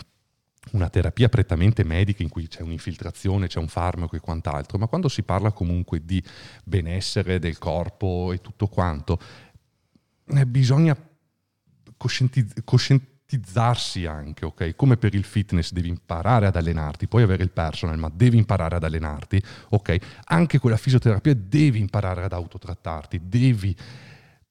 una 0.73 0.89
terapia 0.89 1.29
prettamente 1.29 1.85
medica 1.85 2.23
in 2.23 2.29
cui 2.29 2.49
c'è 2.49 2.63
un'infiltrazione, 2.63 3.47
c'è 3.47 3.59
un 3.59 3.69
farmaco 3.69 4.17
e 4.17 4.21
quant'altro, 4.21 4.79
ma 4.79 4.87
quando 4.87 5.09
si 5.09 5.23
parla 5.23 5.53
comunque 5.53 6.05
di 6.05 6.23
benessere 6.65 7.39
del 7.39 7.59
corpo 7.59 8.33
e 8.33 8.41
tutto 8.41 8.67
quanto, 8.67 9.19
eh, 10.27 10.47
bisogna 10.47 10.97
coscientiz- 11.97 12.63
coscientizzarsi 12.65 14.07
anche, 14.07 14.45
ok? 14.45 14.75
Come 14.77 14.97
per 14.97 15.15
il 15.15 15.25
fitness 15.25 15.73
devi 15.73 15.89
imparare 15.89 16.47
ad 16.47 16.57
allenarti, 16.57 17.09
puoi 17.09 17.23
avere 17.23 17.43
il 17.43 17.51
personal, 17.51 17.99
ma 17.99 18.11
devi 18.13 18.37
imparare 18.37 18.77
ad 18.77 18.85
allenarti, 18.85 19.43
ok? 19.71 19.97
Anche 20.25 20.59
con 20.59 20.71
la 20.71 20.77
fisioterapia 20.77 21.35
devi 21.35 21.79
imparare 21.79 22.25
ad 22.25 22.33
autotrattarti, 22.33 23.21
devi 23.29 23.77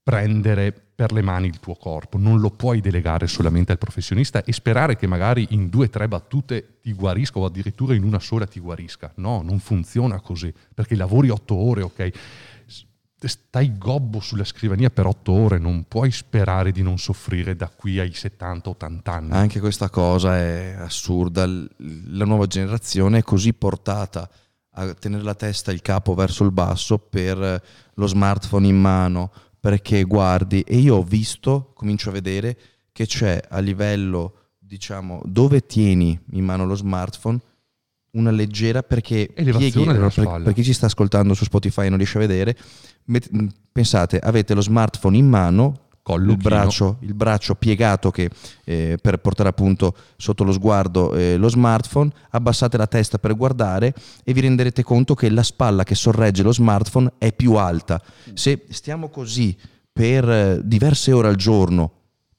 prendere 0.04 0.74
per 0.96 1.12
le 1.12 1.22
mani 1.22 1.48
il 1.48 1.60
tuo 1.60 1.76
corpo, 1.76 2.18
non 2.18 2.40
lo 2.40 2.52
puoi 2.52 2.82
delegare 2.82 3.26
solamente 3.26 3.72
al 3.72 3.78
professionista 3.78 4.44
e 4.44 4.52
sperare 4.52 4.96
che 4.96 5.08
magari 5.08 5.48
in 5.52 5.70
due 5.70 5.86
o 5.86 5.90
tre 5.90 6.08
battute 6.08 6.80
ti 6.82 6.94
guarisca 6.94 7.40
o 7.40 7.46
addirittura 7.46 7.96
in 7.96 8.04
una 8.04 8.20
sola 8.20 8.46
ti 8.46 8.60
guarisca. 8.60 9.12
No, 9.16 9.42
non 9.42 9.60
funziona 9.60 10.20
così, 10.20 10.54
perché 10.74 10.96
lavori 10.96 11.30
otto 11.30 11.56
ore, 11.56 11.82
ok? 11.82 12.12
Stai 13.28 13.78
gobbo 13.78 14.20
sulla 14.20 14.44
scrivania 14.44 14.90
per 14.90 15.06
otto 15.06 15.32
ore, 15.32 15.58
non 15.58 15.86
puoi 15.88 16.12
sperare 16.12 16.72
di 16.72 16.82
non 16.82 16.98
soffrire 16.98 17.56
da 17.56 17.70
qui 17.70 18.00
ai 18.00 18.10
70-80 18.10 19.00
anni. 19.04 19.32
Anche 19.32 19.60
questa 19.60 19.90
cosa 19.90 20.38
è 20.38 20.76
assurda, 20.78 21.46
la 21.46 22.26
nuova 22.26 22.48
generazione 22.48 23.20
è 23.20 23.24
così 23.24 23.54
portata 23.54 24.30
a 24.76 24.94
tenere 24.94 25.24
la 25.24 25.36
testa 25.36 25.72
e 25.72 25.76
il 25.76 25.82
capo 25.82 26.16
verso 26.16 26.44
il 26.44 26.52
basso 26.52 26.98
per 26.98 27.64
lo 27.94 28.08
smartphone 28.08 28.68
in 28.68 28.80
mano, 28.80 29.32
perché 29.60 30.04
guardi, 30.04 30.62
e 30.62 30.78
io 30.78 30.96
ho 30.96 31.04
visto, 31.04 31.72
comincio 31.74 32.10
a 32.10 32.14
vedere 32.14 32.58
che 32.92 33.06
c'è 33.06 33.42
a 33.50 33.60
livello, 33.60 34.50
diciamo, 34.58 35.22
dove 35.26 35.66
tieni 35.66 36.20
in 36.32 36.44
mano 36.44 36.66
lo 36.66 36.76
smartphone, 36.76 37.40
una 38.14 38.32
leggera 38.32 38.84
perché 38.84 39.30
pieghi, 39.34 39.84
per, 39.84 40.12
per, 40.44 40.54
chi 40.54 40.64
ci 40.64 40.74
sta 40.74 40.86
ascoltando 40.86 41.34
su 41.34 41.44
Spotify 41.46 41.86
e 41.86 41.90
non 41.90 41.98
riesce 41.98 42.18
a 42.18 42.22
vedere 42.22 42.56
met, 43.06 43.30
pensate 43.72 44.20
avete 44.20 44.54
lo 44.54 44.62
smartphone 44.62 45.18
in 45.18 45.28
mano 45.28 45.84
il 46.06 46.36
braccio, 46.36 46.98
il 47.00 47.14
braccio, 47.14 47.56
piegato 47.56 48.12
che, 48.12 48.30
eh, 48.66 48.98
per 49.02 49.20
portare 49.20 49.48
appunto 49.48 49.96
sotto 50.18 50.44
lo 50.44 50.52
sguardo 50.52 51.14
eh, 51.14 51.38
lo 51.38 51.48
smartphone, 51.48 52.12
abbassate 52.32 52.76
la 52.76 52.88
testa 52.88 53.18
per 53.18 53.38
guardare 53.38 53.94
e 54.24 54.34
vi 54.34 54.42
renderete 54.42 54.84
conto 54.84 55.16
che 55.16 55.30
la 55.30 55.44
spalla 55.44 55.86
che 55.86 55.96
sorregge 55.96 56.44
lo 56.44 56.52
smartphone 56.52 57.14
è 57.18 57.32
più 57.32 57.54
alta. 57.54 58.02
Se 58.34 58.66
stiamo 58.70 59.08
così 59.08 59.56
per 59.94 60.30
eh, 60.30 60.62
diverse 60.62 61.14
ore 61.14 61.30
al 61.30 61.38
giorno, 61.38 61.92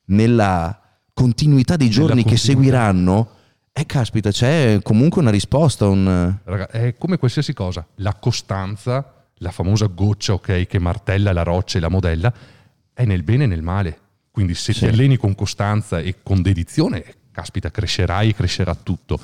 nella 0.07 0.79
continuità 1.15 1.77
dei 1.77 1.89
giorni 1.89 2.23
continuità. 2.23 2.31
che 2.31 2.37
seguiranno, 2.37 3.29
eh, 3.77 3.87
caspita, 3.87 4.31
c'è 4.31 4.79
comunque 4.83 5.21
una 5.21 5.33
risposta. 5.33 5.89
Un... 5.89 6.39
È 6.71 6.95
come 6.97 7.19
qualsiasi 7.19 7.53
cosa. 7.53 7.85
La 7.97 8.15
costanza, 8.15 9.27
la 9.39 9.51
famosa 9.51 9.87
goccia, 9.87 10.35
ok, 10.35 10.67
che 10.67 10.79
martella 10.79 11.33
la 11.33 11.43
roccia 11.43 11.79
e 11.79 11.81
la 11.81 11.89
modella, 11.89 12.33
è 12.93 13.05
nel 13.05 13.25
bene 13.25 13.45
e 13.45 13.47
nel 13.49 13.63
male. 13.63 13.99
Quindi 14.31 14.55
se 14.55 14.73
sì. 14.73 14.81
ti 14.81 14.87
alleni 14.87 15.17
con 15.17 15.35
costanza 15.35 15.99
e 15.99 16.17
con 16.23 16.41
dedizione, 16.41 17.05
caspita, 17.33 17.73
crescerai 17.73 18.29
e 18.29 18.35
crescerà 18.35 18.77
tutto. 18.77 19.19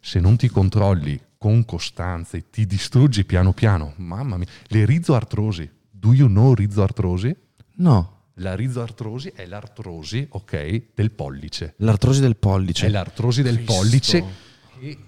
Se 0.00 0.18
non 0.18 0.36
ti 0.36 0.48
controlli 0.48 1.20
con 1.38 1.64
costanza 1.64 2.36
e 2.36 2.50
ti 2.50 2.66
distruggi 2.66 3.24
piano 3.24 3.52
piano, 3.52 3.92
mamma 3.96 4.36
mia, 4.36 4.48
le 4.68 4.84
rizoartrosi, 4.84 5.70
do 5.88 6.12
you 6.12 6.26
know 6.26 6.52
rizoartrosi? 6.52 7.34
No. 7.76 8.13
La 8.38 8.54
rizoartrosi 8.54 9.32
è 9.34 9.46
l'artrosi, 9.46 10.26
ok, 10.28 10.82
del 10.94 11.12
pollice. 11.12 11.74
L'artrosi 11.78 12.20
del 12.20 12.36
pollice. 12.36 12.86
È 12.86 12.88
l'artrosi 12.88 13.42
del 13.42 13.56
Cristo. 13.56 13.72
pollice 13.72 14.24
che 14.78 14.98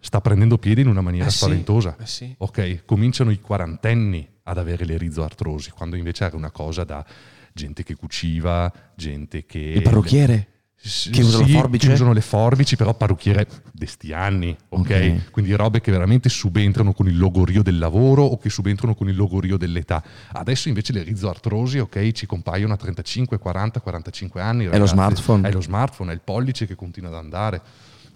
sta 0.00 0.20
prendendo 0.20 0.58
piede 0.58 0.80
in 0.80 0.88
una 0.88 1.02
maniera 1.02 1.26
eh 1.26 1.30
spaventosa. 1.30 1.96
Sì, 1.98 2.02
eh 2.02 2.06
sì. 2.06 2.34
Ok, 2.38 2.84
cominciano 2.84 3.30
i 3.30 3.40
quarantenni 3.40 4.26
ad 4.44 4.58
avere 4.58 4.84
le 4.84 4.96
rizoartrosi, 4.96 5.70
quando 5.70 5.96
invece 5.96 6.24
era 6.24 6.36
una 6.36 6.50
cosa 6.50 6.84
da 6.84 7.04
gente 7.52 7.82
che 7.82 7.94
cuciva, 7.94 8.72
gente 8.94 9.44
che... 9.44 9.58
Il 9.58 9.82
parrucchiere? 9.82 10.48
Che 10.82 11.22
usano 11.22 11.46
sì, 11.46 11.52
forbice? 11.52 11.86
Che 11.86 11.92
usano 11.92 12.12
le 12.12 12.20
forbici, 12.20 12.74
però 12.74 12.92
parrucchiere 12.92 13.46
di 13.70 13.86
sti 13.86 14.12
anni, 14.12 14.56
ok? 14.70 14.80
okay? 14.80 15.22
Quindi 15.30 15.52
robe 15.54 15.80
che 15.80 15.92
veramente 15.92 16.28
subentrano 16.28 16.92
con 16.92 17.06
il 17.06 17.16
logorio 17.16 17.62
del 17.62 17.78
lavoro 17.78 18.24
o 18.24 18.36
che 18.36 18.50
subentrano 18.50 18.96
con 18.96 19.08
il 19.08 19.14
logorio 19.14 19.56
dell'età. 19.56 20.02
Adesso 20.32 20.66
invece 20.66 20.92
le 20.92 21.04
rizoartrosi, 21.04 21.78
ok, 21.78 22.10
ci 22.10 22.26
compaiono 22.26 22.72
a 22.72 22.76
35, 22.76 23.38
40, 23.38 23.80
45 23.80 24.40
anni. 24.40 24.64
Ragazzi. 24.64 24.76
È 24.76 24.80
lo 24.80 24.86
smartphone. 24.86 25.48
È 25.48 25.52
lo 25.52 25.60
smartphone, 25.60 26.10
è 26.10 26.14
il 26.14 26.20
pollice 26.24 26.66
che 26.66 26.74
continua 26.74 27.10
ad 27.10 27.16
andare. 27.16 27.62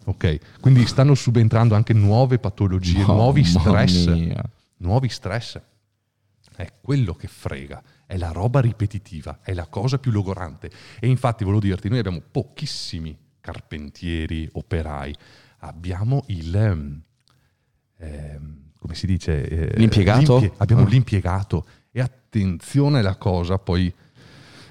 Ok, 0.07 0.39
quindi 0.61 0.87
stanno 0.87 1.15
subentrando 1.15 1.77
anche 1.77 1.93
nuove 1.93 2.41
patologie, 2.41 3.03
oh, 3.05 3.15
nuovi 3.15 3.45
stress. 3.45 4.07
Mia. 4.07 4.45
Nuovi 4.79 5.09
stress. 5.09 5.61
È 6.57 6.73
quello 6.81 7.15
che 7.15 7.29
frega 7.29 7.81
è 8.07 8.17
la 8.17 8.31
roba 8.31 8.61
ripetitiva, 8.61 9.41
è 9.43 9.53
la 9.53 9.67
cosa 9.67 9.99
più 9.99 10.13
logorante. 10.13 10.71
E 11.01 11.09
infatti 11.09 11.45
volevo 11.45 11.61
dirti, 11.61 11.89
noi 11.89 11.99
abbiamo 11.99 12.23
pochissimi 12.31 13.17
carpentieri, 13.41 14.49
operai, 14.53 15.15
abbiamo 15.59 16.25
il... 16.29 17.03
Eh, 17.99 18.41
come 18.79 18.95
si 18.95 19.07
dice? 19.07 19.49
Eh, 19.49 19.79
l'impiegato? 19.79 20.39
L'impie- 20.39 20.59
abbiamo 20.59 20.83
oh. 20.83 20.87
l'impiegato. 20.87 21.67
E 21.91 22.01
attenzione 22.01 23.01
alla 23.01 23.17
cosa, 23.17 23.59
poi, 23.59 23.93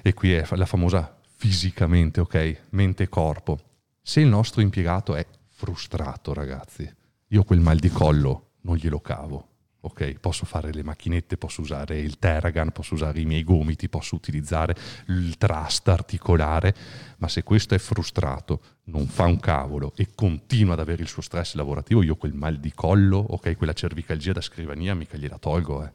e 0.02 0.14
qui 0.14 0.32
è 0.32 0.46
la 0.52 0.66
famosa 0.66 1.18
fisicamente, 1.36 2.20
ok? 2.20 2.60
Mente 2.70 3.04
e 3.04 3.08
corpo. 3.08 3.58
Se 4.00 4.20
il 4.20 4.28
nostro 4.28 4.62
impiegato 4.62 5.14
è 5.14 5.26
frustrato, 5.48 6.32
ragazzi, 6.32 6.90
io 7.28 7.44
quel 7.44 7.60
mal 7.60 7.78
di 7.78 7.90
collo 7.90 8.52
non 8.62 8.76
glielo 8.76 9.00
cavo 9.00 9.48
ok? 9.86 10.20
Posso 10.20 10.46
fare 10.46 10.72
le 10.72 10.82
macchinette, 10.82 11.36
posso 11.36 11.60
usare 11.60 11.98
il 11.98 12.18
Terragan, 12.18 12.70
posso 12.70 12.94
usare 12.94 13.20
i 13.20 13.24
miei 13.24 13.42
gomiti, 13.42 13.88
posso 13.88 14.14
utilizzare 14.14 14.74
il 15.08 15.36
trust 15.36 15.88
articolare, 15.88 16.74
ma 17.18 17.28
se 17.28 17.42
questo 17.42 17.74
è 17.74 17.78
frustrato, 17.78 18.60
non 18.84 19.06
fa 19.06 19.24
un 19.24 19.40
cavolo 19.40 19.92
e 19.96 20.08
continua 20.14 20.74
ad 20.74 20.80
avere 20.80 21.02
il 21.02 21.08
suo 21.08 21.22
stress 21.22 21.54
lavorativo, 21.54 22.02
io 22.02 22.16
quel 22.16 22.34
mal 22.34 22.58
di 22.58 22.72
collo, 22.72 23.18
ok, 23.18 23.56
quella 23.56 23.72
cervicalgia 23.72 24.32
da 24.32 24.40
scrivania, 24.40 24.94
mica 24.94 25.16
gliela 25.16 25.38
tolgo, 25.38 25.84
eh. 25.84 25.92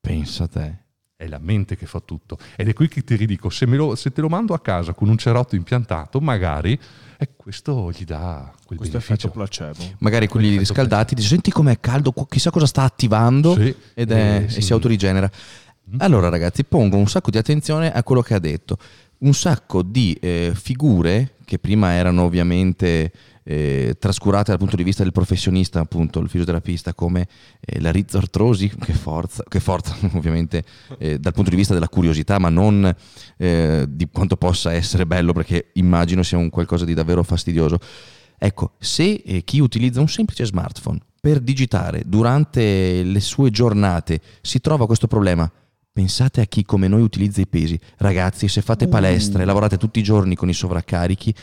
Pensa 0.00 0.44
a 0.44 0.48
te. 0.48 0.89
È 1.20 1.28
la 1.28 1.38
mente 1.38 1.76
che 1.76 1.84
fa 1.84 2.00
tutto. 2.00 2.38
Ed 2.56 2.68
è 2.68 2.72
qui 2.72 2.88
che 2.88 3.04
ti 3.04 3.14
ridico, 3.14 3.50
se, 3.50 3.66
lo, 3.66 3.94
se 3.94 4.10
te 4.10 4.22
lo 4.22 4.28
mando 4.30 4.54
a 4.54 4.58
casa 4.60 4.94
con 4.94 5.10
un 5.10 5.18
cerotto 5.18 5.54
impiantato, 5.54 6.18
magari 6.18 6.78
e 7.18 7.28
questo 7.36 7.90
gli 7.94 8.04
dà 8.06 8.50
quel 8.64 8.78
Questo 8.78 8.96
beneficio. 8.96 9.26
effetto 9.28 9.30
placebo. 9.30 9.96
Magari 9.98 10.28
quelli 10.28 10.56
riscaldati, 10.56 11.14
dici 11.14 11.28
senti 11.28 11.50
com'è 11.50 11.78
caldo, 11.78 12.14
chissà 12.26 12.50
cosa 12.50 12.64
sta 12.64 12.84
attivando 12.84 13.52
Sì, 13.54 13.74
ed 13.92 14.10
è- 14.12 14.14
eh, 14.40 14.44
e 14.44 14.48
sì. 14.48 14.62
si 14.62 14.72
autorigenera. 14.72 15.30
Allora 15.98 16.30
ragazzi, 16.30 16.64
pongo 16.64 16.96
un 16.96 17.06
sacco 17.06 17.30
di 17.30 17.36
attenzione 17.36 17.92
a 17.92 18.02
quello 18.02 18.22
che 18.22 18.32
ha 18.32 18.38
detto. 18.38 18.78
Un 19.18 19.34
sacco 19.34 19.82
di 19.82 20.14
eh, 20.14 20.52
figure 20.54 21.34
che 21.50 21.58
prima 21.58 21.94
erano 21.94 22.22
ovviamente 22.22 23.10
eh, 23.42 23.96
trascurate 23.98 24.52
dal 24.52 24.60
punto 24.60 24.76
di 24.76 24.84
vista 24.84 25.02
del 25.02 25.10
professionista, 25.10 25.80
appunto 25.80 26.20
il 26.20 26.28
fisioterapista, 26.28 26.94
come 26.94 27.26
eh, 27.58 27.80
la 27.80 27.90
rizzoartrosi, 27.90 28.68
che 28.68 28.92
forza, 28.92 29.42
che 29.48 29.58
forza 29.58 29.96
ovviamente 30.14 30.62
eh, 30.98 31.18
dal 31.18 31.32
punto 31.32 31.50
di 31.50 31.56
vista 31.56 31.74
della 31.74 31.88
curiosità, 31.88 32.38
ma 32.38 32.50
non 32.50 32.94
eh, 33.36 33.84
di 33.88 34.08
quanto 34.12 34.36
possa 34.36 34.72
essere 34.72 35.06
bello, 35.06 35.32
perché 35.32 35.70
immagino 35.72 36.22
sia 36.22 36.38
un 36.38 36.50
qualcosa 36.50 36.84
di 36.84 36.94
davvero 36.94 37.24
fastidioso. 37.24 37.80
Ecco, 38.38 38.74
se 38.78 39.22
eh, 39.26 39.42
chi 39.42 39.58
utilizza 39.58 39.98
un 39.98 40.08
semplice 40.08 40.44
smartphone 40.44 41.00
per 41.20 41.40
digitare 41.40 42.04
durante 42.06 43.02
le 43.02 43.20
sue 43.20 43.50
giornate 43.50 44.20
si 44.40 44.60
trova 44.60 44.86
questo 44.86 45.08
problema, 45.08 45.50
pensate 45.92 46.40
a 46.40 46.46
chi 46.46 46.64
come 46.64 46.88
noi 46.88 47.02
utilizza 47.02 47.40
i 47.40 47.46
pesi. 47.46 47.78
Ragazzi, 47.98 48.48
se 48.48 48.62
fate 48.62 48.88
palestra 48.88 49.42
e 49.42 49.44
lavorate 49.44 49.76
tutti 49.76 49.98
i 49.98 50.02
giorni 50.02 50.34
con 50.34 50.48
i 50.48 50.54
sovraccarichi, 50.54 51.34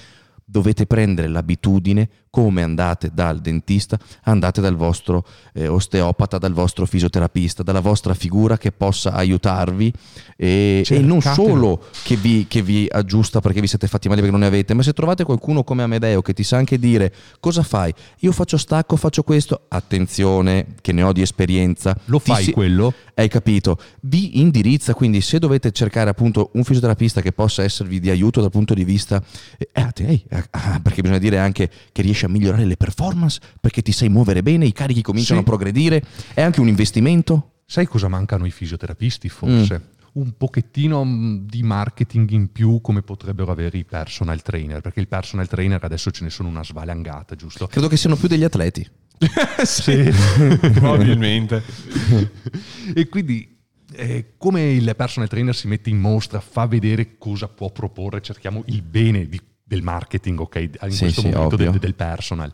dovete 0.50 0.86
prendere 0.86 1.28
l'abitudine, 1.28 2.10
come 2.30 2.62
andate 2.62 3.10
dal 3.14 3.40
dentista, 3.40 3.98
andate 4.24 4.62
dal 4.62 4.76
vostro 4.76 5.26
eh, 5.54 5.68
osteopata, 5.68 6.38
dal 6.38 6.54
vostro 6.54 6.86
fisioterapista, 6.86 7.64
dalla 7.64 7.80
vostra 7.80 8.14
figura 8.14 8.58
che 8.58 8.72
possa 8.72 9.12
aiutarvi 9.12 9.92
e, 10.38 10.86
e 10.88 11.00
non 11.00 11.20
solo 11.22 11.84
che 12.04 12.16
vi, 12.16 12.46
che 12.48 12.62
vi 12.62 12.88
aggiusta 12.90 13.42
perché 13.42 13.60
vi 13.60 13.68
siete 13.68 13.88
fatti 13.88 14.08
male 14.08 14.22
perché 14.22 14.36
non 14.38 14.42
ne 14.48 14.54
avete, 14.54 14.74
ma 14.74 14.84
se 14.84 14.94
trovate 14.94 15.24
qualcuno 15.24 15.64
come 15.64 15.84
Amedeo 15.84 16.22
che 16.22 16.34
ti 16.34 16.44
sa 16.44 16.58
anche 16.58 16.78
dire 16.78 17.14
cosa 17.40 17.64
fai, 17.64 17.94
io 18.20 18.32
faccio 18.32 18.58
stacco, 18.58 18.96
faccio 18.96 19.24
questo, 19.24 19.64
attenzione 19.68 20.76
che 20.80 20.92
ne 20.94 21.04
ho 21.04 21.12
di 21.12 21.22
esperienza. 21.22 21.98
Lo 22.06 22.20
fai 22.20 22.44
si- 22.44 22.52
quello? 22.52 22.94
hai 23.16 23.28
capito? 23.30 23.80
Vi 24.02 24.40
indirizza, 24.40 24.94
quindi 24.94 25.22
se 25.22 25.40
dovete 25.40 25.72
cercare 25.72 26.12
appunto 26.12 26.52
un 26.54 26.64
fisioterapista 26.64 27.20
che 27.20 27.32
possa 27.32 27.64
esservi 27.64 28.00
di 28.00 28.12
aiuto 28.12 28.42
dal 28.42 28.52
punto 28.52 28.76
di 28.76 28.84
vista... 28.84 29.22
eh, 29.58 29.92
te- 29.92 30.06
ehi, 30.08 30.24
ah, 30.52 30.74
ah, 30.74 30.80
perché 30.80 31.02
bisogna 31.02 31.20
dire 31.20 31.38
anche 31.40 31.70
che 31.92 32.02
riesci 32.02 32.26
a 32.26 32.30
migliorare 32.30 32.66
le 32.66 32.78
performance, 32.78 33.40
perché 33.60 33.82
ti 33.82 33.92
sai 33.92 34.10
muovere 34.10 34.42
bene, 34.44 34.66
i 34.66 34.74
carichi 34.74 35.02
cominciano 35.02 35.40
Sì. 35.40 35.46
a 35.46 35.50
progredire, 35.50 36.04
è 36.34 36.42
anche 36.42 36.60
un 36.62 36.68
investimento? 36.68 37.52
Sai 37.66 37.86
cosa 37.86 38.08
mancano 38.08 38.46
i 38.46 38.52
fisioterapisti 38.52 39.28
forse? 39.30 39.90
Un 40.14 40.36
pochettino 40.38 41.04
mh, 41.04 41.46
di 41.46 41.62
marketing 41.64 42.30
in 42.32 42.52
più 42.52 42.82
come 42.82 43.02
potrebbero 43.04 43.52
avere 43.52 43.78
i 43.78 43.84
personal 43.86 44.42
trainer, 44.42 44.82
perché 44.82 45.00
il 45.00 45.08
personal 45.08 45.48
trainer 45.48 45.84
adesso 45.84 46.10
ce 46.12 46.24
ne 46.24 46.30
sono 46.30 46.50
una 46.50 46.64
svalangata, 46.64 47.36
giusto? 47.36 47.68
Credo 47.68 47.88
che 47.88 47.98
siano 47.98 48.16
più 48.16 48.28
degli 48.28 48.44
atleti. 48.44 48.88
sì, 49.66 50.10
probabilmente. 50.74 51.62
e 52.96 53.08
quindi 53.10 53.56
eh, 53.94 54.34
come 54.38 54.72
il 54.72 54.94
personal 54.96 55.30
trainer 55.30 55.56
si 55.56 55.68
mette 55.68 55.90
in 55.90 55.98
mostra, 56.00 56.40
fa 56.40 56.66
vedere 56.68 57.18
cosa 57.18 57.48
può 57.48 57.72
proporre, 57.72 58.22
cerchiamo 58.22 58.64
il 58.68 58.82
bene 58.82 59.28
di- 59.28 59.42
del 59.68 59.82
marketing, 59.82 60.40
ok? 60.40 60.56
In 60.56 60.92
Sì, 60.92 61.00
questo 61.00 61.22
sì, 61.22 61.30
momento 61.30 61.56
del, 61.58 61.72
del 61.78 61.94
personal. 61.94 62.52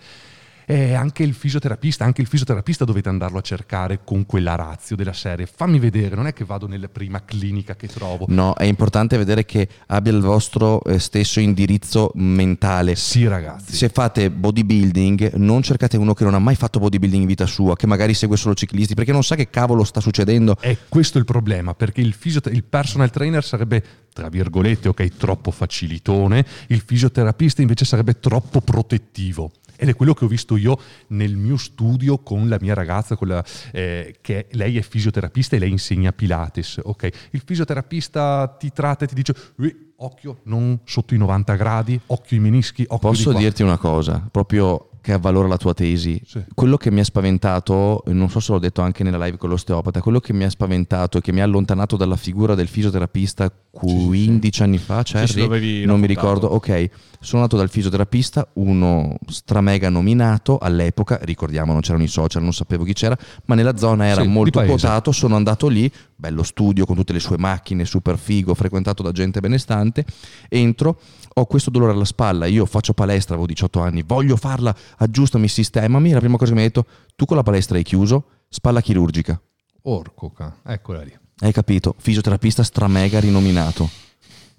E 0.66 0.94
anche 0.94 1.24
il 1.24 1.34
fisioterapista, 1.34 2.06
anche 2.06 2.22
il 2.22 2.28
fisioterapista 2.28 2.86
dovete 2.86 3.10
andarlo 3.10 3.38
a 3.38 3.42
cercare 3.42 4.02
con 4.04 4.26
quella 4.26 4.56
razio 4.56 4.96
della 4.96 5.14
serie. 5.14 5.46
Fammi 5.46 5.80
vedere, 5.80 6.16
non 6.16 6.28
è 6.28 6.34
che 6.34 6.46
vado 6.46 6.68
nella 6.68 6.88
prima 6.88 7.24
clinica 7.26 7.76
che 7.76 7.88
trovo. 7.88 8.26
No, 8.30 8.54
è 8.54 8.66
importante 8.66 9.18
vedere 9.18 9.46
che 9.46 9.68
abbia 9.88 10.12
il 10.12 10.22
vostro 10.22 10.84
eh, 10.84 11.00
stesso 11.00 11.40
indirizzo 11.40 12.12
mentale. 12.16 12.96
Sì, 12.96 13.28
ragazzi. 13.28 13.76
Se 13.76 13.90
fate 13.90 14.30
bodybuilding, 14.30 15.34
non 15.36 15.62
cercate 15.62 15.98
uno 15.98 16.14
che 16.14 16.24
non 16.24 16.34
ha 16.34 16.40
mai 16.40 16.56
fatto 16.56 16.80
bodybuilding 16.80 17.22
in 17.22 17.28
vita 17.28 17.46
sua, 17.46 17.76
che 17.76 17.88
magari 17.88 18.14
segue 18.14 18.38
solo 18.38 18.56
ciclisti, 18.56 18.94
perché 18.94 19.12
non 19.12 19.24
sa 19.24 19.36
che 19.36 19.50
cavolo 19.50 19.84
sta 19.84 20.00
succedendo. 20.00 20.56
È 20.60 20.78
questo 20.90 21.18
il 21.18 21.26
problema, 21.26 21.74
perché 21.74 22.02
il, 22.02 22.14
fisio- 22.14 22.42
il 22.52 22.64
personal 22.64 23.10
trainer 23.10 23.44
sarebbe, 23.44 23.84
tra 24.14 24.30
virgolette, 24.30 24.88
ok, 24.88 25.18
troppo 25.18 25.52
facilitone, 25.52 26.46
il 26.68 26.82
fisioterapista 26.86 27.62
invece 27.62 27.86
sarebbe 27.86 28.20
troppo 28.20 28.62
protettivo. 28.62 29.52
Ed 29.84 29.90
è 29.90 29.96
quello 29.96 30.14
che 30.14 30.26
ho 30.26 30.28
visto 30.28 30.56
io 30.56 30.78
nel 31.08 31.36
mio 31.36 31.58
studio 31.58 32.18
con 32.20 32.48
la 32.50 32.58
mia 32.60 32.74
ragazza, 32.74 33.16
con 33.16 33.28
la- 33.28 33.44
eh, 33.72 34.16
che 34.22 34.48
lei 34.52 34.78
è 34.78 34.82
fisioterapista 34.82 35.56
e 35.56 35.60
lei 35.60 35.72
insegna 35.72 36.12
Pilates. 36.12 36.80
ok? 36.84 37.10
Il 37.32 37.42
fisioterapista 37.46 38.48
ti 38.60 38.72
tratta 38.72 39.06
e 39.06 39.08
ti 39.08 39.16
dice, 39.16 39.36
"Ui, 39.58 39.92
occhio, 39.98 40.40
non 40.44 40.80
sotto 40.86 41.14
i 41.14 41.18
90 41.18 41.56
gradi, 41.56 42.00
occhio 42.08 42.38
i 42.38 42.40
menischi, 42.40 42.84
occhio 42.84 42.98
Posso 43.10 43.30
di 43.30 43.36
qua." 43.36 43.40
dirti 43.44 43.64
una 43.64 43.78
cosa, 43.78 44.28
proprio 44.32 44.90
che 45.02 45.12
avvalora 45.12 45.50
la 45.50 45.58
tua 45.58 45.74
tesi. 45.74 46.22
Sì. 46.26 46.42
Quello 46.54 46.78
che 46.78 46.90
mi 46.90 47.02
ha 47.02 47.04
spaventato, 47.04 48.04
non 48.08 48.30
so 48.30 48.40
se 48.40 48.54
l'ho 48.54 48.60
detto 48.60 48.80
anche 48.82 49.04
nella 49.04 49.18
live 49.26 49.36
con 49.38 49.50
l'osteopata, 49.50 50.00
quello 50.02 50.22
che 50.22 50.32
mi 50.32 50.46
ha 50.46 50.50
spaventato 50.50 51.18
e 51.18 51.22
che 51.22 51.34
mi 51.34 51.42
ha 51.42 51.44
allontanato 51.44 51.98
dalla 51.98 52.16
figura 52.16 52.56
del 52.56 52.70
fisioterapista 52.70 53.52
15 53.70 54.64
anni 54.64 54.78
fa, 54.78 55.04
Cerri, 55.04 55.28
sì, 55.28 55.40
l'avevi 55.42 55.84
non 55.84 56.00
mi 56.00 56.08
ricordo, 56.08 56.48
ok, 56.48 56.90
sono 57.24 57.42
andato 57.42 57.58
dal 57.58 57.70
fisioterapista, 57.70 58.48
uno 58.54 59.16
stramega 59.28 59.90
nominato 59.90 60.58
all'epoca, 60.58 61.18
ricordiamo 61.22 61.72
non 61.72 61.82
c'erano 61.82 62.04
i 62.04 62.08
social, 62.08 62.44
non 62.44 62.54
sapevo 62.54 62.84
chi 62.84 62.94
c'era, 62.94 63.18
ma 63.46 63.56
nella 63.56 63.78
zona 63.78 64.06
era 64.06 64.22
Sì, 64.22 64.28
molto 64.28 64.62
quotato, 64.64 65.12
sono 65.12 65.36
andato 65.36 65.68
lì, 65.68 65.92
bello 66.16 66.44
studio 66.44 66.86
con 66.86 66.96
tutte 66.96 67.14
le 67.14 67.20
sue 67.20 67.38
macchine, 67.38 67.86
super 67.86 68.18
figo, 68.18 68.54
frequentato 68.54 69.02
da 69.02 69.12
gente 69.12 69.40
benestante, 69.40 70.06
entro, 70.50 71.00
ho 71.36 71.46
questo 71.46 71.70
dolore 71.70 71.94
alla 71.94 72.06
spalla, 72.06 72.46
io 72.46 72.66
faccio 72.66 72.94
palestra, 72.94 73.34
avevo 73.34 73.48
18 73.48 73.80
anni, 73.80 74.04
voglio 74.04 74.36
farla, 74.36 74.76
aggiustami, 74.98 75.48
sistemami, 75.48 76.12
la 76.12 76.20
prima 76.20 76.38
cosa 76.38 76.52
che 76.52 76.58
mi 76.58 76.64
ha 76.64 76.68
detto, 76.68 76.86
tu 77.16 77.26
con 77.26 77.38
la 77.38 77.44
palestra 77.44 77.78
hai 77.78 77.84
chiuso, 77.84 78.26
spalla 78.50 78.82
chirurgica. 78.82 79.42
Orco, 79.84 80.30
ca- 80.32 80.58
eccola 80.66 81.02
lì. 81.02 81.18
Hai 81.40 81.52
capito? 81.52 81.96
Fisioterapista 81.98 82.64
stramega 82.64 83.20
rinominato. 83.20 83.90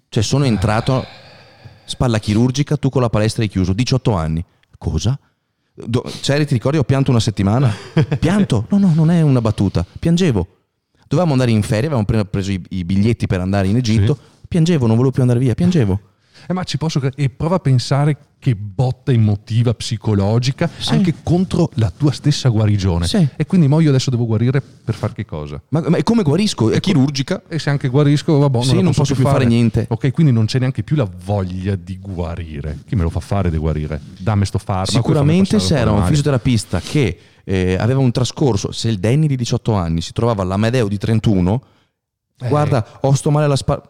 Cioè 0.08 0.22
sono 0.22 0.44
entrato, 0.44 1.04
spalla 1.84 2.18
chirurgica, 2.18 2.76
tu 2.76 2.88
con 2.88 3.02
la 3.02 3.08
palestra 3.10 3.42
hai 3.42 3.48
chiuso, 3.48 3.72
18 3.72 4.12
anni. 4.14 4.44
Cosa? 4.78 5.18
Do- 5.74 6.04
Ceri, 6.20 6.46
ti 6.46 6.54
ricordi, 6.54 6.78
ho 6.78 6.84
pianto 6.84 7.10
una 7.10 7.20
settimana? 7.20 7.72
Pianto? 8.18 8.66
No, 8.70 8.78
no, 8.78 8.92
non 8.94 9.10
è 9.10 9.20
una 9.22 9.40
battuta. 9.40 9.84
Piangevo. 9.98 10.46
Dovevamo 11.06 11.32
andare 11.32 11.50
in 11.50 11.62
ferie, 11.62 11.86
avevamo 11.86 12.04
pre- 12.04 12.24
preso 12.24 12.52
i, 12.52 12.62
i 12.70 12.84
biglietti 12.84 13.26
per 13.26 13.40
andare 13.40 13.68
in 13.68 13.76
Egitto. 13.76 14.16
Piangevo, 14.48 14.86
non 14.86 14.94
volevo 14.96 15.12
più 15.12 15.22
andare 15.22 15.40
via, 15.40 15.54
piangevo. 15.54 16.00
Eh, 16.46 16.52
ma 16.52 16.62
ci 16.64 16.76
posso 16.78 16.98
credere. 17.00 17.22
E 17.22 17.30
prova 17.30 17.56
a 17.56 17.58
pensare 17.58 18.16
che 18.38 18.54
botta 18.54 19.10
emotiva 19.10 19.72
psicologica 19.72 20.68
Sì. 20.76 20.92
anche 20.92 21.14
contro 21.22 21.70
la 21.76 21.90
tua 21.96 22.12
stessa 22.12 22.50
guarigione. 22.50 23.06
Sì. 23.06 23.26
E 23.36 23.46
quindi 23.46 23.68
mo 23.68 23.80
io 23.80 23.88
adesso 23.88 24.10
devo 24.10 24.26
guarire 24.26 24.60
per 24.60 24.94
far 24.94 25.12
che 25.14 25.24
cosa? 25.24 25.62
Ma, 25.70 25.82
ma 25.88 26.02
come 26.02 26.22
guarisco? 26.22 26.70
È 26.70 26.78
chirurgica? 26.80 27.42
E 27.48 27.58
se 27.58 27.70
anche 27.70 27.88
guarisco, 27.88 28.36
vabbè, 28.36 28.62
Sì, 28.62 28.76
la 28.76 28.82
non 28.82 28.92
posso 28.92 29.14
più 29.14 29.24
fare 29.24 29.46
niente. 29.46 29.86
Ok, 29.88 30.10
quindi 30.12 30.32
non 30.32 30.44
c'è 30.44 30.58
neanche 30.58 30.82
più 30.82 30.94
la 30.96 31.08
voglia 31.24 31.74
di 31.76 31.98
guarire. 31.98 32.80
Chi 32.86 32.96
me 32.96 33.02
lo 33.02 33.10
fa 33.10 33.20
fare 33.20 33.50
di 33.50 33.56
guarire? 33.56 33.98
Dammi 34.18 34.44
sto 34.44 34.58
farmaco. 34.58 34.90
Sicuramente 34.90 35.58
se 35.58 35.76
era 35.78 35.90
un 35.90 35.96
mani. 35.98 36.08
fisioterapista 36.10 36.80
che 36.80 37.18
eh, 37.44 37.76
aveva 37.78 38.00
un 38.00 38.10
trascorso, 38.10 38.72
se 38.72 38.88
il 38.88 38.98
Danny 38.98 39.26
di 39.26 39.36
18 39.36 39.72
anni 39.72 40.02
si 40.02 40.12
trovava 40.12 40.42
all'Amedeo 40.42 40.88
di 40.88 40.98
31, 40.98 41.62
Eh. 42.40 42.48
guarda, 42.48 42.86
ho 43.00 43.14
sto 43.14 43.30
male 43.30 43.46
alla 43.46 43.56
spalla. 43.56 43.82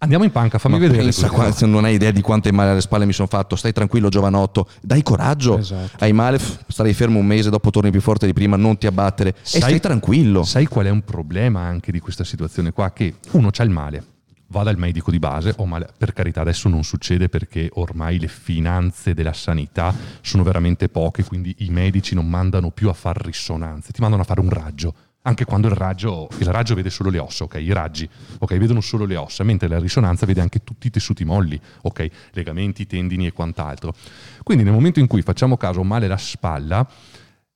Andiamo 0.00 0.22
in 0.22 0.30
panca, 0.30 0.58
fammi 0.58 0.74
Ma 0.74 0.80
vedere. 0.82 1.02
pensa 1.02 1.28
qua- 1.28 1.50
se 1.50 1.66
non 1.66 1.84
hai 1.84 1.94
idea 1.94 2.12
di 2.12 2.20
quante 2.20 2.52
male 2.52 2.70
alle 2.70 2.80
spalle 2.80 3.04
mi 3.04 3.12
sono 3.12 3.26
fatto. 3.26 3.56
Stai 3.56 3.72
tranquillo, 3.72 4.08
giovanotto. 4.08 4.68
Dai 4.80 5.02
coraggio. 5.02 5.58
Esatto. 5.58 6.04
Hai 6.04 6.12
male, 6.12 6.38
pff, 6.38 6.60
starai 6.68 6.94
fermo 6.94 7.18
un 7.18 7.26
mese, 7.26 7.50
dopo 7.50 7.70
torni 7.70 7.90
più 7.90 8.00
forte 8.00 8.24
di 8.26 8.32
prima. 8.32 8.56
Non 8.56 8.78
ti 8.78 8.86
abbattere. 8.86 9.30
e 9.30 9.34
Sai- 9.42 9.60
stai 9.60 9.80
tranquillo. 9.80 10.44
Sai 10.44 10.66
qual 10.66 10.86
è 10.86 10.90
un 10.90 11.02
problema 11.02 11.62
anche 11.62 11.90
di 11.90 11.98
questa 11.98 12.22
situazione 12.22 12.70
qua? 12.70 12.92
Che 12.92 13.14
uno 13.32 13.50
c'ha 13.50 13.64
il 13.64 13.70
male, 13.70 14.04
va 14.50 14.62
dal 14.62 14.78
medico 14.78 15.10
di 15.10 15.18
base, 15.18 15.52
o 15.56 15.66
male, 15.66 15.88
per 15.98 16.12
carità 16.12 16.42
adesso 16.42 16.68
non 16.68 16.84
succede 16.84 17.28
perché 17.28 17.68
ormai 17.74 18.20
le 18.20 18.28
finanze 18.28 19.14
della 19.14 19.32
sanità 19.32 19.92
sono 20.20 20.44
veramente 20.44 20.88
poche, 20.88 21.24
quindi 21.24 21.56
i 21.58 21.70
medici 21.70 22.14
non 22.14 22.28
mandano 22.28 22.70
più 22.70 22.88
a 22.88 22.92
fare 22.94 23.18
risonanze, 23.24 23.90
ti 23.90 24.00
mandano 24.00 24.22
a 24.22 24.24
fare 24.24 24.40
un 24.40 24.48
raggio. 24.50 24.94
Anche 25.28 25.44
quando 25.44 25.68
il 25.68 25.74
raggio, 25.74 26.30
il 26.38 26.46
raggio 26.46 26.74
vede 26.74 26.88
solo 26.88 27.10
le 27.10 27.18
ossa, 27.18 27.44
ok? 27.44 27.56
I 27.56 27.72
raggi, 27.74 28.08
ok? 28.38 28.56
Vedono 28.56 28.80
solo 28.80 29.04
le 29.04 29.16
ossa, 29.16 29.44
mentre 29.44 29.68
la 29.68 29.78
risonanza 29.78 30.24
vede 30.24 30.40
anche 30.40 30.64
tutti 30.64 30.86
i 30.86 30.90
tessuti 30.90 31.22
molli, 31.22 31.60
ok? 31.82 32.08
Legamenti, 32.32 32.86
tendini 32.86 33.26
e 33.26 33.32
quant'altro. 33.32 33.94
Quindi 34.42 34.64
nel 34.64 34.72
momento 34.72 35.00
in 35.00 35.06
cui 35.06 35.20
facciamo 35.20 35.58
caso 35.58 35.82
male 35.82 36.06
alla 36.06 36.16
spalla, 36.16 36.88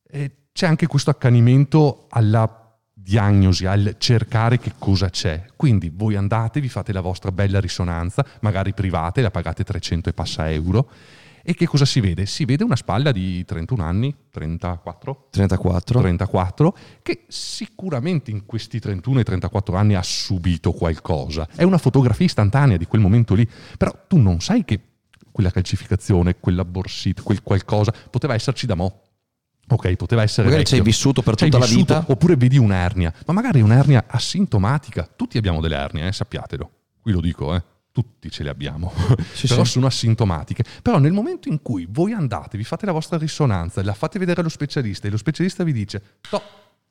eh, 0.07 0.31
c'è 0.53 0.67
anche 0.67 0.87
questo 0.87 1.09
accanimento 1.09 2.09
alla 2.11 2.79
diagnosi, 2.93 3.65
al 3.65 3.95
cercare 3.97 4.59
che 4.59 4.75
cosa 4.79 5.09
c'è. 5.09 5.47
Quindi 5.57 5.91
voi 5.91 6.15
andate, 6.15 6.61
vi 6.61 6.69
fate 6.69 6.93
la 6.93 7.01
vostra 7.01 7.33
bella 7.33 7.59
risonanza, 7.59 8.23
magari 8.41 8.75
private, 8.75 9.23
la 9.23 9.31
pagate 9.31 9.65
300 9.65 10.11
e 10.11 10.13
passa 10.13 10.51
euro. 10.51 10.91
E 11.45 11.55
che 11.55 11.67
cosa 11.67 11.85
si 11.85 12.01
vede? 12.01 12.27
Si 12.27 12.45
vede 12.45 12.65
una 12.65 12.77
spalla 12.77 13.11
di 13.11 13.45
31 13.45 13.83
anni, 13.83 14.15
34? 14.31 15.29
34. 15.31 16.01
34, 16.01 16.77
che 17.03 17.25
sicuramente 17.29 18.31
in 18.31 18.47
questi 18.47 18.79
31 18.79 19.21
e 19.21 19.25
34 19.25 19.77
anni 19.77 19.95
ha 19.95 20.03
subito 20.03 20.73
qualcosa. 20.73 21.49
È 21.55 21.65
una 21.65 21.79
fotografia 21.79 22.27
istantanea 22.27 22.77
di 22.77 22.87
quel 22.87 23.01
momento 23.01 23.35
lì, 23.35 23.49
però 23.77 23.93
tu 24.07 24.19
non 24.19 24.41
sai 24.41 24.65
che 24.65 24.81
quella 25.33 25.51
calcificazione, 25.51 26.37
quella 26.39 26.65
borsita, 26.65 27.23
quel 27.23 27.43
qualcosa 27.43 27.93
poteva 28.11 28.35
esserci 28.35 28.67
da 28.67 28.75
mo'. 28.75 29.03
Ok, 29.69 29.95
poteva 29.95 30.23
essere. 30.23 30.49
Magari 30.49 30.65
vecchio. 30.65 30.77
ci 30.77 30.83
hai 30.83 30.87
vissuto 30.87 31.23
per 31.23 31.35
tutta 31.35 31.59
la 31.59 31.65
vissuto, 31.65 31.95
vita. 31.99 32.13
Oppure 32.13 32.37
vedi 32.37 32.59
un'ernia, 32.59 33.13
ma 33.27 33.33
magari 33.33 33.61
un'ernia 33.61 34.05
asintomatica. 34.07 35.09
Tutti 35.17 35.39
abbiamo 35.39 35.61
delle 35.61 35.77
ernie, 35.77 36.09
eh, 36.09 36.13
sappiatelo. 36.13 36.71
Qui 37.01 37.13
lo 37.13 37.21
dico, 37.21 37.55
eh. 37.55 37.63
Tutti 37.93 38.31
ce 38.31 38.43
le 38.43 38.49
abbiamo, 38.49 38.91
Sì, 39.35 39.47
però 39.47 39.65
sì. 39.65 39.73
sono 39.73 39.87
asintomatiche. 39.87 40.65
Però 40.81 40.99
nel 40.99 41.13
momento 41.13 41.49
in 41.49 41.61
cui 41.61 41.87
voi 41.91 42.13
andate, 42.13 42.57
vi 42.57 42.65
fate 42.65 42.87
la 42.87 42.93
vostra 42.93 43.19
risonanza, 43.19 43.83
la 43.83 43.93
fate 43.93 44.19
vedere 44.19 44.41
allo 44.41 44.49
specialista 44.49 45.07
e 45.07 45.11
lo 45.11 45.19
specialista 45.19 45.63
vi 45.63 45.73
dice, 45.75 46.03
no, 46.31 46.41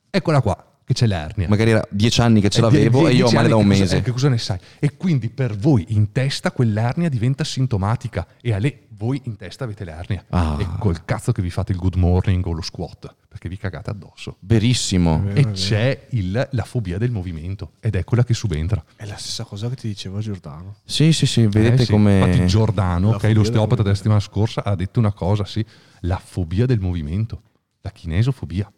eccola 0.08 0.40
qua, 0.40 0.71
che 0.92 0.98
c'è 0.98 1.06
l'ernia. 1.06 1.48
Magari 1.48 1.70
era 1.70 1.84
dieci 1.90 2.20
anni 2.20 2.40
che 2.40 2.48
ce 2.50 2.58
Eh, 2.58 2.62
l'avevo 2.62 3.00
die- 3.00 3.10
e 3.10 3.14
io 3.14 3.26
ho 3.26 3.32
male 3.32 3.48
da 3.48 3.56
un 3.56 3.62
che 3.62 3.68
cosa- 3.68 3.80
mese. 3.82 3.96
eh, 3.96 4.02
che 4.02 4.10
cosa 4.10 4.28
ne 4.28 4.38
sai? 4.38 4.58
E 4.78 4.96
quindi 4.96 5.28
per 5.30 5.56
voi 5.56 5.84
in 5.88 6.12
testa 6.12 6.52
quell'ernia 6.52 7.08
diventa 7.08 7.44
sintomatica 7.44 8.26
e 8.40 8.52
a 8.52 8.58
lei 8.58 8.78
voi 8.90 9.20
in 9.24 9.36
testa 9.36 9.64
avete 9.64 9.84
l'ernia. 9.84 10.24
Ah. 10.28 10.56
E 10.60 10.66
col 10.78 11.04
cazzo 11.04 11.32
che 11.32 11.42
vi 11.42 11.50
fate 11.50 11.72
il 11.72 11.78
good 11.78 11.96
morning 11.96 12.46
o 12.46 12.52
lo 12.52 12.62
squat, 12.62 13.12
perché 13.26 13.48
vi 13.48 13.56
cagate 13.56 13.90
addosso. 13.90 14.36
Verissimo. 14.40 15.24
È 15.32 15.38
E 15.40 15.50
c'è 15.50 16.06
il- 16.10 16.48
la 16.52 16.64
fobia 16.64 16.98
del 16.98 17.10
movimento 17.10 17.72
ed 17.80 17.96
è 17.96 18.04
quella 18.04 18.22
che 18.22 18.32
subentra. 18.34 18.82
È 18.94 19.04
la 19.06 19.16
stessa 19.16 19.42
cosa 19.42 19.68
che 19.68 19.74
ti 19.74 19.88
diceva 19.88 20.20
Giordano. 20.20 20.76
Sì, 20.84 21.12
sì, 21.12 21.26
sì, 21.26 21.46
vedete 21.46 21.82
Eh 21.82 21.84
sì. 21.86 21.90
come... 21.90 22.18
Infatti 22.20 22.46
Giordano, 22.46 23.08
La 23.10 23.14
ok, 23.16 23.20
fobia 23.22 23.34
l'osteopata 23.36 23.74
del 23.76 23.82
della 23.84 23.96
settimana 23.96 24.20
scorsa, 24.20 24.62
ha 24.62 24.74
detto 24.76 25.00
una 25.00 25.12
cosa, 25.12 25.44
sì, 25.44 25.64
la 26.02 26.20
fobia 26.24 26.66
del 26.66 26.78
movimento, 26.78 27.42
la 27.80 27.90
chinesofobia. 27.90 28.70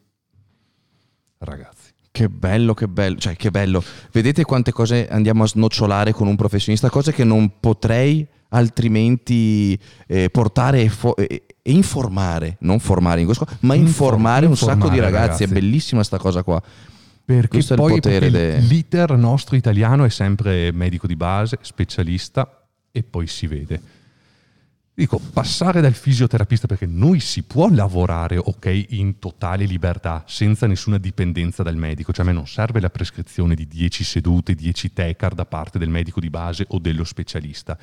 Ragazzi. 1.38 1.73
Che 2.16 2.28
bello, 2.28 2.74
che 2.74 2.86
bello, 2.86 3.18
cioè 3.18 3.34
che 3.34 3.50
bello. 3.50 3.82
Vedete 4.12 4.44
quante 4.44 4.70
cose 4.70 5.08
andiamo 5.08 5.42
a 5.42 5.48
snocciolare 5.48 6.12
con 6.12 6.28
un 6.28 6.36
professionista, 6.36 6.88
cose 6.88 7.12
che 7.12 7.24
non 7.24 7.54
potrei 7.58 8.24
altrimenti 8.50 9.76
eh, 10.06 10.30
portare 10.30 10.82
e, 10.82 10.88
fo- 10.90 11.16
e- 11.16 11.42
e 11.60 11.72
informare, 11.72 12.56
non 12.60 12.78
formare 12.78 13.18
in 13.18 13.26
questo, 13.26 13.44
ma 13.62 13.74
Infor- 13.74 13.88
informare 14.12 14.46
un 14.46 14.56
sacco 14.56 14.88
di 14.88 14.94
informare, 14.96 15.00
ragazzi. 15.10 15.42
È 15.42 15.46
ragazzi. 15.46 15.52
bellissima 15.60 16.04
sta 16.04 16.18
cosa 16.18 16.44
qua. 16.44 16.62
Perché 17.24 17.48
Questo 17.48 17.74
poi 17.74 17.98
perché 17.98 18.30
de- 18.30 18.58
l'iter 18.58 19.16
nostro 19.16 19.56
italiano 19.56 20.04
è 20.04 20.08
sempre 20.08 20.70
medico 20.70 21.08
di 21.08 21.16
base, 21.16 21.58
specialista 21.62 22.64
e 22.92 23.02
poi 23.02 23.26
si 23.26 23.48
vede. 23.48 23.80
Dico, 24.96 25.18
passare 25.18 25.80
dal 25.80 25.92
fisioterapista 25.92 26.68
perché 26.68 26.86
noi 26.86 27.18
si 27.18 27.42
può 27.42 27.68
lavorare, 27.68 28.38
ok, 28.38 28.86
in 28.90 29.18
totale 29.18 29.64
libertà, 29.64 30.22
senza 30.24 30.68
nessuna 30.68 30.98
dipendenza 30.98 31.64
dal 31.64 31.74
medico, 31.74 32.12
cioè 32.12 32.24
a 32.24 32.28
me 32.28 32.34
non 32.34 32.46
serve 32.46 32.78
la 32.78 32.90
prescrizione 32.90 33.56
di 33.56 33.66
10 33.66 34.04
sedute, 34.04 34.54
10 34.54 34.92
tecar 34.92 35.34
da 35.34 35.46
parte 35.46 35.80
del 35.80 35.88
medico 35.88 36.20
di 36.20 36.30
base 36.30 36.64
o 36.68 36.78
dello 36.78 37.02
specialista. 37.02 37.76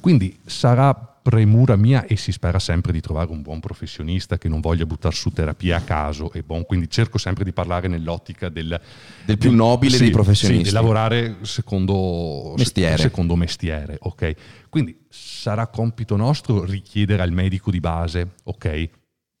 Quindi 0.00 0.36
sarà 0.44 1.15
premura 1.26 1.74
mia 1.74 2.06
e 2.06 2.14
si 2.16 2.30
spera 2.30 2.60
sempre 2.60 2.92
di 2.92 3.00
trovare 3.00 3.32
un 3.32 3.42
buon 3.42 3.58
professionista 3.58 4.38
che 4.38 4.48
non 4.48 4.60
voglia 4.60 4.86
buttare 4.86 5.12
su 5.12 5.30
terapia 5.30 5.78
a 5.78 5.80
caso 5.80 6.32
e 6.32 6.44
buon, 6.44 6.64
quindi 6.64 6.88
cerco 6.88 7.18
sempre 7.18 7.42
di 7.42 7.52
parlare 7.52 7.88
nell'ottica 7.88 8.48
del, 8.48 8.80
Del 9.24 9.36
più 9.36 9.52
nobile 9.52 9.98
dei 9.98 10.10
professionisti. 10.10 10.66
Sì, 10.66 10.68
di 10.68 10.74
lavorare 10.74 11.38
secondo 11.42 12.54
Mestiere. 12.56 12.96
secondo 12.96 13.34
mestiere, 13.34 13.96
ok? 13.98 14.34
Quindi 14.68 15.04
sarà 15.08 15.66
compito 15.66 16.14
nostro 16.14 16.62
richiedere 16.64 17.22
al 17.22 17.32
medico 17.32 17.72
di 17.72 17.80
base, 17.80 18.34
ok? 18.44 18.88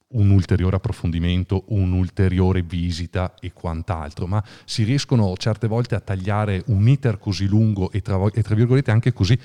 Un 0.08 0.30
ulteriore 0.30 0.74
approfondimento, 0.74 1.66
un'ulteriore 1.68 2.62
visita 2.62 3.36
e 3.38 3.52
quant'altro, 3.52 4.26
ma 4.26 4.42
si 4.64 4.82
riescono 4.82 5.32
certe 5.36 5.68
volte 5.68 5.94
a 5.94 6.00
tagliare 6.00 6.64
un 6.66 6.88
iter 6.88 7.18
così 7.20 7.46
lungo 7.46 7.92
e 7.92 8.00
tra, 8.00 8.20
e 8.34 8.42
tra 8.42 8.56
virgolette 8.56 8.90
anche 8.90 9.12
così 9.12 9.38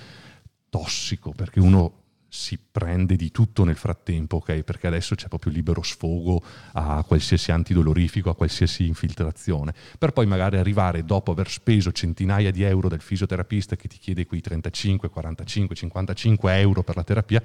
tossico, 0.70 1.34
perché 1.36 1.60
uno 1.60 2.00
si 2.34 2.58
prende 2.58 3.18
di 3.18 3.30
tutto 3.30 3.66
nel 3.66 3.76
frattempo, 3.76 4.38
ok? 4.38 4.62
Perché 4.62 4.88
adesso 4.88 5.16
c'è 5.16 5.28
proprio 5.28 5.52
libero 5.52 5.82
sfogo 5.82 6.42
a 6.72 7.04
qualsiasi 7.04 7.52
antidolorifico, 7.52 8.30
a 8.30 8.36
qualsiasi 8.36 8.88
infiltrazione, 8.88 9.74
per 10.00 10.14
poi 10.14 10.26
magari 10.28 10.56
arrivare 10.56 11.04
dopo 11.04 11.32
aver 11.32 11.50
speso 11.50 11.92
centinaia 11.92 12.50
di 12.50 12.64
euro 12.64 12.88
dal 12.88 13.02
fisioterapista 13.02 13.76
che 13.76 13.90
ti 13.90 13.98
chiede 13.98 14.26
quei 14.26 14.40
35, 14.40 15.10
45, 15.10 15.76
55 15.76 16.58
euro 16.58 16.84
per 16.84 16.96
la 16.96 17.04
terapia, 17.04 17.44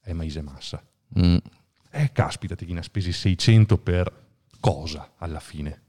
è 0.00 0.12
maise 0.12 0.42
massa. 0.42 0.84
Mm. 1.16 1.36
Eh, 1.92 2.10
caspita, 2.10 2.56
ti 2.56 2.72
ne 2.72 2.80
ha 2.80 2.82
spesi 2.82 3.12
600 3.12 3.78
per 3.78 4.26
cosa 4.58 5.12
alla 5.18 5.38
fine? 5.38 5.80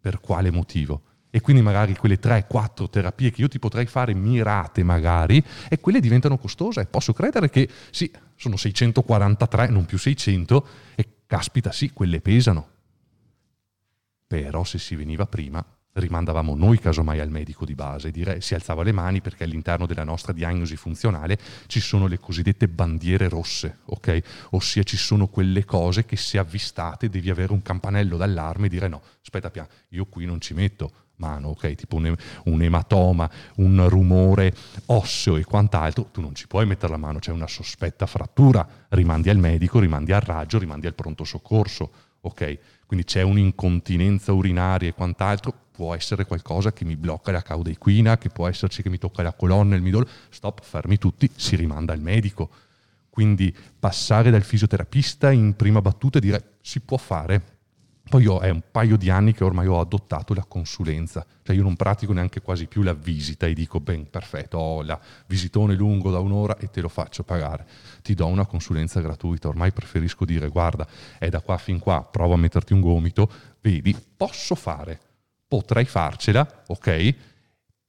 Per 0.00 0.20
quale 0.20 0.52
motivo? 0.52 1.02
E 1.34 1.40
quindi 1.40 1.62
magari 1.62 1.96
quelle 1.96 2.20
3-4 2.20 2.90
terapie 2.90 3.30
che 3.30 3.40
io 3.40 3.48
ti 3.48 3.58
potrei 3.58 3.86
fare 3.86 4.12
mirate 4.12 4.82
magari, 4.82 5.42
e 5.70 5.80
quelle 5.80 5.98
diventano 5.98 6.36
costose. 6.36 6.84
Posso 6.84 7.14
credere 7.14 7.48
che 7.48 7.66
sì, 7.90 8.12
sono 8.36 8.58
643, 8.58 9.68
non 9.68 9.86
più 9.86 9.96
600, 9.96 10.66
e 10.94 11.08
caspita 11.26 11.72
sì, 11.72 11.90
quelle 11.94 12.20
pesano. 12.20 12.68
Però 14.26 14.62
se 14.64 14.76
si 14.76 14.94
veniva 14.94 15.24
prima, 15.24 15.64
rimandavamo 15.92 16.54
noi 16.54 16.78
casomai 16.78 17.18
al 17.18 17.30
medico 17.30 17.64
di 17.64 17.74
base, 17.74 18.10
dire, 18.10 18.42
si 18.42 18.54
alzava 18.54 18.82
le 18.82 18.92
mani 18.92 19.22
perché 19.22 19.44
all'interno 19.44 19.86
della 19.86 20.04
nostra 20.04 20.34
diagnosi 20.34 20.76
funzionale 20.76 21.38
ci 21.66 21.80
sono 21.80 22.06
le 22.08 22.18
cosiddette 22.18 22.68
bandiere 22.68 23.30
rosse, 23.30 23.78
ok? 23.86 24.48
Ossia 24.50 24.82
ci 24.82 24.98
sono 24.98 25.28
quelle 25.28 25.64
cose 25.64 26.04
che 26.04 26.16
se 26.16 26.36
avvistate 26.36 27.08
devi 27.08 27.30
avere 27.30 27.52
un 27.52 27.62
campanello 27.62 28.18
d'allarme 28.18 28.66
e 28.66 28.68
dire 28.68 28.88
no, 28.88 29.00
aspetta 29.22 29.50
piano, 29.50 29.68
io 29.88 30.04
qui 30.04 30.26
non 30.26 30.38
ci 30.38 30.52
metto 30.52 30.92
mano, 31.16 31.48
ok? 31.48 31.74
Tipo 31.74 31.96
un, 31.96 32.14
un 32.44 32.62
ematoma, 32.62 33.30
un 33.56 33.88
rumore 33.88 34.54
osseo 34.86 35.36
e 35.36 35.44
quant'altro, 35.44 36.08
tu 36.12 36.20
non 36.20 36.34
ci 36.34 36.46
puoi 36.46 36.66
mettere 36.66 36.92
la 36.92 36.98
mano, 36.98 37.18
c'è 37.18 37.30
una 37.32 37.46
sospetta 37.46 38.06
frattura, 38.06 38.66
rimandi 38.90 39.30
al 39.30 39.38
medico, 39.38 39.78
rimandi 39.78 40.12
al 40.12 40.20
raggio, 40.20 40.58
rimandi 40.58 40.86
al 40.86 40.94
pronto 40.94 41.24
soccorso, 41.24 41.90
ok? 42.20 42.58
Quindi 42.86 43.04
c'è 43.06 43.22
un'incontinenza 43.22 44.32
urinaria 44.32 44.88
e 44.88 44.92
quant'altro, 44.92 45.54
può 45.72 45.94
essere 45.94 46.26
qualcosa 46.26 46.72
che 46.72 46.84
mi 46.84 46.96
blocca 46.96 47.32
la 47.32 47.42
cauda 47.42 47.70
che 47.70 48.28
può 48.28 48.46
esserci 48.46 48.82
che 48.82 48.90
mi 48.90 48.98
tocca 48.98 49.22
la 49.22 49.32
colonna, 49.32 49.74
il 49.74 49.82
midollo, 49.82 50.06
stop, 50.28 50.62
fermi 50.62 50.98
tutti, 50.98 51.30
si 51.34 51.56
rimanda 51.56 51.92
al 51.92 52.00
medico. 52.00 52.50
Quindi 53.08 53.54
passare 53.78 54.30
dal 54.30 54.42
fisioterapista 54.42 55.30
in 55.30 55.54
prima 55.54 55.80
battuta 55.80 56.18
e 56.18 56.20
dire 56.20 56.56
si 56.60 56.80
può 56.80 56.96
fare. 56.96 57.51
Poi 58.12 58.24
io 58.24 58.40
è 58.40 58.50
un 58.50 58.60
paio 58.70 58.98
di 58.98 59.08
anni 59.08 59.32
che 59.32 59.42
ormai 59.42 59.66
ho 59.66 59.80
adottato 59.80 60.34
la 60.34 60.44
consulenza, 60.44 61.24
cioè 61.42 61.56
io 61.56 61.62
non 61.62 61.76
pratico 61.76 62.12
neanche 62.12 62.42
quasi 62.42 62.66
più 62.66 62.82
la 62.82 62.92
visita 62.92 63.46
e 63.46 63.54
dico 63.54 63.80
ben 63.80 64.10
perfetto, 64.10 64.58
ho 64.58 64.82
la 64.82 65.00
visitone 65.28 65.74
lungo 65.74 66.10
da 66.10 66.18
un'ora 66.18 66.58
e 66.58 66.68
te 66.68 66.82
lo 66.82 66.90
faccio 66.90 67.22
pagare. 67.22 67.66
Ti 68.02 68.12
do 68.12 68.26
una 68.26 68.44
consulenza 68.44 69.00
gratuita, 69.00 69.48
ormai 69.48 69.72
preferisco 69.72 70.26
dire 70.26 70.48
guarda 70.48 70.86
è 71.18 71.30
da 71.30 71.40
qua 71.40 71.56
fin 71.56 71.78
qua, 71.78 72.02
prova 72.02 72.34
a 72.34 72.36
metterti 72.36 72.74
un 72.74 72.82
gomito, 72.82 73.30
vedi, 73.62 73.96
posso 74.14 74.56
fare, 74.56 75.00
potrei 75.48 75.86
farcela, 75.86 76.64
ok? 76.66 77.14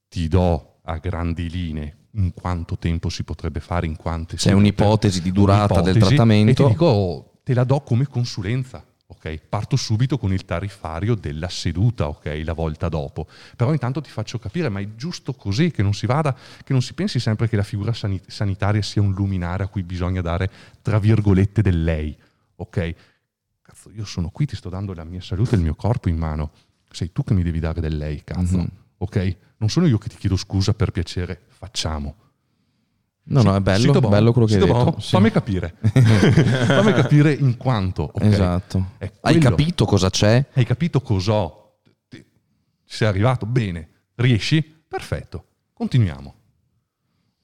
Ti 0.07 0.27
do 0.29 0.79
a 0.83 0.99
grandi 0.99 1.49
linee 1.49 1.97
in 2.11 2.33
quanto 2.33 2.77
tempo 2.77 3.09
si 3.09 3.25
potrebbe 3.25 3.59
fare, 3.59 3.87
in 3.87 3.97
quante 3.97 4.37
C'è 4.37 4.53
un'ipotesi 4.53 5.21
di 5.21 5.33
durata 5.33 5.81
del 5.81 5.95
un'ipotesi, 5.95 6.15
trattamento. 6.15 6.51
E 6.51 6.53
ti 6.53 6.71
dico, 6.71 7.39
te 7.43 7.53
la 7.53 7.65
do 7.65 7.81
come 7.81 8.07
consulenza. 8.07 8.85
Ok? 9.13 9.39
Parto 9.49 9.75
subito 9.75 10.17
con 10.17 10.33
il 10.33 10.45
tariffario 10.45 11.15
della 11.15 11.49
seduta, 11.49 12.07
ok? 12.07 12.41
La 12.43 12.53
volta 12.53 12.89
dopo. 12.89 13.27
Però 13.55 13.71
intanto 13.71 14.01
ti 14.01 14.09
faccio 14.09 14.39
capire, 14.39 14.69
ma 14.69 14.79
è 14.79 14.95
giusto 14.95 15.33
così 15.33 15.71
che 15.71 15.81
non 15.81 15.93
si 15.93 16.05
vada, 16.05 16.35
che 16.63 16.73
non 16.73 16.81
si 16.81 16.93
pensi 16.93 17.19
sempre 17.19 17.47
che 17.47 17.55
la 17.55 17.63
figura 17.63 17.93
sani- 17.93 18.21
sanitaria 18.27 18.81
sia 18.81 19.01
un 19.01 19.13
luminare 19.13 19.63
a 19.63 19.67
cui 19.67 19.83
bisogna 19.83 20.21
dare, 20.21 20.49
tra 20.81 20.99
virgolette, 20.99 21.61
del 21.61 21.83
lei, 21.83 22.15
ok? 22.55 22.95
Cazzo, 23.61 23.91
io 23.91 24.05
sono 24.05 24.29
qui, 24.29 24.45
ti 24.45 24.55
sto 24.55 24.69
dando 24.69 24.93
la 24.93 25.03
mia 25.03 25.21
salute 25.21 25.55
e 25.55 25.57
il 25.57 25.63
mio 25.63 25.75
corpo 25.75 26.09
in 26.09 26.17
mano. 26.17 26.51
Sei 26.91 27.11
tu 27.11 27.23
che 27.23 27.33
mi 27.33 27.43
devi 27.43 27.59
dare 27.59 27.81
del 27.81 27.97
lei, 27.97 28.23
cazzo. 28.23 28.57
Mhm. 28.57 28.67
Ok? 28.97 29.35
Non 29.57 29.69
sono 29.69 29.85
io 29.85 29.97
che 29.97 30.09
ti 30.09 30.17
chiedo 30.17 30.35
scusa 30.35 30.73
per 30.73 30.91
piacere, 30.91 31.41
facciamo. 31.47 32.15
No, 33.25 33.41
no, 33.41 33.55
è 33.55 33.61
bello, 33.61 33.91
buono, 33.93 34.09
bello 34.09 34.31
quello 34.33 34.47
che 34.47 34.53
hai 34.55 34.59
detto. 34.59 34.73
buono. 34.73 34.95
Sì. 34.99 35.09
Fammi 35.11 35.31
capire. 35.31 35.75
Fammi 35.81 36.91
capire 36.93 37.31
in 37.33 37.55
quanto. 37.55 38.03
ok? 38.13 38.21
Esatto. 38.23 38.85
Hai 39.21 39.37
capito 39.39 39.85
cosa 39.85 40.09
c'è? 40.09 40.45
Hai 40.53 40.65
capito 40.65 40.99
cos'ho? 41.01 41.79
Ti- 42.09 42.23
sei 42.83 43.07
arrivato? 43.07 43.45
Bene. 43.45 43.89
Riesci? 44.15 44.61
Perfetto. 44.87 45.45
Continuiamo. 45.73 46.33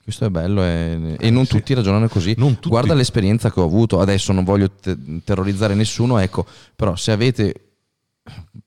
Questo 0.04 0.26
è 0.26 0.30
bello 0.30 0.64
e, 0.64 1.16
e 1.20 1.30
non 1.30 1.46
Sì. 1.46 1.52
tutti 1.58 1.74
ragionano 1.74 2.08
così. 2.10 2.36
Tutti. 2.36 2.68
Guarda 2.68 2.94
l'esperienza 2.94 3.52
che 3.52 3.60
ho 3.60 3.64
avuto, 3.66 4.00
adesso 4.02 4.34
non 4.34 4.44
voglio 4.44 4.72
te- 4.72 4.98
terrorizzare 5.24 5.76
nessuno, 5.76 6.18
ecco, 6.18 6.46
però 6.76 6.96
se 6.96 7.12
avete 7.12 7.69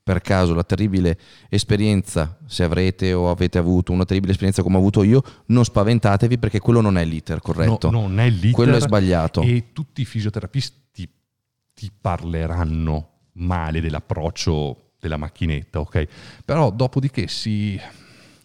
per 0.03 0.21
caso 0.21 0.55
la 0.55 0.65
terribile 0.65 1.19
esperienza, 1.49 2.39
se 2.47 2.65
avrete 2.65 3.13
o 3.13 3.31
avete 3.31 3.59
avuto 3.59 3.93
una 3.93 4.05
terribile 4.05 4.33
esperienza 4.33 4.63
come 4.63 4.77
ho 4.77 4.79
avuto 4.79 5.03
io, 5.03 5.23
non 5.47 5.65
spaventatevi 5.65 6.39
perché 6.39 6.59
quello 6.59 6.81
non 6.81 6.99
è 6.99 7.05
l'iter 7.05 7.41
corretto. 7.41 7.91
No, 7.91 8.01
non 8.01 8.19
è 8.19 8.29
l'iter. 8.29 8.53
Quello 8.53 8.77
è 8.77 8.81
sbagliato. 8.81 9.43
E 9.43 9.67
tutti 9.73 10.01
i 10.01 10.05
fisioterapisti 10.05 11.09
ti 11.75 11.91
parleranno 12.01 13.09
male 13.35 13.81
dell'approccio 13.81 14.93
della 15.01 15.17
macchinetta, 15.17 15.81
ok? 15.81 16.07
Però 16.45 16.71
dopodiché 16.71 17.27
si, 17.27 17.81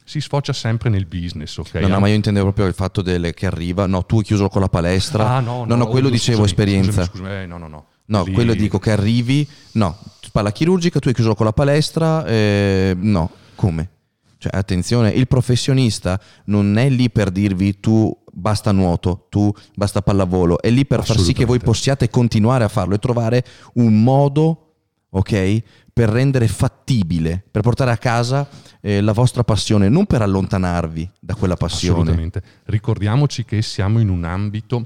si 0.03 0.21
sfocia 0.21 0.53
sempre 0.53 0.89
nel 0.89 1.05
business, 1.05 1.57
ok? 1.57 1.75
No, 1.75 1.87
no, 1.87 1.99
ma 1.99 2.07
io 2.07 2.15
intendevo 2.15 2.45
proprio 2.45 2.65
il 2.65 2.73
fatto 2.73 3.01
del, 3.01 3.33
che 3.33 3.45
arriva. 3.45 3.85
No, 3.85 4.05
tu 4.05 4.17
hai 4.17 4.23
chiuso 4.23 4.47
con 4.49 4.61
la 4.61 4.69
palestra. 4.69 5.35
Ah, 5.35 5.39
no, 5.39 5.65
no, 5.65 5.75
no, 5.75 5.87
quello 5.87 6.07
oh, 6.07 6.11
dicevo 6.11 6.45
scusami, 6.45 6.49
esperienza. 6.49 7.03
Scusami, 7.03 7.27
scusami, 7.27 7.43
eh, 7.43 7.45
no, 7.45 7.57
no, 7.57 7.67
no. 7.67 7.85
No, 8.07 8.23
Lì- 8.23 8.33
quello 8.33 8.53
dico 8.53 8.79
che 8.79 8.91
arrivi. 8.91 9.47
No, 9.73 9.97
palla 10.31 10.51
chirurgica, 10.51 10.99
tu 10.99 11.07
hai 11.07 11.13
chiuso 11.13 11.33
con 11.35 11.45
la 11.45 11.53
palestra. 11.53 12.25
eh, 12.25 12.95
no, 12.95 13.31
come? 13.55 13.89
Cioè, 14.37 14.55
attenzione, 14.55 15.09
il 15.09 15.27
professionista 15.27 16.19
non 16.45 16.77
è 16.77 16.89
lì 16.89 17.09
per 17.09 17.31
dirvi 17.31 17.79
tu 17.79 18.15
basta 18.31 18.71
nuoto, 18.71 19.25
tu 19.29 19.51
basta 19.73 20.03
pallavolo, 20.03 20.61
è 20.61 20.69
lì 20.69 20.85
per 20.85 21.03
far 21.03 21.17
sì 21.17 21.33
che 21.33 21.45
voi 21.45 21.59
possiate 21.59 22.09
continuare 22.09 22.63
a 22.63 22.67
farlo 22.67 22.93
e 22.93 22.99
trovare 22.99 23.43
un 23.73 24.03
modo, 24.03 24.75
ok, 25.09 25.63
per 25.91 26.09
rendere 26.09 26.47
fattibile, 26.47 27.43
per 27.49 27.63
portare 27.63 27.89
a 27.89 27.97
casa 27.97 28.47
eh, 28.79 29.01
la 29.01 29.11
vostra 29.11 29.43
passione, 29.43 29.89
non 29.89 30.05
per 30.05 30.21
allontanarvi 30.21 31.09
da 31.19 31.33
quella 31.33 31.55
passione. 31.55 32.01
Assolutamente. 32.01 32.43
Ricordiamoci 32.65 33.43
che 33.43 33.63
siamo 33.63 33.99
in 33.99 34.09
un 34.09 34.23
ambito 34.23 34.85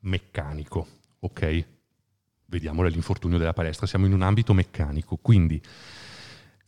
meccanico, 0.00 0.86
ok? 1.20 1.64
Vediamo 2.52 2.82
l'infortunio 2.82 3.38
della 3.38 3.54
palestra, 3.54 3.86
siamo 3.86 4.04
in 4.04 4.12
un 4.12 4.20
ambito 4.20 4.52
meccanico, 4.52 5.16
quindi 5.16 5.58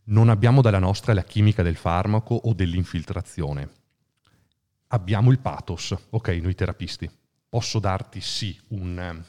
non 0.05 0.29
abbiamo 0.29 0.63
dalla 0.63 0.79
nostra 0.79 1.13
la 1.13 1.23
chimica 1.23 1.61
del 1.61 1.75
farmaco 1.75 2.33
o 2.33 2.55
dell'infiltrazione. 2.55 3.69
Abbiamo 4.87 5.29
il 5.29 5.37
pathos, 5.37 5.95
ok, 6.09 6.27
noi 6.41 6.55
terapisti. 6.55 7.07
Posso 7.47 7.77
darti 7.77 8.19
sì 8.19 8.59
un, 8.69 9.23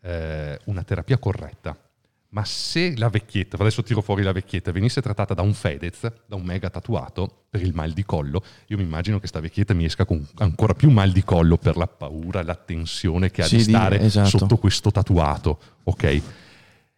eh, 0.00 0.60
una 0.66 0.84
terapia 0.84 1.18
corretta, 1.18 1.76
ma 2.34 2.44
se 2.44 2.94
la 2.96 3.08
vecchietta, 3.08 3.56
adesso 3.56 3.84
tiro 3.84 4.00
fuori 4.00 4.24
la 4.24 4.32
vecchietta, 4.32 4.72
venisse 4.72 5.00
trattata 5.00 5.34
da 5.34 5.42
un 5.42 5.54
Fedez, 5.54 6.00
da 6.26 6.34
un 6.34 6.42
mega 6.42 6.68
tatuato 6.68 7.44
per 7.48 7.62
il 7.62 7.72
mal 7.72 7.92
di 7.92 8.04
collo, 8.04 8.42
io 8.66 8.76
mi 8.76 8.82
immagino 8.82 9.20
che 9.20 9.28
sta 9.28 9.38
vecchietta 9.38 9.72
mi 9.72 9.84
esca 9.84 10.04
con 10.04 10.26
ancora 10.38 10.74
più 10.74 10.90
mal 10.90 11.12
di 11.12 11.22
collo 11.22 11.56
per 11.56 11.76
la 11.76 11.86
paura, 11.86 12.42
la 12.42 12.56
tensione 12.56 13.30
che 13.30 13.42
ha 13.42 13.46
Sì, 13.46 13.58
di 13.58 13.62
stare 13.62 14.00
esatto. 14.00 14.36
sotto 14.38 14.56
questo 14.56 14.90
tatuato, 14.90 15.60
ok? 15.84 16.22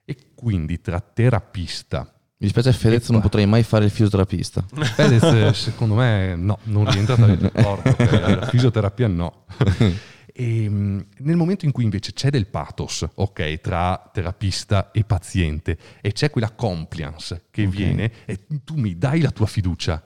E 0.06 0.16
quindi 0.34 0.80
tra 0.80 1.00
terapista 1.00 2.00
Mi 2.38 2.46
dispiace 2.46 2.72
Fedez, 2.72 3.10
non 3.10 3.20
potrei 3.20 3.44
mai 3.44 3.62
fare 3.62 3.84
il 3.84 3.90
fisioterapista. 3.90 4.64
Fedez, 4.94 5.22
eh, 5.22 5.52
secondo 5.52 5.96
me, 5.96 6.34
no, 6.34 6.58
non 6.64 6.90
rientra 6.90 7.14
tra 7.14 7.26
il 7.26 7.38
rapporto. 7.38 7.94
La 8.08 8.46
fisioterapia 8.46 9.06
no. 9.06 9.44
E, 10.38 10.68
mh, 10.68 11.06
nel 11.20 11.36
momento 11.36 11.64
in 11.64 11.72
cui 11.72 11.84
invece 11.84 12.12
c'è 12.12 12.28
del 12.28 12.46
pathos, 12.46 13.06
ok, 13.14 13.58
tra 13.60 14.10
terapista 14.12 14.90
e 14.90 15.02
paziente, 15.02 15.78
e 16.02 16.12
c'è 16.12 16.28
quella 16.28 16.50
compliance 16.50 17.46
che 17.50 17.62
Ok. 17.64 17.70
viene, 17.70 18.12
e 18.26 18.46
tu 18.62 18.74
mi 18.76 18.98
dai 18.98 19.22
la 19.22 19.30
tua 19.30 19.46
fiducia, 19.46 20.02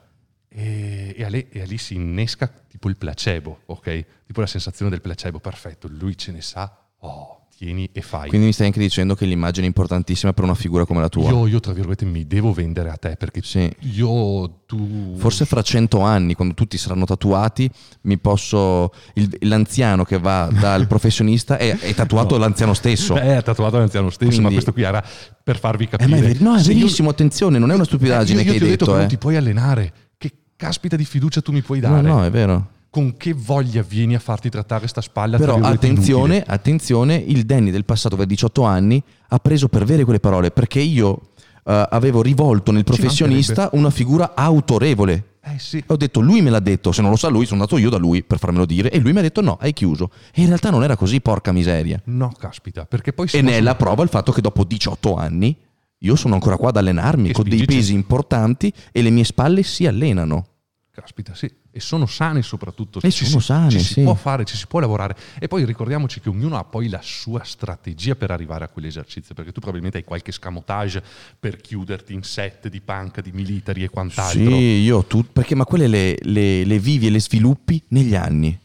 e, 0.47 1.13
e, 1.17 1.29
lì, 1.29 1.47
e 1.49 1.65
lì 1.65 1.77
si 1.77 1.95
innesca 1.95 2.47
tipo 2.47 2.87
il 2.87 2.95
placebo, 2.95 3.63
ok? 3.65 4.05
Tipo 4.25 4.39
la 4.39 4.47
sensazione 4.47 4.89
del 4.89 5.01
placebo, 5.01 5.39
perfetto, 5.39 5.89
lui 5.89 6.17
ce 6.17 6.31
ne 6.31 6.41
sa, 6.41 6.77
oh, 6.99 7.40
tieni 7.61 7.87
e 7.93 8.01
fai. 8.01 8.27
Quindi 8.29 8.47
mi 8.47 8.53
stai 8.53 8.65
anche 8.67 8.79
dicendo 8.79 9.13
che 9.13 9.25
l'immagine 9.25 9.65
è 9.65 9.67
importantissima 9.67 10.33
per 10.33 10.43
una 10.45 10.55
figura 10.55 10.83
come 10.83 10.99
la 10.99 11.09
tua. 11.09 11.29
io, 11.29 11.45
io, 11.45 11.59
tra 11.59 11.73
virgolette, 11.73 12.05
mi 12.05 12.25
devo 12.25 12.53
vendere 12.53 12.89
a 12.89 12.95
te 12.95 13.15
perché 13.17 13.41
Sì. 13.43 13.71
io, 13.81 14.61
tu... 14.65 15.13
Forse 15.17 15.45
fra 15.45 15.61
cento 15.61 15.99
anni, 16.01 16.33
quando 16.33 16.55
tutti 16.55 16.75
saranno 16.79 17.05
tatuati, 17.05 17.69
mi 18.01 18.17
posso. 18.17 18.91
il- 19.13 19.37
l'anziano 19.41 20.03
che 20.03 20.17
va 20.17 20.49
dal 20.51 20.87
professionista 20.87 21.57
è, 21.57 21.77
è 21.77 21.93
tatuato 21.93 22.35
No. 22.35 22.41
l'anziano 22.41 22.73
stesso. 22.73 23.13
Beh, 23.13 23.37
è 23.37 23.43
tatuato 23.43 23.77
l'anziano 23.77 24.09
stesso, 24.09 24.41
ma 24.41 24.47
Quindi- 24.47 24.53
questo 24.53 24.73
qui 24.73 24.81
era 24.81 25.03
per 25.43 25.59
farvi 25.59 25.83
Eh, 25.83 25.87
capire. 25.89 26.09
ma 26.09 26.17
è 26.17 26.19
ver- 26.21 26.39
no, 26.41 26.55
è 26.55 26.59
Se 26.63 26.71
io- 26.71 26.79
verissimo, 26.79 27.09
attenzione, 27.11 27.59
non 27.59 27.69
è 27.69 27.75
una 27.75 27.83
stupidaggine 27.83 28.41
Eh, 28.41 28.43
io, 28.43 28.47
io 28.47 28.53
che 28.53 28.57
ti 28.57 28.63
ho 28.63 28.65
hai 28.65 28.71
detto 28.71 28.85
detto. 28.85 28.91
che 28.93 28.97
eh. 28.97 29.01
non 29.01 29.07
ti 29.09 29.17
puoi 29.17 29.35
allenare. 29.35 29.93
Che 30.17 30.31
caspita 30.55 30.95
di 30.95 31.05
fiducia 31.05 31.41
tu 31.41 31.51
mi 31.51 31.61
puoi 31.61 31.79
No, 31.79 31.89
dare? 31.89 32.01
no, 32.07 32.23
è 32.25 32.31
vero. 32.31 32.67
Con 32.91 33.15
che 33.15 33.31
voglia 33.33 33.83
vieni 33.83 34.15
a 34.15 34.19
farti 34.19 34.49
trattare 34.49 34.85
sta 34.85 34.99
spalla? 34.99 35.37
Però 35.37 35.55
attenzione, 35.61 36.35
inutile? 36.35 36.53
attenzione, 36.53 37.15
il 37.15 37.45
Danny 37.45 37.71
del 37.71 37.85
passato, 37.85 38.17
per 38.17 38.25
18 38.25 38.63
anni, 38.63 39.01
ha 39.29 39.39
preso 39.39 39.69
per 39.69 39.85
vere 39.85 40.03
quelle 40.03 40.19
parole 40.19 40.51
perché 40.51 40.81
io 40.81 41.29
eh, 41.63 41.87
avevo 41.89 42.21
rivolto 42.21 42.73
nel 42.73 42.83
professionista 42.83 43.69
una 43.71 43.91
figura 43.91 44.35
autorevole. 44.35 45.37
Eh 45.41 45.57
sì. 45.57 45.81
Ho 45.87 45.95
detto, 45.95 46.19
lui 46.19 46.41
me 46.41 46.49
l'ha 46.49 46.59
detto, 46.59 46.91
se 46.91 47.01
non 47.01 47.11
lo 47.11 47.15
sa 47.15 47.29
lui, 47.29 47.45
sono 47.45 47.61
andato 47.61 47.77
io 47.79 47.89
da 47.89 47.95
lui 47.97 48.23
per 48.23 48.39
farmelo 48.39 48.65
dire 48.65 48.91
e 48.91 48.99
lui 48.99 49.13
mi 49.13 49.19
ha 49.19 49.21
detto 49.21 49.39
no, 49.39 49.57
hai 49.61 49.71
chiuso. 49.71 50.11
E 50.33 50.41
in 50.41 50.47
realtà 50.47 50.69
non 50.69 50.83
era 50.83 50.97
così, 50.97 51.21
porca 51.21 51.53
miseria. 51.53 51.97
No, 52.07 52.33
caspita, 52.37 52.83
perché 52.85 53.13
poi 53.13 53.29
E 53.31 53.41
ne 53.41 53.53
è 53.53 53.61
la 53.61 53.75
prova 53.75 54.03
il 54.03 54.09
fatto 54.09 54.33
che 54.33 54.41
dopo 54.41 54.65
18 54.65 55.15
anni 55.15 55.57
io 55.99 56.15
sono 56.17 56.33
ancora 56.33 56.57
qua 56.57 56.69
ad 56.69 56.75
allenarmi 56.75 57.27
Che 57.27 57.33
con 57.33 57.43
dei 57.47 57.59
spingi- 57.59 57.75
pesi 57.75 57.93
importanti 57.93 58.73
e 58.91 59.01
le 59.01 59.11
mie 59.11 59.23
spalle 59.23 59.63
si 59.63 59.87
allenano. 59.87 60.45
Caspita, 60.91 61.33
sì. 61.33 61.49
E 61.73 61.79
sono 61.79 62.05
sane 62.05 62.41
soprattutto. 62.41 62.99
E 63.01 63.09
Ci 63.11 63.25
sono 63.25 63.39
si, 63.39 63.45
sane, 63.45 63.69
ci 63.69 63.79
si 63.79 63.93
sì. 63.93 64.01
può 64.03 64.13
fare, 64.13 64.43
ci 64.43 64.57
si 64.57 64.67
può 64.67 64.79
lavorare. 64.79 65.15
E 65.39 65.47
poi 65.47 65.63
ricordiamoci 65.63 66.19
che 66.19 66.27
ognuno 66.27 66.57
ha 66.57 66.63
poi 66.65 66.89
la 66.89 66.99
sua 67.01 67.43
strategia 67.45 68.15
per 68.15 68.29
arrivare 68.31 68.65
a 68.65 68.67
quell'esercizio, 68.67 69.33
perché 69.33 69.51
tu 69.51 69.59
probabilmente 69.59 69.97
hai 69.99 70.03
qualche 70.03 70.33
scamotage 70.33 71.01
per 71.39 71.55
chiuderti 71.61 72.13
in 72.13 72.23
set 72.23 72.67
di 72.67 72.81
panca, 72.81 73.21
di 73.21 73.31
militari 73.31 73.83
e 73.83 73.89
quant'altro. 73.89 74.39
Sì, 74.51 74.53
io 74.81 75.03
tu, 75.05 75.23
perché 75.31 75.55
ma 75.55 75.63
quelle 75.63 75.87
le, 75.87 76.17
le- 76.23 76.65
le 76.65 76.79
vivi 76.79 77.07
e 77.07 77.09
le 77.09 77.21
sviluppi 77.21 77.81
negli 77.89 78.15
anni. 78.15 78.59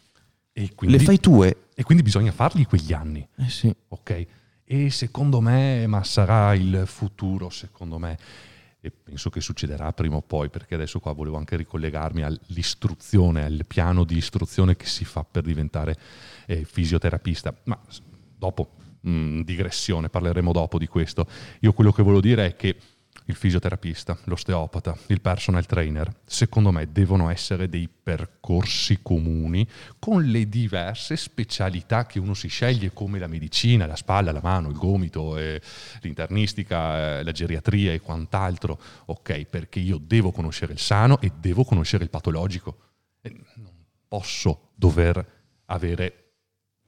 Quindi, 0.74 0.96
Le 0.98 1.04
fai 1.04 1.20
tue. 1.20 1.56
e 1.74 1.82
quindi 1.84 2.02
bisogna 2.02 2.32
farli 2.32 2.64
quegli 2.64 2.92
anni. 2.92 3.24
Eh 3.36 3.48
sì. 3.50 3.72
ok? 3.88 4.26
E 4.64 4.90
secondo 4.90 5.40
me, 5.40 5.86
ma 5.86 6.02
sarà 6.02 6.54
il 6.54 6.82
futuro, 6.86 7.50
secondo 7.50 7.98
me, 7.98 8.18
e 8.86 8.92
penso 8.92 9.30
che 9.30 9.40
succederà 9.40 9.92
prima 9.92 10.16
o 10.16 10.22
poi, 10.22 10.48
perché 10.48 10.76
adesso 10.76 11.00
qua 11.00 11.12
volevo 11.12 11.36
anche 11.36 11.56
ricollegarmi 11.56 12.22
all'istruzione, 12.22 13.44
al 13.44 13.64
piano 13.66 14.04
di 14.04 14.16
istruzione 14.16 14.76
che 14.76 14.86
si 14.86 15.04
fa 15.04 15.24
per 15.24 15.42
diventare 15.42 15.96
eh, 16.46 16.64
fisioterapista. 16.64 17.52
Ma 17.64 17.76
dopo, 18.38 18.74
mh, 19.00 19.40
digressione, 19.40 20.08
parleremo 20.08 20.52
dopo 20.52 20.78
di 20.78 20.86
questo. 20.86 21.26
Io 21.60 21.72
quello 21.72 21.90
che 21.90 22.02
volevo 22.02 22.20
dire 22.20 22.46
è 22.46 22.56
che 22.56 22.76
il 23.26 23.34
fisioterapista, 23.34 24.16
l'osteopata, 24.24 24.96
il 25.08 25.20
personal 25.20 25.66
trainer, 25.66 26.12
secondo 26.24 26.70
me 26.70 26.90
devono 26.90 27.28
essere 27.28 27.68
dei 27.68 27.88
percorsi 27.88 29.00
comuni 29.02 29.66
con 29.98 30.24
le 30.24 30.48
diverse 30.48 31.16
specialità 31.16 32.06
che 32.06 32.18
uno 32.18 32.34
si 32.34 32.48
sceglie 32.48 32.92
come 32.92 33.18
la 33.18 33.26
medicina, 33.26 33.86
la 33.86 33.96
spalla, 33.96 34.30
la 34.30 34.40
mano, 34.42 34.68
il 34.68 34.76
gomito, 34.76 35.36
eh, 35.36 35.60
l'internistica, 36.02 37.18
eh, 37.18 37.24
la 37.24 37.32
geriatria 37.32 37.92
e 37.92 38.00
quant'altro. 38.00 38.80
Ok, 39.06 39.44
perché 39.46 39.80
io 39.80 39.98
devo 39.98 40.30
conoscere 40.30 40.72
il 40.72 40.78
sano 40.78 41.20
e 41.20 41.32
devo 41.38 41.64
conoscere 41.64 42.04
il 42.04 42.10
patologico. 42.10 42.78
E 43.20 43.34
non 43.56 43.72
posso 44.06 44.70
dover 44.76 45.34
avere 45.66 46.25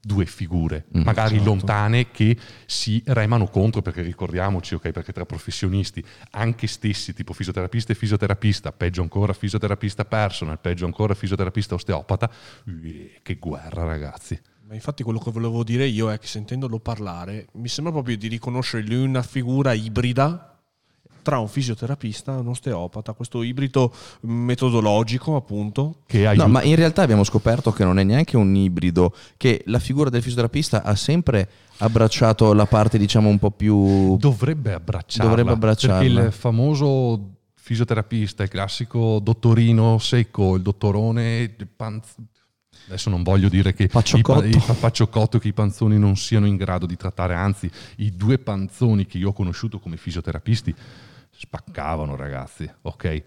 due 0.01 0.25
figure, 0.25 0.85
Mm, 0.97 1.01
magari 1.01 1.35
esatto. 1.35 1.49
lontane, 1.49 2.11
che 2.11 2.37
si 2.65 3.01
remano 3.05 3.47
contro, 3.47 3.81
perché 3.81 4.01
ricordiamoci, 4.01 4.75
ok, 4.75 4.91
perché 4.91 5.11
tra 5.11 5.25
professionisti, 5.25 6.03
anche 6.31 6.67
stessi, 6.67 7.13
tipo 7.13 7.33
fisioterapista 7.33 7.91
e 7.91 7.95
fisioterapista, 7.95 8.71
peggio 8.71 9.01
ancora 9.01 9.33
fisioterapista 9.33 10.05
personal, 10.05 10.59
peggio 10.59 10.85
ancora 10.85 11.13
fisioterapista 11.13 11.75
osteopata, 11.75 12.29
eh, 12.83 13.19
che 13.21 13.35
guerra 13.35 13.83
ragazzi. 13.83 14.39
Ma 14.67 14.75
infatti 14.75 15.01
quello 15.01 15.17
che 15.19 15.31
volevo 15.31 15.63
dire 15.63 15.85
io 15.87 16.11
è 16.11 16.19
che 16.19 16.27
sentendolo 16.27 16.79
parlare 16.79 17.47
mi 17.53 17.67
sembra 17.67 17.91
proprio 17.91 18.15
di 18.17 18.27
riconoscere 18.27 18.83
lui 18.83 19.03
una 19.03 19.23
figura 19.23 19.73
ibrida 19.73 20.48
tra 21.29 21.37
un 21.37 21.47
fisioterapista 21.47 22.33
e 22.33 22.39
un 22.39 22.47
osteopata, 22.47 23.13
questo 23.13 23.43
ibrido 23.43 23.93
metodologico 24.21 25.35
appunto. 25.35 25.97
Che 26.07 26.25
aiuta. 26.25 26.47
No, 26.47 26.51
ma 26.51 26.63
in 26.63 26.75
realtà 26.75 27.03
abbiamo 27.03 27.23
scoperto 27.23 27.71
che 27.71 27.83
non 27.83 27.99
è 27.99 28.03
neanche 28.03 28.35
un 28.35 28.55
ibrido, 28.55 29.13
che 29.37 29.61
la 29.67 29.77
figura 29.77 30.09
del 30.09 30.23
fisioterapista 30.23 30.81
ha 30.81 30.95
sempre 30.95 31.47
abbracciato 31.77 32.51
la 32.53 32.65
parte, 32.65 32.97
diciamo, 32.97 33.29
un 33.29 33.37
po' 33.37 33.51
più... 33.51 34.17
Dovrebbe 34.17 34.73
abbracciarla. 34.73 35.29
Dovrebbe 35.29 35.51
abbracciarla. 35.51 35.99
Perché 35.99 36.27
il 36.27 36.31
famoso 36.31 37.35
fisioterapista, 37.53 38.41
il 38.41 38.49
classico 38.49 39.19
dottorino 39.21 39.99
secco, 39.99 40.55
il 40.55 40.63
dottorone... 40.63 41.53
panz- 41.75 42.15
Adesso 42.87 43.11
non 43.11 43.21
voglio 43.21 43.49
dire 43.49 43.75
che 43.75 43.83
i, 43.83 43.87
Pacciocotto. 43.87 44.39
pa- 44.39 44.47
i 44.47 44.63
pa- 44.65 44.73
pacciocotto, 44.73 45.37
che 45.37 45.49
i 45.49 45.53
panzoni 45.53 45.99
non 45.99 46.17
siano 46.17 46.47
in 46.47 46.55
grado 46.55 46.87
di 46.87 46.95
trattare, 46.95 47.35
anzi 47.35 47.69
i 47.97 48.15
due 48.15 48.39
panzoni 48.39 49.05
che 49.05 49.19
io 49.19 49.29
ho 49.29 49.33
conosciuto 49.33 49.77
come 49.77 49.95
fisioterapisti 49.95 50.73
spaccavano 51.39 52.15
ragazzi, 52.15 52.69
ok? 52.81 53.23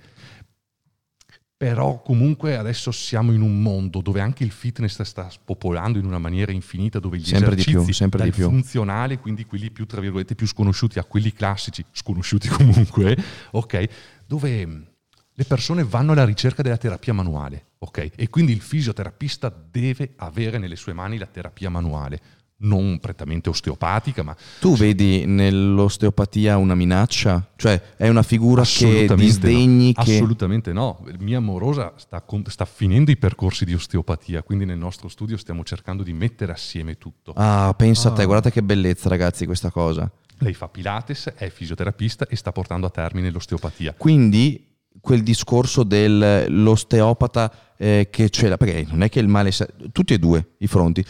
però 1.63 2.03
comunque 2.03 2.57
adesso 2.57 2.91
siamo 2.91 3.31
in 3.31 3.41
un 3.41 3.63
mondo 3.63 4.01
dove 4.01 4.19
anche 4.19 4.43
il 4.43 4.51
fitness 4.51 5.01
sta 5.03 5.31
spopolando 5.31 5.97
in 5.97 6.05
una 6.05 6.19
maniera 6.19 6.51
infinita, 6.51 6.99
dove 6.99 7.19
gli 7.19 7.25
sempre 7.25 7.55
di 7.55 7.63
più, 7.63 7.85
sempre 7.93 8.25
di 8.25 8.33
più. 8.33 8.49
funzionale, 8.49 9.21
quindi 9.21 9.45
quelli 9.45 9.71
più, 9.71 9.87
tra 9.87 10.01
virgolette, 10.01 10.35
più 10.35 10.49
sconosciuti 10.49 10.99
a 10.99 11.05
quelli 11.05 11.33
classici, 11.33 11.85
sconosciuti 11.93 12.49
comunque, 12.51 13.17
ok? 13.53 13.89
Dove 14.27 14.95
le 15.33 15.45
persone 15.45 15.85
vanno 15.85 16.11
alla 16.11 16.25
ricerca 16.25 16.63
della 16.63 16.77
terapia 16.77 17.13
manuale, 17.13 17.67
ok? 17.79 18.11
E 18.17 18.29
quindi 18.29 18.51
il 18.51 18.61
fisioterapista 18.61 19.49
deve 19.49 20.15
avere 20.17 20.59
nelle 20.59 20.75
sue 20.75 20.95
mani 20.95 21.17
la 21.17 21.27
terapia 21.27 21.71
manuale 21.71 22.21
non 22.63 22.99
prettamente 23.01 23.49
osteopatica, 23.49 24.23
ma... 24.23 24.37
Tu 24.61 24.77
vedi 24.77 25.25
nell'osteopatia 25.27 26.57
una 26.57 26.75
minaccia? 26.75 27.51
Cioè 27.57 27.81
è 27.97 28.09
una 28.09 28.23
figura 28.23 28.63
che 28.65 29.09
disdegni? 29.15 29.93
No. 29.97 30.03
Che... 30.03 30.15
Assolutamente 30.15 30.73
no. 30.73 31.05
Mia 31.19 31.39
amorosa 31.39 31.93
sta, 31.97 32.23
sta, 32.47 32.65
finendo 32.65 33.11
i 33.11 33.17
percorsi 33.17 33.65
di 33.65 33.75
osteopatia, 33.75 34.43
quindi 34.43 34.65
nel 34.65 34.79
nostro 34.79 35.09
studio 35.09 35.37
stiamo 35.37 35.63
cercando 35.65 36.03
di 36.03 36.13
mettere 36.13 36.53
assieme 36.53 36.99
tutto. 36.99 37.33
Ah, 37.37 37.75
pensa 37.77 38.09
ah. 38.09 38.13
a 38.13 38.15
te, 38.15 38.25
guardate 38.25 38.51
che 38.51 38.63
bellezza 38.63 39.09
ragazzi 39.09 39.47
questa 39.47 39.71
cosa. 39.71 40.11
Lei 40.39 40.55
fa 40.55 40.69
Pilates, 40.69 41.33
è 41.37 41.51
fisioterapista 41.51 42.27
e 42.27 42.37
sta 42.37 42.51
portando 42.53 42.87
a 42.87 42.91
termine 42.91 43.31
l'osteopatia. 43.31 43.95
Quindi 43.97 44.71
quel 45.01 45.23
discorso 45.23 45.85
dell'osteopata 45.85 47.53
eh, 47.77 48.09
che 48.11 48.31
l'ha, 48.49 48.57
perché 48.57 48.87
non 48.89 49.03
è 49.03 49.09
che 49.09 49.21
il 49.21 49.29
male, 49.29 49.53
tutti 49.93 50.15
e 50.15 50.19
due 50.19 50.51
i 50.59 50.67
fronti, 50.67 51.05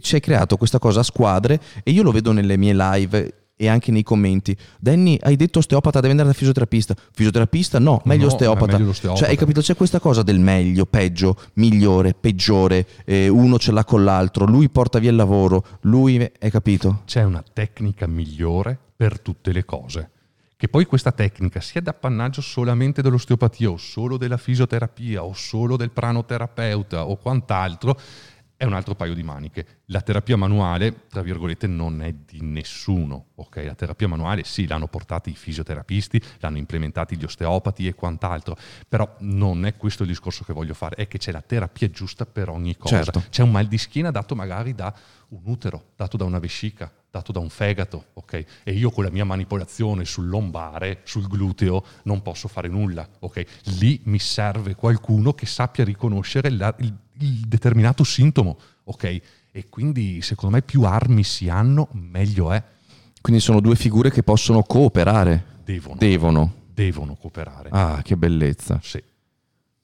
ci 0.00 0.14
hai 0.14 0.20
creato 0.20 0.56
questa 0.56 0.78
cosa 0.78 1.00
a 1.00 1.02
squadre 1.04 1.60
e 1.82 1.90
io 1.90 2.02
lo 2.02 2.10
vedo 2.10 2.32
nelle 2.32 2.56
mie 2.56 2.74
live 2.74 3.34
e 3.60 3.66
anche 3.68 3.90
nei 3.90 4.04
commenti. 4.04 4.56
Danny, 4.78 5.18
hai 5.20 5.34
detto 5.34 5.58
osteopata, 5.58 5.98
deve 5.98 6.12
andare 6.12 6.28
da 6.28 6.34
fisioterapista. 6.34 6.94
Fisioterapista? 7.12 7.80
No, 7.80 8.00
meglio 8.04 8.26
no, 8.26 8.32
osteopata. 8.32 8.72
Meglio 8.72 8.86
l'osteopata. 8.86 9.20
Cioè, 9.20 9.30
hai 9.30 9.36
capito? 9.36 9.60
C'è 9.60 9.74
questa 9.74 9.98
cosa 9.98 10.22
del 10.22 10.38
meglio, 10.38 10.86
peggio, 10.86 11.36
migliore, 11.54 12.14
peggiore. 12.14 12.86
Eh, 13.04 13.26
uno 13.26 13.58
ce 13.58 13.72
l'ha 13.72 13.84
con 13.84 14.04
l'altro, 14.04 14.46
lui 14.46 14.70
porta 14.70 15.00
via 15.00 15.10
il 15.10 15.16
lavoro, 15.16 15.64
lui... 15.82 16.16
Hai 16.40 16.50
capito? 16.50 17.02
C'è 17.04 17.24
una 17.24 17.42
tecnica 17.52 18.06
migliore 18.06 18.78
per 18.96 19.18
tutte 19.18 19.50
le 19.50 19.64
cose. 19.64 20.10
Che 20.56 20.68
poi 20.68 20.86
questa 20.86 21.12
tecnica 21.12 21.60
sia 21.60 21.80
d'appannaggio 21.80 22.40
solamente 22.40 23.02
dell'osteopatia 23.02 23.70
o 23.70 23.76
solo 23.76 24.16
della 24.16 24.36
fisioterapia 24.36 25.22
o 25.22 25.32
solo 25.32 25.76
del 25.76 25.90
pranoterapeuta 25.90 27.06
o 27.06 27.16
quant'altro, 27.16 27.96
è 28.58 28.64
un 28.64 28.72
altro 28.72 28.96
paio 28.96 29.14
di 29.14 29.22
maniche. 29.22 29.82
La 29.86 30.00
terapia 30.00 30.36
manuale, 30.36 31.06
tra 31.08 31.22
virgolette, 31.22 31.68
non 31.68 32.02
è 32.02 32.12
di 32.12 32.40
nessuno. 32.42 33.26
Okay? 33.36 33.64
La 33.64 33.76
terapia 33.76 34.08
manuale 34.08 34.42
sì, 34.42 34.66
l'hanno 34.66 34.88
portata 34.88 35.30
i 35.30 35.34
fisioterapisti, 35.34 36.20
l'hanno 36.40 36.58
implementati 36.58 37.16
gli 37.16 37.22
osteopati 37.22 37.86
e 37.86 37.94
quant'altro, 37.94 38.56
però 38.88 39.14
non 39.20 39.64
è 39.64 39.76
questo 39.76 40.02
il 40.02 40.08
discorso 40.08 40.42
che 40.42 40.52
voglio 40.52 40.74
fare, 40.74 40.96
è 40.96 41.06
che 41.06 41.18
c'è 41.18 41.30
la 41.30 41.40
terapia 41.40 41.88
giusta 41.88 42.26
per 42.26 42.48
ogni 42.48 42.76
cosa. 42.76 43.04
Certo. 43.04 43.24
C'è 43.30 43.44
un 43.44 43.52
mal 43.52 43.66
di 43.66 43.78
schiena 43.78 44.10
dato 44.10 44.34
magari 44.34 44.74
da 44.74 44.92
un 45.28 45.40
utero, 45.44 45.90
dato 45.96 46.16
da 46.16 46.24
una 46.24 46.38
vescica, 46.38 46.90
dato 47.10 47.32
da 47.32 47.38
un 47.38 47.48
fegato, 47.48 48.06
ok? 48.14 48.44
E 48.64 48.72
io 48.72 48.90
con 48.90 49.04
la 49.04 49.10
mia 49.10 49.24
manipolazione 49.24 50.04
sul 50.04 50.28
lombare, 50.28 51.00
sul 51.04 51.26
gluteo, 51.26 51.84
non 52.04 52.22
posso 52.22 52.48
fare 52.48 52.68
nulla, 52.68 53.08
ok? 53.20 53.44
Lì 53.78 54.00
mi 54.04 54.18
serve 54.18 54.74
qualcuno 54.74 55.32
che 55.34 55.46
sappia 55.46 55.84
riconoscere 55.84 56.50
la, 56.50 56.74
il 56.78 56.94
il 57.20 57.46
determinato 57.46 58.04
sintomo, 58.04 58.58
ok? 58.84 59.20
E 59.50 59.68
quindi 59.68 60.20
secondo 60.22 60.56
me 60.56 60.62
più 60.62 60.82
armi 60.82 61.24
si 61.24 61.48
hanno, 61.48 61.88
meglio 61.92 62.52
è. 62.52 62.62
Quindi 63.20 63.40
sono 63.40 63.60
due 63.60 63.76
figure 63.76 64.10
che 64.10 64.22
possono 64.22 64.62
cooperare. 64.62 65.56
Devono. 65.64 65.96
Devono. 65.98 66.54
Devono 66.72 67.16
cooperare. 67.16 67.68
Ah, 67.72 68.02
che 68.02 68.16
bellezza. 68.16 68.78
Sì. 68.82 69.02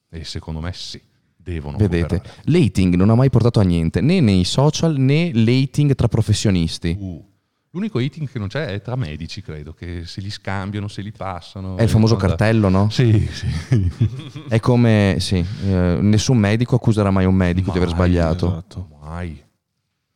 E 0.09 0.23
secondo 0.23 0.61
me 0.61 0.71
sì. 0.73 1.01
Devono 1.45 1.77
Vedete, 1.77 2.17
cooperare. 2.17 2.41
l'ating 2.45 2.95
non 2.95 3.11
ha 3.11 3.15
mai 3.15 3.29
portato 3.29 3.59
a 3.59 3.63
niente, 3.63 4.01
né 4.01 4.19
nei 4.19 4.43
social 4.45 4.97
né 4.97 5.31
l'ating 5.31 5.93
tra 5.93 6.07
professionisti. 6.07 6.97
Uh. 6.99 7.23
L'unico 7.69 7.99
eating 7.99 8.27
che 8.31 8.39
non 8.39 8.47
c'è 8.47 8.67
è 8.67 8.81
tra 8.81 8.95
medici, 8.95 9.41
credo, 9.41 9.73
che 9.73 10.05
se 10.05 10.21
li 10.21 10.31
scambiano, 10.31 10.87
se 10.87 11.01
li 11.01 11.11
passano. 11.11 11.75
È 11.75 11.83
il 11.83 11.89
famoso 11.89 12.15
quando... 12.15 12.35
cartello, 12.35 12.69
no? 12.69 12.89
Sì, 12.89 13.29
sì. 13.29 13.91
è 14.47 14.61
come, 14.61 15.17
sì, 15.19 15.45
eh, 15.65 15.97
nessun 15.99 16.37
medico 16.37 16.75
accuserà 16.75 17.11
mai 17.11 17.25
un 17.25 17.35
medico 17.35 17.71
mai, 17.71 17.77
di 17.77 17.83
aver 17.83 17.93
sbagliato. 17.93 18.47
Esatto. 18.47 18.87
Mai. 19.01 19.43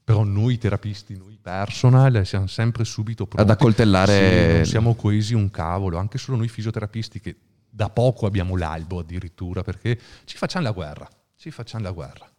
Però 0.05 0.23
noi 0.23 0.57
terapisti, 0.57 1.17
noi 1.17 1.37
personal, 1.39 2.25
siamo 2.25 2.47
sempre 2.47 2.85
subito 2.85 3.27
pronti. 3.27 3.51
Ad 3.51 3.55
accoltellare... 3.55 4.47
Sì, 4.47 4.55
non 4.55 4.65
siamo 4.65 4.95
coesi 4.95 5.33
un 5.33 5.51
cavolo, 5.51 5.97
anche 5.97 6.17
solo 6.17 6.37
noi 6.37 6.47
fisioterapisti 6.47 7.19
che 7.19 7.35
da 7.69 7.89
poco 7.89 8.25
abbiamo 8.25 8.55
l'albo 8.55 8.99
addirittura, 8.99 9.63
perché 9.63 9.99
ci 10.23 10.37
facciamo 10.37 10.63
la 10.63 10.71
guerra, 10.71 11.07
ci 11.39 11.51
facciamo 11.51 11.85
la 11.85 11.91
guerra 11.91 12.29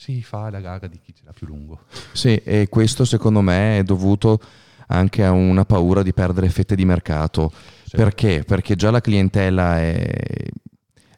si 0.00 0.22
fa 0.22 0.48
la 0.48 0.60
gara 0.60 0.86
di 0.86 0.98
chi 0.98 1.14
ce 1.14 1.24
l'ha 1.26 1.32
più 1.32 1.46
lungo. 1.46 1.80
Sì, 2.12 2.34
e 2.36 2.68
questo 2.70 3.04
secondo 3.04 3.42
me 3.42 3.80
è 3.80 3.82
dovuto 3.82 4.40
anche 4.86 5.22
a 5.22 5.30
una 5.30 5.66
paura 5.66 6.02
di 6.02 6.14
perdere 6.14 6.48
fette 6.48 6.74
di 6.74 6.86
mercato. 6.86 7.52
Sì. 7.84 7.96
Perché? 7.96 8.42
Perché 8.46 8.76
già 8.76 8.90
la 8.90 9.02
clientela 9.02 9.78
è, 9.78 10.10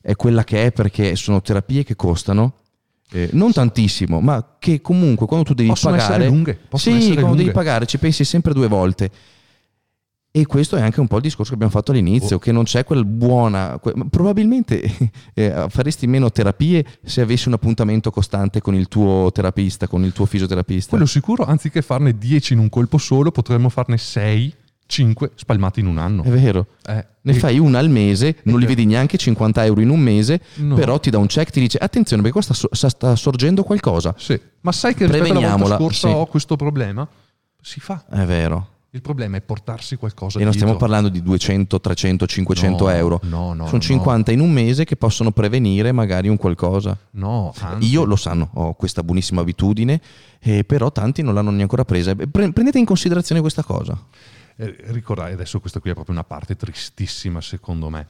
è, 0.01 0.16
quella 0.16 0.43
che 0.43 0.65
è 0.65 0.73
perché 0.73 1.15
sono 1.15 1.40
terapie 1.40 1.85
che 1.85 1.94
costano. 1.94 2.55
Eh, 3.12 3.28
non 3.35 3.53
tantissimo, 3.53 4.20
ma 4.20 4.57
che 4.59 4.81
comunque 4.81 5.27
quando 5.27 5.44
tu 5.44 5.55
devi 5.55 5.69
Possono 5.69 5.97
pagare, 5.97 6.27
lunghe. 6.27 6.62
Sì, 6.74 6.90
quando 6.90 7.20
lunghe. 7.20 7.36
devi 7.36 7.53
pagare 7.53 7.86
ci 7.86 7.99
pensi 7.99 8.24
sempre 8.24 8.53
due 8.53 8.66
volte. 8.66 9.11
E 10.35 10.47
questo 10.47 10.77
è 10.77 10.81
anche 10.81 10.99
un 10.99 11.09
po' 11.09 11.17
il 11.17 11.23
discorso 11.23 11.51
che 11.51 11.57
abbiamo 11.57 11.73
fatto 11.73 11.91
all'inizio, 11.91 12.37
oh. 12.37 12.39
che 12.39 12.53
non 12.53 12.65
c'è 12.65 12.85
quel 12.85 13.05
buona... 13.05 13.79
Que- 13.79 13.93
probabilmente 14.09 14.81
eh, 15.35 15.67
faresti 15.69 16.07
meno 16.07 16.33
terapie 16.33 16.87
se 17.05 17.21
avessi 17.21 17.49
un 17.49 17.55
appuntamento 17.55 18.11
costante 18.11 18.63
con 18.63 18.75
il 18.75 18.89
tuo 18.89 19.31
terapista, 19.31 19.87
con 19.87 20.07
il 20.07 20.15
tuo 20.15 20.25
fisioterapista. 20.25 20.89
Quello 20.89 21.05
sicuro, 21.05 21.45
anziché 21.45 21.83
farne 21.83 22.17
10 22.17 22.55
in 22.55 22.61
un 22.61 22.71
colpo 22.71 22.97
solo, 22.97 23.31
potremmo 23.31 23.69
farne 23.69 23.99
6, 23.99 24.55
5 24.87 25.33
spalmati 25.35 25.81
in 25.81 25.87
un 25.87 25.99
anno. 25.99 26.23
È 26.23 26.31
vero. 26.31 26.67
Eh, 26.87 27.07
ne 27.21 27.33
e... 27.33 27.35
fai 27.35 27.59
una 27.59 27.79
al 27.79 27.91
mese, 27.91 28.37
non 28.45 28.59
li 28.59 28.65
vedi 28.65 28.87
neanche 28.87 29.19
50 29.19 29.67
euro 29.67 29.83
in 29.83 29.91
un 29.91 30.01
mese, 30.01 30.41
No. 30.55 30.77
però 30.77 30.99
ti 30.99 31.11
dà 31.11 31.19
un 31.19 31.27
check, 31.27 31.51
ti 31.51 31.61
dice 31.61 31.77
attenzione 31.77 32.23
perché 32.23 32.43
qua 32.43 32.55
sta, 32.55 32.89
sta 32.89 33.17
sorgendo 33.17 33.65
qualcosa. 33.65 34.15
Sì. 34.17 34.41
Ma 34.63 34.73
sai 34.73 34.95
che 34.95 35.07
rispetto 35.07 35.39
alla 35.39 35.57
volta 35.57 35.77
scorsa 35.77 36.09
sì. 36.09 36.15
ho 36.15 36.25
questo 36.25 36.57
problema? 36.57 37.07
Si 37.61 37.81
fa. 37.81 38.03
È 38.09 38.25
vero. 38.25 38.72
Il 38.94 39.01
problema 39.01 39.39
è 39.39 39.40
portarsi 39.40 39.97
qualcosa 39.97 40.39
E 40.39 40.44
non 40.44 40.52
stiamo 40.52 40.73
dietro. 40.73 40.86
parlando 40.86 41.09
di 41.10 41.23
200, 41.23 41.81
300, 41.81 42.27
500 42.27 42.85
No, 42.85 42.90
euro. 42.90 43.20
no, 43.23 43.55
no, 43.55 43.64
Sono 43.64 43.78
no. 43.78 43.81
50 43.81 44.32
in 44.32 44.40
un 44.40 44.52
mese 44.52 44.85
che 44.85 44.97
possono 44.97 45.31
prevenire 45.32 45.93
magari 45.93 46.28
un 46.28 46.36
qualcosa. 46.36 46.94
No, 47.12 47.55
anzi. 47.59 47.89
Io 47.89 48.05
lo 48.05 48.16
sanno, 48.16 48.51
ho 48.52 48.74
questa 48.74 49.02
buonissima 49.02 49.40
abitudine, 49.40 49.98
eh, 50.40 50.64
però 50.64 50.93
tanti 50.93 51.23
non 51.23 51.32
l'hanno 51.32 51.48
neanche 51.48 51.62
ancora 51.62 51.86
presa. 51.86 52.14
Pre- 52.14 52.52
prendete 52.52 52.78
in 52.78 52.85
considerazione 52.85 53.40
questa 53.40 53.62
cosa. 53.62 53.98
Eh, 54.56 54.77
ricordate, 54.89 55.32
adesso 55.32 55.59
questa 55.59 55.81
qui 55.81 55.89
è 55.89 55.94
proprio 55.94 56.14
una 56.14 56.24
parte 56.24 56.55
tristissima 56.55 57.40
secondo 57.40 57.89
me. 57.89 58.06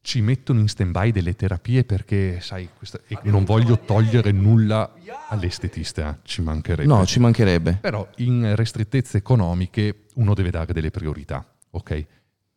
Ci 0.00 0.20
mettono 0.22 0.60
in 0.60 0.68
stand-by 0.68 1.10
delle 1.12 1.34
terapie 1.34 1.84
perché, 1.84 2.38
sai, 2.40 2.68
questa- 2.76 2.98
non 3.24 3.44
voglio 3.44 3.78
togliere 3.80 4.30
nulla 4.32 4.94
all'estetista, 5.28 6.18
ci 6.22 6.40
mancherebbe. 6.40 6.88
No, 6.88 7.04
ci 7.04 7.18
mancherebbe. 7.20 7.78
Però 7.80 8.08
in 8.16 8.54
ristrettezze 8.56 9.18
economiche 9.18 10.04
uno 10.14 10.34
deve 10.34 10.50
dare 10.50 10.72
delle 10.72 10.90
priorità, 10.90 11.44
ok? 11.70 12.06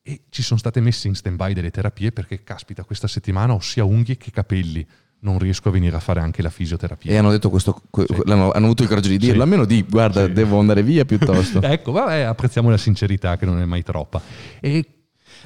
E 0.04 0.22
ci 0.30 0.42
sono 0.44 0.60
state 0.60 0.80
messe 0.80 1.08
in 1.08 1.16
stand-by 1.16 1.54
delle 1.54 1.72
terapie 1.72 2.12
perché, 2.12 2.44
caspita, 2.44 2.84
questa 2.84 3.08
settimana 3.08 3.54
ho 3.54 3.60
sia 3.60 3.84
unghie 3.84 4.18
che 4.18 4.32
capelli. 4.32 4.86
Non 5.24 5.38
riesco 5.38 5.70
a 5.70 5.72
venire 5.72 5.96
a 5.96 6.00
fare 6.00 6.20
anche 6.20 6.42
la 6.42 6.50
fisioterapia. 6.50 7.12
E 7.12 7.18
hanno 7.18 7.30
detto 7.30 7.50
questo, 7.52 7.80
que- 7.92 8.06
Sì. 8.08 8.22
hanno 8.32 8.50
avuto 8.52 8.82
il 8.82 8.88
coraggio 8.90 9.10
di 9.10 9.18
dirlo. 9.20 9.36
Sì. 9.36 9.42
Almeno 9.42 9.66
di, 9.66 9.84
guarda, 9.88 10.26
Sì. 10.26 10.32
devo 10.32 10.58
andare 10.60 10.82
via 10.82 11.06
piuttosto. 11.06 11.62
Ecco, 11.62 11.92
vabbè, 11.92 12.22
apprezziamo 12.22 12.70
la 12.72 12.78
sincerità 12.78 13.38
che 13.38 13.46
non 13.46 13.60
è 13.60 13.66
mai 13.66 13.84
troppa. 13.84 14.20
E 14.60 14.86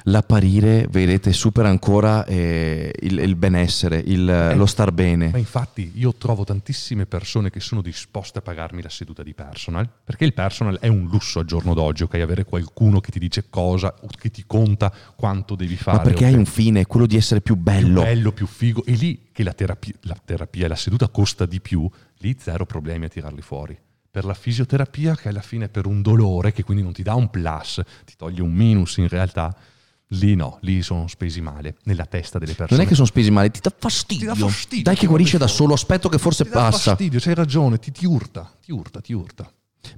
L'apparire, 0.04 0.86
vedete, 0.90 1.32
supera 1.32 1.68
ancora 1.68 2.24
eh, 2.26 2.92
il, 3.00 3.18
il 3.18 3.34
benessere, 3.34 3.98
il- 3.98 4.52
lo 4.54 4.66
star 4.66 4.92
bene. 4.92 5.30
Ma 5.30 5.38
infatti 5.38 5.90
io 5.96 6.14
trovo 6.14 6.44
tantissime 6.44 7.06
persone 7.06 7.50
che 7.50 7.58
sono 7.58 7.82
disposte 7.82 8.38
a 8.38 8.42
pagarmi 8.42 8.82
la 8.82 8.88
seduta 8.88 9.24
di 9.24 9.34
personal, 9.34 9.88
perché 10.04 10.24
il 10.24 10.32
personal 10.34 10.78
è 10.78 10.86
un 10.86 11.08
lusso 11.10 11.40
al 11.40 11.46
giorno 11.46 11.74
d'oggi, 11.74 12.04
ok? 12.04 12.14
Avere 12.14 12.44
qualcuno 12.44 13.00
che 13.00 13.10
ti 13.10 13.18
dice 13.18 13.46
cosa, 13.50 13.92
o 14.02 14.06
che 14.16 14.30
ti 14.30 14.44
conta 14.46 14.92
quanto 15.16 15.56
devi 15.56 15.74
fare. 15.76 15.96
Ma 15.96 16.02
perché 16.04 16.24
ok? 16.26 16.30
hai 16.30 16.38
un 16.38 16.46
fine, 16.46 16.86
quello 16.86 17.06
di 17.06 17.16
essere 17.16 17.40
più 17.40 17.54
più 17.56 17.62
bello. 17.62 18.02
bello, 18.02 18.32
più 18.32 18.46
figo. 18.46 18.84
E 18.84 18.92
lì 18.92 19.28
che 19.32 19.42
la 19.42 19.52
terapia, 19.52 19.94
la 20.02 20.16
terapia 20.22 20.66
e 20.66 20.68
la 20.68 20.76
seduta 20.76 21.08
costa 21.08 21.46
di 21.46 21.60
più, 21.60 21.88
lì 22.18 22.36
zero 22.38 22.66
problemi 22.66 23.06
a 23.06 23.08
tirarli 23.08 23.40
fuori. 23.40 23.78
Per 24.10 24.24
la 24.24 24.34
fisioterapia, 24.34 25.14
che 25.14 25.28
alla 25.28 25.42
fine 25.42 25.66
è 25.66 25.68
per 25.68 25.86
un 25.86 26.02
dolore, 26.02 26.52
che 26.52 26.62
quindi 26.64 26.82
non 26.82 26.92
ti 26.92 27.02
dà 27.02 27.14
un 27.14 27.28
plus, 27.28 27.80
ti 28.04 28.14
toglie 28.16 28.42
un 28.42 28.52
minus 28.52 28.96
in 28.96 29.08
realtà, 29.08 29.54
lì 30.10 30.34
no, 30.34 30.58
lì 30.62 30.82
sono 30.82 31.06
spesi 31.08 31.40
male, 31.40 31.76
nella 31.84 32.06
testa 32.06 32.38
delle 32.38 32.52
persone. 32.54 32.76
Non 32.78 32.86
è 32.86 32.88
che 32.88 32.94
sono 32.94 33.06
spesi 33.06 33.30
male, 33.30 33.50
ti 33.50 33.60
dà 33.60 33.72
fastidio. 33.76 34.32
Ti 34.32 34.38
dà 34.40 34.46
fastidio, 34.46 34.82
Dai 34.84 34.94
che 34.94 35.00
ti 35.00 35.06
guarisce 35.06 35.38
da 35.38 35.46
solo, 35.46 35.74
aspetto 35.74 36.08
che 36.08 36.18
forse 36.18 36.44
Ti 36.44 36.50
dà 36.50 36.56
passa. 36.60 36.90
fastidio, 36.90 37.18
c'hai 37.20 37.34
ragione, 37.34 37.78
ti, 37.78 37.90
ti 37.90 38.06
urta, 38.06 38.50
ti 38.64 38.72
urta, 38.72 39.00
ti 39.00 39.12
urta. 39.12 39.50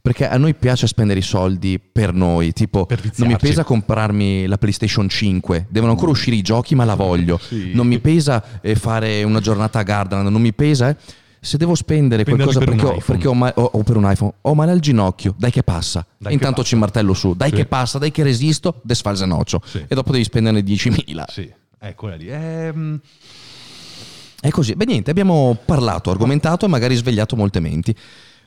Perché 0.03 0.29
a 0.29 0.37
noi 0.37 0.55
piace 0.55 0.87
spendere 0.87 1.19
i 1.21 1.23
soldi 1.23 1.81
per 1.81 2.13
noi, 2.13 2.53
tipo 2.53 2.85
Per 2.85 3.01
non 3.17 3.29
mi 3.29 3.37
pesa 3.39 3.65
comprarmi 3.65 4.47
la 4.47 4.59
PlayStation 4.59 5.09
5, 5.09 5.67
devono 5.71 5.93
ancora 5.93 6.11
uscire 6.11 6.37
i 6.37 6.43
giochi 6.43 6.75
ma 6.75 6.85
la 6.85 6.95
voglio, 6.95 7.39
Sì. 7.39 7.73
non 7.75 7.87
mi 7.87 7.99
pesa 7.99 8.61
eh, 8.61 8.75
fare 8.77 9.23
una 9.23 9.41
giornata 9.41 9.79
a 9.79 9.83
Gardaland, 9.83 10.29
non 10.29 10.43
mi 10.43 10.53
pesa, 10.53 10.91
eh. 10.91 10.97
Se 11.41 11.57
devo 11.57 11.75
spendere 11.75 12.23
Spenderli 12.23 12.53
qualcosa 12.53 12.59
per 12.59 12.69
perché, 12.77 13.01
ho, 13.01 13.05
perché 13.05 13.29
ho, 13.29 13.35
ma- 13.35 13.53
ho- 13.55 13.71
o 13.75 13.83
per 13.83 13.97
un 13.97 14.11
iPhone, 14.11 14.33
ho 14.41 14.55
male 14.55 14.71
al 14.73 14.81
ginocchio, 14.81 15.35
dai 15.39 15.51
che 15.51 15.63
passa, 15.63 16.07
Dai 16.17 16.33
intanto 16.33 16.57
che 16.57 16.61
passa. 16.63 16.75
ci 16.75 16.77
martello 16.77 17.15
su, 17.15 17.35
dai 17.35 17.51
Sì. 17.51 17.57
che 17.57 17.67
passa, 17.67 17.99
dai 17.99 18.11
che 18.11 18.23
resisto, 18.23 18.81
desfalse 18.83 19.27
noccio, 19.27 19.61
Sì. 19.65 19.85
e 19.87 19.95
dopo 19.95 20.13
devi 20.13 20.25
spenderne 20.25 20.61
10.000. 20.63 21.25
Sì, 21.29 21.51
è 21.79 21.95
quella 21.95 22.17
lì. 22.17 22.29
Ehm, 22.29 23.01
È 24.41 24.51
così. 24.51 24.75
Beh, 24.77 24.85
niente, 24.85 25.11
abbiamo 25.11 25.59
parlato, 25.65 26.11
argomentato 26.11 26.65
e 26.65 26.69
magari 26.69 26.95
svegliato 26.95 27.35
molte 27.35 27.59
menti. 27.59 27.93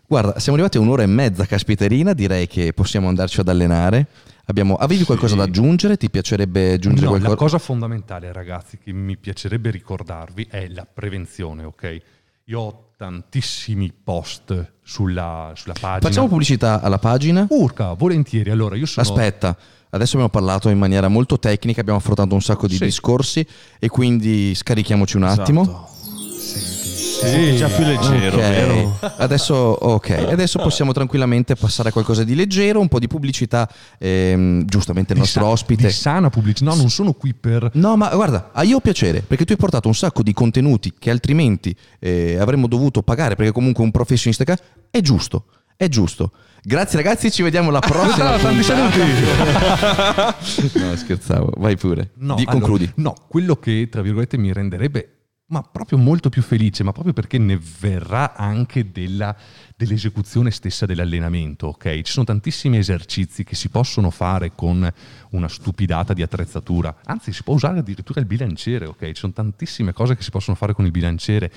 Guarda, 0.07 0.39
siamo 0.39 0.53
arrivati 0.57 0.77
a 0.77 0.81
un'ora 0.81 1.03
e 1.03 1.05
mezza, 1.05 1.45
caspiterina. 1.45 2.13
Direi 2.13 2.47
che 2.47 2.72
possiamo 2.73 3.09
andarci 3.09 3.41
ad 3.41 3.49
allenare. 3.49 4.07
Abbiamo... 4.45 4.76
Avevi 4.76 5.03
qualcosa 5.03 5.35
da 5.35 5.43
aggiungere? 5.43 5.97
Ti 5.97 6.09
piacerebbe 6.09 6.73
aggiungere 6.73 7.07
no, 7.07 7.11
la 7.13 7.19
qualcosa? 7.19 7.38
cosa 7.43 7.57
fondamentale, 7.59 8.31
ragazzi, 8.31 8.77
che 8.77 8.93
mi 8.93 9.18
piacerebbe 9.18 9.69
ricordarvi 9.69 10.47
è 10.49 10.68
la 10.69 10.85
prevenzione, 10.91 11.63
ok? 11.65 12.01
Io 12.45 12.59
ho 12.59 12.89
tantissimi 12.97 13.91
post 13.91 14.73
sulla, 14.84 15.53
sulla 15.55 15.73
pagina. 15.80 15.99
Facciamo 16.01 16.27
pubblicità 16.27 16.81
alla 16.81 16.97
pagina. 16.99 17.45
Urca, 17.49 17.93
volentieri. 17.93 18.49
Allora, 18.49 18.76
io 18.76 18.85
sono... 18.85 19.05
Aspetta, 19.07 19.55
adesso 19.89 20.11
abbiamo 20.18 20.30
parlato 20.30 20.69
in 20.69 20.77
maniera 20.77 21.07
molto 21.07 21.39
tecnica, 21.39 21.81
abbiamo 21.81 21.99
affrontato 21.99 22.34
un 22.34 22.41
sacco 22.41 22.68
di 22.68 22.76
Sì. 22.76 22.85
discorsi 22.85 23.45
e 23.80 23.88
quindi 23.89 24.53
scarichiamoci 24.53 25.18
un 25.18 25.23
attimo. 25.23 25.61
Esatto. 25.61 26.80
Senti, 27.22 27.56
già 27.56 27.68
più 27.68 27.84
leggero, 27.85 28.35
Ok, 28.38 28.41
vero? 28.41 28.98
adesso, 29.18 29.53
ok, 29.56 30.10
adesso 30.30 30.60
possiamo 30.60 30.91
tranquillamente 30.91 31.56
passare 31.56 31.89
a 31.89 31.91
qualcosa 31.91 32.23
di 32.23 32.34
leggero, 32.35 32.80
un 32.80 32.88
po' 32.88 32.99
di 32.99 33.07
pubblicità. 33.07 33.69
ehm, 33.99 34.65
giustamente 34.65 35.14
il 35.14 35.19
di 35.19 35.23
nostro 35.26 35.43
sa- 35.43 35.49
ospite. 35.49 35.88
Di 35.88 35.93
sana 35.93 36.30
pubblicità. 36.30 36.69
No, 36.69 36.76
non 36.76 36.89
sono 36.89 37.14
qui 37.14 37.34
per... 37.34 37.69
No, 37.73 37.95
ma 37.95 38.10
guarda, 38.15 38.49
a 38.53 38.64
io 38.64 38.80
piacere, 38.80 39.22
perché 39.22 39.45
tu 39.45 39.52
hai 39.52 39.57
portato 39.57 39.88
un 39.88 39.95
sacco 39.95 40.23
di 40.23 40.34
contenuti 40.34 40.93
che 40.98 41.10
altrimenti 41.11 41.76
eh, 41.99 42.38
avremmo 42.39 42.68
dovuto 42.68 43.02
pagare, 43.03 43.35
perché 43.35 43.52
comunque 43.52 43.84
un 43.84 43.91
professionista 43.91 44.43
è 44.89 45.02
giusto, 45.02 45.45
è 45.77 45.88
giusto. 45.88 46.31
Grazie 46.64 46.98
ragazzi, 46.98 47.31
ci 47.31 47.41
vediamo 47.43 47.72
la 47.72 47.80
prossima. 47.85 48.38
Tanti 48.38 48.64
saluti! 48.64 48.99
no, 50.80 50.95
scherzavo, 50.95 51.53
vai 51.57 51.76
pure. 51.77 52.11
No, 52.18 52.35
Di- 52.35 52.43
allora, 52.45 52.52
concludi. 52.65 52.91
no, 52.95 53.15
quello 53.27 53.56
che 53.56 53.88
tra 53.91 54.02
virgolette 54.02 54.38
mi 54.38 54.52
renderebbe 54.53 55.10
ma 55.52 55.61
proprio 55.61 55.98
molto 55.98 56.30
più 56.30 56.41
felice, 56.41 56.84
ma 56.84 56.94
proprio 56.94 57.14
perché 57.14 57.38
ne 57.38 57.60
verrà 57.80 58.36
anche 58.36 58.91
della- 58.91 59.36
dell'esecuzione 59.76 60.49
stessa 60.49 60.86
dell'allenamento, 60.86 61.68
ok? 61.68 62.02
Ci 62.02 62.11
sono 62.11 62.26
tantissimi 62.26 62.78
esercizi 62.78 63.44
che 63.44 63.56
si 63.56 63.68
possono 63.68 64.10
fare 64.11 64.53
con 64.56 64.91
una 65.32 65.48
stupidata 65.49 66.14
di 66.14 66.22
attrezzatura, 66.22 66.95
anzi 67.03 67.34
si 67.34 67.44
può 67.44 67.53
usare 67.53 67.80
addirittura 67.80 68.22
il 68.22 68.28
bilanciere, 68.28 68.86
ok? 68.86 69.06
Ci 69.07 69.15
sono 69.15 69.34
tantissime 69.34 69.91
cose 69.91 70.15
che 70.15 70.23
si 70.23 70.32
possono 70.32 70.56
fare 70.56 70.73
con 70.73 70.86
il 70.86 70.91
bilanciere. 70.91 71.52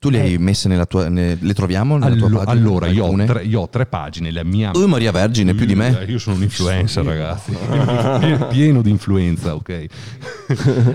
Tu 0.00 0.10
le 0.10 0.20
hai 0.20 0.38
messe 0.38 0.68
nella 0.68 0.86
tua. 0.86 1.08
ne- 1.08 1.36
le 1.40 1.54
troviamo 1.54 1.98
nella 1.98 2.14
tua 2.14 2.26
Allo- 2.28 2.38
pagina? 2.44 2.52
allora, 2.52 2.86
io 2.86 3.04
ho, 3.04 3.24
tre, 3.24 3.44
io 3.44 3.60
ho 3.62 3.68
tre 3.68 3.86
pagine, 3.86 4.30
la 4.30 4.44
mia... 4.44 4.70
Oh, 4.70 4.86
Maria 4.86 5.10
Vergine, 5.10 5.54
più 5.54 5.66
di 5.66 5.74
me. 5.74 6.02
Eh, 6.02 6.04
Io 6.12 6.18
sono 6.18 6.36
un 6.36 6.42
influencer, 6.42 7.04
ragazzi. 7.04 7.50
Pie- 8.20 8.46
Pieno 8.48 8.80
di 8.80 8.90
influenza, 8.90 9.56
ok? 9.56 9.86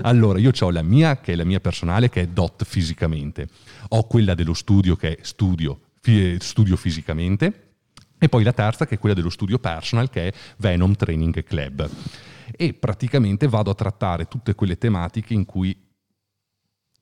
allora, 0.02 0.38
io 0.38 0.52
ho 0.58 0.70
la 0.70 0.82
mia, 0.82 1.18
che 1.20 1.34
è 1.34 1.36
la 1.36 1.44
mia 1.44 1.60
personale, 1.60 2.08
che 2.08 2.22
è 2.22 2.26
DOT 2.28 2.64
fisicamente. 2.64 3.48
Ho 3.90 4.06
quella 4.06 4.34
dello 4.34 4.54
studio, 4.54 4.96
che 4.96 5.16
è 5.16 5.18
studio, 5.20 5.78
studio 6.38 6.76
fisicamente. 6.76 7.52
E 8.18 8.28
poi 8.30 8.42
la 8.42 8.52
terza, 8.54 8.86
che 8.86 8.94
è 8.94 8.98
quella 8.98 9.14
dello 9.14 9.28
studio 9.28 9.58
personal, 9.58 10.08
che 10.08 10.28
è 10.28 10.32
Venom 10.56 10.94
Training 10.94 11.44
Club. 11.44 11.86
E 12.56 12.72
praticamente 12.72 13.48
vado 13.48 13.70
a 13.70 13.74
trattare 13.74 14.24
tutte 14.28 14.54
quelle 14.54 14.78
tematiche 14.78 15.34
in 15.34 15.44
cui 15.44 15.76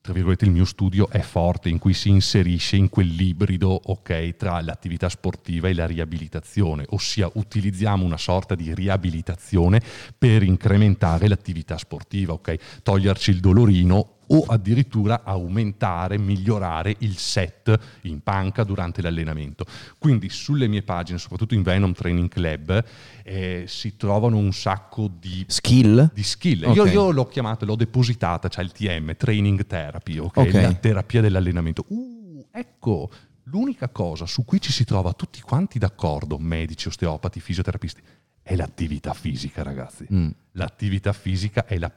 tra 0.03 0.11
virgolette, 0.11 0.43
il 0.43 0.51
mio 0.51 0.65
studio 0.65 1.07
è 1.09 1.21
forte, 1.21 1.69
in 1.69 1.79
cui 1.79 1.93
si 1.93 2.09
inserisce 2.09 2.75
in 2.75 2.89
quell'ibrido 2.89 3.69
ok, 3.85 4.35
tra 4.35 4.59
l'attività 4.59 5.07
sportiva 5.07 5.69
e 5.69 5.73
la 5.73 5.85
riabilitazione, 5.85 6.83
ossia 6.89 7.29
utilizziamo 7.35 8.03
una 8.03 8.17
sorta 8.17 8.53
di 8.53 8.75
riabilitazione 8.75 9.81
per 10.17 10.43
incrementare 10.43 11.29
l'attività 11.29 11.77
sportiva, 11.77 12.33
ok? 12.33 12.81
toglierci 12.83 13.31
il 13.31 13.39
dolorino 13.39 14.15
o 14.33 14.45
addirittura 14.47 15.21
aumentare, 15.23 16.17
migliorare 16.17 16.95
il 16.99 17.17
set 17.17 17.77
in 18.01 18.21
panca 18.21 18.63
durante 18.63 19.01
l'allenamento. 19.01 19.65
Quindi 19.97 20.29
sulle 20.29 20.67
mie 20.67 20.81
pagine, 20.81 21.19
soprattutto 21.19 21.53
in 21.53 21.61
Venom 21.61 21.93
Training 21.93 22.29
Club, 22.29 22.83
eh, 23.23 23.65
si 23.67 23.95
trovano 23.95 24.37
un 24.37 24.51
sacco 24.51 25.07
di 25.07 25.45
Skill? 25.47 26.11
di 26.13 26.23
skill. 26.23 26.63
Ok. 26.65 26.75
Io, 26.75 26.85
io 26.85 27.11
l'ho 27.11 27.27
chiamata, 27.27 27.65
l'ho 27.65 27.75
depositata, 27.75 28.47
cioè 28.47 28.63
il 28.63 28.71
TM, 28.71 29.15
Training 29.15 29.65
Therapy, 29.65 30.17
ok? 30.17 30.37
Ok. 30.37 30.53
La 30.53 30.73
terapia 30.73 31.21
dell'allenamento. 31.21 31.85
Uh, 31.89 32.45
ecco, 32.51 33.09
l'unica 33.43 33.89
cosa 33.89 34.25
su 34.25 34.43
cui 34.45 34.59
ci 34.59 34.71
si 34.71 34.83
trova 34.83 35.13
tutti 35.13 35.41
quanti 35.41 35.77
d'accordo, 35.77 36.37
medici, 36.39 36.87
osteopati, 36.87 37.39
fisioterapisti, 37.39 38.01
è 38.41 38.55
l'attività 38.55 39.13
fisica, 39.13 39.63
ragazzi. 39.63 40.05
Mm. 40.11 40.29
L'attività 40.53 41.13
fisica 41.13 41.65
è 41.65 41.77
la, 41.77 41.91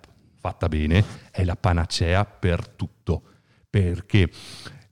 fatta 0.46 0.68
bene, 0.68 1.04
è 1.32 1.44
la 1.44 1.56
panacea 1.56 2.24
per 2.24 2.68
tutto, 2.68 3.22
perché 3.68 4.30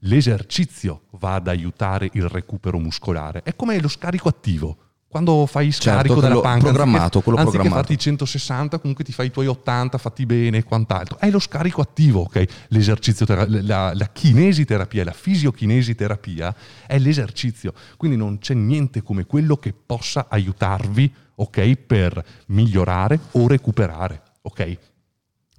l'esercizio 0.01 1.03
va 1.13 1.35
ad 1.35 1.47
aiutare 1.47 2.11
il 2.15 2.29
recupero 2.29 2.79
muscolare. 2.79 3.43
È 3.45 3.55
come 3.55 3.81
lo 3.81 3.89
scarico 3.89 4.29
attivo. 4.29 4.79
Quando 5.07 5.47
fai 5.47 5.71
scarico 5.71 6.15
della 6.15 6.27
quello 6.27 6.41
panca, 6.41 6.65
programmato, 6.65 7.03
anziché, 7.03 7.23
quello 7.23 7.39
anziché 7.39 7.59
programmato. 7.59 7.87
farti 7.87 8.03
160, 8.03 8.79
comunque 8.81 9.05
ti 9.05 9.13
fai 9.13 9.27
i 9.27 9.31
tuoi 9.31 9.47
80, 9.47 9.97
fatti 9.97 10.27
bene 10.27 10.59
e 10.59 10.65
quant'altro. 10.65 11.19
È 11.21 11.31
lo 11.31 11.39
scarico 11.39 11.81
attivo, 11.81 12.23
ok? 12.23 12.45
L'esercizio, 12.71 13.25
tera- 13.25 13.47
la, 13.49 13.95
la 13.95 14.09
kinesiterapia, 14.09 15.05
la 15.05 15.13
fisiokinesiterapia 15.13 16.53
è 16.85 16.99
l'esercizio. 16.99 17.73
Quindi 17.97 18.17
non 18.17 18.39
c'è 18.39 18.55
niente 18.55 19.03
come 19.03 19.25
quello 19.25 19.57
che 19.57 19.73
possa 19.73 20.27
aiutarvi, 20.29 21.15
ok? 21.37 21.77
Per 21.77 22.25
migliorare 22.47 23.21
o 23.33 23.47
recuperare, 23.47 24.21
ok? 24.43 24.79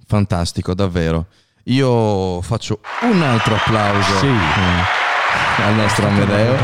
Fantastico, 0.06 0.74
davvero. 0.74 1.26
Io 1.64 2.40
faccio 2.42 2.80
un 3.02 3.20
altro 3.22 3.56
applauso 3.56 4.18
Sì. 4.18 4.26
eh, 4.26 5.62
al 5.62 5.74
nostro 5.74 6.06
Una 6.06 6.14
Amedeo. 6.22 6.56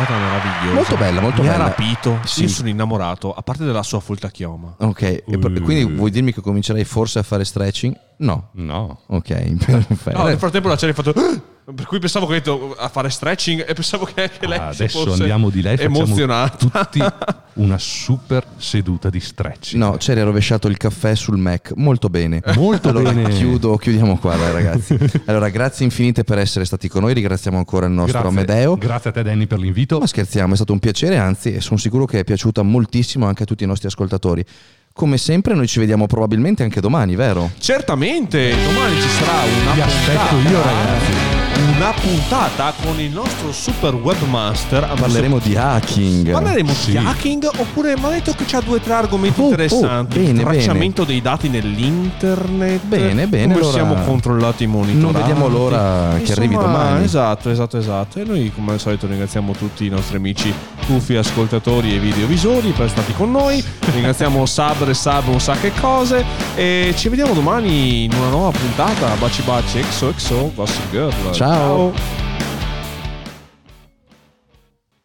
Molto 0.74 0.96
bella, 0.96 1.20
molto 1.20 1.42
Mi 1.42 1.48
bella. 1.48 1.64
ha 1.64 1.68
rapito. 1.68 2.20
Sì. 2.24 2.42
Io 2.42 2.48
sono 2.48 2.68
innamorato, 2.68 3.34
a 3.34 3.42
parte 3.42 3.64
della 3.64 3.82
sua 3.82 3.98
folta 4.00 4.28
chioma. 4.30 4.74
Ok, 4.78 5.02
e 5.02 5.24
Uh. 5.26 5.38
quindi 5.62 5.84
vuoi 5.84 6.10
dirmi 6.12 6.32
che 6.32 6.40
comincerei 6.40 6.84
forse 6.84 7.18
a 7.18 7.22
fare 7.24 7.44
stretching? 7.44 7.98
No. 8.18 8.50
No. 8.52 9.00
Ok, 9.08 9.56
perfetto. 9.64 10.16
No, 10.18 10.24
nel 10.24 10.38
frattempo 10.38 10.68
la 10.68 10.76
Cherry 10.76 10.92
ha 10.92 11.02
fatto. 11.02 11.12
Per 11.64 11.86
cui 11.86 12.00
pensavo 12.00 12.26
che 12.26 12.32
detto 12.34 12.74
a 12.76 12.88
fare 12.88 13.08
stretching 13.08 13.64
e 13.68 13.72
pensavo 13.72 14.04
che 14.04 14.22
anche 14.22 14.48
lei 14.48 14.58
Ah, 14.58 14.68
adesso 14.68 15.04
fosse 15.04 15.20
andiamo 15.20 15.48
di 15.48 15.62
lei, 15.62 15.76
emozionata. 15.78 16.56
tutti 16.56 17.00
una 17.54 17.78
super 17.78 18.44
seduta 18.56 19.08
di 19.10 19.20
stretching. 19.20 19.80
No, 19.80 19.92
c'eri 19.96 20.22
rovesciato 20.22 20.66
il 20.66 20.76
caffè 20.76 21.14
sul 21.14 21.36
Mac. 21.38 21.70
Molto 21.76 22.08
bene. 22.08 22.42
Molto 22.56 22.88
allora, 22.88 23.12
bene. 23.12 23.28
Chiudo, 23.30 23.76
chiudiamo 23.76 24.18
qua, 24.18 24.34
dai, 24.34 24.50
ragazzi. 24.52 24.98
Allora, 25.26 25.50
grazie 25.50 25.84
infinite 25.84 26.24
per 26.24 26.38
essere 26.38 26.64
stati 26.64 26.88
con 26.88 27.02
noi. 27.02 27.14
Ringraziamo 27.14 27.56
ancora 27.56 27.86
il 27.86 27.92
nostro 27.92 28.20
grazie, 28.22 28.38
Amedeo. 28.38 28.76
grazie 28.76 29.10
a 29.10 29.12
te 29.12 29.22
Danny 29.22 29.46
per 29.46 29.60
l'invito. 29.60 30.00
Ma 30.00 30.06
scherziamo, 30.08 30.54
è 30.54 30.56
stato 30.56 30.72
un 30.72 30.80
piacere, 30.80 31.16
anzi, 31.16 31.60
sono 31.60 31.78
sicuro 31.78 32.06
che 32.06 32.18
è 32.18 32.24
piaciuta 32.24 32.62
moltissimo 32.62 33.26
anche 33.26 33.44
a 33.44 33.46
tutti 33.46 33.62
i 33.62 33.68
nostri 33.68 33.86
ascoltatori. 33.86 34.44
Come 34.92 35.16
sempre, 35.16 35.54
noi 35.54 35.68
ci 35.68 35.78
vediamo 35.78 36.06
probabilmente 36.06 36.64
anche 36.64 36.80
domani, 36.80 37.14
vero? 37.14 37.52
Certamente, 37.58 38.50
domani 38.64 39.00
ci 39.00 39.08
sarà 39.08 39.42
una 39.62 39.72
Vi 39.74 39.80
aspetto 39.80 40.36
io, 40.50 40.60
ragazzi. 40.62 41.41
Una 41.54 41.92
puntata 41.92 42.72
con 42.82 42.98
il 43.00 43.10
nostro 43.12 43.52
super 43.52 43.94
webmaster. 43.94 44.88
Parleremo 44.98 45.38
di 45.38 45.54
hacking. 45.56 46.30
Parleremo 46.30 46.72
Sì. 46.72 46.90
di 46.92 46.96
hacking 46.96 47.48
oppure 47.56 47.94
mi 47.96 48.04
ha 48.04 48.08
detto 48.08 48.32
che 48.32 48.44
c'ha 48.46 48.60
due 48.60 48.76
o 48.76 48.80
tre 48.80 48.94
argomenti 48.94 49.40
Oh, 49.40 49.44
oh, 49.44 49.48
interessanti. 49.50 50.18
bene, 50.18 50.40
il 50.42 50.46
tracciamento 50.46 51.04
dei 51.04 51.20
dati 51.20 51.48
nell'internet. 51.48 52.82
Bene, 52.84 53.26
bene, 53.26 53.52
Come 53.54 53.54
allora 53.66 53.72
siamo 53.72 53.94
controllati 54.04 54.64
e 54.64 54.66
monitorati. 54.66 55.00
non 55.02 55.12
vediamo 55.12 55.48
l'ora 55.48 56.18
che 56.22 56.32
arrivi 56.32 56.54
domani. 56.54 57.04
Esatto, 57.04 57.50
esatto, 57.50 57.78
esatto. 57.78 58.18
E 58.20 58.24
noi 58.24 58.50
come 58.54 58.72
al 58.72 58.80
solito 58.80 59.06
ringraziamo 59.06 59.52
tutti 59.52 59.84
i 59.86 59.88
nostri 59.88 60.16
amici 60.16 60.52
tuffi 60.86 61.14
ascoltatori 61.16 61.94
e 61.94 61.98
videovisori 61.98 62.70
per 62.70 62.86
essere 62.86 63.02
stati 63.02 63.12
con 63.14 63.30
noi. 63.30 63.62
Ringraziamo 63.92 64.44
Sabre 64.46 64.90
e 64.92 64.94
Sab 64.94 65.28
un 65.28 65.40
sacco 65.40 65.66
di 65.68 65.72
cose. 65.80 66.24
E 66.54 66.92
ci 66.96 67.08
vediamo 67.08 67.34
domani 67.34 68.04
in 68.04 68.12
una 68.14 68.28
nuova 68.28 68.50
puntata. 68.56 69.14
Baci 69.18 69.42
baci, 69.42 69.78
exo 69.78 70.08
exo, 70.10 70.50
Gossip 70.54 70.90
Girl. 70.90 71.12
Ciao. 71.42 71.90
Ciao. 71.92 72.31